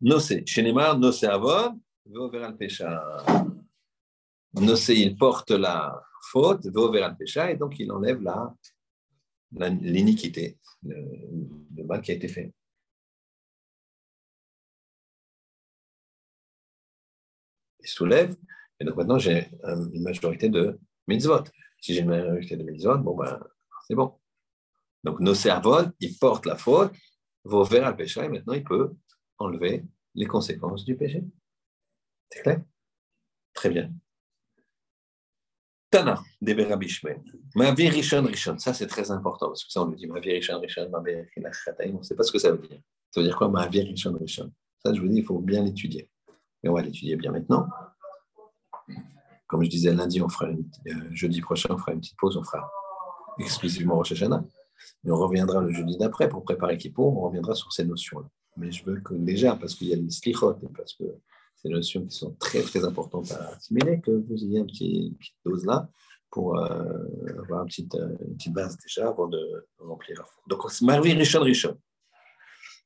Nosé, 0.02 0.44
Shenemar, 0.46 0.98
Nosé 0.98 1.28
Avon, 1.28 1.80
Veover 2.06 2.44
al 2.44 2.58
Pesha. 2.58 3.24
Nosé, 4.54 4.96
il 4.96 5.16
porte 5.16 5.52
la 5.52 6.02
faute, 6.22 6.66
Veover 6.66 7.04
al 7.04 7.16
Pesha, 7.16 7.52
et 7.52 7.56
donc 7.56 7.80
il 7.80 7.92
enlève 7.92 8.22
la, 8.22 8.54
l'iniquité, 9.52 10.58
le, 10.84 11.84
mal 11.84 12.02
qui 12.02 12.12
a 12.12 12.16
été 12.16 12.28
fait. 12.28 12.54
Il 17.82 17.88
soulève, 17.88 18.36
et 18.80 18.86
donc 18.86 18.96
maintenant 18.96 19.18
j'ai 19.18 19.50
une 19.64 20.04
majorité 20.04 20.50
de 20.50 20.80
mitzvot. 21.08 21.44
Si 21.82 21.94
j'ai 21.94 22.02
une 22.02 22.10
majorité 22.10 22.58
de 22.58 22.64
mitzvot, 22.64 22.98
bon 22.98 23.16
ben, 23.16 23.40
c'est 23.88 23.96
bon. 23.96 24.20
Donc, 25.04 25.20
nos 25.20 25.34
cerveaux, 25.34 25.86
il 26.00 26.18
porte 26.18 26.46
la 26.46 26.58
faute, 26.58 26.94
vos 27.44 27.64
vers 27.64 27.88
à 27.88 27.94
péché, 27.94 28.22
et 28.22 28.30
maintenant 28.30 28.54
il 28.54 28.64
peut 28.64 28.96
enlever 29.38 29.86
les 30.16 30.26
conséquences 30.26 30.84
du 30.84 30.96
péché. 30.96 31.24
C'est 32.30 32.42
clair? 32.42 32.62
Très 33.54 33.70
bien. 33.70 33.92
Tana, 35.90 36.22
des 36.40 36.54
Berabishme. 36.54 37.10
Ma 37.56 37.74
vie 37.74 37.90
Rishon 37.90 38.24
Rishon. 38.24 38.58
Ça, 38.60 38.74
c'est 38.74 38.88
très 38.88 39.10
important, 39.10 39.48
parce 39.48 39.64
que 39.64 39.72
ça, 39.72 39.82
on 39.82 39.88
nous 39.88 39.96
dit 39.96 40.06
ma 40.06 40.20
vie 40.20 40.34
Rishon 40.34 40.60
Rishon, 40.60 40.90
ma 40.90 41.02
vie 41.02 41.16
On 41.38 41.98
ne 41.98 42.04
sait 42.04 42.16
pas 42.16 42.24
ce 42.24 42.32
que 42.32 42.38
ça 42.38 42.52
veut 42.52 42.60
dire. 42.60 42.80
Ça 43.12 43.22
veut 43.22 43.28
dire 43.28 43.36
quoi, 43.36 43.50
ma 43.50 43.68
vie 43.68 43.82
Rishon 43.82 44.16
Rishon 44.20 44.52
Ça, 44.86 44.94
je 44.94 45.02
vous 45.02 45.08
dis, 45.08 45.18
il 45.18 45.26
faut 45.26 45.40
bien 45.40 45.64
l'étudier. 45.64 46.10
Et 46.64 46.70
on 46.70 46.74
va 46.74 46.82
l'étudier 46.82 47.16
bien 47.16 47.32
maintenant. 47.32 47.68
Comme 49.48 49.64
je 49.64 49.70
disais, 49.70 49.92
lundi, 49.94 50.22
on 50.22 50.30
fera 50.30 50.46
euh, 50.46 50.94
jeudi 51.12 51.42
prochain, 51.42 51.70
on 51.74 51.78
fera 51.78 51.94
une 51.94 52.02
petite 52.02 52.18
pause, 52.18 52.38
on 52.38 52.44
fera 52.44 52.72
exclusivement 53.40 53.96
Rosh 53.96 54.12
Hashanah. 54.12 54.44
Et 55.06 55.12
on 55.12 55.16
reviendra 55.16 55.62
le 55.62 55.74
jeudi 55.74 55.98
d'après 55.98 56.30
pour 56.30 56.44
préparer 56.44 56.78
Kippour, 56.78 57.18
on 57.18 57.22
reviendra 57.22 57.56
sur 57.56 57.74
ces 57.74 57.84
notions-là. 57.84 58.28
Mais 58.58 58.72
je 58.72 58.86
veux 58.86 59.00
que 59.02 59.16
déjà, 59.16 59.56
parce 59.56 59.74
qu'il 59.74 59.88
y 59.88 59.94
a 59.94 59.96
les 59.96 60.10
slichot 60.12 60.54
parce 60.76 60.94
que 60.94 61.04
des 61.64 61.70
notions 61.70 62.06
qui 62.06 62.16
sont 62.16 62.36
très 62.40 62.62
très 62.62 62.84
importantes 62.86 63.32
à 63.32 63.50
assimiler, 63.56 64.00
que 64.02 64.12
vous 64.12 64.44
ayez 64.44 64.60
une 64.60 64.68
petite 64.68 65.36
dose 65.46 65.66
là 65.66 65.90
pour 66.32 66.58
euh, 66.58 67.40
avoir 67.40 67.64
une 67.64 67.68
petite, 67.68 67.96
euh, 67.96 68.16
une 68.28 68.36
petite, 68.36 68.54
base 68.54 68.78
déjà 68.78 69.10
avant 69.10 69.28
de 69.28 69.68
remplir. 69.80 70.24
Donc, 70.48 70.62
c'est 70.70 70.86
Marvi 70.86 71.14
Rishon 71.14 71.42
Rishon. 71.42 71.78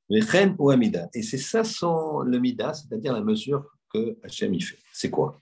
Rechen 0.10 0.56
ou 0.60 0.70
Amida. 0.70 1.10
Et 1.14 1.22
c'est 1.24 1.38
ça 1.38 1.64
son, 1.64 2.20
le 2.20 2.40
Mida, 2.40 2.74
c'est-à-dire 2.74 3.14
la 3.14 3.22
mesure 3.22 3.66
que 3.92 4.18
Hachem 4.24 4.54
y 4.54 4.62
fait. 4.62 4.80
C'est 4.94 5.10
quoi? 5.10 5.42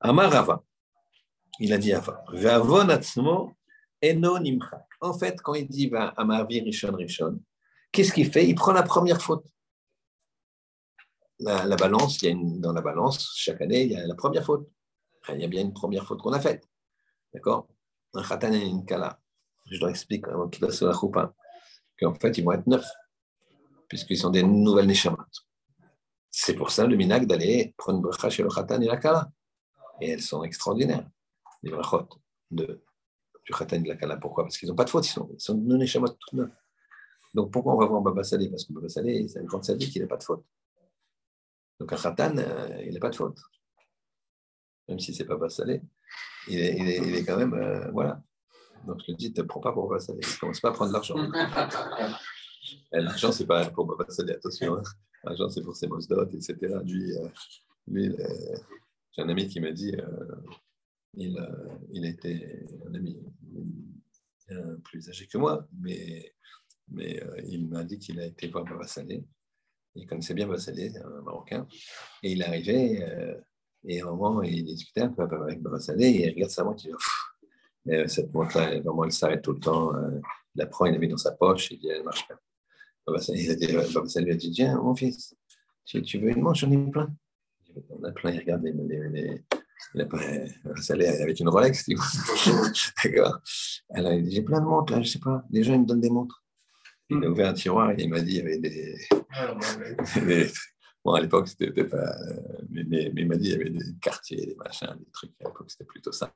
Amarava. 0.00 0.62
Il 1.60 1.72
a 1.72 1.78
dit 1.78 1.92
Ava. 1.92 2.24
Vavon 2.32 2.88
atzmo 2.88 3.52
eno 4.00 4.38
nimcha. 4.38 4.86
En 5.00 5.18
fait, 5.18 5.40
quand 5.42 5.54
il 5.54 5.68
dit 5.68 5.88
va 5.88 6.08
Amarvi 6.16 6.60
Rishon 6.60 6.94
Rishon, 6.94 7.40
qu'est-ce 7.92 8.12
qu'il 8.12 8.30
fait? 8.30 8.46
Il 8.48 8.54
prend 8.54 8.72
la 8.72 8.82
première 8.82 9.20
faute. 9.20 9.44
La, 11.40 11.76
balance, 11.76 12.20
il 12.22 12.28
y 12.28 12.32
a 12.32 12.60
dans 12.60 12.72
la 12.72 12.80
balance, 12.80 13.32
chaque 13.36 13.60
année, 13.60 13.84
il 13.84 13.92
y 13.92 13.96
a 13.96 14.06
la 14.06 14.14
première 14.14 14.44
faute. 14.44 14.68
Il 15.28 15.40
y 15.40 15.44
a 15.44 15.48
bien 15.48 15.62
une 15.62 15.72
première 15.72 16.06
faute 16.06 16.20
qu'on 16.20 16.32
a 16.32 16.40
faite. 16.40 16.68
D'accord? 17.32 17.68
Un 18.14 18.22
khatan 18.22 18.52
et 18.52 18.64
une 18.64 18.84
kala. 18.84 19.20
Je 19.70 19.78
leur 19.78 19.90
explique 19.90 20.24
qu'il 20.50 20.60
passe 20.60 20.82
la 20.82 20.92
choupa 20.92 21.34
qu'en 21.98 22.14
fait, 22.14 22.36
ils 22.38 22.44
vont 22.44 22.52
être 22.52 22.66
neuf, 22.66 22.86
puisqu'ils 23.88 24.16
sont 24.16 24.30
des 24.30 24.42
nouvelles 24.42 24.86
neshamat. 24.86 25.28
C'est 26.30 26.54
pour 26.54 26.70
ça 26.70 26.86
le 26.86 26.96
minag 26.96 27.26
d'aller 27.26 27.74
prendre 27.76 27.98
une 27.98 28.02
bracha 28.02 28.30
chez 28.30 28.42
le 28.42 28.48
khatan 28.48 28.80
et 28.80 28.86
la 28.86 28.96
kala. 28.96 29.30
Et 30.00 30.10
elles 30.10 30.22
sont 30.22 30.42
extraordinaires, 30.42 31.08
les 31.62 31.70
brachot 31.70 32.08
de 32.50 32.82
du 33.48 33.54
Khatan 33.54 33.76
et 33.76 33.80
de 33.80 33.88
la 33.88 33.96
Kala. 33.96 34.16
Pourquoi? 34.18 34.44
Parce 34.44 34.58
qu'ils 34.58 34.68
n'ont 34.68 34.74
pas 34.74 34.84
de 34.84 34.90
faute, 34.90 35.06
ils 35.06 35.10
sont, 35.10 35.28
ils 35.32 35.40
sont 35.40 35.54
non 35.54 35.80
échamotes 35.80 36.18
tout 36.18 36.36
neufs. 36.36 36.50
Donc 37.34 37.50
pourquoi 37.50 37.74
on 37.74 37.78
va 37.78 37.86
voir 37.86 38.02
Baba 38.02 38.22
Salé 38.22 38.48
Parce 38.50 38.64
que 38.64 38.72
Baba 38.72 38.88
Salé, 38.88 39.26
c'est 39.28 39.40
un 39.40 39.44
grand 39.44 39.62
sadique, 39.62 39.94
il 39.96 40.02
n'a 40.02 40.08
pas 40.08 40.18
de 40.18 40.22
faute. 40.22 40.44
Donc 41.80 41.92
un 41.92 41.96
Khatan, 41.96 42.36
euh, 42.38 42.82
il 42.84 42.94
n'a 42.94 43.00
pas 43.00 43.10
de 43.10 43.16
faute. 43.16 43.38
Même 44.88 44.98
si 44.98 45.14
c'est 45.14 45.24
pas 45.24 45.34
Baba 45.34 45.50
Salé, 45.50 45.82
il 46.48 46.58
est, 46.58 46.76
il, 46.76 46.88
est, 46.88 46.96
il 46.98 47.14
est, 47.14 47.24
quand 47.24 47.36
même. 47.36 47.54
Euh, 47.54 47.90
voilà. 47.92 48.22
Donc 48.86 49.00
je 49.06 49.12
le 49.12 49.16
dis, 49.16 49.32
ne 49.36 49.42
prends 49.42 49.60
pas 49.60 49.72
pour 49.72 49.88
Baba 49.88 50.00
Salé. 50.00 50.20
Ne 50.20 50.40
commence 50.40 50.60
pas 50.60 50.70
à 50.70 50.72
prendre 50.72 50.92
l'argent. 50.92 51.16
l'argent, 52.92 53.32
c'est 53.32 53.46
pas 53.46 53.70
pour 53.70 53.86
Baba 53.86 54.06
Salé, 54.08 54.32
attention. 54.32 54.76
Hein. 54.76 54.82
L'argent, 55.24 55.48
c'est 55.50 55.62
pour 55.62 55.76
ses 55.76 55.86
mosdot, 55.86 56.26
etc. 56.30 56.56
Lui, 56.84 57.16
euh, 57.16 57.28
lui 57.86 58.16
j'ai 59.12 59.22
un 59.22 59.28
ami 59.28 59.46
qui 59.48 59.60
m'a 59.60 59.72
dit 59.72 59.94
il, 61.14 61.36
il 61.92 62.06
était 62.06 62.66
un 62.86 62.94
ami 62.94 63.18
plus 64.84 65.08
âgé 65.08 65.26
que 65.26 65.38
moi, 65.38 65.68
mais, 65.78 66.34
mais 66.88 67.22
il 67.46 67.68
m'a 67.68 67.84
dit 67.84 67.98
qu'il 67.98 68.18
a 68.20 68.26
été 68.26 68.48
voir 68.48 68.64
Baba 68.64 68.86
Salé. 68.86 69.22
Il 69.94 70.06
connaissait 70.06 70.34
bien 70.34 70.46
Baba 70.46 70.58
Salé, 70.58 70.92
un 70.96 71.22
Marocain. 71.22 71.66
Et 72.22 72.32
il 72.32 72.42
arrivait, 72.42 73.02
euh, 73.02 73.34
et 73.84 74.00
à 74.00 74.06
un 74.06 74.10
moment, 74.10 74.42
il 74.42 74.64
discutait 74.64 75.02
un 75.02 75.08
peu 75.08 75.22
avec 75.22 75.60
Baba 75.60 75.80
Salé, 75.80 76.06
et 76.06 76.26
il 76.26 76.34
regarde 76.34 76.50
sa 76.50 76.64
montre, 76.64 76.84
il 76.84 76.92
dit 76.92 78.08
Cette 78.08 78.32
montre-là, 78.32 78.80
vraiment, 78.80 79.04
elle 79.04 79.12
s'arrête 79.12 79.42
tout 79.42 79.52
le 79.52 79.60
temps. 79.60 79.92
il 79.94 80.20
la 80.54 80.66
prend, 80.66 80.86
il 80.86 80.92
la 80.92 80.98
met 80.98 81.08
dans 81.08 81.16
sa 81.16 81.32
poche, 81.32 81.70
il 81.70 81.78
dit 81.78 81.88
Elle 81.88 82.04
marche 82.04 82.26
pas. 82.28 82.38
Baba 83.06 83.20
Salé, 83.20 83.42
il 83.42 83.50
a 83.50 83.54
dit, 83.54 84.36
dit 84.36 84.50
Tiens, 84.50 84.80
mon 84.80 84.94
fils, 84.94 85.34
tu, 85.84 86.18
veux 86.18 86.30
une 86.30 86.42
montre 86.42 86.58
J'en 86.58 86.70
ai 86.70 86.90
plein. 86.90 87.12
On 87.90 88.02
a 88.04 88.12
plein, 88.12 88.32
il 88.32 88.40
regarde 88.40 88.62
les, 88.62 88.72
les, 88.72 89.44
il 89.94 90.00
a 90.02 91.22
avec 91.22 91.40
une 91.40 91.48
Rolex, 91.48 91.88
D'accord. 93.04 93.40
Alors, 93.90 94.12
il 94.12 94.24
dit 94.24 94.32
J'ai 94.32 94.42
plein 94.42 94.60
de 94.60 94.66
montres, 94.66 94.92
là, 94.92 95.02
je 95.02 95.08
sais 95.08 95.18
pas. 95.18 95.44
Les 95.50 95.62
gens, 95.62 95.74
ils 95.74 95.80
me 95.80 95.86
donnent 95.86 96.00
des 96.00 96.10
montres. 96.10 96.44
Il 97.10 97.24
a 97.24 97.30
ouvert 97.30 97.48
un 97.48 97.54
tiroir 97.54 97.90
et 97.92 98.02
il 98.02 98.10
m'a 98.10 98.20
dit 98.20 98.32
il 98.32 98.36
y 98.36 98.40
avait 98.40 98.58
des. 98.58 98.98
Bon, 101.04 101.14
à 101.14 101.20
l'époque, 101.20 101.46
c'était 101.46 101.70
peut-être 101.70 101.90
pas. 101.90 102.12
Mais, 102.70 102.84
mais, 102.84 103.12
il 103.16 103.28
m'a 103.28 103.36
dit 103.36 103.50
il 103.50 103.52
y 103.52 103.54
avait 103.54 103.70
des 103.70 103.94
quartiers, 104.00 104.44
des 104.44 104.56
machins, 104.56 104.96
des 104.98 105.10
trucs. 105.12 105.30
À 105.40 105.44
l'époque, 105.44 105.70
c'était 105.70 105.84
plutôt 105.84 106.10
ça. 106.10 106.32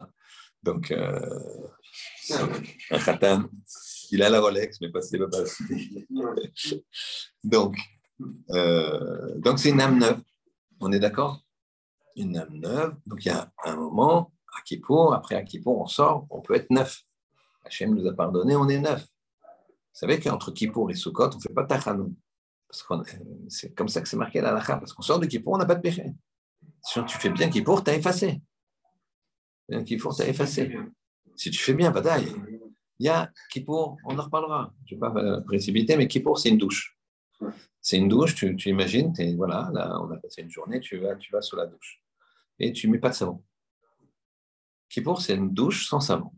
Donc, 0.62 0.92
euh, 0.92 1.20
un 2.90 2.98
khatan, 2.98 3.44
il 4.12 4.22
a 4.22 4.30
la 4.30 4.40
Rolex, 4.40 4.80
mais 4.80 4.90
pas 4.90 5.02
ses 5.02 5.18
pas 5.18 5.26
Donc, 7.44 7.76
euh, 8.50 9.34
donc 9.38 9.58
c'est 9.58 9.70
une 9.70 9.80
âme 9.80 9.98
neuve. 9.98 10.20
On 10.80 10.92
est 10.92 11.00
d'accord? 11.00 11.44
Une 12.16 12.36
âme 12.36 12.54
neuve. 12.54 12.94
Donc 13.06 13.24
il 13.24 13.28
y 13.28 13.32
a 13.32 13.52
un 13.64 13.76
moment, 13.76 14.32
à 14.56 14.62
Kippour, 14.62 15.14
après 15.14 15.34
à 15.34 15.42
Kippour, 15.42 15.80
on 15.80 15.86
sort, 15.86 16.26
on 16.30 16.40
peut 16.40 16.54
être 16.54 16.70
neuf. 16.70 17.02
Hachem 17.64 17.94
nous 17.94 18.06
a 18.06 18.12
pardonné, 18.12 18.54
on 18.54 18.68
est 18.68 18.78
neuf. 18.78 19.06
Vous 19.92 19.98
savez 19.98 20.18
qu'entre 20.20 20.52
Kippour 20.52 20.90
et 20.90 20.94
Sukkot, 20.94 21.30
on 21.34 21.36
ne 21.36 21.40
fait 21.40 21.52
pas 21.52 21.64
Tachanoun. 21.64 22.14
Parce 22.68 22.82
que 22.82 22.94
c'est 23.48 23.74
comme 23.74 23.88
ça 23.88 24.00
que 24.00 24.08
c'est 24.08 24.16
marqué 24.16 24.40
la 24.40 24.52
lacha. 24.52 24.78
Parce 24.78 24.92
qu'on 24.92 25.02
sort 25.02 25.20
de 25.20 25.26
Kippour, 25.26 25.54
on 25.54 25.58
n'a 25.58 25.66
pas 25.66 25.74
de 25.74 25.82
péché. 25.82 26.06
Si 26.82 27.04
tu 27.04 27.18
fais 27.18 27.30
bien 27.30 27.50
Kippour, 27.50 27.84
tu 27.84 27.90
as 27.90 27.96
effacé. 27.96 28.40
Bien 29.68 29.84
Kippour, 29.84 30.16
tu 30.16 30.22
as 30.22 30.28
effacé. 30.28 30.74
Si 31.36 31.50
tu 31.50 31.58
fais 31.58 31.74
bien, 31.74 31.90
bataille. 31.90 32.32
Il 32.98 33.06
y 33.06 33.08
a 33.08 33.30
Kippour, 33.50 33.98
on 34.04 34.18
en 34.18 34.22
reparlera. 34.22 34.72
Je 34.86 34.94
ne 34.94 35.00
vais 35.00 35.12
pas 35.12 35.40
précipiter, 35.42 35.96
mais 35.96 36.08
Kippour, 36.08 36.38
c'est 36.38 36.48
une 36.48 36.58
douche. 36.58 36.98
C'est 37.80 37.98
une 37.98 38.08
douche, 38.08 38.36
tu, 38.36 38.54
tu 38.54 38.68
imagines, 38.68 39.12
es, 39.18 39.34
voilà, 39.34 39.68
là, 39.72 40.00
on 40.00 40.10
a 40.12 40.16
passé 40.16 40.42
une 40.42 40.50
journée, 40.50 40.78
tu 40.78 40.98
vas, 40.98 41.16
tu 41.16 41.32
vas 41.32 41.42
sous 41.42 41.56
la 41.56 41.66
douche 41.66 42.00
et 42.62 42.72
tu 42.72 42.86
ne 42.86 42.92
mets 42.92 42.98
pas 42.98 43.08
de 43.10 43.14
savon. 43.14 43.42
Kippour, 44.88 45.20
c'est 45.20 45.34
une 45.34 45.52
douche 45.52 45.88
sans 45.88 46.00
savon. 46.00 46.30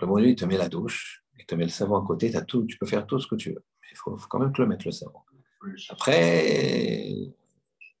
Le 0.00 0.06
bon 0.06 0.18
Dieu, 0.18 0.28
il 0.28 0.36
te 0.36 0.44
met 0.44 0.58
la 0.58 0.68
douche, 0.68 1.24
il 1.38 1.46
te 1.46 1.54
met 1.54 1.64
le 1.64 1.70
savon 1.70 1.96
à 1.96 2.06
côté, 2.06 2.34
as 2.36 2.42
tout, 2.42 2.64
tu 2.66 2.76
peux 2.76 2.86
faire 2.86 3.06
tout 3.06 3.18
ce 3.18 3.26
que 3.26 3.34
tu 3.34 3.50
veux. 3.50 3.64
Mais 3.82 3.88
il 3.92 3.96
faut, 3.96 4.16
quand 4.28 4.38
même 4.38 4.52
te 4.52 4.60
le 4.60 4.68
mettre, 4.68 4.86
le 4.86 4.92
savon. 4.92 5.20
Après, 5.88 7.32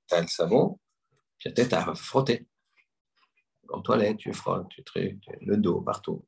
tu 0.08 0.14
as 0.14 0.20
le 0.20 0.26
savon, 0.26 0.78
puis 1.38 1.52
peut-être 1.52 1.74
à 1.74 1.94
frotter. 1.94 2.46
En 3.70 3.80
toilette, 3.80 4.18
tu 4.18 4.32
frottes, 4.32 4.68
tu 4.68 4.84
trucs, 4.84 5.24
le 5.40 5.56
dos, 5.56 5.80
partout. 5.80 6.24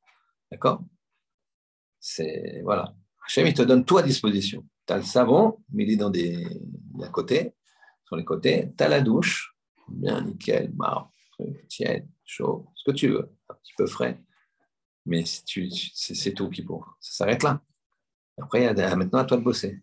D'accord? 0.50 0.82
C'est, 2.00 2.62
voilà. 2.64 2.94
Hachem, 3.26 3.46
il 3.46 3.54
te 3.54 3.62
donne 3.62 3.84
tout 3.84 3.98
à 3.98 4.02
disposition. 4.02 4.66
Tu 4.86 4.92
as 4.92 4.96
le 4.96 5.02
savon, 5.02 5.62
mais 5.70 5.84
il 5.84 5.92
est 5.92 5.96
dans 5.96 6.10
des, 6.10 6.46
à 7.02 7.08
côté, 7.08 7.54
sur 8.06 8.16
les 8.16 8.24
côtés. 8.24 8.72
Tu 8.76 8.82
as 8.82 8.88
la 8.88 9.00
douche, 9.00 9.54
bien 9.88 10.22
nickel, 10.22 10.72
marre, 10.74 11.12
tiède, 11.68 12.08
chaud, 12.24 12.66
ce 12.74 12.90
que 12.90 12.96
tu 12.96 13.08
veux, 13.08 13.30
un 13.48 13.54
petit 13.54 13.74
peu 13.76 13.86
frais. 13.86 14.20
Mais 15.08 15.24
c'est 15.24 16.34
tout 16.34 16.50
qui 16.50 16.62
pour. 16.62 16.96
Ça 17.00 17.24
s'arrête 17.24 17.42
là. 17.42 17.62
Après, 18.36 18.60
il 18.60 18.64
y 18.64 18.82
a 18.82 18.96
maintenant 18.96 19.20
à 19.20 19.24
toi 19.24 19.38
de 19.38 19.42
bosser. 19.42 19.82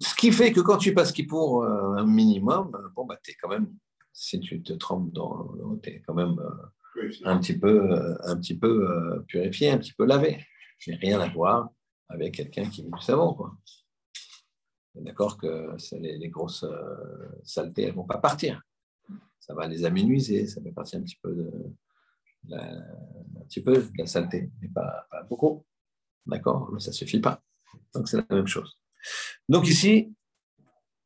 Ce 0.00 0.14
qui 0.16 0.32
fait 0.32 0.52
que 0.52 0.60
quand 0.60 0.78
tu 0.78 0.92
passes 0.92 1.12
qui 1.12 1.22
pour 1.22 1.62
euh, 1.62 1.94
un 1.94 2.04
minimum, 2.04 2.74
euh, 2.74 2.88
bon, 2.96 3.06
bah, 3.06 3.16
tu 3.22 3.30
es 3.30 3.34
quand 3.34 3.48
même, 3.48 3.68
si 4.12 4.40
tu 4.40 4.60
te 4.62 4.72
trempes 4.72 5.12
dans 5.12 5.78
tu 5.82 5.90
es 5.90 6.00
quand 6.00 6.14
même 6.14 6.36
euh, 6.40 7.10
un 7.24 7.38
petit 7.38 7.56
peu, 7.56 8.16
un 8.24 8.36
petit 8.36 8.58
peu 8.58 9.24
purifié, 9.28 9.70
un 9.70 9.78
petit 9.78 9.92
peu 9.92 10.04
lavé. 10.04 10.44
Mais 10.88 10.96
rien 10.96 11.20
à 11.20 11.28
voir 11.28 11.70
avec 12.08 12.34
quelqu'un 12.34 12.68
qui 12.68 12.82
met 12.82 12.90
du 12.90 13.04
savon. 13.04 13.34
Quoi. 13.34 13.56
D'accord 14.96 15.38
que 15.38 15.76
les, 15.92 16.18
les, 16.18 16.28
grosses 16.28 16.64
saletés, 17.44 17.82
elles 17.84 17.90
ne 17.90 17.96
vont 17.96 18.04
pas 18.04 18.18
partir. 18.18 18.60
Ça 19.38 19.54
va 19.54 19.68
les 19.68 19.84
aménuiser, 19.84 20.46
ça 20.46 20.60
fait 20.60 20.72
partir 20.72 20.98
un 20.98 21.02
petit 21.02 21.18
peu 21.22 21.34
de, 21.34 21.50
la, 22.48 22.62
un 22.64 23.44
petit 23.48 23.62
peu 23.62 23.74
de 23.74 23.90
la 23.98 24.06
saleté, 24.06 24.50
mais 24.60 24.68
pas, 24.68 25.06
beaucoup. 25.28 25.64
D'accord? 26.26 26.70
Mais 26.72 26.80
ça 26.80 26.90
ne 26.90 26.94
suffit 26.94 27.20
pas. 27.20 27.42
Donc 27.94 28.08
c'est 28.08 28.16
la 28.16 28.36
même 28.36 28.46
chose. 28.46 28.78
Donc 29.48 29.68
ici, 29.68 30.14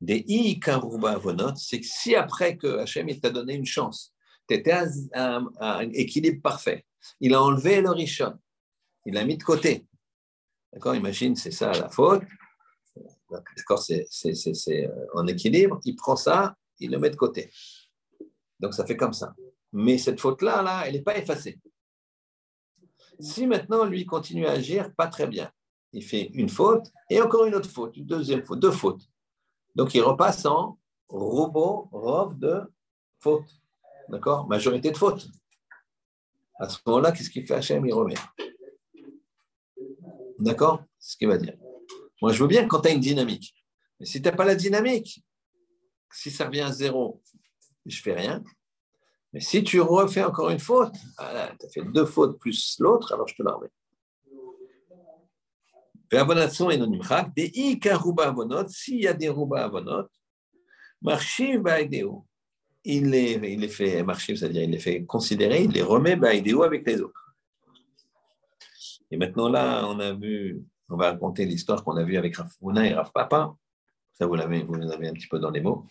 Des 0.00 0.24
i 0.28 0.58
avonot, 0.66 1.56
c'est 1.56 1.80
que 1.80 1.86
si 1.86 2.14
après 2.14 2.56
que 2.56 2.78
Hachem 2.78 3.08
t'a 3.20 3.30
donné 3.30 3.54
une 3.54 3.66
chance, 3.66 4.14
tu 4.48 4.54
étais 4.54 4.72
à, 5.12 5.40
un 5.60 5.90
équilibre 5.90 6.40
parfait, 6.42 6.86
il 7.20 7.34
a 7.34 7.42
enlevé 7.42 7.82
le 7.82 7.90
rishon, 7.90 8.38
il 9.04 9.14
l'a 9.14 9.24
mis 9.24 9.36
de 9.36 9.42
côté. 9.42 9.86
D'accord? 10.72 10.94
Imagine, 10.94 11.36
c'est 11.36 11.50
ça 11.50 11.72
la 11.72 11.88
faute. 11.88 12.22
D'accord 13.30 13.78
C'est 13.78 14.06
euh, 14.68 15.06
en 15.14 15.26
équilibre. 15.26 15.80
Il 15.84 15.96
prend 15.96 16.16
ça, 16.16 16.56
il 16.78 16.90
le 16.90 16.98
met 16.98 17.10
de 17.10 17.16
côté. 17.16 17.50
Donc 18.58 18.74
ça 18.74 18.84
fait 18.84 18.96
comme 18.96 19.12
ça. 19.12 19.34
Mais 19.72 19.98
cette 19.98 20.20
faute-là, 20.20 20.62
là, 20.62 20.82
elle 20.86 20.94
n'est 20.94 21.02
pas 21.02 21.16
effacée. 21.16 21.58
Si 23.20 23.46
maintenant 23.46 23.84
lui 23.84 24.06
continue 24.06 24.46
à 24.46 24.52
agir 24.52 24.92
pas 24.94 25.06
très 25.06 25.26
bien, 25.26 25.50
il 25.92 26.02
fait 26.02 26.30
une 26.34 26.48
faute 26.48 26.86
et 27.08 27.20
encore 27.20 27.44
une 27.44 27.54
autre 27.54 27.68
faute, 27.68 27.96
une 27.96 28.06
deuxième 28.06 28.44
faute, 28.44 28.60
deux 28.60 28.70
fautes. 28.70 29.02
Donc 29.74 29.94
il 29.94 30.02
repasse 30.02 30.46
en 30.46 30.78
robot, 31.08 31.88
rove 31.92 32.38
de 32.38 32.62
faute. 33.18 33.48
D'accord? 34.08 34.48
Majorité 34.48 34.90
de 34.90 34.96
fautes. 34.96 35.28
À 36.58 36.68
ce 36.68 36.78
moment-là, 36.86 37.12
qu'est-ce 37.12 37.30
qu'il 37.30 37.46
fait 37.46 37.54
Hachem? 37.54 37.86
Il 37.86 37.94
remet. 37.94 38.14
D'accord? 40.38 40.82
C'est 40.98 41.12
ce 41.12 41.16
qu'il 41.16 41.28
va 41.28 41.38
dire. 41.38 41.56
Moi, 42.20 42.32
je 42.32 42.42
veux 42.42 42.48
bien 42.48 42.66
quand 42.66 42.80
tu 42.80 42.88
as 42.88 42.92
une 42.92 43.00
dynamique. 43.00 43.54
Mais 43.98 44.06
si 44.06 44.20
tu 44.20 44.28
n'as 44.28 44.34
pas 44.34 44.44
la 44.44 44.54
dynamique, 44.54 45.22
si 46.12 46.30
ça 46.30 46.46
revient 46.46 46.60
à 46.62 46.72
zéro, 46.72 47.22
je 47.86 48.00
fais 48.00 48.14
rien. 48.14 48.42
Mais 49.32 49.40
si 49.40 49.62
tu 49.62 49.80
refais 49.80 50.24
encore 50.24 50.50
une 50.50 50.58
faute, 50.58 50.92
tu 50.92 51.22
as 51.24 51.68
fait 51.72 51.84
deux 51.84 52.06
fautes 52.06 52.38
plus 52.38 52.76
l'autre, 52.80 53.12
alors 53.12 53.28
je 53.28 53.36
te 53.36 53.42
la 53.42 53.52
remets. 53.52 53.70
S'il 58.68 59.00
y 59.00 59.06
a 59.06 59.12
des 59.12 59.28
rouba 59.28 59.64
avonot, 59.64 60.08
il 62.82 63.10
les, 63.10 63.32
il 63.52 63.60
les 63.60 63.68
fait 63.68 64.02
marcher, 64.02 64.34
c'est-à-dire 64.34 64.62
il 64.62 64.70
les 64.70 64.78
fait 64.78 65.04
considérer, 65.04 65.62
il 65.62 65.70
les 65.70 65.82
remet 65.82 66.12
avec 66.12 66.86
les 66.86 67.00
autres. 67.00 67.36
Et 69.12 69.16
maintenant 69.16 69.48
là, 69.48 69.86
on 69.86 70.00
a 70.00 70.12
vu, 70.12 70.60
on 70.90 70.96
va 70.96 71.12
raconter 71.12 71.46
l'histoire 71.46 71.84
qu'on 71.84 71.96
a 71.96 72.02
vue 72.02 72.16
avec 72.16 72.36
Rafuna 72.36 72.86
et 72.86 72.94
Raf 72.94 73.12
Papa. 73.12 73.54
Ça, 74.12 74.26
vous 74.26 74.34
l'avez, 74.34 74.62
vous 74.62 74.74
l'avez 74.74 75.08
un 75.08 75.12
petit 75.12 75.28
peu 75.28 75.38
dans 75.38 75.50
les 75.50 75.60
mots. 75.60 75.86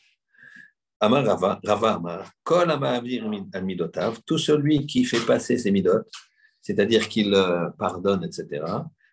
Amar 1.00 1.26
Rava, 1.26 1.60
Rava 1.64 1.94
Amar, 1.94 2.32
Kol 2.44 2.68
Midotav, 3.64 4.22
tout 4.26 4.38
celui 4.38 4.86
qui 4.86 5.06
fait 5.06 5.26
passer 5.26 5.58
ses 5.58 5.72
midot, 5.72 6.02
c'est-à-dire 6.62 7.08
qu'il 7.08 7.34
euh, 7.34 7.70
pardonne, 7.78 8.26
etc. 8.26 8.66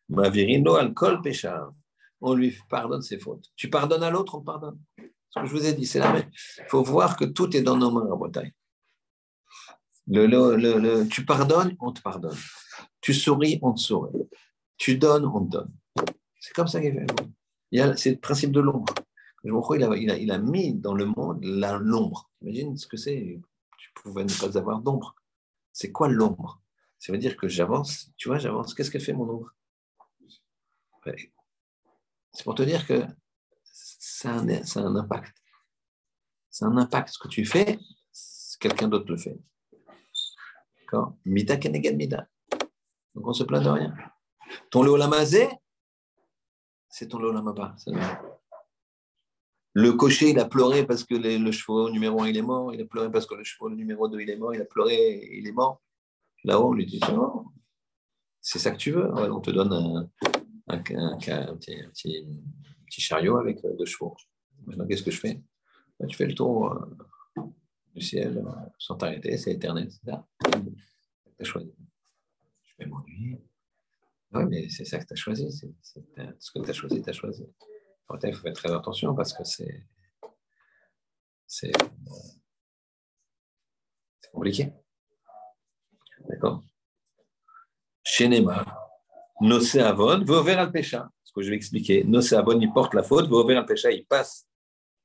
Mavirino 0.09 0.75
al 0.75 0.93
Kol 0.95 1.23
Peshav, 1.23 1.71
on 2.21 2.35
lui 2.35 2.57
pardonne 2.69 3.03
ses 3.03 3.19
fautes. 3.21 3.47
Tu 3.55 3.71
pardonnes 3.71 4.03
à 4.03 4.11
l'autre, 4.11 4.35
on 4.35 4.41
pardonne. 4.41 4.79
Ce 5.31 5.41
que 5.41 5.47
je 5.47 5.53
vous 5.53 5.65
ai 5.65 5.75
dit, 5.75 5.87
c'est 5.87 6.01
la 6.01 6.13
même. 6.13 6.29
Il 6.59 6.69
faut 6.69 6.83
voir 6.83 7.17
que 7.17 7.25
tout 7.25 7.57
est 7.57 7.63
dans 7.63 7.77
nos 7.77 7.93
mains, 7.93 8.09
à 8.11 8.43
Le, 10.09 10.27
le, 10.27 10.57
le, 10.57 11.07
tu 11.09 11.25
pardonnes, 11.25 11.77
on 11.79 11.93
te 11.93 12.01
pardonne. 12.01 12.37
Tu 13.01 13.15
souris, 13.15 13.61
on 13.63 13.73
te 13.73 13.81
sourit. 13.81 14.29
Tu 14.77 14.99
donnes, 14.99 15.25
on 15.25 15.45
te 15.47 15.51
donne. 15.51 15.73
C'est 16.41 16.55
comme 16.55 16.69
ça 16.69 16.81
qu'il 16.81 16.93
fait. 16.93 17.97
C'est 17.97 18.11
le 18.13 18.21
principe 18.21 18.53
de 18.53 18.61
l'ombre. 18.61 18.93
Il 19.45 19.53
a, 19.85 20.17
il, 20.17 20.31
a, 20.31 20.35
a 20.35 20.39
mis 20.39 20.75
dans 20.75 20.95
le 20.95 21.07
monde 21.07 21.45
l'ombre. 21.45 22.31
Imagine 22.43 22.77
ce 22.77 22.87
que 22.87 22.97
c'est. 22.97 23.41
Tu 23.79 23.91
pouvais 23.95 24.25
ne 24.25 24.41
pas 24.41 24.59
avoir 24.59 24.81
d'ombre. 24.81 25.15
C'est 25.73 25.93
quoi 25.93 26.09
l'ombre? 26.09 26.61
Ça 26.99 27.13
veut 27.13 27.19
dire 27.19 27.37
que 27.37 27.49
j'avance. 27.49 28.11
Tu 28.17 28.29
vois, 28.29 28.39
j'avance. 28.39 28.75
Qu'est-ce 28.75 28.91
qu'elle 28.91 29.03
fait, 29.03 29.13
mon 29.13 29.29
ombre? 29.29 29.53
C'est 32.33 32.45
pour 32.45 32.55
te 32.55 32.63
dire 32.63 32.87
que 32.87 33.05
ça 33.63 34.35
a 34.35 34.39
un, 34.39 34.97
impact. 34.97 35.37
C'est 36.51 36.65
un 36.65 36.77
impact. 36.77 37.11
Ce 37.11 37.19
que 37.19 37.29
tu 37.29 37.45
fais, 37.45 37.79
quelqu'un 38.59 38.89
d'autre 38.89 39.11
le 39.11 39.17
fait. 39.17 39.39
D'accord? 40.81 41.17
Mida 41.25 41.57
keneged 41.57 41.97
mida. 41.97 42.29
Donc 43.15 43.27
on 43.29 43.33
se 43.33 43.45
plaint 43.45 43.63
de 43.63 43.69
rien. 43.69 43.95
Ton 44.71 44.83
Léolamazé, 44.83 45.49
c'est 46.89 47.09
ton 47.09 47.19
Léolamaba. 47.19 47.77
Le 49.75 49.93
cocher, 49.93 50.31
il 50.31 50.39
a 50.39 50.47
pleuré 50.47 50.87
parce 50.87 51.05
que 51.05 51.15
le, 51.15 51.53
chevaux 51.53 51.91
numéro 51.91 52.23
1, 52.23 52.29
il 52.29 52.37
est 52.39 52.43
mort. 52.43 52.73
Il 52.73 52.81
a 52.81 52.87
pleuré 52.87 53.11
parce 53.11 53.27
que 53.27 53.35
le 53.35 53.45
chevaux 53.45 53.69
numéro 53.69 54.09
2, 54.09 54.21
il 54.21 54.31
est 54.31 54.37
mort. 54.37 54.55
Il 54.55 54.61
a 54.63 54.65
pleuré, 54.65 55.29
il 55.33 55.47
est 55.47 55.53
mort. 55.53 55.83
Là-haut, 56.45 56.71
on 56.71 56.73
lui 56.73 56.87
dit 56.87 57.01
C'est 58.41 58.59
ça 58.59 58.71
que 58.71 58.79
tu 58.79 58.93
veux 58.93 59.13
On 59.13 59.41
te 59.41 59.51
donne 59.51 60.09
un, 60.69 60.79
petit, 60.79 62.27
chariot 62.89 63.37
avec 63.37 63.61
deux 63.63 63.85
chevaux. 63.85 64.17
Maintenant, 64.65 64.87
qu'est-ce 64.87 65.03
que 65.03 65.11
je 65.11 65.21
fais? 65.21 65.43
Ben, 66.01 66.07
Tu 66.07 66.17
fais 66.17 66.27
le 66.27 66.35
tour 66.35 66.73
euh, 66.73 67.43
du 67.95 68.01
ciel 68.01 68.39
euh, 68.39 68.51
sans 68.79 68.95
t'arrêter, 68.95 69.37
c'est 69.37 69.53
éternel. 69.53 69.91
C'est 69.91 70.11
ça. 70.11 70.27
Tu 70.45 71.43
as 71.43 71.45
choisi. 71.45 71.75
Je 72.65 72.73
vais 72.79 72.87
m'ennuyer. 72.87 73.43
Oui, 74.33 74.45
mais 74.49 74.69
c'est 74.69 74.85
ça 74.85 74.99
que 74.99 75.07
tu 75.07 75.13
as 75.13 75.17
choisi. 75.17 75.51
C'est, 75.53 76.03
ce 76.39 76.51
que 76.51 76.65
tu 76.65 76.71
as 76.71 76.73
choisi, 76.73 77.03
tu 77.03 77.11
as 77.11 77.13
choisi 77.13 77.47
il 78.25 78.35
faut 78.35 78.43
faire 78.43 78.53
très 78.53 78.73
attention 78.73 79.15
parce 79.15 79.33
que 79.33 79.45
c'est 79.45 79.87
c'est 81.47 81.73
compliqué. 84.33 84.73
D'accord? 86.29 86.65
Chez 88.03 88.29
Neymar, 88.29 88.79
Nosé 89.41 89.81
Avon, 89.81 90.25
Vover 90.25 90.55
al 90.55 90.73
Pécha. 90.73 91.09
Ce 91.23 91.33
que 91.33 91.43
je 91.43 91.51
vais 91.51 91.57
expliquer. 91.57 92.03
Nosé 92.05 92.35
Avon, 92.35 92.61
il 92.61 92.73
porte 92.73 92.95
la 92.95 93.03
faute. 93.03 93.29
Vover 93.29 93.57
al 93.57 93.65
Pécha, 93.65 93.91
il 93.93 94.05
passe 94.05 94.49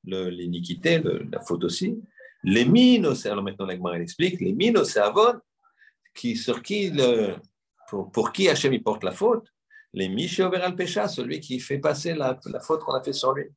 l'iniquité, 0.04 1.00
la 1.30 1.40
faute 1.40 1.64
aussi. 1.64 2.02
Les 2.42 2.64
minos, 2.64 3.24
alors 3.26 3.44
maintenant 3.44 3.66
la 3.66 4.00
explique, 4.00 4.40
les 4.40 4.52
minos 4.52 4.96
Avon, 4.96 5.40
qui, 6.12 6.34
sur 6.36 6.60
qui 6.60 6.90
le, 6.90 7.36
pour, 8.12 8.32
qui 8.32 8.48
Hachem 8.48 8.72
il 8.72 8.82
porte 8.82 9.04
la 9.04 9.12
faute, 9.12 9.46
les 9.92 10.08
Miché 10.08 10.42
al 10.42 10.74
Pécha, 10.74 11.08
celui 11.08 11.40
qui 11.40 11.60
fait 11.60 11.78
passer 11.78 12.14
la, 12.14 12.38
faute 12.60 12.82
qu'on 12.82 12.94
a 12.94 13.02
fait 13.02 13.12
sur 13.12 13.32
lui. 13.32 13.50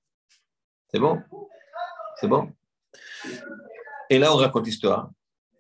C'est 0.90 1.00
bon? 1.00 1.22
C'est 2.20 2.28
bon? 2.28 2.52
Et 4.10 4.20
là, 4.20 4.34
on 4.34 4.38
raconte 4.38 4.66
l'histoire. 4.66 5.10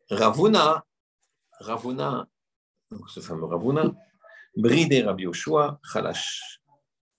Ravuna, 0.09 0.85
Ravuna, 1.59 2.27
ce 3.07 3.19
fameux 3.21 3.45
Ravuna, 3.45 3.91
bridé 4.55 5.01
Rabbi 5.01 5.23
Yoshua, 5.23 5.79
Khalash. 5.91 6.61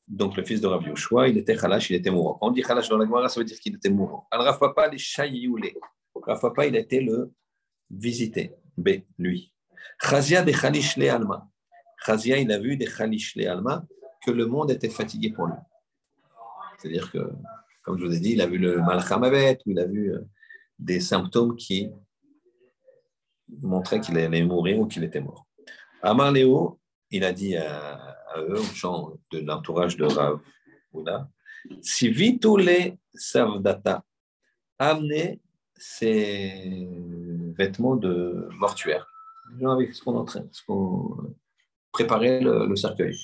donc 0.07 0.37
le 0.37 0.45
fils 0.45 0.61
de 0.61 0.67
Rav 0.67 0.87
Yoshua, 0.87 1.29
il 1.29 1.39
était 1.39 1.57
Khalash, 1.57 1.91
il 1.91 1.97
était 1.97 2.11
mourant. 2.11 2.35
Quand 2.35 2.49
on 2.49 2.51
dit 2.51 2.63
Khalash 2.63 2.89
dans 2.89 2.99
la 2.99 3.07
Gemara, 3.07 3.29
ça 3.29 3.41
veut 3.41 3.47
dire 3.47 3.59
qu'il 3.59 3.75
était 3.75 3.91
mourant. 3.91 4.29
Al. 4.31 4.43
Rav 4.43 4.59
Papa, 4.59 4.89
il 6.67 6.77
a 6.77 6.79
été 6.79 7.01
le 7.01 7.33
visité. 7.91 8.55
B, 8.77 9.01
lui. 9.19 9.56
Chazia 10.01 10.43
de 10.43 10.53
Khalish 10.53 10.99
Alma. 10.99 11.49
Chazia, 12.05 12.39
il 12.39 12.51
a 12.53 12.59
vu 12.59 12.77
des 12.77 12.87
Khalish 12.87 13.37
le 13.37 13.49
Alma 13.49 13.85
que 14.25 14.31
le 14.31 14.47
monde 14.47 14.71
était 14.71 14.89
fatigué 14.89 15.31
pour 15.31 15.47
lui. 15.47 15.55
C'est-à-dire 16.79 17.11
que, 17.11 17.31
comme 17.83 17.99
je 17.99 18.05
vous 18.05 18.15
ai 18.15 18.21
dit, 18.21 18.33
il 18.33 18.41
a 18.41 18.47
vu 18.47 18.59
le 18.59 18.81
Malachamavet, 18.83 19.59
il 19.67 19.79
a 19.79 19.87
vu 19.87 20.13
euh, 20.13 20.21
des 20.79 21.01
symptômes 21.01 21.57
qui 21.57 21.91
montraient 23.63 24.01
qu'il 24.01 24.19
allait 24.19 24.43
mourir 24.43 24.79
ou 24.79 24.87
qu'il 24.87 25.05
était 25.05 25.21
mort. 25.21 25.47
Amar 26.03 26.33
Léo, 26.33 26.79
il 27.11 27.25
a 27.25 27.33
dit 27.33 27.57
à, 27.57 28.17
eux, 28.39 28.59
aux 28.59 28.75
gens 28.75 29.13
de 29.31 29.39
l'entourage 29.39 29.97
de 29.97 30.05
Rav 30.05 30.41
si 31.81 32.09
vite 32.09 32.43
tous 32.43 32.57
les 32.57 32.99
savdata, 33.15 34.05
amenez 34.79 35.41
ces 35.77 36.89
vêtements 37.57 37.97
de 37.97 38.49
mortuaire, 38.59 39.07
avec 39.67 39.95
ce 39.95 40.03
qu'on 40.03 40.17
entraîne, 40.17 40.49
ce 40.53 40.63
qu'on 40.65 41.35
préparait 41.93 42.41
le, 42.41 42.75
cercueil. 42.77 43.15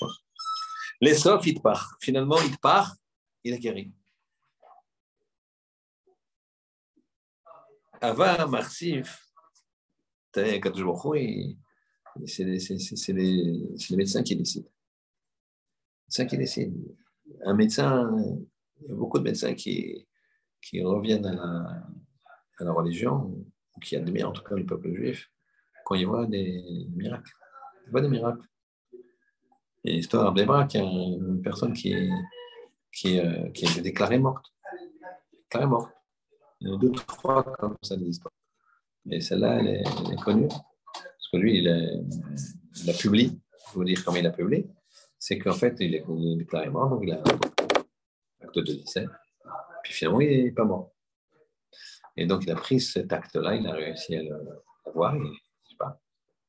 Les 1.01 1.15
sauf, 1.15 1.47
il 1.47 1.61
part. 1.61 1.97
Finalement, 2.01 2.40
il 2.40 2.57
part, 2.59 2.94
il 3.44 3.55
a 3.55 3.59
guéri. 3.59 3.93
Ava 8.01 8.47
Marsif, 8.47 9.27
c'est 10.35 10.43
les 13.12 13.97
médecins 13.97 14.23
qui 14.23 14.36
décident. 14.36 14.69
Qui 16.11 16.36
décide. 16.36 16.74
Un 17.44 17.55
médecin, 17.55 18.11
il 18.81 18.89
y 18.89 18.93
a 18.93 18.94
beaucoup 18.94 19.19
de 19.19 19.24
médecins 19.24 19.55
qui, 19.55 20.07
qui 20.61 20.82
reviennent 20.82 21.27
à 21.27 21.32
la, 21.32 21.86
à 22.59 22.65
la 22.65 22.73
religion, 22.73 23.47
ou 23.74 23.81
qui 23.81 23.97
admirent 23.97 24.28
en 24.28 24.32
tout 24.32 24.43
cas 24.43 24.55
le 24.55 24.66
peuple 24.66 24.93
juif, 24.94 25.31
quand 25.93 25.98
ils 25.98 26.06
voient 26.06 26.27
des 26.27 26.86
miracles. 26.94 27.32
Ils 27.86 27.90
voient 27.90 28.01
des 28.01 28.09
miracles. 28.09 28.47
Y 29.85 29.90
a 29.90 29.93
l'histoire 29.94 30.32
d'Ebrak, 30.32 30.73
il 30.74 30.77
y 30.78 30.81
a 30.81 30.85
une 30.85 31.43
personne 31.43 31.74
qui, 31.74 31.94
qui, 32.90 33.19
euh, 33.19 33.51
qui 33.51 33.66
est 33.66 33.82
déclarée 33.82 34.19
morte. 34.19 34.47
Déclarée 35.32 35.66
morte. 35.66 35.93
Il 36.60 36.69
y 36.69 36.70
en 36.70 36.77
a 36.77 36.78
deux, 36.78 36.93
trois 36.93 37.43
comme 37.43 37.77
ça 37.82 37.97
des 37.97 38.06
histoires. 38.06 38.32
Mais 39.05 39.20
celle-là, 39.20 39.59
elle, 39.59 39.69
est 39.69 40.23
connue. 40.23 40.48
Parce 40.48 41.28
que 41.31 41.36
lui, 41.36 41.59
il 41.59 41.69
a, 41.69 41.77
il 42.85 42.90
a 42.90 42.94
publié. 42.94 43.32
Je 43.69 43.74
vous 43.74 43.85
dire 43.85 44.02
comment 44.02 44.16
il 44.16 44.27
a 44.27 44.31
publié 44.31 44.66
c'est 45.19 45.39
qu'en 45.39 45.52
fait, 45.52 45.77
il 45.78 45.94
est 45.94 46.05
déclaré 46.36 46.69
mort, 46.69 46.90
donc 46.90 47.02
il 47.05 47.12
a 47.12 47.19
un 47.19 48.44
acte 48.44 48.59
de 48.59 48.73
décès. 48.73 49.06
Puis 49.85 49.93
finalement, 49.93 50.20
il 50.20 50.47
n'est 50.47 50.51
pas 50.51 50.64
mort. 50.64 50.90
Et 52.16 52.27
donc, 52.27 52.43
il 52.43 52.51
a 52.51 52.56
pris 52.56 52.81
cet 52.81 53.12
acte-là, 53.12 53.55
il 53.55 53.64
a 53.69 53.73
réussi 53.73 54.16
à 54.16 54.23
pas, 54.93 55.14
en 55.14 55.20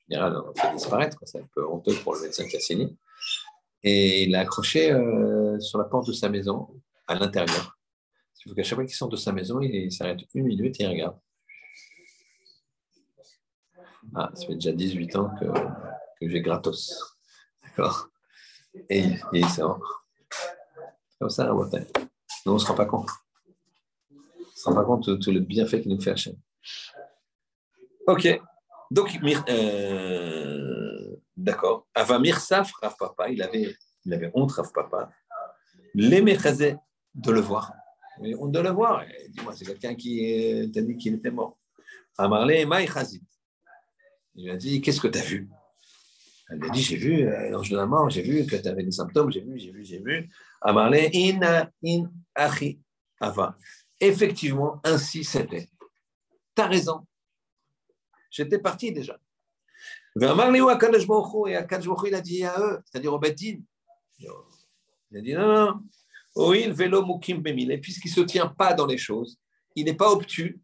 général, 0.09 0.37
on 0.37 0.53
fait 0.53 0.73
disparaître. 0.73 1.17
C'est 1.23 1.39
un 1.39 1.47
peu 1.53 1.65
honteux 1.65 1.95
pour 2.03 2.15
le 2.15 2.21
médecin 2.21 2.45
qui 2.47 2.57
a 2.57 2.59
signé. 2.59 2.95
Et 3.83 4.23
il 4.23 4.31
l'a 4.31 4.41
accroché 4.41 4.91
euh, 4.91 5.59
sur 5.59 5.77
la 5.77 5.85
porte 5.85 6.07
de 6.07 6.13
sa 6.13 6.29
maison, 6.29 6.69
à 7.07 7.15
l'intérieur. 7.15 7.77
Il 8.45 8.49
faut 8.49 8.55
qu'à 8.55 8.63
chaque 8.63 8.75
fois 8.75 8.85
qu'il 8.85 8.95
sort 8.95 9.09
de 9.09 9.15
sa 9.15 9.31
maison, 9.31 9.61
il 9.61 9.91
s'arrête 9.91 10.19
une 10.33 10.45
minute 10.45 10.79
et 10.79 10.83
il 10.83 10.89
regarde. 10.89 11.17
Ah, 14.15 14.29
ça 14.33 14.45
fait 14.45 14.55
déjà 14.55 14.71
18 14.71 15.15
ans 15.15 15.31
que, 15.39 15.45
j'ai 16.21 16.41
gratos. 16.41 17.17
D'accord 17.63 18.09
et, 18.89 19.05
il 19.33 19.49
sort. 19.49 20.05
Comme 21.19 21.29
ça, 21.29 21.45
la 21.45 21.53
montagne. 21.53 21.85
Nous, 22.45 22.51
on 22.51 22.55
ne 22.55 22.59
se 22.59 22.65
rend 22.65 22.75
pas 22.75 22.85
compte. 22.85 23.09
On 24.11 24.15
ne 24.15 24.55
se 24.55 24.65
rend 24.65 24.75
pas 24.75 24.83
compte 24.83 25.09
de 25.09 25.15
tout 25.15 25.31
le 25.31 25.39
bienfait 25.39 25.81
qu'il 25.81 25.91
nous 25.91 26.01
fait 26.01 26.11
Hachem. 26.11 26.35
Ok. 28.07 28.41
Donc, 28.91 29.19
euh, 29.49 31.15
d'accord. 31.35 31.87
Avant 31.93 32.19
Mirsaf, 32.19 32.71
Rav 32.81 32.95
Papa, 32.97 33.29
il 33.29 33.41
avait, 33.41 33.75
il 34.05 34.13
avait 34.13 34.31
honte, 34.33 34.51
Rav 34.51 34.71
Papa. 34.73 35.09
L'aimait 35.95 36.37
de 37.15 37.31
le 37.31 37.39
voir. 37.39 37.73
Il 38.21 38.35
honte 38.35 38.51
de 38.51 38.59
le 38.59 38.69
voir. 38.69 39.03
Dis-moi, 39.29 39.53
c'est 39.55 39.65
quelqu'un 39.65 39.95
qui 39.95 40.69
t'a 40.73 40.81
dit 40.81 40.97
qu'il 40.97 41.15
était 41.15 41.31
mort. 41.31 41.57
Amarle 42.17 42.65
Maï 42.65 42.87
Il 44.35 44.45
lui 44.45 44.51
a 44.51 44.57
dit 44.57 44.81
Qu'est-ce 44.81 45.01
que 45.01 45.07
tu 45.07 45.17
as 45.17 45.23
vu? 45.23 45.49
Elle 46.49 46.59
lui 46.59 46.69
a 46.69 46.71
dit, 46.71 46.81
j'ai 46.81 46.97
vu, 46.97 47.27
euh, 47.27 47.49
l'ange 47.49 47.69
de 47.69 47.77
la 47.77 47.85
mort, 47.85 48.09
j'ai 48.09 48.21
vu 48.21 48.45
que 48.45 48.55
tu 48.55 48.67
avais 48.67 48.83
des 48.83 48.91
symptômes, 48.91 49.31
j'ai 49.31 49.41
vu, 49.41 49.57
j'ai 49.57 49.71
vu, 49.71 49.83
j'ai 49.83 49.99
vu. 49.99 50.29
Amarle, 50.61 51.09
in, 51.13 51.67
in, 51.85 52.11
achi, 52.35 52.79
ava. 53.19 53.57
Effectivement, 53.99 54.79
ainsi 54.83 55.23
c'était. 55.23 55.69
Tu 56.55 56.61
as 56.61 56.67
raison. 56.67 57.05
J'étais 58.33 58.59
parti 58.59 58.91
déjà. 58.91 59.17
Et 60.19 60.25
Akadosh 61.55 61.97
il 62.05 62.15
a 62.15 62.21
dit 62.21 62.43
à 62.43 62.59
eux, 62.59 62.81
c'est-à-dire 62.85 63.13
au 63.13 63.19
Bedin. 63.19 63.59
Il 64.19 65.17
a 65.17 65.21
dit, 65.21 65.33
non, 65.33 65.47
non, 65.47 65.83
Oil, 66.35 66.71
vélo, 66.71 67.05
mukim, 67.05 67.41
bemile. 67.41 67.79
Puisqu'il 67.79 68.09
ne 68.09 68.15
se 68.15 68.21
tient 68.21 68.47
pas 68.47 68.73
dans 68.73 68.85
les 68.85 68.97
choses, 68.97 69.39
il 69.75 69.85
n'est 69.85 69.93
pas 69.93 70.11
obtus. 70.11 70.61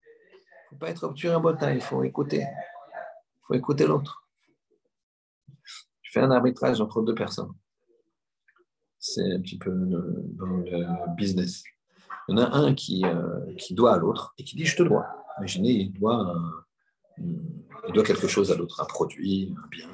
Il 0.00 0.06
ne 0.06 0.68
faut 0.70 0.76
pas 0.76 0.90
être 0.90 1.04
obtus 1.04 1.28
un 1.28 1.40
bon 1.40 1.56
temps, 1.56 1.68
il 1.68 1.82
faut 1.82 2.02
écouter. 2.02 2.40
Il 2.40 3.46
faut 3.46 3.54
écouter 3.54 3.86
l'autre 3.86 4.22
fais 6.12 6.20
un 6.20 6.30
arbitrage 6.30 6.80
entre 6.80 7.02
deux 7.02 7.14
personnes. 7.14 7.52
C'est 8.98 9.32
un 9.32 9.40
petit 9.40 9.58
peu 9.58 9.72
dans 9.72 10.46
le 10.46 11.16
business. 11.16 11.64
Il 12.28 12.38
y 12.38 12.40
en 12.40 12.44
a 12.44 12.56
un 12.56 12.74
qui, 12.74 13.02
euh, 13.04 13.54
qui 13.56 13.74
doit 13.74 13.94
à 13.94 13.98
l'autre 13.98 14.34
et 14.38 14.44
qui 14.44 14.54
dit 14.54 14.66
je 14.66 14.76
te 14.76 14.82
dois. 14.82 15.21
Imaginez, 15.38 15.70
il 15.70 15.92
doit, 15.92 16.34
il 17.18 17.92
doit 17.92 18.04
quelque 18.04 18.28
chose 18.28 18.50
à 18.52 18.56
l'autre, 18.56 18.80
un 18.80 18.84
produit, 18.84 19.54
un 19.56 19.68
bien. 19.68 19.88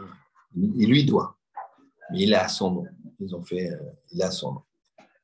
Il 0.55 0.89
lui 0.89 1.05
doit. 1.05 1.37
Mais 2.11 2.21
il 2.23 2.35
a 2.35 2.49
son 2.49 2.71
nom. 2.71 2.87
Ils 3.21 3.35
ont 3.35 3.43
fait, 3.43 3.71
euh, 3.71 3.79
il 4.13 4.23
a 4.23 4.31
son 4.31 4.53
nom. 4.53 4.63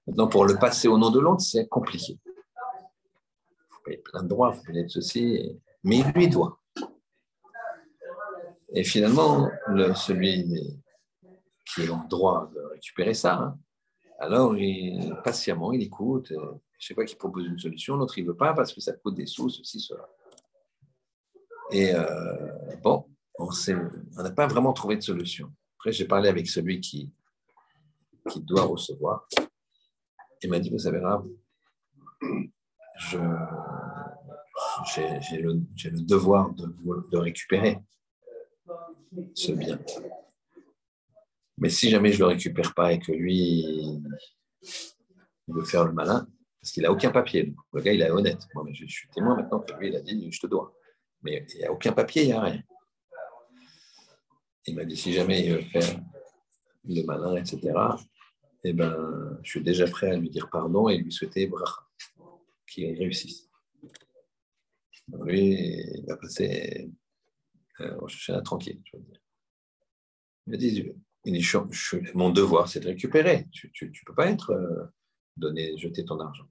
Maintenant, 0.06 0.28
pour 0.28 0.44
le 0.44 0.56
passer 0.56 0.88
au 0.88 0.98
nom 0.98 1.10
de 1.10 1.18
l'autre, 1.18 1.40
c'est 1.40 1.66
compliqué. 1.66 2.18
Il 2.24 3.70
faut 3.70 3.82
payer 3.84 3.98
plein 3.98 4.22
de 4.22 4.28
droits, 4.28 4.52
il 4.52 4.58
faut 4.58 4.64
payer 4.64 4.84
de 4.84 4.88
ceci, 4.88 5.60
mais 5.82 5.98
il 5.98 6.06
lui 6.12 6.28
doit. 6.28 6.60
Et 8.72 8.84
finalement, 8.84 9.48
le, 9.68 9.94
celui 9.94 10.82
qui 11.64 11.82
est 11.82 11.90
en 11.90 12.04
droit 12.04 12.50
de 12.54 12.60
récupérer 12.72 13.14
ça. 13.14 13.34
Hein. 13.34 13.58
Alors, 14.18 14.56
il, 14.56 15.16
patiemment, 15.24 15.72
il 15.72 15.82
écoute. 15.82 16.32
Je 16.78 16.88
sais 16.88 16.94
pas 16.94 17.04
qu'il 17.04 17.16
propose 17.16 17.46
une 17.46 17.58
solution, 17.58 17.96
l'autre, 17.96 18.18
il 18.18 18.26
veut 18.26 18.36
pas 18.36 18.52
parce 18.52 18.72
que 18.72 18.80
ça 18.80 18.92
coûte 18.92 19.14
des 19.14 19.26
sous, 19.26 19.48
ceci, 19.48 19.80
cela. 19.80 20.08
Et 21.70 21.94
euh, 21.94 22.76
bon, 22.82 23.06
on 23.38 23.48
n'a 24.22 24.30
pas 24.30 24.46
vraiment 24.46 24.72
trouvé 24.72 24.96
de 24.96 25.02
solution. 25.02 25.52
Après, 25.78 25.92
j'ai 25.92 26.04
parlé 26.06 26.28
avec 26.28 26.46
celui 26.48 26.80
qui, 26.80 27.12
qui 28.30 28.40
doit 28.40 28.64
recevoir. 28.64 29.26
Il 30.42 30.50
m'a 30.50 30.58
dit, 30.58 30.70
vous 30.70 30.78
savez, 30.78 30.98
Rav, 30.98 31.26
j'ai 34.94 35.38
le, 35.38 36.00
devoir 36.02 36.52
de, 36.52 37.16
récupérer 37.16 37.78
ce 39.34 39.52
bien. 39.52 39.78
Mais 41.58 41.70
si 41.70 41.88
jamais 41.88 42.12
je 42.12 42.16
ne 42.16 42.28
le 42.28 42.34
récupère 42.34 42.74
pas 42.74 42.92
et 42.92 42.98
que 42.98 43.12
lui, 43.12 44.02
veut 45.48 45.64
faire 45.64 45.84
le 45.84 45.92
malin, 45.92 46.26
parce 46.64 46.72
qu'il 46.72 46.82
n'a 46.84 46.90
aucun 46.90 47.10
papier. 47.10 47.54
le 47.74 47.82
gars, 47.82 47.92
il 47.92 48.00
est 48.00 48.10
honnête. 48.10 48.48
Moi, 48.54 48.64
je, 48.72 48.86
suis 48.86 49.06
témoin 49.10 49.36
maintenant 49.36 49.60
que 49.60 49.74
lui, 49.74 49.88
il 49.88 49.96
a 49.96 50.00
dit 50.00 50.32
je 50.32 50.40
te 50.40 50.46
dois. 50.46 50.74
Mais 51.20 51.46
il 51.52 51.58
n'y 51.58 51.64
a 51.66 51.70
aucun 51.70 51.92
papier, 51.92 52.22
il 52.22 52.28
n'y 52.28 52.32
a 52.32 52.40
rien. 52.40 52.62
Il 54.64 54.74
m'a 54.74 54.86
dit 54.86 54.96
si 54.96 55.12
jamais 55.12 55.44
il 55.44 55.56
veut 55.56 55.60
faire 55.60 56.00
le 56.88 57.02
malin, 57.02 57.36
etc., 57.36 57.60
eh 58.64 58.72
ben, 58.72 59.38
je 59.42 59.50
suis 59.50 59.62
déjà 59.62 59.86
prêt 59.86 60.10
à 60.10 60.16
lui 60.16 60.30
dire 60.30 60.48
pardon 60.48 60.88
et 60.88 60.96
lui 60.96 61.12
souhaiter 61.12 61.46
bracha, 61.48 61.82
qu'il 62.66 62.98
réussisse. 62.98 63.50
lui, 65.22 65.50
il 65.98 66.04
va 66.08 66.16
passer 66.16 66.90
euh, 67.80 68.40
tranquille. 68.40 68.80
Veux 68.94 69.00
dire. 69.00 69.20
Il 70.46 70.50
m'a 70.50 70.56
dit 70.56 70.94
il 71.26 71.32
dit, 71.34 71.46
mon 72.14 72.30
devoir, 72.30 72.68
c'est 72.68 72.80
de 72.80 72.86
récupérer. 72.86 73.48
Tu 73.52 73.70
ne 73.82 74.06
peux 74.06 74.14
pas 74.14 74.30
être 74.30 74.50
euh, 74.52 75.76
jeter 75.76 76.06
ton 76.06 76.18
argent. 76.20 76.48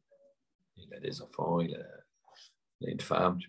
Il 0.93 0.97
a 0.97 0.99
des 0.99 1.21
enfants, 1.21 1.59
il 1.59 1.75
a, 1.75 2.89
une 2.89 2.99
femme. 2.99 3.39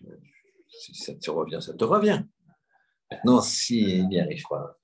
si 0.67 0.95
ça 0.95 1.13
te 1.13 1.29
revient, 1.29 1.59
ça 1.61 1.73
te 1.73 1.83
revient. 1.83 2.23
Maintenant, 3.11 3.41
s'il 3.41 4.07
n'y 4.07 4.19
arrive 4.19 4.43
pas, 4.49 4.79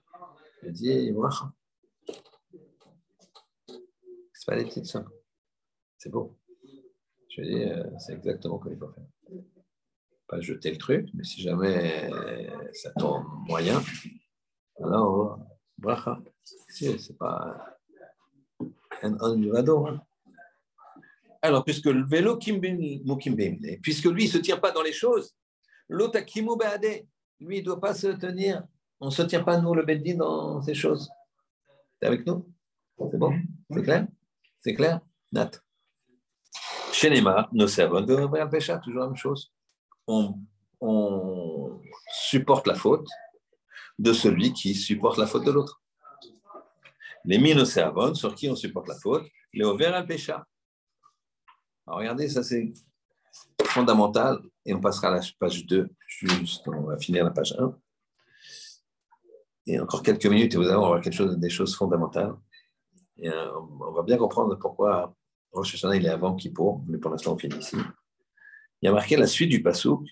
il 0.63 0.71
dit, 0.71 1.11
voilà. 1.11 1.35
C'est 3.67 4.45
pas 4.45 4.55
des 4.55 4.65
petites 4.65 4.85
sommes. 4.85 5.09
C'est 5.97 6.09
beau. 6.09 6.37
Je 7.29 7.41
dis, 7.41 7.63
euh, 7.63 7.83
c'est 7.97 8.13
exactement 8.13 8.59
comme 8.59 8.73
il 8.73 8.77
faut 8.77 8.91
faire. 8.91 9.05
Pas 10.27 10.39
jeter 10.41 10.71
le 10.71 10.77
truc, 10.77 11.09
mais 11.13 11.23
si 11.23 11.41
jamais 11.41 12.11
ça 12.73 12.91
tombe 12.91 13.25
moyen, 13.47 13.81
alors 14.83 15.39
bracha. 15.77 16.21
C'est 16.43 17.17
pas. 17.17 17.75
Hein. 18.59 19.97
Alors, 21.41 21.63
puisque 21.63 21.85
le 21.85 22.05
vélo, 22.05 22.37
puisque 22.37 24.05
lui, 24.05 24.23
il 24.23 24.27
ne 24.27 24.31
se 24.31 24.37
tient 24.37 24.57
pas 24.57 24.71
dans 24.71 24.83
les 24.83 24.93
choses, 24.93 25.35
l'autre, 25.89 26.19
lui, 27.39 27.57
il 27.57 27.59
ne 27.61 27.65
doit 27.65 27.81
pas 27.81 27.93
se 27.93 28.07
tenir. 28.07 28.63
On 28.99 29.07
ne 29.07 29.11
se 29.11 29.23
tient 29.23 29.43
pas, 29.43 29.57
nous, 29.59 29.73
le 29.73 29.83
Beddin, 29.83 30.15
dans 30.15 30.61
ces 30.61 30.75
choses. 30.75 31.09
es 32.01 32.05
avec 32.05 32.25
nous? 32.25 32.47
C'est 33.09 33.17
bon? 33.17 33.33
C'est 33.71 33.81
clair? 33.81 34.07
C'est 34.59 34.73
clair? 34.75 35.01
Nat. 35.31 35.51
Chez 36.91 37.09
Neymar, 37.09 37.49
nos 37.51 37.67
servants 37.67 38.01
de 38.01 38.45
pécha, 38.49 38.77
toujours 38.77 39.01
la 39.01 39.07
même 39.07 39.15
chose. 39.15 39.51
On, 40.05 40.37
on 40.79 41.81
supporte 42.11 42.67
la 42.67 42.75
faute 42.75 43.07
de 43.97 44.13
celui 44.13 44.53
qui 44.53 44.75
supporte 44.75 45.17
la 45.17 45.25
faute 45.25 45.45
de 45.45 45.51
l'autre. 45.51 45.81
Les 47.25 47.39
minoservon, 47.39 48.13
sur 48.13 48.35
qui 48.35 48.49
on 48.49 48.55
supporte 48.55 48.87
la 48.87 48.95
faute, 48.95 49.25
les 49.53 49.65
ouvert 49.65 49.95
al 49.95 50.05
pécha. 50.05 50.45
Alors 51.91 51.99
regardez, 51.99 52.29
ça 52.29 52.41
c'est 52.41 52.71
fondamental, 53.65 54.39
et 54.65 54.73
on 54.73 54.79
passera 54.79 55.09
à 55.09 55.15
la 55.15 55.21
page 55.37 55.65
2, 55.65 55.89
juste, 56.07 56.65
on 56.69 56.83
va 56.83 56.97
finir 56.97 57.25
la 57.25 57.31
page 57.31 57.53
1. 57.59 57.77
Et 59.67 59.77
encore 59.77 60.01
quelques 60.01 60.25
minutes, 60.25 60.53
et 60.53 60.57
vous 60.57 60.63
allez 60.69 60.77
voir 60.77 61.01
quelque 61.01 61.13
chose, 61.13 61.37
des 61.37 61.49
choses 61.49 61.75
fondamentales. 61.75 62.33
Et, 63.17 63.27
euh, 63.27 63.51
on 63.81 63.91
va 63.91 64.03
bien 64.03 64.15
comprendre 64.15 64.55
pourquoi 64.55 65.13
Rosh 65.51 65.73
Hashanah, 65.73 65.97
il 65.97 66.05
est 66.05 66.09
avant 66.09 66.33
Kippour, 66.33 66.81
mais 66.87 66.97
pour 66.97 67.11
l'instant, 67.11 67.33
on 67.33 67.37
finit 67.37 67.57
ici. 67.57 67.75
Il 68.81 68.85
y 68.85 68.87
a 68.87 68.93
marqué 68.93 69.17
la 69.17 69.27
suite 69.27 69.49
du 69.49 69.61
Passouk, 69.61 70.07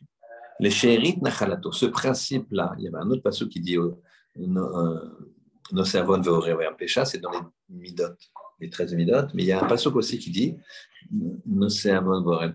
les 0.59 0.71
Sherit 0.71 1.19
Nachalato. 1.21 1.71
Ce 1.71 1.85
principe-là, 1.85 2.75
il 2.77 2.83
y 2.83 2.87
avait 2.89 2.97
un 2.97 3.09
autre 3.09 3.23
Passouk 3.23 3.47
qui 3.47 3.61
dit 3.61 3.77
euh, 3.77 3.95
nos 4.35 5.85
cerveaux 5.85 6.21
veulent 6.21 6.67
un 6.67 6.73
pécha, 6.73 7.05
c'est 7.05 7.19
dans 7.19 7.31
les 7.31 7.39
Midot, 7.69 8.17
les 8.59 8.69
13 8.69 8.93
Midot, 8.95 9.27
mais 9.33 9.43
il 9.43 9.47
y 9.47 9.51
a 9.51 9.63
un 9.63 9.67
Passouk 9.67 9.95
aussi 9.95 10.19
qui 10.19 10.31
dit 10.31 10.57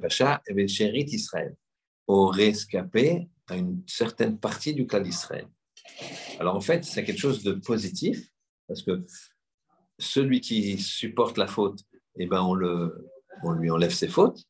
pécha, 0.00 0.42
et 0.46 0.68
Sherit 0.68 1.06
Israël, 1.08 1.56
au 2.06 2.26
rescapé 2.26 3.28
à 3.48 3.56
une 3.56 3.82
certaine 3.86 4.38
partie 4.38 4.74
du 4.74 4.86
cas 4.86 5.00
d'Israël. 5.00 5.48
Alors 6.38 6.56
en 6.56 6.60
fait, 6.60 6.84
c'est 6.84 7.04
quelque 7.04 7.20
chose 7.20 7.42
de 7.42 7.52
positif, 7.52 8.28
parce 8.66 8.82
que 8.82 9.04
celui 9.98 10.40
qui 10.40 10.78
supporte 10.78 11.38
la 11.38 11.46
faute, 11.46 11.80
eh 12.16 12.26
ben 12.26 12.42
on, 12.42 12.54
le, 12.54 13.08
on 13.42 13.52
lui 13.52 13.70
enlève 13.70 13.92
ses 13.92 14.08
fautes. 14.08 14.42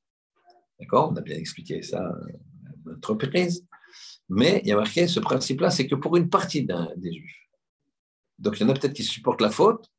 D'accord? 0.81 1.11
On 1.13 1.17
a 1.17 1.21
bien 1.21 1.37
expliqué 1.37 1.83
ça 1.83 2.01
à 2.01 2.15
notre 2.85 3.11
reprise. 3.11 3.67
Mais 4.29 4.61
il 4.65 4.69
y 4.69 4.73
a 4.73 4.77
marqué 4.77 5.07
ce 5.07 5.21
principe-là, 5.21 5.71
c'est 5.71 5.87
que 5.87 5.95
pour 5.95 6.17
une 6.17 6.29
partie 6.29 6.65
des 6.65 7.13
Juifs. 7.13 7.51
Donc 8.39 8.59
il 8.59 8.63
y 8.63 8.65
en 8.65 8.71
a 8.71 8.75
peut-être 8.75 8.95
qui 8.95 9.05
supportent 9.05 9.41
la 9.41 9.51
faute, 9.51 9.91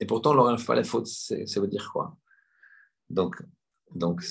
et 0.00 0.06
pourtant 0.06 0.36
enlève 0.36 0.64
pas 0.64 0.74
la 0.74 0.84
faute. 0.84 1.06
Ça 1.06 1.60
veut 1.60 1.68
dire 1.68 1.90
quoi? 1.92 2.16
Donc, 3.10 3.36
donc, 3.94 4.22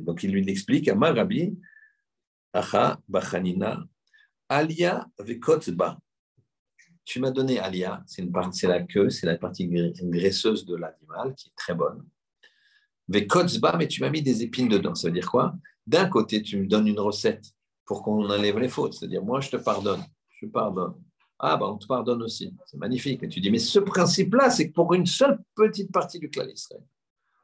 donc 0.00 0.22
il 0.22 0.32
lui 0.32 0.48
explique 0.48 0.88
à 0.88 0.94
Marabi, 0.94 1.58
Acha, 2.52 2.98
Bachanina, 3.08 3.84
Alia 4.48 5.06
Vekotzba. 5.18 5.98
Tu 7.04 7.20
m'as 7.20 7.30
donné 7.30 7.58
Alia, 7.58 8.02
c'est 8.06 8.24
la 8.66 8.82
queue, 8.82 9.10
c'est 9.10 9.26
la 9.26 9.36
partie 9.36 9.68
graisseuse 9.68 10.64
de 10.64 10.76
l'animal 10.76 11.34
qui 11.34 11.48
est 11.48 11.56
très 11.56 11.74
bonne. 11.74 12.04
Vekotzba, 13.08 13.76
mais 13.76 13.86
tu 13.86 14.00
m'as 14.00 14.10
mis 14.10 14.22
des 14.22 14.42
épines 14.42 14.68
dedans. 14.68 14.94
Ça 14.94 15.08
veut 15.08 15.14
dire 15.14 15.30
quoi? 15.30 15.54
D'un 15.86 16.08
côté, 16.08 16.42
tu 16.42 16.58
me 16.58 16.66
donnes 16.66 16.88
une 16.88 16.98
recette 16.98 17.44
pour 17.84 18.02
qu'on 18.02 18.28
enlève 18.28 18.58
les 18.58 18.68
fautes. 18.68 18.94
C'est-à-dire, 18.94 19.22
moi, 19.22 19.40
je 19.40 19.50
te 19.50 19.56
pardonne, 19.56 20.02
je 20.40 20.46
pardonne. 20.46 20.94
Ah, 21.38 21.56
ben, 21.56 21.66
on 21.66 21.76
te 21.76 21.86
pardonne 21.86 22.22
aussi. 22.22 22.54
C'est 22.66 22.78
magnifique. 22.78 23.22
Et 23.22 23.28
tu 23.28 23.40
dis, 23.40 23.50
mais 23.50 23.58
ce 23.58 23.78
principe-là, 23.78 24.50
c'est 24.50 24.70
pour 24.70 24.94
une 24.94 25.06
seule 25.06 25.38
petite 25.54 25.92
partie 25.92 26.18
du 26.18 26.30
clan 26.30 26.46
d'Israël. 26.46 26.82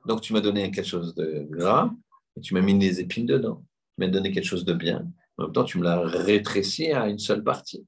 Donc, 0.07 0.23
tu 0.23 0.33
m'as 0.33 0.41
donné 0.41 0.71
quelque 0.71 0.87
chose 0.87 1.15
de 1.15 1.47
gras 1.51 1.91
et 2.37 2.41
tu 2.41 2.55
m'as 2.55 2.63
mis 2.63 2.79
des 2.79 3.01
épines 3.01 3.27
dedans. 3.27 3.65
Tu 3.97 4.05
m'as 4.05 4.09
donné 4.09 4.33
quelque 4.33 4.47
chose 4.47 4.65
de 4.65 4.73
bien. 4.73 5.07
En 5.37 5.45
même 5.45 5.53
temps, 5.53 5.65
tu 5.65 5.79
me 5.79 5.85
l'as 5.85 6.01
rétréci 6.01 6.91
à 6.91 7.09
une 7.09 7.19
seule 7.19 7.45
partie. 7.45 7.87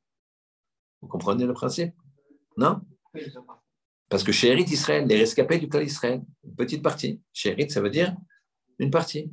Vous 1.01 1.09
comprenez 1.09 1.47
le 1.47 1.55
principe? 1.55 1.95
Non? 2.57 2.81
Parce 4.09 4.23
que 4.23 4.33
Chérit 4.33 4.65
Israël, 4.65 5.07
les 5.07 5.17
rescapés 5.17 5.59
du 5.59 5.69
clan 5.69 5.81
d'Israël, 5.81 6.23
une 6.45 6.55
petite 6.55 6.83
partie. 6.83 7.21
Chérit, 7.33 7.71
ça 7.71 7.81
veut 7.81 7.91
dire 7.91 8.17
une 8.79 8.91
partie. 8.91 9.33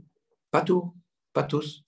Pas 0.50 0.62
tout, 0.62 0.96
pas 1.34 1.44
tous. 1.44 1.84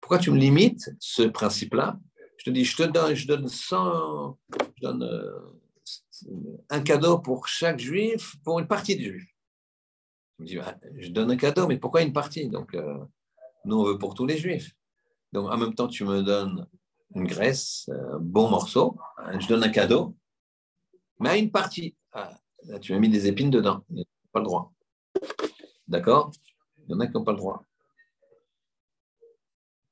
Pourquoi 0.00 0.18
tu 0.18 0.30
me 0.30 0.38
limites 0.38 0.90
ce 0.98 1.22
principe-là 1.22 1.98
Je 2.44 2.50
te 2.50 2.54
dis, 2.54 2.64
je 2.64 2.76
te 2.76 2.82
donne, 2.82 3.14
je 3.14 3.26
donne 3.26 3.48
100, 3.48 4.38
je 4.76 4.82
donne 4.82 5.02
euh, 5.02 5.40
un 6.68 6.82
cadeau 6.82 7.18
pour 7.18 7.48
chaque 7.48 7.78
juif, 7.78 8.36
pour 8.44 8.58
une 8.58 8.66
partie 8.66 8.96
des 8.96 9.04
juifs. 9.04 9.34
Je 10.38 10.42
me 10.42 10.48
dis, 10.48 10.56
bah, 10.56 10.76
je 10.98 11.08
donne 11.08 11.30
un 11.30 11.38
cadeau, 11.38 11.66
mais 11.66 11.78
pourquoi 11.78 12.02
une 12.02 12.12
partie? 12.12 12.50
Donc, 12.50 12.74
euh, 12.74 12.98
nous, 13.64 13.80
on 13.80 13.84
veut 13.84 13.96
pour 13.96 14.12
tous 14.12 14.26
les 14.26 14.36
juifs. 14.36 14.74
Donc, 15.32 15.50
en 15.50 15.56
même 15.56 15.74
temps, 15.74 15.88
tu 15.88 16.04
me 16.04 16.22
donnes 16.22 16.66
une 17.14 17.26
graisse, 17.26 17.88
un 17.90 18.18
bon 18.18 18.50
morceau, 18.50 18.98
hein, 19.16 19.40
je 19.40 19.48
donne 19.48 19.64
un 19.64 19.70
cadeau, 19.70 20.14
mais 21.20 21.30
à 21.30 21.36
une 21.38 21.50
partie. 21.50 21.96
Ah, 22.12 22.30
tu 22.82 22.92
m'as 22.92 22.98
mis 22.98 23.08
des 23.08 23.26
épines 23.26 23.50
dedans, 23.50 23.86
pas 24.32 24.40
le 24.40 24.44
droit. 24.44 24.70
D'accord? 25.88 26.30
Il 26.86 26.90
y 26.90 26.94
en 26.94 27.00
a 27.00 27.06
qui 27.06 27.14
n'ont 27.14 27.24
pas 27.24 27.32
le 27.32 27.38
droit. 27.38 27.64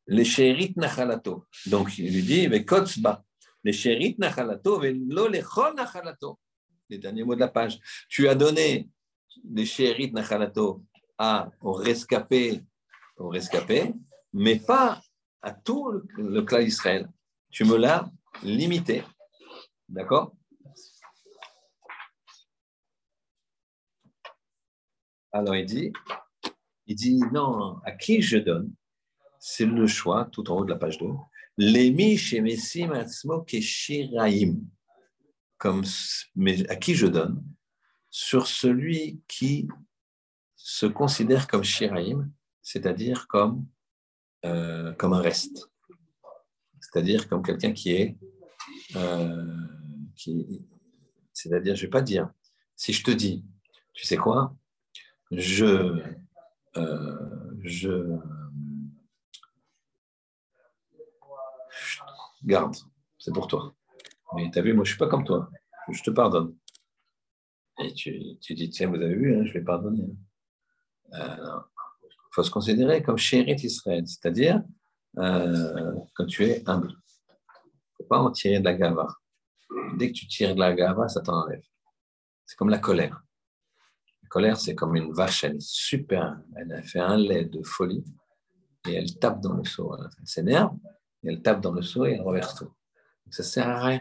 Les 0.07 0.25
chérit 0.25 0.75
nachalato. 0.77 1.45
Donc, 1.67 1.97
il 1.99 2.13
lui 2.13 2.23
dit, 2.23 2.49
mais 2.49 2.65
kotzba. 2.65 3.25
Les 3.65 3.73
chérit 3.73 4.17
nachalato, 4.19 4.81
lo 4.83 5.29
nachalato. 5.29 6.39
Les 6.89 6.99
derniers 6.99 7.25
mots 7.25 7.35
de 7.35 7.41
la 7.41 7.49
page. 7.49 7.79
Tu 8.09 8.29
as 8.29 8.35
donné 8.35 8.89
les 9.45 9.67
chérit 9.67 10.13
nachalato 10.13 10.85
à, 11.19 11.51
au 11.61 11.73
rescapé, 11.73 12.63
au 13.17 13.29
rescapé, 13.29 13.93
mais 14.33 14.59
pas 14.59 15.01
à 15.41 15.53
tout 15.53 16.03
le, 16.17 16.43
clan 16.43 16.61
d'Israël. 16.61 17.09
Tu 17.51 17.65
me 17.65 17.77
l'as 17.77 18.11
limité. 18.43 19.05
D'accord? 19.89 20.35
Alors 25.33 25.57
il 25.57 25.65
dit, 25.65 25.93
il 26.87 26.95
dit 26.95 27.21
non, 27.33 27.79
à 27.85 27.93
qui 27.93 28.21
je 28.21 28.39
donne? 28.39 28.73
C'est 29.45 29.67
le 29.67 29.89
choix, 29.89 30.29
tout 30.31 30.49
en 30.53 30.59
haut 30.59 30.65
de 30.65 30.71
la 30.71 30.79
page 30.79 30.99
2. 30.99 31.07
L'émi 31.59 32.17
chez 32.17 32.41
Shiraim. 33.61 34.55
Comme, 35.59 35.83
mais 36.37 36.65
à 36.71 36.77
qui 36.77 36.95
je 36.95 37.09
donne? 37.09 37.43
Sur 38.09 38.47
celui 38.47 39.21
qui 39.27 39.67
se 40.55 40.87
considère 40.87 41.49
comme 41.49 41.65
Shiraim, 41.65 42.31
c'est-à-dire 42.63 43.27
comme, 43.27 43.67
euh, 44.45 44.93
comme 44.93 45.13
un 45.13 45.21
reste. 45.21 45.69
C'est-à-dire 46.81 47.29
comme 47.29 47.43
quelqu'un 47.43 47.73
qui 47.73 47.95
est. 47.95 48.17
Euh, 48.95 49.57
c'est-à-dire, 51.33 51.75
je 51.75 51.81
ne 51.81 51.87
vais 51.87 51.91
pas 51.91 52.03
dire, 52.03 52.31
si 52.77 52.93
je 52.93 53.03
te 53.03 53.11
dis, 53.11 53.45
tu 53.93 54.07
sais 54.07 54.17
quoi, 54.17 54.57
je, 55.33 56.01
euh, 56.77 57.57
je, 57.65 58.21
garde, 62.45 62.77
c'est 63.19 63.33
pour 63.33 63.47
toi. 63.47 63.75
Mais 64.35 64.51
tu 64.51 64.59
as 64.59 64.63
vu, 64.63 64.73
moi 64.73 64.85
je 64.85 64.91
ne 64.91 64.95
suis 64.95 64.99
pas 64.99 65.09
comme 65.09 65.25
toi, 65.25 65.51
je 65.91 66.03
te 66.03 66.11
pardonne. 66.11 66.57
Et 67.79 67.93
tu, 67.95 68.39
tu 68.41 68.55
dis, 68.55 68.71
tiens, 68.71 68.89
vous 68.89 68.97
avez 68.97 69.15
vu, 69.15 69.35
hein, 69.35 69.45
je 69.45 69.53
vais 69.53 69.63
pardonner. 69.63 70.07
Il 71.13 71.19
euh, 71.19 71.59
faut 72.33 72.43
se 72.43 72.51
considérer 72.51 73.03
comme 73.03 73.19
chéri 73.19 73.53
Israël, 73.53 74.07
c'est-à-dire 74.07 74.63
euh, 75.19 75.93
quand 76.15 76.27
tu 76.27 76.45
es 76.45 76.63
humble. 76.69 76.89
Il 76.89 76.93
ne 76.93 77.97
faut 77.99 78.05
pas 78.05 78.19
en 78.19 78.31
tirer 78.31 78.61
de 78.61 78.65
la 78.65 78.75
gava. 78.75 79.09
Dès 79.97 80.09
que 80.09 80.13
tu 80.13 80.27
tires 80.27 80.55
de 80.55 80.61
la 80.61 80.73
gava, 80.75 81.09
ça 81.09 81.21
t'enlève. 81.21 81.63
C'est 82.47 82.57
comme 82.57 82.71
la 82.71 82.79
colère 82.79 83.23
colère, 84.33 84.57
c'est 84.57 84.75
comme 84.75 84.97
une 84.97 85.13
vache, 85.13 85.45
elle 85.45 85.57
est 85.57 85.61
super, 85.61 86.41
elle 86.57 86.73
a 86.73 86.83
fait 86.83 87.01
un 87.01 87.19
lait 87.19 87.45
de 87.45 87.63
folie 87.63 88.03
et 88.89 88.95
elle 88.95 89.19
tape 89.19 89.43
dans 89.43 89.53
le 89.53 89.65
seau. 89.65 89.95
Elle 89.95 90.27
s'énerve, 90.27 90.75
et 91.23 91.29
elle 91.29 91.43
tape 91.43 91.61
dans 91.61 91.73
le 91.73 91.83
seau 91.83 92.07
et 92.07 92.13
elle 92.13 92.23
renverse 92.23 92.55
tout. 92.55 92.73
Ça 93.31 93.43
sert 93.43 93.69
à 93.69 93.85
rien. 93.85 94.01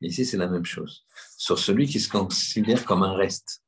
ici, 0.00 0.24
c'est 0.24 0.36
la 0.36 0.48
même 0.48 0.64
chose. 0.64 1.04
Sur 1.36 1.58
celui 1.58 1.86
qui 1.86 2.00
se 2.00 2.08
considère 2.08 2.84
comme 2.84 3.02
un 3.02 3.14
reste. 3.14 3.62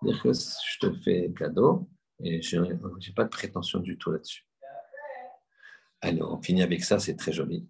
C'est-à-dire 0.00 0.22
que 0.22 0.32
je 0.32 0.78
te 0.78 0.92
fais 1.00 1.32
cadeau 1.36 1.88
et 2.20 2.42
je 2.42 2.58
n'ai 2.58 3.14
pas 3.14 3.24
de 3.24 3.28
prétention 3.28 3.80
du 3.80 3.98
tout 3.98 4.12
là-dessus. 4.12 4.46
Alors, 6.00 6.32
on 6.32 6.42
finit 6.42 6.62
avec 6.62 6.84
ça, 6.84 6.98
c'est 6.98 7.16
très 7.16 7.32
joli. 7.32 7.68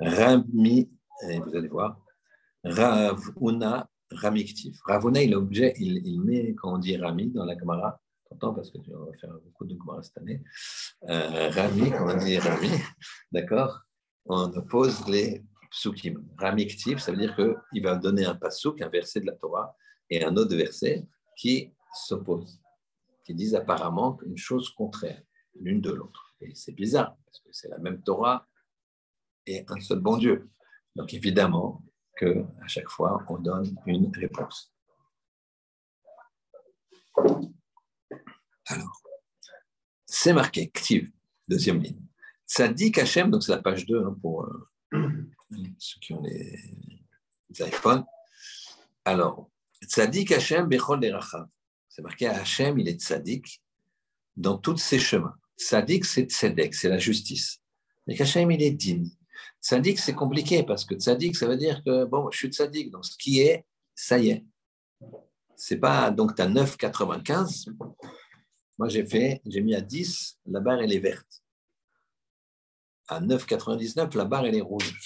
Rami, 0.00 0.90
vous 1.22 1.56
allez 1.56 1.68
voir, 1.68 2.00
Ravuna 2.62 3.88
ramictif. 4.10 4.78
Ravuna, 4.84 5.22
il, 5.22 5.34
objet, 5.34 5.74
il, 5.78 6.20
met, 6.20 6.54
quand 6.54 6.74
on 6.74 6.78
dit 6.78 6.96
Rami 6.96 7.30
dans 7.30 7.44
la 7.44 7.56
Gemara, 7.58 8.00
t'entends 8.34 8.54
parce 8.54 8.70
que 8.70 8.78
tu 8.78 8.90
vas 8.90 8.98
faire 9.20 9.32
beaucoup 9.44 9.64
de 9.64 9.76
Gemara 9.76 10.02
cette 10.02 10.18
année, 10.18 10.42
euh, 11.08 11.50
Rami, 11.50 11.90
quand 11.90 12.14
on 12.14 12.16
dit 12.16 12.38
Rami, 12.38 12.70
d'accord, 13.32 13.80
on 14.26 14.52
oppose 14.52 15.06
les 15.08 15.44
psukim. 15.70 16.24
Ramictif, 16.38 16.98
ça 16.98 17.10
veut 17.10 17.18
dire 17.18 17.36
qu'il 17.36 17.82
va 17.82 17.96
donner 17.96 18.24
un 18.24 18.34
pasuk, 18.34 18.80
un 18.80 18.88
verset 18.88 19.20
de 19.20 19.26
la 19.26 19.32
Torah, 19.32 19.76
et 20.10 20.24
un 20.24 20.36
autre 20.36 20.54
verset 20.54 21.06
qui 21.36 21.72
s'opposent, 21.92 22.60
qui 23.24 23.34
disent 23.34 23.54
apparemment 23.54 24.18
une 24.24 24.36
chose 24.36 24.70
contraire 24.70 25.20
l'une 25.60 25.80
de 25.80 25.90
l'autre. 25.90 26.34
Et 26.40 26.54
c'est 26.54 26.72
bizarre, 26.72 27.16
parce 27.24 27.40
que 27.40 27.48
c'est 27.52 27.68
la 27.68 27.78
même 27.78 28.02
Torah 28.02 28.46
et 29.46 29.64
un 29.68 29.80
seul 29.80 30.00
bon 30.00 30.16
Dieu. 30.16 30.48
Donc 30.96 31.12
évidemment 31.14 31.82
que 32.16 32.44
à 32.62 32.66
chaque 32.66 32.88
fois, 32.88 33.24
on 33.28 33.38
donne 33.38 33.76
une 33.86 34.12
réponse. 34.16 34.72
Alors, 38.66 39.02
c'est 40.06 40.32
marqué, 40.32 40.70
Ktiv, 40.70 41.10
deuxième 41.48 41.82
ligne. 41.82 42.00
Tzadik 42.46 42.98
Hashem, 42.98 43.30
donc 43.30 43.42
c'est 43.42 43.52
la 43.52 43.62
page 43.62 43.86
2 43.86 44.04
hein, 44.04 44.16
pour 44.20 44.44
euh, 44.44 44.70
ceux 45.78 46.00
qui 46.00 46.12
ont 46.12 46.22
les, 46.22 46.58
iPhones. 47.60 48.04
Alors, 49.04 49.50
Tzadik 49.82 50.32
Hashem 50.32 50.66
Bechol 50.66 51.00
Derachav. 51.00 51.46
C'est 51.88 52.02
marqué 52.02 52.26
Hashem, 52.26 52.78
il 52.78 52.88
est 52.88 53.00
Tzadik 53.00 53.62
dans 54.36 54.58
tous 54.58 54.76
ses 54.78 54.98
chemins. 54.98 55.36
Tzadik, 55.58 56.04
c'est 56.04 56.24
Tzedek, 56.24 56.74
c'est 56.74 56.88
la 56.88 56.98
justice. 56.98 57.60
Mais 58.06 58.20
Hashem, 58.20 58.50
il 58.50 58.62
est 58.62 58.72
digne. 58.72 59.08
Tzadik, 59.62 59.98
c'est 59.98 60.14
compliqué 60.14 60.62
parce 60.62 60.84
que 60.84 60.94
Tzadik, 60.94 61.36
ça 61.36 61.46
veut 61.46 61.56
dire 61.56 61.82
que, 61.84 62.04
bon, 62.04 62.30
je 62.30 62.38
suis 62.38 62.48
Tzadik, 62.48 62.90
donc 62.90 63.04
ce 63.04 63.16
qui 63.16 63.40
est, 63.40 63.64
ça 63.94 64.18
y 64.18 64.30
est. 64.30 64.44
C'est 65.56 65.78
pas, 65.78 66.10
donc 66.10 66.34
tu 66.34 66.42
as 66.42 66.48
9,95. 66.48 67.72
Moi, 68.78 68.88
j'ai 68.88 69.04
fait, 69.04 69.40
j'ai 69.46 69.60
mis 69.60 69.74
à 69.74 69.80
10, 69.80 70.40
la 70.46 70.60
barre, 70.60 70.80
elle 70.80 70.92
est 70.92 70.98
verte. 70.98 71.42
À 73.08 73.20
9,99, 73.20 74.16
la 74.16 74.24
barre, 74.24 74.46
elle 74.46 74.56
est 74.56 74.60
rouge. 74.60 74.98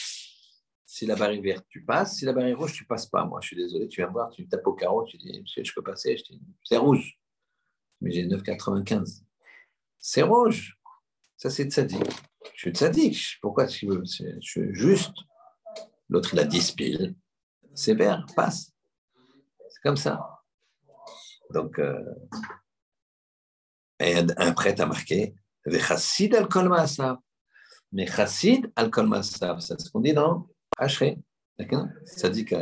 Si 0.86 1.05
la 1.05 1.16
barre 1.16 1.31
est 1.31 1.40
verte, 1.40 1.66
tu 1.69 1.85
passes. 1.85 2.16
Si 2.16 2.24
la 2.24 2.32
barre 2.32 2.47
est 2.47 2.55
rouge, 2.55 2.73
tu 2.73 2.85
passes 2.85 3.07
pas. 3.07 3.24
Moi, 3.24 3.40
je 3.43 3.49
suis 3.49 3.57
désolé, 3.57 3.89
tu 3.89 4.01
viens 4.01 4.11
voir, 4.11 4.31
tu 4.31 4.49
tapes 4.49 4.66
au 4.66 4.73
carreau, 4.73 5.05
tu 5.05 5.16
dis, 5.19 5.45
je 5.45 5.73
peux 5.74 5.82
passer. 5.82 6.16
Je 6.16 6.24
dis, 6.24 6.40
c'est 6.65 6.78
rouge. 6.78 7.19
Mais 8.01 8.11
j'ai 8.11 8.27
9,95. 8.27 9.23
C'est 9.99 10.23
rouge. 10.23 10.78
Ça, 11.36 11.51
c'est 11.51 11.66
tzaddik. 11.70 12.03
Je 12.55 12.59
suis 12.59 12.70
tzaddik. 12.73 13.39
Pourquoi 13.43 13.66
tu 13.66 13.86
veux? 13.86 14.03
Je 14.05 14.40
suis 14.40 14.74
juste. 14.74 15.15
L'autre, 16.09 16.31
il 16.32 16.40
a 16.40 16.45
10 16.45 16.73
piles. 16.73 17.15
C'est 17.74 17.95
vert, 17.95 18.24
passe. 18.35 18.73
C'est 19.69 19.82
comme 19.82 19.97
ça. 19.97 20.40
Donc, 21.53 21.78
euh, 21.78 22.03
un 24.01 24.53
prêtre 24.53 24.83
a 24.83 24.87
marqué 24.87 25.35
Vechassid 25.66 26.35
al 26.35 26.49
kol 26.49 26.70
Mais 27.93 28.07
chassid 28.07 28.70
al 28.77 28.91
kol 28.91 29.09
c'est 29.23 29.81
ce 29.81 29.91
qu'on 29.91 30.01
dit 30.01 30.15
dans 30.15 30.47
Hachré. 30.77 31.19
Tzadik, 31.59 32.55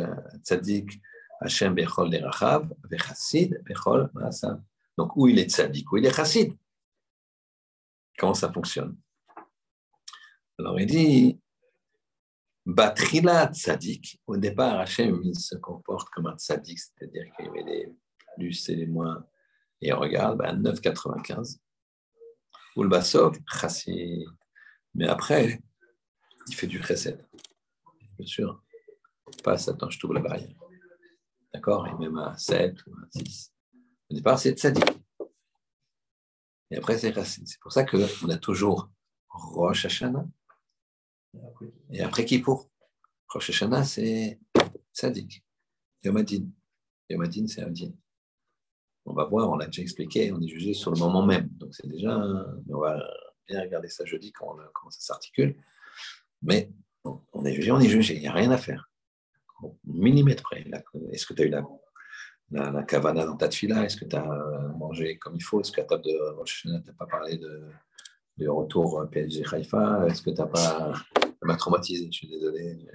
tzadik 0.43 1.01
Hashem 1.41 1.75
bechol 1.75 2.11
derachav, 2.11 2.69
vechassid 2.91 3.63
bechol 3.65 4.11
maasav. 4.15 4.63
Donc, 4.97 5.15
où 5.17 5.29
il 5.29 5.39
est 5.39 5.51
tzadik, 5.51 5.93
où 5.93 5.99
il 5.99 6.07
est 6.07 6.15
chassid. 6.15 6.57
Comment 8.19 8.33
ça 8.33 8.51
fonctionne? 8.51 8.97
Alors, 10.59 10.81
il 10.81 10.87
dit 10.87 11.41
Batrila 12.65 13.53
tzadik. 13.53 14.19
Au 14.27 14.39
départ, 14.39 14.81
Hachem 14.81 15.21
il 15.23 15.39
se 15.39 15.57
comporte 15.57 16.09
comme 16.09 16.27
un 16.27 16.37
tzadik, 16.37 16.79
c'est-à-dire 16.79 17.27
qu'il 17.37 17.49
avait 17.49 17.63
les 17.63 17.93
plus 18.37 18.69
et 18.71 18.77
les 18.77 18.87
moins 18.87 19.27
et 19.81 19.93
on 19.93 20.01
regarde, 20.01 20.39
ben 20.39 20.61
9,95. 20.63 21.59
Ulbasov, 22.77 23.39
chassid. 23.47 24.27
Mais 24.95 25.07
après, 25.07 25.61
il 26.49 26.55
fait 26.55 26.67
du 26.67 26.83
chesed. 26.83 27.27
Bien 28.17 28.27
sûr. 28.27 28.63
Passe, 29.43 29.69
attends, 29.69 29.91
je 29.91 29.99
trouve 29.99 30.15
la 30.15 30.21
barrière. 30.21 30.57
D'accord? 31.53 31.87
Et 31.89 31.95
même 31.95 32.17
à 32.19 32.37
7 32.37 32.87
ou 32.87 32.95
à 32.97 33.07
6. 33.11 33.53
Au 34.11 34.15
départ, 34.15 34.39
c'est 34.39 34.53
tzadik. 34.53 34.85
Et 36.71 36.77
après, 36.77 36.99
c'est 36.99 37.13
chassid. 37.13 37.47
C'est 37.47 37.61
pour 37.61 37.73
ça 37.73 37.85
qu'on 37.85 38.29
a 38.31 38.39
toujours 38.39 38.91
Rosh 39.29 39.85
Hashanah. 39.85 40.27
Et 41.91 42.03
après, 42.03 42.25
Kippour. 42.25 42.71
Rosh 43.29 43.51
Hashanah, 43.51 43.85
c'est 43.85 44.41
tzadik. 44.95 45.45
Yomadin. 46.03 46.47
Yomadin, 47.11 47.47
c'est 47.47 47.63
Adin 47.63 47.93
on 49.07 49.15
va 49.15 49.25
voir, 49.25 49.51
on 49.51 49.57
l'a 49.57 49.67
déjà 49.67 49.83
expliqué, 49.83 50.33
on 50.33 50.41
est 50.41 50.49
jugé 50.49 50.75
sur 50.75 50.91
le 50.91 50.99
moment 50.99 51.25
même. 51.25 51.49
Donc 51.53 51.75
c'est 51.75 51.87
déjà, 51.89 52.19
on 52.69 52.79
va 52.79 53.03
bien 53.49 53.61
regarder 53.61 53.89
ça 53.89 54.05
jeudi 54.05 54.33
comment, 54.33 54.57
comment 54.75 54.91
ça 54.91 55.01
s'articule. 55.01 55.57
Mais 56.43 56.71
on 57.33 57.45
est 57.45 57.55
jugé, 57.55 57.71
on 57.71 57.81
est 57.81 57.89
jugé, 57.89 58.15
il 58.15 58.21
n'y 58.21 58.29
a 58.29 58.33
rien 58.33 58.51
à 58.51 58.59
faire. 58.59 58.91
Au 59.63 59.77
millimètre 59.85 60.43
près. 60.43 60.65
Est-ce 61.13 61.27
que 61.27 61.35
tu 61.35 61.43
as 61.43 61.45
eu 61.47 61.49
la, 61.49 61.63
la, 62.51 62.83
cavana 62.83 63.25
dans 63.25 63.37
ta 63.37 63.51
fila 63.51 63.85
Est-ce 63.85 63.97
que 63.97 64.05
tu 64.05 64.17
as 64.17 64.31
euh, 64.31 64.69
mangé 64.77 65.17
comme 65.19 65.37
il 65.37 65.43
faut? 65.43 65.61
Est-ce 65.61 65.73
qu'à 65.73 65.85
table 65.85 66.03
de 66.05 66.45
tu 66.45 66.69
n'as 66.69 66.81
pas 66.99 67.07
parlé 67.07 67.39
de, 67.39 67.71
de 68.37 68.49
retour 68.49 69.07
PSG 69.11 69.45
Haïfa 69.51 70.07
Est-ce 70.09 70.23
que 70.23 70.31
tu 70.31 70.37
n'as 70.37 70.47
pas. 70.47 70.93
Ça 71.23 71.47
m'a 71.47 71.57
traumatisé, 71.57 72.07
je 72.11 72.17
suis 72.17 72.29
désolé. 72.29 72.87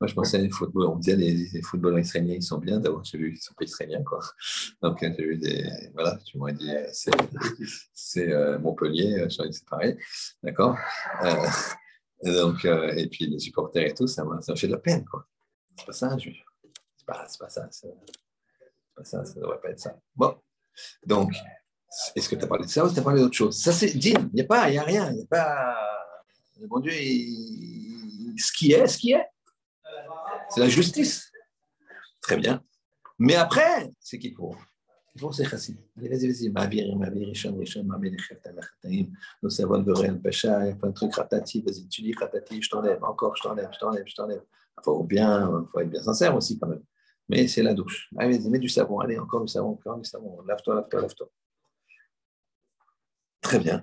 Moi, 0.00 0.08
je 0.08 0.14
pensais 0.14 0.48
football, 0.48 0.86
on 0.86 0.96
disait 0.96 1.14
les, 1.16 1.34
les 1.52 1.62
footballeurs 1.62 1.98
israéliens, 1.98 2.36
ils 2.36 2.42
sont 2.42 2.56
bien. 2.56 2.80
D'abord, 2.80 3.04
j'ai 3.04 3.18
vu 3.18 3.34
qu'ils 3.34 3.42
sont 3.42 3.52
pas 3.52 3.64
israéliens, 3.64 4.02
quoi. 4.02 4.20
Donc, 4.80 4.98
j'ai 5.02 5.10
vu 5.10 5.36
des. 5.36 5.62
Voilà, 5.92 6.18
tu 6.24 6.38
m'aurais 6.38 6.54
dit, 6.54 6.70
euh, 6.74 6.86
c'est 7.92 8.32
euh, 8.32 8.58
Montpellier, 8.58 9.26
je 9.28 9.50
c'est 9.50 9.66
pareil. 9.66 9.98
D'accord 10.42 10.78
euh, 11.22 11.46
donc, 12.24 12.64
euh, 12.64 12.94
Et 12.96 13.08
puis, 13.08 13.26
les 13.26 13.38
supporters 13.38 13.88
et 13.88 13.94
tout, 13.94 14.06
ça 14.06 14.24
m'a 14.24 14.40
fait 14.40 14.66
de 14.68 14.72
la 14.72 14.78
peine, 14.78 15.04
quoi. 15.04 15.26
C'est 15.76 15.84
pas 15.86 15.92
ça, 15.92 16.16
je 16.16 16.30
C'est 16.96 17.06
pas, 17.06 17.26
pas 17.38 17.48
ça. 17.50 17.68
C'est 17.70 17.88
pas 18.96 19.04
ça, 19.04 19.22
ça 19.22 19.38
devrait 19.38 19.60
pas 19.60 19.68
être 19.68 19.80
ça. 19.80 19.98
Bon. 20.16 20.34
Donc, 21.06 21.34
est-ce 22.16 22.26
que 22.26 22.36
tu 22.36 22.44
as 22.44 22.46
parlé 22.46 22.64
de 22.64 22.70
ça 22.70 22.86
ou 22.86 22.90
tu 22.90 22.98
as 22.98 23.02
parlé 23.02 23.20
d'autre 23.20 23.36
chose? 23.36 23.60
Ça, 23.60 23.72
c'est 23.72 23.92
dit, 23.98 24.14
il 24.14 24.34
n'y 24.34 24.40
a 24.40 24.44
pas, 24.44 24.70
il 24.70 24.72
n'y 24.72 24.78
a 24.78 24.82
rien. 24.82 25.10
Il 25.10 25.16
n'y 25.16 25.22
a 25.24 25.26
pas. 25.26 25.76
Bon 26.68 26.80
Dieu, 26.80 26.92
ce 26.92 28.52
qui 28.52 28.72
est, 28.72 28.86
ce 28.86 28.96
qui 28.96 29.12
est. 29.12 29.26
C'est 30.50 30.60
la 30.60 30.68
justice. 30.68 31.30
Très 32.20 32.36
bien. 32.36 32.62
Mais 33.18 33.36
après, 33.36 33.90
c'est 34.00 34.18
qui 34.18 34.30
pour 34.30 34.56
pour 35.18 35.34
c'est 35.34 35.44
chassid. 35.44 35.76
Allez, 35.98 36.08
vas-y, 36.08 36.28
vas-y. 36.28 36.48
Ma'avir, 36.50 36.96
ma'avir, 36.96 37.26
rishon, 37.28 37.56
rishon, 37.56 37.84
ma'amel, 37.84 38.14
echet, 38.14 38.40
alachataim, 38.44 39.10
nos 39.42 39.50
savon, 39.50 39.80
beréen, 39.80 40.14
pécha, 40.14 40.64
il 40.64 40.68
y 40.68 40.72
a 40.72 40.76
plein 40.76 40.90
de 40.90 40.94
trucs, 40.94 41.14
ratati, 41.14 41.62
vas-y, 41.62 41.88
tu 41.88 42.02
dis 42.02 42.14
ratati, 42.14 42.62
je 42.62 42.70
t'enlève, 42.70 43.02
encore, 43.02 43.36
je 43.36 43.42
t'enlève, 43.42 43.68
je 43.72 43.78
t'enlève, 43.78 44.04
je 44.06 44.14
t'enlève. 44.14 44.42
Il 44.78 44.84
faut 44.84 45.02
bien, 45.02 45.66
faut 45.72 45.80
être 45.80 45.90
bien 45.90 46.02
sincère 46.02 46.34
aussi 46.36 46.58
quand 46.58 46.68
même. 46.68 46.82
Mais 47.28 47.48
c'est 47.48 47.62
la 47.62 47.74
douche. 47.74 48.08
Allez, 48.16 48.38
vas-y, 48.38 48.50
mets 48.50 48.58
du 48.58 48.68
savon, 48.68 49.00
allez, 49.00 49.18
encore 49.18 49.44
du 49.44 49.48
savon, 49.48 49.70
encore 49.70 49.98
du 49.98 50.08
savon, 50.08 50.42
lave-toi, 50.42 50.76
lave-toi, 50.76 51.00
lave-toi. 51.02 51.30
Très 53.40 53.58
bien. 53.58 53.82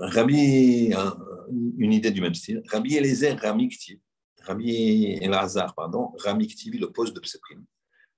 Rabbi, 0.00 0.92
une 1.76 1.92
idée 1.92 2.10
du 2.10 2.20
même 2.20 2.34
style. 2.34 2.62
Rabbi 2.70 2.96
Eliezer 2.96 3.36
Ramiktiv, 3.36 3.98
Rabbi 4.42 5.18
Elazar, 5.20 5.74
pardon, 5.74 6.14
Ramiktiv, 6.18 6.74
il 6.74 6.84
oppose 6.84 7.12
de 7.12 7.20
Pseprim. 7.20 7.64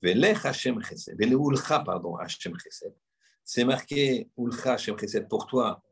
Velech 0.02 0.44
Hashem 0.44 0.82
Chesed, 0.82 1.16
Veleulcha, 1.19 1.81
pardon, 1.81 2.16
Hashem 2.16 2.55
Chesed. 2.59 2.94
C'est 3.43 3.65
marqué 3.65 4.28
Ulcha 4.36 4.74
Hashem 4.74 4.97
Chesed 4.98 5.28
pour 5.28 5.47
toi, 5.47 5.82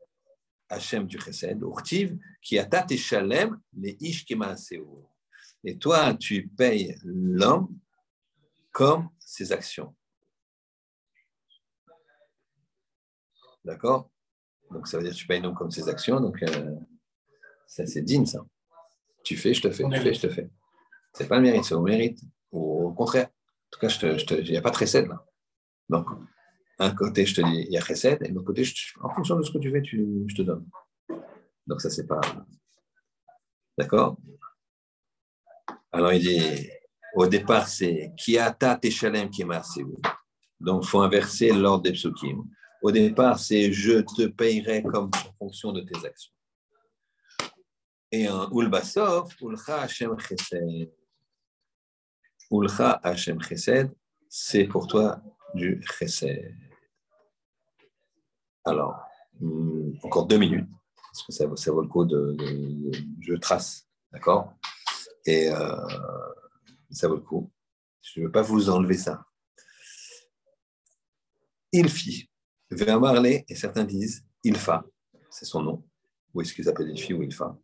Hashem 0.69 1.07
du 1.07 1.19
Chesed, 1.19 1.59
Urtiv, 1.61 2.17
qui 2.41 2.59
atat 2.59 2.85
et 2.89 2.97
shalem, 2.97 3.59
les 3.75 3.97
ish 3.99 4.25
Et 5.63 5.77
toi, 5.77 6.13
tu 6.13 6.47
payes 6.49 6.95
l'homme 7.03 7.75
comme 8.71 9.09
ses 9.19 9.51
actions. 9.51 9.95
D'accord? 13.65 14.09
Donc 14.71 14.87
ça 14.87 14.97
veut 14.97 15.03
dire 15.03 15.13
que 15.13 15.17
tu 15.17 15.27
payes 15.27 15.41
l'homme 15.41 15.55
comme 15.55 15.71
ses 15.71 15.87
actions. 15.89 16.19
Donc 16.19 16.41
euh, 16.43 16.75
ça, 17.67 17.85
c'est 17.85 18.01
digne, 18.01 18.25
ça. 18.25 18.45
Tu 19.23 19.35
fais, 19.35 19.53
je 19.53 19.61
te 19.61 19.71
fais, 19.71 19.83
tu 19.83 19.99
fais, 19.99 20.13
je 20.13 20.21
te 20.21 20.29
fais. 20.29 20.49
C'est 21.13 21.27
pas 21.27 21.37
le 21.37 21.43
mérite, 21.43 21.63
c'est 21.63 21.75
au 21.75 21.81
mérite. 21.81 22.19
Ou 22.51 22.87
au 22.87 22.93
contraire. 22.93 23.27
En 23.27 23.71
tout 23.71 23.79
cas, 23.79 24.35
il 24.37 24.51
n'y 24.51 24.57
a 24.57 24.61
pas 24.61 24.71
de 24.71 24.77
recette 24.77 25.07
là. 25.07 25.23
Donc, 25.89 26.07
un 26.79 26.91
côté, 26.91 27.25
je 27.25 27.35
te 27.35 27.41
dis, 27.41 27.65
il 27.67 27.73
y 27.73 27.77
a 27.77 27.81
recette, 27.81 28.21
et 28.21 28.29
de 28.29 28.33
l'autre 28.33 28.47
côté, 28.47 28.63
en 29.01 29.13
fonction 29.13 29.35
de 29.35 29.43
ce 29.43 29.51
que 29.51 29.57
tu 29.57 29.71
fais, 29.71 29.81
tu, 29.81 30.23
je 30.27 30.35
te 30.35 30.41
donne. 30.43 30.65
Donc, 31.67 31.81
ça, 31.81 31.89
c'est 31.89 32.07
pas. 32.07 32.21
D'accord? 33.77 34.17
Alors, 35.91 36.13
il 36.13 36.21
dit, 36.21 36.69
au 37.15 37.27
départ, 37.27 37.67
c'est 37.67 38.13
Kiata 38.17 38.75
Teshalem 38.75 39.29
Kimasevu. 39.29 39.97
Donc, 40.59 40.83
il 40.85 40.87
faut 40.87 41.01
inverser 41.01 41.51
l'ordre 41.51 41.83
des 41.83 41.91
psukim. 41.91 42.43
Au 42.81 42.91
départ, 42.91 43.39
c'est 43.39 43.71
je 43.73 43.99
te 44.01 44.27
payerai 44.27 44.83
comme 44.83 45.11
en 45.13 45.33
fonction 45.37 45.71
de 45.73 45.81
tes 45.81 46.05
actions. 46.05 46.33
Et 48.11 48.25
un 48.25 48.49
Ulbasov, 48.51 49.35
Ulcha 49.41 49.81
Hashem 49.81 50.17
Chesed. 50.17 50.91
Ulcha 52.51 52.99
Hashem 53.03 53.41
Chesed, 53.41 53.91
c'est 54.29 54.65
pour 54.65 54.87
toi 54.87 55.21
du 55.53 55.83
Chesed. 55.83 56.55
Alors, 58.63 58.95
hmm, 59.39 59.91
encore 60.03 60.25
deux 60.25 60.37
minutes, 60.37 60.67
parce 60.95 61.23
que 61.23 61.31
ça, 61.55 61.71
vaut 61.71 61.81
le 61.81 61.87
coup 61.87 62.05
de, 62.05 62.37
je 63.19 63.33
trace, 63.35 63.87
d'accord? 64.11 64.53
Et 65.25 65.49
euh, 65.49 65.87
ça 66.91 67.07
vaut 67.07 67.15
le 67.15 67.21
coup. 67.21 67.51
Je 68.01 68.21
ne 68.21 68.25
veux 68.25 68.31
pas 68.31 68.41
vous 68.41 68.69
enlever 68.69 68.97
ça. 68.97 69.25
Il 71.71 71.89
fit. 71.89 72.28
Marley, 72.71 73.45
et 73.47 73.55
certains 73.55 73.83
disent 73.83 74.23
Ilfa, 74.43 74.85
c'est 75.29 75.45
son 75.45 75.61
nom. 75.61 75.83
Ou 76.33 76.41
est-ce 76.41 76.53
qu'ils 76.53 76.69
appellent 76.69 76.89
Ilfi 76.89 77.13
ou 77.13 77.23
Ilfa 77.23 77.57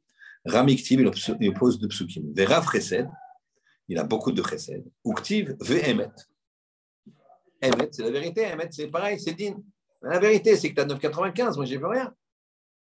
Ramiktiv, 0.46 1.02
il 1.40 1.50
oppose 1.50 1.80
deux 1.80 1.88
psukim. 1.88 2.32
Vera 2.36 2.62
Chesed, 2.72 3.10
il 3.88 3.98
a 3.98 4.04
beaucoup 4.04 4.32
de 4.32 4.44
Chesed. 4.44 4.86
Uktiv, 5.04 5.56
Vehemet. 5.60 6.12
Emet, 7.62 7.90
c'est 7.92 8.04
la 8.04 8.12
vérité. 8.12 8.44
Emet, 8.44 8.70
c'est 8.72 8.88
pareil, 8.88 9.20
c'est 9.20 9.34
din. 9.34 9.56
La 10.04 10.20
vérité, 10.20 10.56
c'est 10.56 10.70
que 10.72 10.76
tu 10.76 10.82
as 10.82 10.86
9,95, 10.86 11.56
moi, 11.56 11.66
j'ai 11.66 11.78
vu 11.78 11.86
rien. 11.86 12.14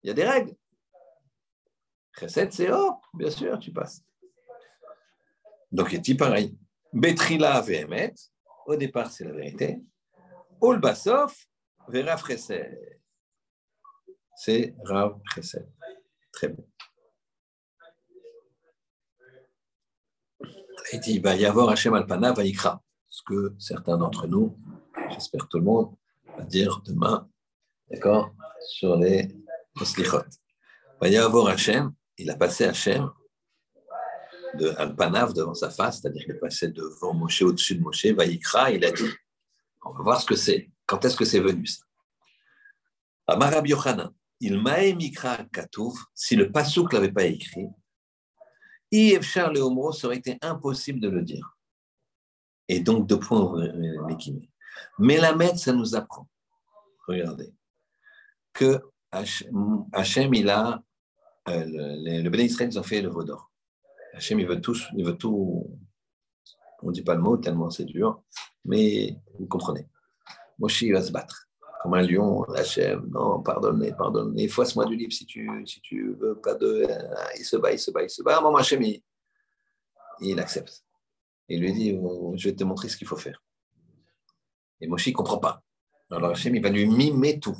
Il 0.03 0.09
y 0.09 0.11
a 0.11 0.15
des 0.15 0.24
règles. 0.24 0.55
Chesed, 2.19 2.53
c'est 2.53 2.70
oh, 2.73 3.01
bien 3.15 3.31
sûr, 3.31 3.59
tu 3.59 3.73
passes. 3.73 4.05
Donc, 5.73 5.93
il 5.93 6.01
dit 6.01 6.15
pareil. 6.15 6.57
Betrila 6.93 7.61
Vehemet, 7.61 8.15
au 8.66 8.77
départ, 8.77 9.11
c'est 9.11 9.24
la 9.24 9.32
vérité. 9.32 9.81
Ol 10.61 10.81
Vera 11.91 12.17
Chesed. 12.17 13.01
C'est 14.37 14.75
Rav 14.85 15.21
Chesed. 15.35 15.69
Très 16.33 16.49
bien. 16.49 16.65
Il 20.93 21.01
dit, 21.01 21.15
il 21.15 21.23
va 21.23 21.37
y 21.37 21.47
avoir 21.47 21.69
Hachem 21.69 21.95
Alpana, 21.95 22.33
Vaikra 22.33 22.83
ce 23.11 23.23
que 23.25 23.55
certains 23.59 23.99
d'entre 23.99 24.27
nous, 24.29 24.57
j'espère 25.11 25.49
tout 25.49 25.59
le 25.59 25.65
monde, 25.65 25.95
va 26.39 26.45
dire 26.45 26.81
demain, 26.87 27.29
d'accord, 27.91 28.33
sur 28.69 28.97
les 28.97 29.29
slichot. 29.83 30.23
Il 30.23 30.99
va 31.01 31.09
y 31.09 31.17
avoir 31.17 31.49
Hachem, 31.49 31.93
il 32.17 32.31
a 32.31 32.37
passé 32.37 32.65
Hachem 32.65 33.11
de 34.55 34.69
Alpanav 34.79 35.33
devant 35.33 35.55
sa 35.55 35.71
face, 35.71 36.01
c'est-à-dire 36.01 36.25
qu'il 36.25 36.35
est 36.35 36.39
passé 36.39 36.69
devant 36.69 37.15
Moshe, 37.15 37.43
au-dessus 37.43 37.77
de 37.77 37.83
Moshe, 37.83 38.07
Vaikra, 38.07 38.71
il 38.71 38.85
a 38.85 38.93
dit, 38.93 39.11
on 39.85 39.91
va 39.91 40.03
voir 40.03 40.21
ce 40.21 40.27
que 40.27 40.37
c'est, 40.37 40.71
quand 40.91 41.05
est-ce 41.05 41.17
que 41.17 41.25
c'est 41.25 41.39
venu 41.39 41.65
ça? 41.67 41.85
Amarab 43.29 43.65
Yochanan, 43.65 44.12
il 44.41 44.61
m'a 44.61 44.81
mikra 44.93 45.45
katouf, 45.45 45.97
si 46.17 46.35
le 46.35 46.51
pasouk 46.51 46.93
l'avait 46.93 47.12
pas 47.12 47.27
écrit, 47.27 47.69
Yevchar 48.91 49.53
le 49.53 49.61
Homro, 49.61 49.93
ça 49.93 50.09
aurait 50.09 50.17
été 50.17 50.37
impossible 50.43 50.99
de 50.99 51.09
le 51.09 51.23
dire. 51.23 51.57
Et 52.67 52.81
donc, 52.81 53.07
deux 53.07 53.21
points, 53.21 53.73
Mais 54.99 55.19
la 55.19 55.33
maître, 55.37 55.61
ça 55.61 55.73
nous 55.73 55.95
apprend, 55.95 56.27
regardez, 57.07 57.55
que 58.53 58.81
Hachem, 59.12 60.35
il 60.35 60.51
a, 60.51 60.83
euh, 61.49 61.65
le, 61.67 62.29
le 62.29 62.41
Israël, 62.41 62.71
ils 62.73 62.79
ont 62.81 62.83
fait 62.83 63.01
le 63.01 63.11
Vaudor. 63.11 63.53
Hachem, 64.15 64.41
il 64.41 64.47
veut 64.49 64.61
tout, 64.61 64.77
il 64.97 65.05
veut 65.05 65.17
tout, 65.17 65.71
on 66.83 66.89
ne 66.89 66.93
dit 66.93 67.03
pas 67.03 67.15
le 67.15 67.23
mot 67.23 67.37
tellement 67.37 67.71
c'est 67.71 67.85
dur, 67.85 68.25
mais 68.65 69.17
vous 69.39 69.47
comprenez. 69.47 69.87
Moshe, 70.61 70.82
il 70.82 70.93
va 70.93 71.03
se 71.03 71.11
battre 71.11 71.49
comme 71.82 71.95
un 71.95 72.03
lion, 72.03 72.43
Hachem, 72.53 73.09
non, 73.11 73.43
pardonnez, 73.43 73.93
pardonnez, 73.93 74.49
fasse-moi 74.49 74.85
du 74.85 74.97
livre 74.97 75.12
si 75.12 75.24
tu, 75.24 75.49
si 75.65 75.81
tu 75.81 76.12
veux 76.12 76.39
pas 76.39 76.55
de. 76.55 76.87
Il 77.39 77.45
se 77.45 77.57
bat, 77.57 77.73
il 77.73 77.78
se 77.78 77.91
bat, 77.91 78.03
il 78.03 78.11
se 78.11 78.23
bat. 78.23 78.37
À 78.37 78.39
un 78.41 78.43
moment, 78.43 78.59
il 80.20 80.39
accepte 80.39 80.85
il 81.51 81.61
lui 81.61 81.73
dit 81.73 81.91
Je 82.37 82.49
vais 82.49 82.55
te 82.55 82.65
montrer 82.65 82.89
ce 82.89 82.97
qu'il 82.97 83.07
faut 83.07 83.16
faire. 83.16 83.43
Et 84.81 84.87
Moshe 84.87 85.09
ne 85.09 85.12
comprend 85.12 85.39
pas. 85.39 85.62
Alors 86.11 86.31
Hachem, 86.31 86.55
il 86.55 86.62
va 86.62 86.70
lui 86.70 86.87
mimer 86.87 87.39
tout. 87.39 87.57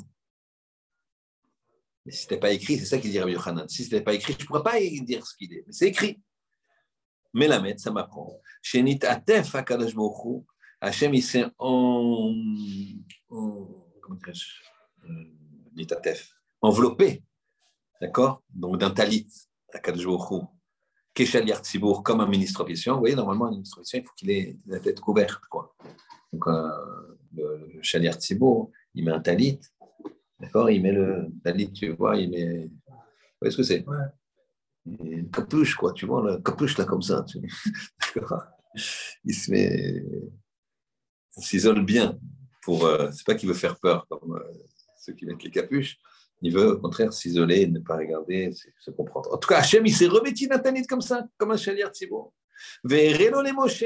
Mais 2.05 2.11
si 2.11 2.19
ce 2.19 2.23
n'était 2.23 2.39
pas 2.39 2.51
écrit, 2.51 2.79
c'est 2.79 2.85
ça 2.85 2.97
qu'il 2.97 3.11
dit 3.11 3.19
Rabbi 3.19 3.33
Yochanan. 3.33 3.67
Si 3.67 3.83
ce 3.83 3.91
n'était 3.91 4.03
pas 4.03 4.13
écrit, 4.13 4.33
je 4.33 4.43
ne 4.43 4.47
pourrais 4.47 4.63
pas 4.63 4.79
dire 4.79 5.25
ce 5.25 5.35
qu'il 5.35 5.53
est. 5.53 5.63
Mais 5.67 5.73
c'est 5.73 5.87
écrit. 5.87 6.19
Mais 7.33 7.47
la 7.47 7.59
mettre, 7.59 7.81
ça 7.81 7.91
m'apprend. 7.91 8.39
Chez 8.61 8.83
Atef 9.03 9.51
Baruch 9.53 10.43
Hachem, 10.81 11.13
il 11.13 11.21
s'est 11.21 11.45
en. 11.59 12.33
Comment 13.29 14.15
dirais-je 14.15 14.61
Enveloppé. 16.61 17.23
D'accord? 18.01 18.41
Donc 18.49 18.77
d'un 18.79 18.89
talit, 18.89 19.27
Akadosh 19.71 20.05
Baruch 20.05 20.47
Keshaliar 21.13 21.59
Tzibour 21.59 22.03
comme 22.03 22.21
un 22.21 22.27
ministre 22.27 22.61
officiel. 22.61 22.93
Vous 22.93 22.99
voyez, 22.99 23.15
normalement, 23.15 23.45
un 23.45 23.51
ministre 23.51 23.79
officiel, 23.79 24.01
il 24.01 24.07
faut 24.07 24.13
qu'il 24.15 24.31
ait 24.31 24.57
la 24.65 24.79
tête 24.79 24.99
couverte. 24.99 25.45
Quoi. 25.49 25.75
Donc, 26.33 26.47
euh, 26.47 26.69
le, 27.35 27.69
le 27.75 27.83
Shaliar 27.83 28.15
Tzibour, 28.15 28.71
il 28.95 29.05
met 29.05 29.11
un 29.11 29.19
talit. 29.19 29.59
D'accord? 30.39 30.69
Il 30.71 30.81
met 30.81 30.93
le 30.93 31.27
talit, 31.43 31.71
tu 31.71 31.89
vois, 31.89 32.17
il 32.17 32.31
met. 32.31 32.65
Vous 32.65 32.97
voyez 33.41 33.51
ce 33.51 33.57
que 33.57 33.63
c'est? 33.63 33.85
Une 34.85 35.29
capuche, 35.29 35.75
quoi, 35.75 35.93
tu 35.93 36.05
vois, 36.07 36.27
la 36.27 36.37
capuche 36.37 36.77
là, 36.77 36.85
comme 36.85 37.01
ça. 37.01 37.23
D'accord? 38.15 38.43
Il 39.23 39.35
se 39.35 39.51
met. 39.51 40.03
Il 41.37 41.43
s'isole 41.43 41.83
bien. 41.83 42.17
Pour, 42.61 42.85
euh, 42.85 43.09
c'est 43.11 43.25
pas 43.25 43.35
qu'il 43.35 43.49
veut 43.49 43.55
faire 43.55 43.79
peur, 43.79 44.05
comme 44.07 44.35
euh, 44.35 44.53
ceux 44.99 45.13
qui 45.13 45.25
mettent 45.25 45.43
les 45.43 45.49
capuches, 45.49 45.97
il 46.41 46.53
veut 46.53 46.73
au 46.73 46.79
contraire 46.79 47.13
s'isoler, 47.13 47.67
ne 47.67 47.79
pas 47.79 47.97
regarder, 47.97 48.51
se 48.79 48.91
comprendre. 48.91 49.33
En 49.33 49.37
tout 49.37 49.47
cas, 49.47 49.59
Hachem, 49.59 49.85
il 49.85 49.95
s'est 49.95 50.07
revêtu 50.07 50.47
Nathanite 50.47 50.87
comme 50.87 51.01
ça, 51.01 51.23
comme 51.37 51.51
un 51.51 51.57
chalier 51.57 51.85
Tzibo. 51.91 52.33
Verrelo 52.83 53.41
les 53.41 53.51
Moshe. 53.51 53.83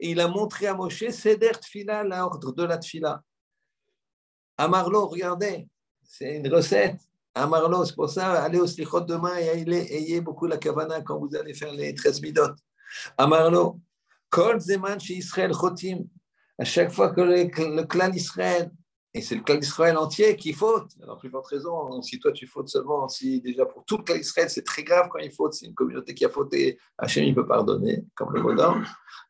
Et 0.00 0.10
il 0.10 0.20
a 0.20 0.26
montré 0.26 0.66
à 0.66 0.74
Moshe 0.74 1.08
Seder 1.10 1.52
Tfila, 1.60 2.02
l'ordre 2.02 2.52
de 2.52 2.64
la 2.64 2.78
Tfila. 2.78 3.22
Amarlo, 4.58 5.06
regardez, 5.06 5.68
c'est 6.02 6.36
une 6.36 6.48
recette. 6.52 7.00
Amarlo, 7.34 7.84
c'est 7.84 7.94
pour 7.94 8.10
ça, 8.10 8.42
allez 8.42 8.58
au 8.58 8.66
Slichot 8.66 9.00
demain 9.02 9.36
et 9.38 9.48
ayez, 9.48 10.20
beaucoup 10.20 10.46
la 10.46 10.58
kavana 10.58 11.00
quand 11.02 11.18
vous 11.18 11.34
allez 11.36 11.54
faire 11.54 11.72
les 11.72 11.94
13 11.94 12.20
midot. 12.20 12.50
Amarlo, 13.16 13.80
Kol 14.28 14.60
Zeman 14.60 14.98
chez 14.98 15.14
Israël 15.14 15.52
Chotim. 15.52 16.04
À 16.58 16.64
chaque 16.64 16.92
fois 16.92 17.10
que 17.10 17.20
le, 17.20 17.82
clan 17.84 18.08
d'Israël 18.08 18.70
et 19.14 19.20
c'est 19.20 19.34
le 19.34 19.42
clan 19.42 19.56
d'Israël 19.56 19.96
entier 19.98 20.36
qui 20.36 20.54
faute. 20.54 20.90
Alors, 21.02 21.18
plus 21.18 21.28
forte 21.28 21.46
raison, 21.48 22.00
si 22.00 22.18
toi 22.18 22.32
tu 22.32 22.46
fautes 22.46 22.68
seulement, 22.68 23.08
si 23.08 23.42
déjà 23.42 23.66
pour 23.66 23.84
tout 23.84 23.98
le 23.98 24.04
clan 24.04 24.16
d'Israël, 24.16 24.48
c'est 24.48 24.64
très 24.64 24.84
grave 24.84 25.08
quand 25.10 25.18
il 25.18 25.30
faute, 25.30 25.52
c'est 25.52 25.66
une 25.66 25.74
communauté 25.74 26.14
qui 26.14 26.24
a 26.24 26.30
fauté, 26.30 26.78
Hachem 26.96 27.24
il 27.24 27.34
peut 27.34 27.46
pardonner, 27.46 28.04
comme 28.14 28.32
le 28.32 28.40
mot 28.40 28.54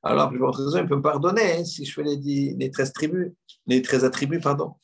Alors, 0.04 0.28
plus 0.28 0.38
forte 0.38 0.56
raison, 0.56 0.78
il 0.78 0.86
peut 0.86 0.96
me 0.96 1.02
pardonner 1.02 1.58
hein, 1.58 1.64
si 1.64 1.84
je 1.84 1.92
fais 1.92 2.04
les, 2.04 2.54
les 2.56 2.70
13 2.70 2.92
tribus, 2.92 3.32
les 3.66 3.82
13 3.82 4.04
attributs, 4.04 4.40
pardon. 4.40 4.74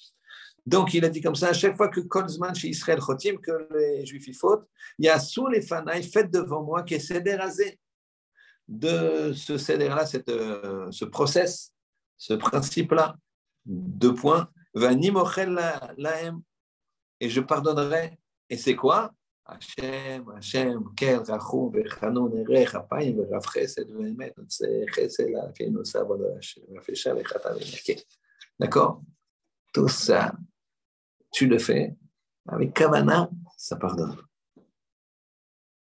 Donc, 0.66 0.92
il 0.92 1.04
a 1.04 1.08
dit 1.08 1.22
comme 1.22 1.36
ça, 1.36 1.48
à 1.48 1.52
chaque 1.52 1.76
fois 1.76 1.88
que 1.88 2.00
Kolzman 2.00 2.54
chez 2.54 2.68
Israël 2.68 3.00
Chotim, 3.00 3.38
que 3.38 3.68
les 3.74 4.04
Juifs 4.04 4.26
y 4.26 4.34
fautent, 4.34 4.68
il 4.98 5.06
y 5.06 5.08
a 5.08 5.18
sous 5.18 5.46
les 5.46 5.62
fanaïs, 5.62 6.10
faites 6.12 6.30
devant 6.30 6.62
moi, 6.62 6.82
qui 6.82 6.94
est 6.94 6.98
Seder 6.98 7.38
de 8.66 9.32
ce 9.32 9.56
Seder-là, 9.56 10.04
euh, 10.28 10.88
ce 10.90 11.04
process, 11.06 11.72
ce 12.18 12.34
principe-là. 12.34 13.16
Deux 13.64 14.14
points 14.14 14.50
et 17.20 17.28
je 17.28 17.40
pardonnerai. 17.40 18.18
Et 18.50 18.56
c'est 18.56 18.76
quoi? 18.76 19.12
Hachem, 19.44 20.28
Hachem, 20.36 20.94
Kel, 20.94 21.18
Rachum, 21.20 21.72
Vechata, 26.86 27.54
D'accord? 28.58 29.02
Tout 29.72 29.88
ça, 29.88 30.34
tu 31.32 31.46
le 31.46 31.58
fais 31.58 31.96
avec 32.46 32.74
Kavana, 32.74 33.30
ça 33.56 33.76
pardonne. 33.76 34.16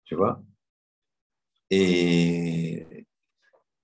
Tu 0.04 0.14
vois? 0.14 0.42
Et, 1.70 2.86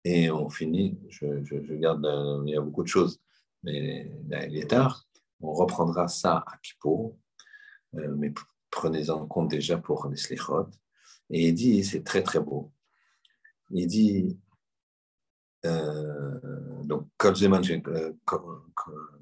et 0.04 0.30
on 0.30 0.48
finit, 0.48 0.98
je, 1.08 1.74
garde, 1.74 2.06
il 2.46 2.52
y 2.52 2.56
a 2.56 2.60
beaucoup 2.60 2.82
de 2.82 2.88
choses 2.88 3.20
mais 3.64 4.10
il 4.48 4.58
est 4.58 4.70
tard. 4.70 5.06
On 5.40 5.52
reprendra 5.52 6.08
ça 6.08 6.44
à 6.46 6.58
Kippour, 6.62 7.18
euh, 7.96 8.14
mais 8.16 8.32
prenez 8.70 9.10
en 9.10 9.26
compte 9.26 9.50
déjà 9.50 9.78
pour 9.78 10.06
les 10.08 10.16
slichot. 10.16 10.68
Et 11.30 11.48
il 11.48 11.54
dit, 11.54 11.82
c'est 11.84 12.04
très 12.04 12.22
très 12.22 12.40
beau. 12.40 12.72
Il 13.70 13.86
dit, 13.86 14.38
euh, 15.66 16.38
donc, 16.84 17.08
euh, 17.24 18.12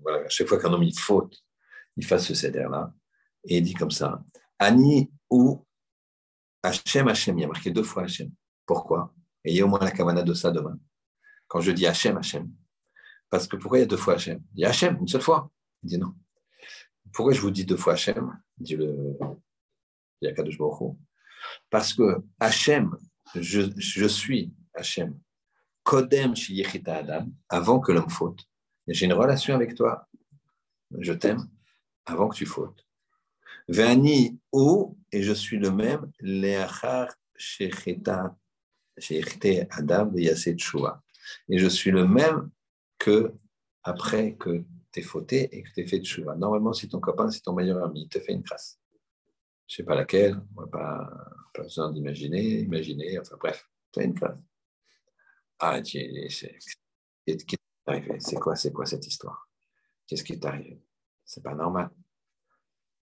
voilà, 0.03 0.29
chaque 0.29 0.49
fois 0.49 0.59
qu'un 0.61 0.73
homme 0.73 0.83
il 0.83 0.99
faute, 0.99 1.43
il 1.97 2.05
fasse 2.05 2.27
ce 2.27 2.35
céder-là. 2.35 2.93
Et 3.45 3.59
il 3.59 3.63
dit 3.63 3.75
comme 3.75 3.91
ça, 3.91 4.23
Ani 4.59 5.11
ou 5.31 5.65
Hachem, 6.63 7.09
Hachem, 7.09 7.39
il 7.39 7.43
y 7.43 7.45
a 7.45 7.49
marqué 7.49 7.71
deux 7.71 7.83
fois 7.83 8.05
Hachem. 8.05 8.31
Pourquoi? 8.67 9.15
Ayez 9.45 9.63
au 9.63 9.69
moins 9.69 9.81
la 9.81 9.91
kavana 9.91 10.23
de 10.23 10.35
ça 10.35 10.51
demain. 10.51 10.79
Quand 11.49 11.61
je 11.61 11.73
dis 11.73 11.87
Hachem, 11.87 12.17
Hachem, 12.17 12.51
parce 13.29 13.47
que 13.47 13.57
pourquoi 13.57 13.79
il 13.79 13.81
y 13.83 13.85
a 13.85 13.87
deux 13.87 13.97
fois 13.97 14.15
Hachem? 14.15 14.43
Il 14.55 14.61
y 14.61 14.65
a 14.65 14.69
Hachem 14.69 14.99
une 15.01 15.09
seule 15.09 15.23
fois. 15.23 15.51
Il 15.83 15.89
dit 15.89 15.99
non. 15.99 16.15
Pourquoi 17.13 17.33
je 17.33 17.41
vous 17.41 17.51
dis 17.51 17.65
deux 17.65 17.77
fois 17.77 17.95
Hachem? 17.95 18.41
Dit 18.59 18.77
le 18.77 19.19
Yakadosh 20.21 20.59
Parce 21.71 21.93
que 21.95 22.23
Hachem, 22.39 22.97
je, 23.35 23.63
je 23.77 24.07
suis 24.07 24.53
Hachem. 24.75 25.19
Kodem 25.83 26.35
Yechita 26.35 26.97
Adam, 26.97 27.27
avant 27.49 27.81
que 27.81 27.93
l'homme 27.93 28.11
faute. 28.11 28.45
J'ai 28.87 29.07
une 29.07 29.13
relation 29.13 29.55
avec 29.55 29.75
toi. 29.75 30.09
Je 30.99 31.13
t'aime 31.13 31.49
avant 32.05 32.29
que 32.29 32.37
tu 32.37 32.47
fautes. 32.47 32.87
Vani 33.69 34.39
ou, 34.53 34.99
et 35.11 35.23
je 35.23 35.33
suis 35.33 35.59
le 35.59 35.71
même, 35.71 36.11
Leachar 36.21 37.09
Shechita 37.37 38.37
Adam 39.71 40.13
Yaset 40.15 40.59
Shua 40.59 41.03
Et 41.49 41.59
je 41.59 41.67
suis 41.67 41.91
le 41.91 42.07
même 42.07 42.51
que 42.99 43.33
après 43.83 44.35
que 44.35 44.65
tu 44.93 45.01
es 45.01 45.03
fauté 45.03 45.49
et 45.57 45.63
que 45.63 45.71
tu 45.73 45.81
es 45.81 45.87
fait 45.87 45.99
de 45.99 46.05
chouva. 46.05 46.37
Normalement, 46.37 46.73
si 46.73 46.89
ton 46.89 47.01
copain, 47.01 47.31
si 47.31 47.43
ton 47.43 47.55
meilleur 47.55 47.83
ami, 47.83 48.03
il 48.03 48.09
te 48.09 48.21
fait 48.21 48.33
une 48.33 48.43
crasse, 48.43 48.79
je 49.67 49.75
ne 49.75 49.77
sais 49.79 49.83
pas 49.85 49.95
laquelle, 49.95 50.41
on 50.57 50.63
n'a 50.63 50.67
pas, 50.67 51.11
besoin 51.55 51.91
d'imaginer, 51.93 52.61
imaginer, 52.61 53.19
enfin 53.19 53.37
bref, 53.39 53.69
tu 53.93 54.01
as 54.01 54.05
une 54.05 54.15
crasse. 54.15 54.39
Ah, 55.59 55.81
qu'est-ce 55.81 56.47
qui 57.45 57.55
est 57.55 57.59
arrivé? 57.87 58.17
C'est 58.21 58.37
quoi, 58.37 58.57
c'est 58.57 58.73
quoi 58.73 58.87
cette 58.87 59.07
histoire? 59.07 59.49
Qu'est-ce 60.07 60.25
qui 60.25 60.33
est 60.33 60.45
arrivé? 60.45 60.83
C'est 61.25 61.43
pas 61.43 61.55
normal. 61.55 61.91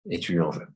Et 0.09 0.19
tu 0.19 0.33
lui 0.33 0.41
en 0.41 0.49
veux. 0.49 0.67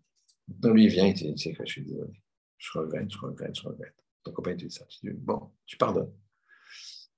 Donc 0.47 0.73
lui, 0.73 0.85
il 0.85 0.89
vient, 0.89 1.05
il 1.07 1.13
te 1.13 1.23
dit, 1.23 1.55
je 1.57 1.65
suis 1.65 1.83
désolé. 1.83 2.21
Je 2.57 2.77
regrette, 2.77 3.09
je 3.09 3.17
regrette, 3.17 3.55
je 3.55 3.67
regrette. 3.67 4.00
Ton 4.23 4.31
copain 4.31 4.55
te 4.55 4.65
dit 4.65 4.71
ça. 4.71 4.85
Tu 4.85 4.99
dis, 5.03 5.13
bon, 5.13 5.51
tu 5.65 5.77
pardonnes. 5.77 6.13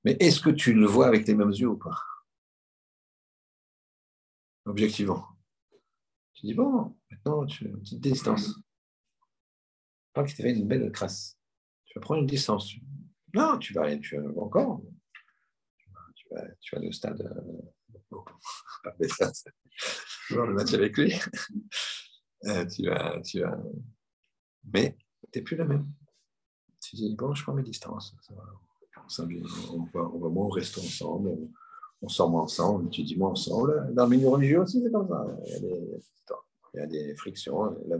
Mais 0.03 0.17
est-ce 0.19 0.39
que 0.39 0.49
tu 0.49 0.73
le 0.73 0.85
vois 0.85 1.07
avec 1.07 1.25
tes 1.25 1.35
mêmes 1.35 1.51
yeux 1.51 1.69
ou 1.69 1.77
pas? 1.77 1.97
Objectivement. 4.65 5.27
Tu 6.34 6.47
dis, 6.47 6.53
bon, 6.53 6.97
maintenant, 7.11 7.45
tu 7.45 7.65
as 7.65 7.69
une 7.69 7.80
petite 7.80 8.01
distance. 8.01 8.59
Pas 10.13 10.23
qu'il 10.23 10.35
t'avait 10.38 10.53
une 10.53 10.67
belle 10.67 10.91
crasse. 10.91 11.38
Tu 11.85 11.97
vas 11.97 12.01
prendre 12.01 12.21
une 12.21 12.27
distance. 12.27 12.73
Non, 13.34 13.57
tu 13.57 13.73
vas, 13.73 13.95
tu 13.97 14.17
vas 14.17 14.41
encore. 14.41 14.81
Tu 16.15 16.27
vas, 16.31 16.45
tu 16.59 16.75
vas 16.75 16.80
aller 16.80 16.88
au 16.88 16.91
stade. 16.91 17.21
Euh, 17.21 17.71
pas 18.84 18.95
voir 20.30 20.47
le 20.47 20.53
match 20.53 20.73
avec 20.73 20.97
lui. 20.97 21.13
Euh, 22.45 22.65
tu 22.65 22.85
vas, 22.85 23.21
tu 23.21 23.39
vas. 23.39 23.57
Mais 24.65 24.97
tu 25.31 25.39
n'es 25.39 25.43
plus 25.43 25.55
la 25.55 25.65
même. 25.65 25.89
Tu 26.94 26.98
dis, 26.98 27.15
bon, 27.15 27.34
je 27.34 27.41
prends 27.41 27.53
mes 27.53 27.64
distances. 27.64 28.15
On 29.10 29.80
va, 29.94 30.02
on 30.14 30.20
va 30.20 30.30
moins 30.30 30.45
au 30.45 30.49
resto 30.49 30.80
ensemble, 30.80 31.30
on, 31.30 31.52
on 32.03 32.07
sort 32.07 32.30
moins 32.30 32.44
ensemble, 32.44 32.90
tu 32.91 33.02
dis 33.02 33.18
moi 33.18 33.32
ensemble. 33.32 33.91
Dans 33.95 34.03
le 34.03 34.15
milieu 34.15 34.30
religieux 34.30 34.61
aussi, 34.61 34.80
c'est 34.84 34.91
comme 34.91 35.07
ça. 35.07 35.26
Il 35.48 35.52
y 35.52 35.56
a 35.56 35.60
des, 35.60 36.02
il 36.76 36.80
y 36.80 36.84
a 36.84 36.86
des 36.86 37.15
frictions. 37.15 37.64
Là, 37.88 37.98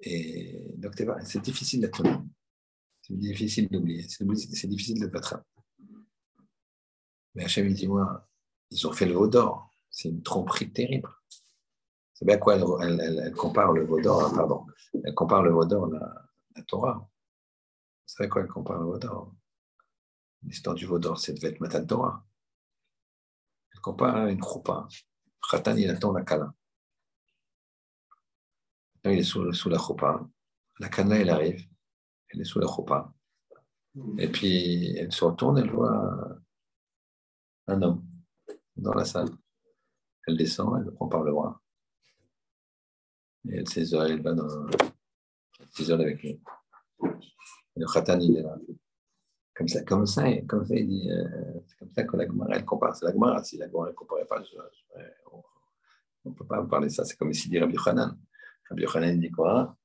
et 0.00 0.60
donc, 0.76 0.92
c'est 1.24 1.40
difficile 1.40 1.80
d'être 1.80 2.02
C'est 3.00 3.16
difficile 3.16 3.68
d'oublier. 3.70 4.06
C'est 4.08 4.66
difficile 4.66 5.00
de 5.00 5.06
battre. 5.06 5.42
Mais 7.34 7.44
Hachem, 7.44 7.66
il 7.66 7.74
dit 7.74 7.88
moi, 7.88 8.28
ils 8.70 8.86
ont 8.86 8.92
fait 8.92 9.06
le 9.06 9.14
veau 9.14 9.26
d'or. 9.26 9.70
C'est 9.88 10.10
une 10.10 10.22
tromperie 10.22 10.70
terrible. 10.70 11.08
C'est 12.12 12.26
bien 12.26 12.36
quoi 12.36 12.56
elle, 12.56 13.32
compare 13.32 13.72
le 13.72 13.86
veau 13.86 14.00
d'or, 14.02 14.30
pardon. 14.34 14.66
Elle 15.02 15.14
compare 15.14 15.42
le 15.42 15.50
veau 15.50 15.62
à 15.62 16.31
la, 16.56 16.62
Torah. 16.62 16.98
Vous 16.98 18.14
savez 18.14 18.28
quoi 18.28 18.42
elle 18.42 18.48
compare 18.48 18.78
le 18.78 18.84
veau 18.84 18.98
d'or 18.98 19.34
L'histoire 20.42 20.74
du 20.74 20.86
veau 20.86 20.98
d'or, 20.98 21.18
c'est 21.18 21.34
de 21.34 21.46
être 21.46 21.60
Matan 21.60 21.86
Torah. 21.86 22.24
Elle 23.72 23.80
compare 23.80 24.16
à 24.16 24.30
une 24.30 24.42
choupa. 24.42 24.88
Khatan, 25.50 25.76
il 25.76 25.90
attend 25.90 26.12
la 26.12 26.22
kala. 26.22 26.52
Il 29.04 29.12
est 29.12 29.22
sous, 29.22 29.52
sous 29.52 29.68
la 29.68 29.78
choupa. 29.78 30.26
La 30.78 30.88
kana, 30.88 31.16
elle 31.16 31.30
arrive. 31.30 31.66
Elle 32.28 32.40
est 32.40 32.44
sous 32.44 32.58
la 32.58 32.66
choupa. 32.66 33.12
Et 34.18 34.28
puis, 34.28 34.96
elle 34.96 35.12
se 35.12 35.24
retourne, 35.24 35.58
elle 35.58 35.70
voit 35.70 36.38
un 37.66 37.82
homme 37.82 38.04
dans 38.76 38.94
la 38.94 39.04
salle. 39.04 39.28
Elle 40.26 40.36
descend, 40.36 40.78
elle 40.78 40.84
le 40.84 40.94
prend 40.94 41.08
par 41.08 41.22
le 41.22 41.32
bras. 41.32 41.60
Et 43.48 43.56
elle 43.56 43.64
elle 44.10 44.22
va 44.22 44.32
dans. 44.34 44.91
S'isole 45.72 46.02
avec. 46.02 46.24
Et 46.24 46.38
le 47.76 47.86
khatan, 47.86 48.20
il 48.20 48.36
est 48.36 48.42
là. 48.42 48.56
Comme 49.54 49.68
ça, 49.68 49.82
comme 49.82 50.06
ça, 50.06 50.24
comme 50.42 50.64
ça, 50.64 50.74
il 50.74 50.88
dit, 50.88 51.10
euh, 51.10 51.60
c'est 51.66 51.78
comme 51.78 51.92
ça 51.92 52.04
que 52.04 52.16
la 52.16 52.26
Gemara, 52.26 52.56
elle 52.56 52.64
compare. 52.64 52.96
C'est 52.96 53.04
la 53.04 53.12
Gemara, 53.12 53.42
si 53.44 53.58
la 53.58 53.68
Gemara 53.68 53.88
ne 53.88 53.92
comparait 53.92 54.24
pas, 54.26 54.42
on 56.24 56.30
ne 56.30 56.34
peut 56.34 56.46
pas 56.46 56.62
parler 56.64 56.88
de 56.88 56.92
ça. 56.92 57.04
C'est 57.04 57.16
comme 57.16 57.30
ici 57.30 57.48
dit 57.48 57.58
Rabbi 57.58 57.74
Yochanan. 57.74 58.18
Rabbi 58.68 58.82
Yochanan 58.82 59.18
dit 59.18 59.30
quoi? 59.30 59.76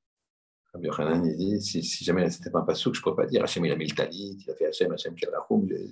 Rabbi 0.73 0.89
il 1.29 1.37
dit, 1.37 1.61
si, 1.61 1.83
si 1.83 2.03
jamais 2.03 2.29
c'était 2.29 2.51
pas 2.51 2.59
un 2.59 2.63
pasouk, 2.63 2.93
je 2.93 2.99
ne 2.99 3.03
pourrais 3.03 3.15
pas 3.15 3.25
dire 3.25 3.43
Hachem, 3.43 3.65
il 3.65 3.71
a 3.71 3.75
mis 3.75 3.87
le 3.87 3.95
talit, 3.95 4.37
il 4.39 4.51
a 4.51 4.55
fait 4.55 4.67
Hachem, 4.67 4.91
Hachem, 4.91 5.15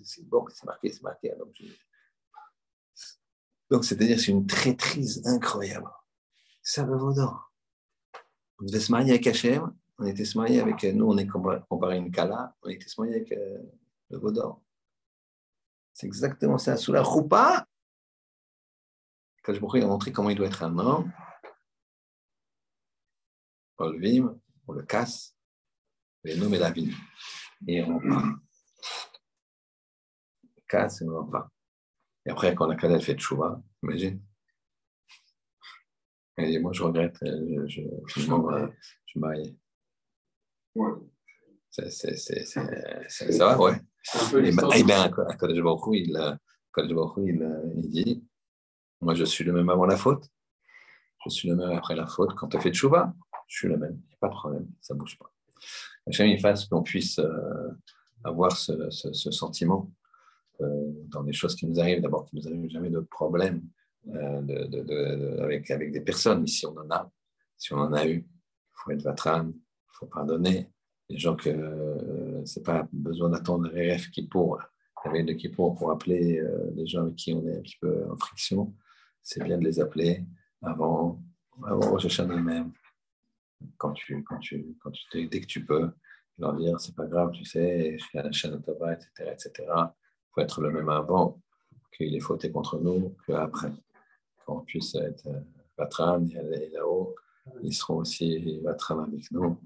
c'est 0.03 0.27
bon, 0.27 0.45
c'est 0.49 0.65
marqué, 0.65 0.91
c'est 0.91 1.01
marqué. 1.01 1.33
Donc, 1.37 1.55
donc 3.69 3.85
c'est-à-dire, 3.85 4.19
c'est 4.19 4.31
une 4.31 4.45
traîtrise 4.45 5.25
incroyable. 5.25 5.89
Ça 6.61 6.83
va 6.83 6.97
d'or. 6.97 7.53
On 8.59 8.65
devait 8.65 8.79
se 8.79 8.91
marier 8.91 9.11
avec 9.11 9.27
Hachem, 9.27 9.73
on 9.97 10.05
était 10.05 10.25
se 10.25 10.37
marier 10.37 10.59
avec, 10.59 10.83
nous, 10.83 11.05
on 11.05 11.17
est 11.17 11.27
comparé 11.27 11.95
à 11.95 11.97
une 11.97 12.11
Kala, 12.11 12.55
on 12.61 12.69
était 12.69 12.87
se 12.87 12.99
marier 12.99 13.15
avec 13.15 13.31
euh, 13.31 13.59
le 14.09 14.17
Vaudor. 14.17 14.61
C'est 15.93 16.07
exactement 16.07 16.57
ça. 16.57 16.75
Sous 16.75 16.91
la 16.91 17.01
roupa, 17.01 17.65
quand 19.43 19.53
je 19.53 19.77
il 19.77 19.83
a 19.83 19.87
montré 19.87 20.11
comment 20.11 20.29
il 20.29 20.35
doit 20.35 20.47
être 20.47 20.63
un 20.63 20.77
homme, 20.77 21.11
on 23.77 23.89
le 23.89 23.99
vime, 23.99 24.39
on 24.67 24.73
le 24.73 24.83
casse, 24.83 25.37
et 26.25 26.35
nous, 26.37 26.49
met 26.49 26.57
la 26.57 26.71
vie. 26.71 26.91
Et 27.67 27.83
on 27.83 27.99
part. 27.99 28.33
On 30.57 30.61
casse 30.67 31.01
et 31.01 31.05
on 31.05 31.23
repart. 31.23 31.49
Et 32.25 32.31
après, 32.31 32.55
quand 32.55 32.65
la 32.65 32.75
Kala 32.75 32.99
fait 32.99 33.17
chouva, 33.19 33.61
imagine. 33.83 34.21
Dit, 36.37 36.59
moi, 36.59 36.73
je 36.73 36.83
regrette, 36.83 37.17
je, 37.21 37.67
je, 37.67 37.81
je, 38.07 38.21
je, 38.21 38.71
je 39.05 39.19
marie. 39.19 39.57
C'est, 41.71 41.89
c'est, 41.91 42.45
ça 42.45 43.55
va, 43.55 43.59
ouais. 43.59 43.73
Et, 44.43 44.79
et 44.79 44.83
bien, 44.83 45.09
Kodesh 45.09 45.61
Baruch 45.61 45.81
il, 45.93 46.15
il, 47.25 47.73
il 47.77 47.89
dit 47.89 48.23
Moi, 49.01 49.13
je 49.13 49.25
suis 49.25 49.43
le 49.43 49.51
même 49.51 49.69
avant 49.69 49.85
la 49.85 49.97
faute. 49.97 50.29
Je 51.25 51.29
suis 51.29 51.49
le 51.49 51.55
même 51.55 51.71
après 51.71 51.95
la 51.95 52.07
faute. 52.07 52.33
Quand 52.35 52.47
tu 52.47 52.57
as 52.57 52.59
fait 52.61 52.69
de 52.69 52.75
chouva, 52.75 53.13
je 53.47 53.57
suis 53.57 53.67
le 53.67 53.77
même. 53.77 53.99
Il 54.03 54.09
n'y 54.09 54.13
a 54.13 54.17
pas 54.19 54.27
de 54.27 54.33
problème, 54.33 54.67
ça 54.79 54.93
ne 54.93 54.99
bouge 54.99 55.17
pas. 55.17 55.31
Hachem, 56.07 56.27
il 56.27 56.39
fasse 56.39 56.65
qu'on 56.65 56.83
puisse 56.83 57.19
euh, 57.19 57.71
avoir 58.23 58.55
ce, 58.55 58.89
ce, 58.91 59.11
ce 59.11 59.31
sentiment 59.31 59.91
euh, 60.61 60.91
dans 61.07 61.23
les 61.23 61.33
choses 61.33 61.55
qui 61.55 61.65
nous 61.65 61.79
arrivent. 61.79 62.01
D'abord, 62.01 62.25
qu'il 62.25 62.39
nous 62.39 62.47
arrive 62.47 62.69
jamais 62.69 62.89
de 62.89 62.99
problème 62.99 63.63
euh, 64.09 64.41
de, 64.41 64.65
de, 64.65 64.83
de, 64.83 65.39
avec, 65.41 65.71
avec 65.71 65.91
des 65.91 66.01
personnes. 66.01 66.41
Mais 66.41 66.47
si 66.47 66.65
on 66.65 66.77
en 66.77 66.89
a, 66.91 67.11
si 67.57 67.73
on 67.73 67.77
en 67.77 67.93
a 67.93 68.05
eu, 68.07 68.19
il 68.19 68.73
faut 68.73 68.91
être 68.91 69.01
vatran, 69.01 69.51
faut 69.97 70.07
pardonner. 70.07 70.69
Les 71.09 71.17
gens 71.17 71.35
que 71.35 71.49
euh, 71.49 72.45
c'est 72.45 72.63
pas 72.63 72.87
besoin 72.91 73.29
d'attendre 73.29 73.69
les 73.69 73.95
RF 73.95 74.09
qui 74.09 74.27
pour, 74.27 74.59
la 75.05 75.23
de 75.23 75.33
qui 75.33 75.49
pour 75.49 75.75
pour 75.75 75.91
appeler 75.91 76.39
euh, 76.39 76.71
les 76.75 76.87
gens 76.87 77.03
avec 77.03 77.15
qui 77.15 77.33
on 77.33 77.45
est 77.47 77.57
un 77.57 77.61
petit 77.61 77.77
peu 77.79 78.09
en 78.09 78.17
friction. 78.17 78.73
C'est 79.21 79.43
bien 79.43 79.57
de 79.57 79.63
les 79.63 79.79
appeler 79.79 80.23
avant, 80.61 81.21
avant 81.63 81.91
Rosh 81.91 82.19
même. 82.19 82.71
Quand 83.77 83.93
tu, 83.93 84.23
quand 84.23 84.39
tu, 84.39 84.75
quand 84.81 84.91
tu, 84.91 85.27
dès 85.27 85.41
que 85.41 85.45
tu 85.45 85.63
peux, 85.65 85.89
leur 86.37 86.53
dire 86.53 86.79
c'est 86.79 86.95
pas 86.95 87.05
grave, 87.05 87.31
tu 87.31 87.45
sais, 87.45 87.97
je 87.97 88.17
à 88.17 88.23
la 88.23 88.31
chaîne 88.31 88.55
etc., 88.55 89.31
etc. 89.31 89.51
Il 89.59 90.33
faut 90.33 90.41
être 90.41 90.61
le 90.61 90.71
même 90.71 90.89
avant 90.89 91.41
qu'il 91.95 92.13
est 92.15 92.19
fauté 92.19 92.51
contre 92.51 92.79
nous 92.79 93.15
qu'après. 93.25 93.71
Qu'on 94.45 94.61
puisse 94.61 94.93
être 94.95 95.27
euh, 95.27 95.39
patron 95.75 96.27
et 96.27 96.69
là-haut, 96.69 97.15
ils 97.63 97.73
seront 97.73 97.97
aussi 97.97 98.59
patron 98.63 98.99
avec 98.99 99.31
nous. 99.31 99.57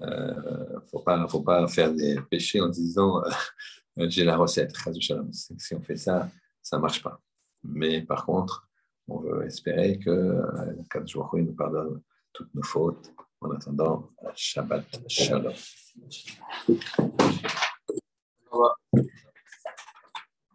Il 0.00 0.04
euh, 0.04 0.74
ne 0.74 0.80
faut 0.90 1.00
pas, 1.00 1.26
faut 1.28 1.42
pas 1.42 1.66
faire 1.68 1.92
des 1.92 2.20
péchés 2.30 2.60
en 2.60 2.68
disant 2.68 3.22
euh, 3.24 4.06
j'ai 4.08 4.24
la 4.24 4.36
recette. 4.36 4.74
Si 5.32 5.74
on 5.74 5.80
fait 5.80 5.96
ça, 5.96 6.28
ça 6.62 6.76
ne 6.76 6.82
marche 6.82 7.02
pas. 7.02 7.20
Mais 7.64 8.02
par 8.02 8.26
contre, 8.26 8.68
on 9.08 9.20
veut 9.20 9.46
espérer 9.46 9.98
que 9.98 10.10
euh, 10.10 11.06
jours 11.06 11.30
il 11.36 11.44
nous 11.44 11.54
pardonne 11.54 12.02
toutes 12.32 12.54
nos 12.54 12.62
fautes. 12.62 13.12
En 13.40 13.50
attendant, 13.50 14.10
Shabbat 14.34 14.84
Shalom. 15.08 15.52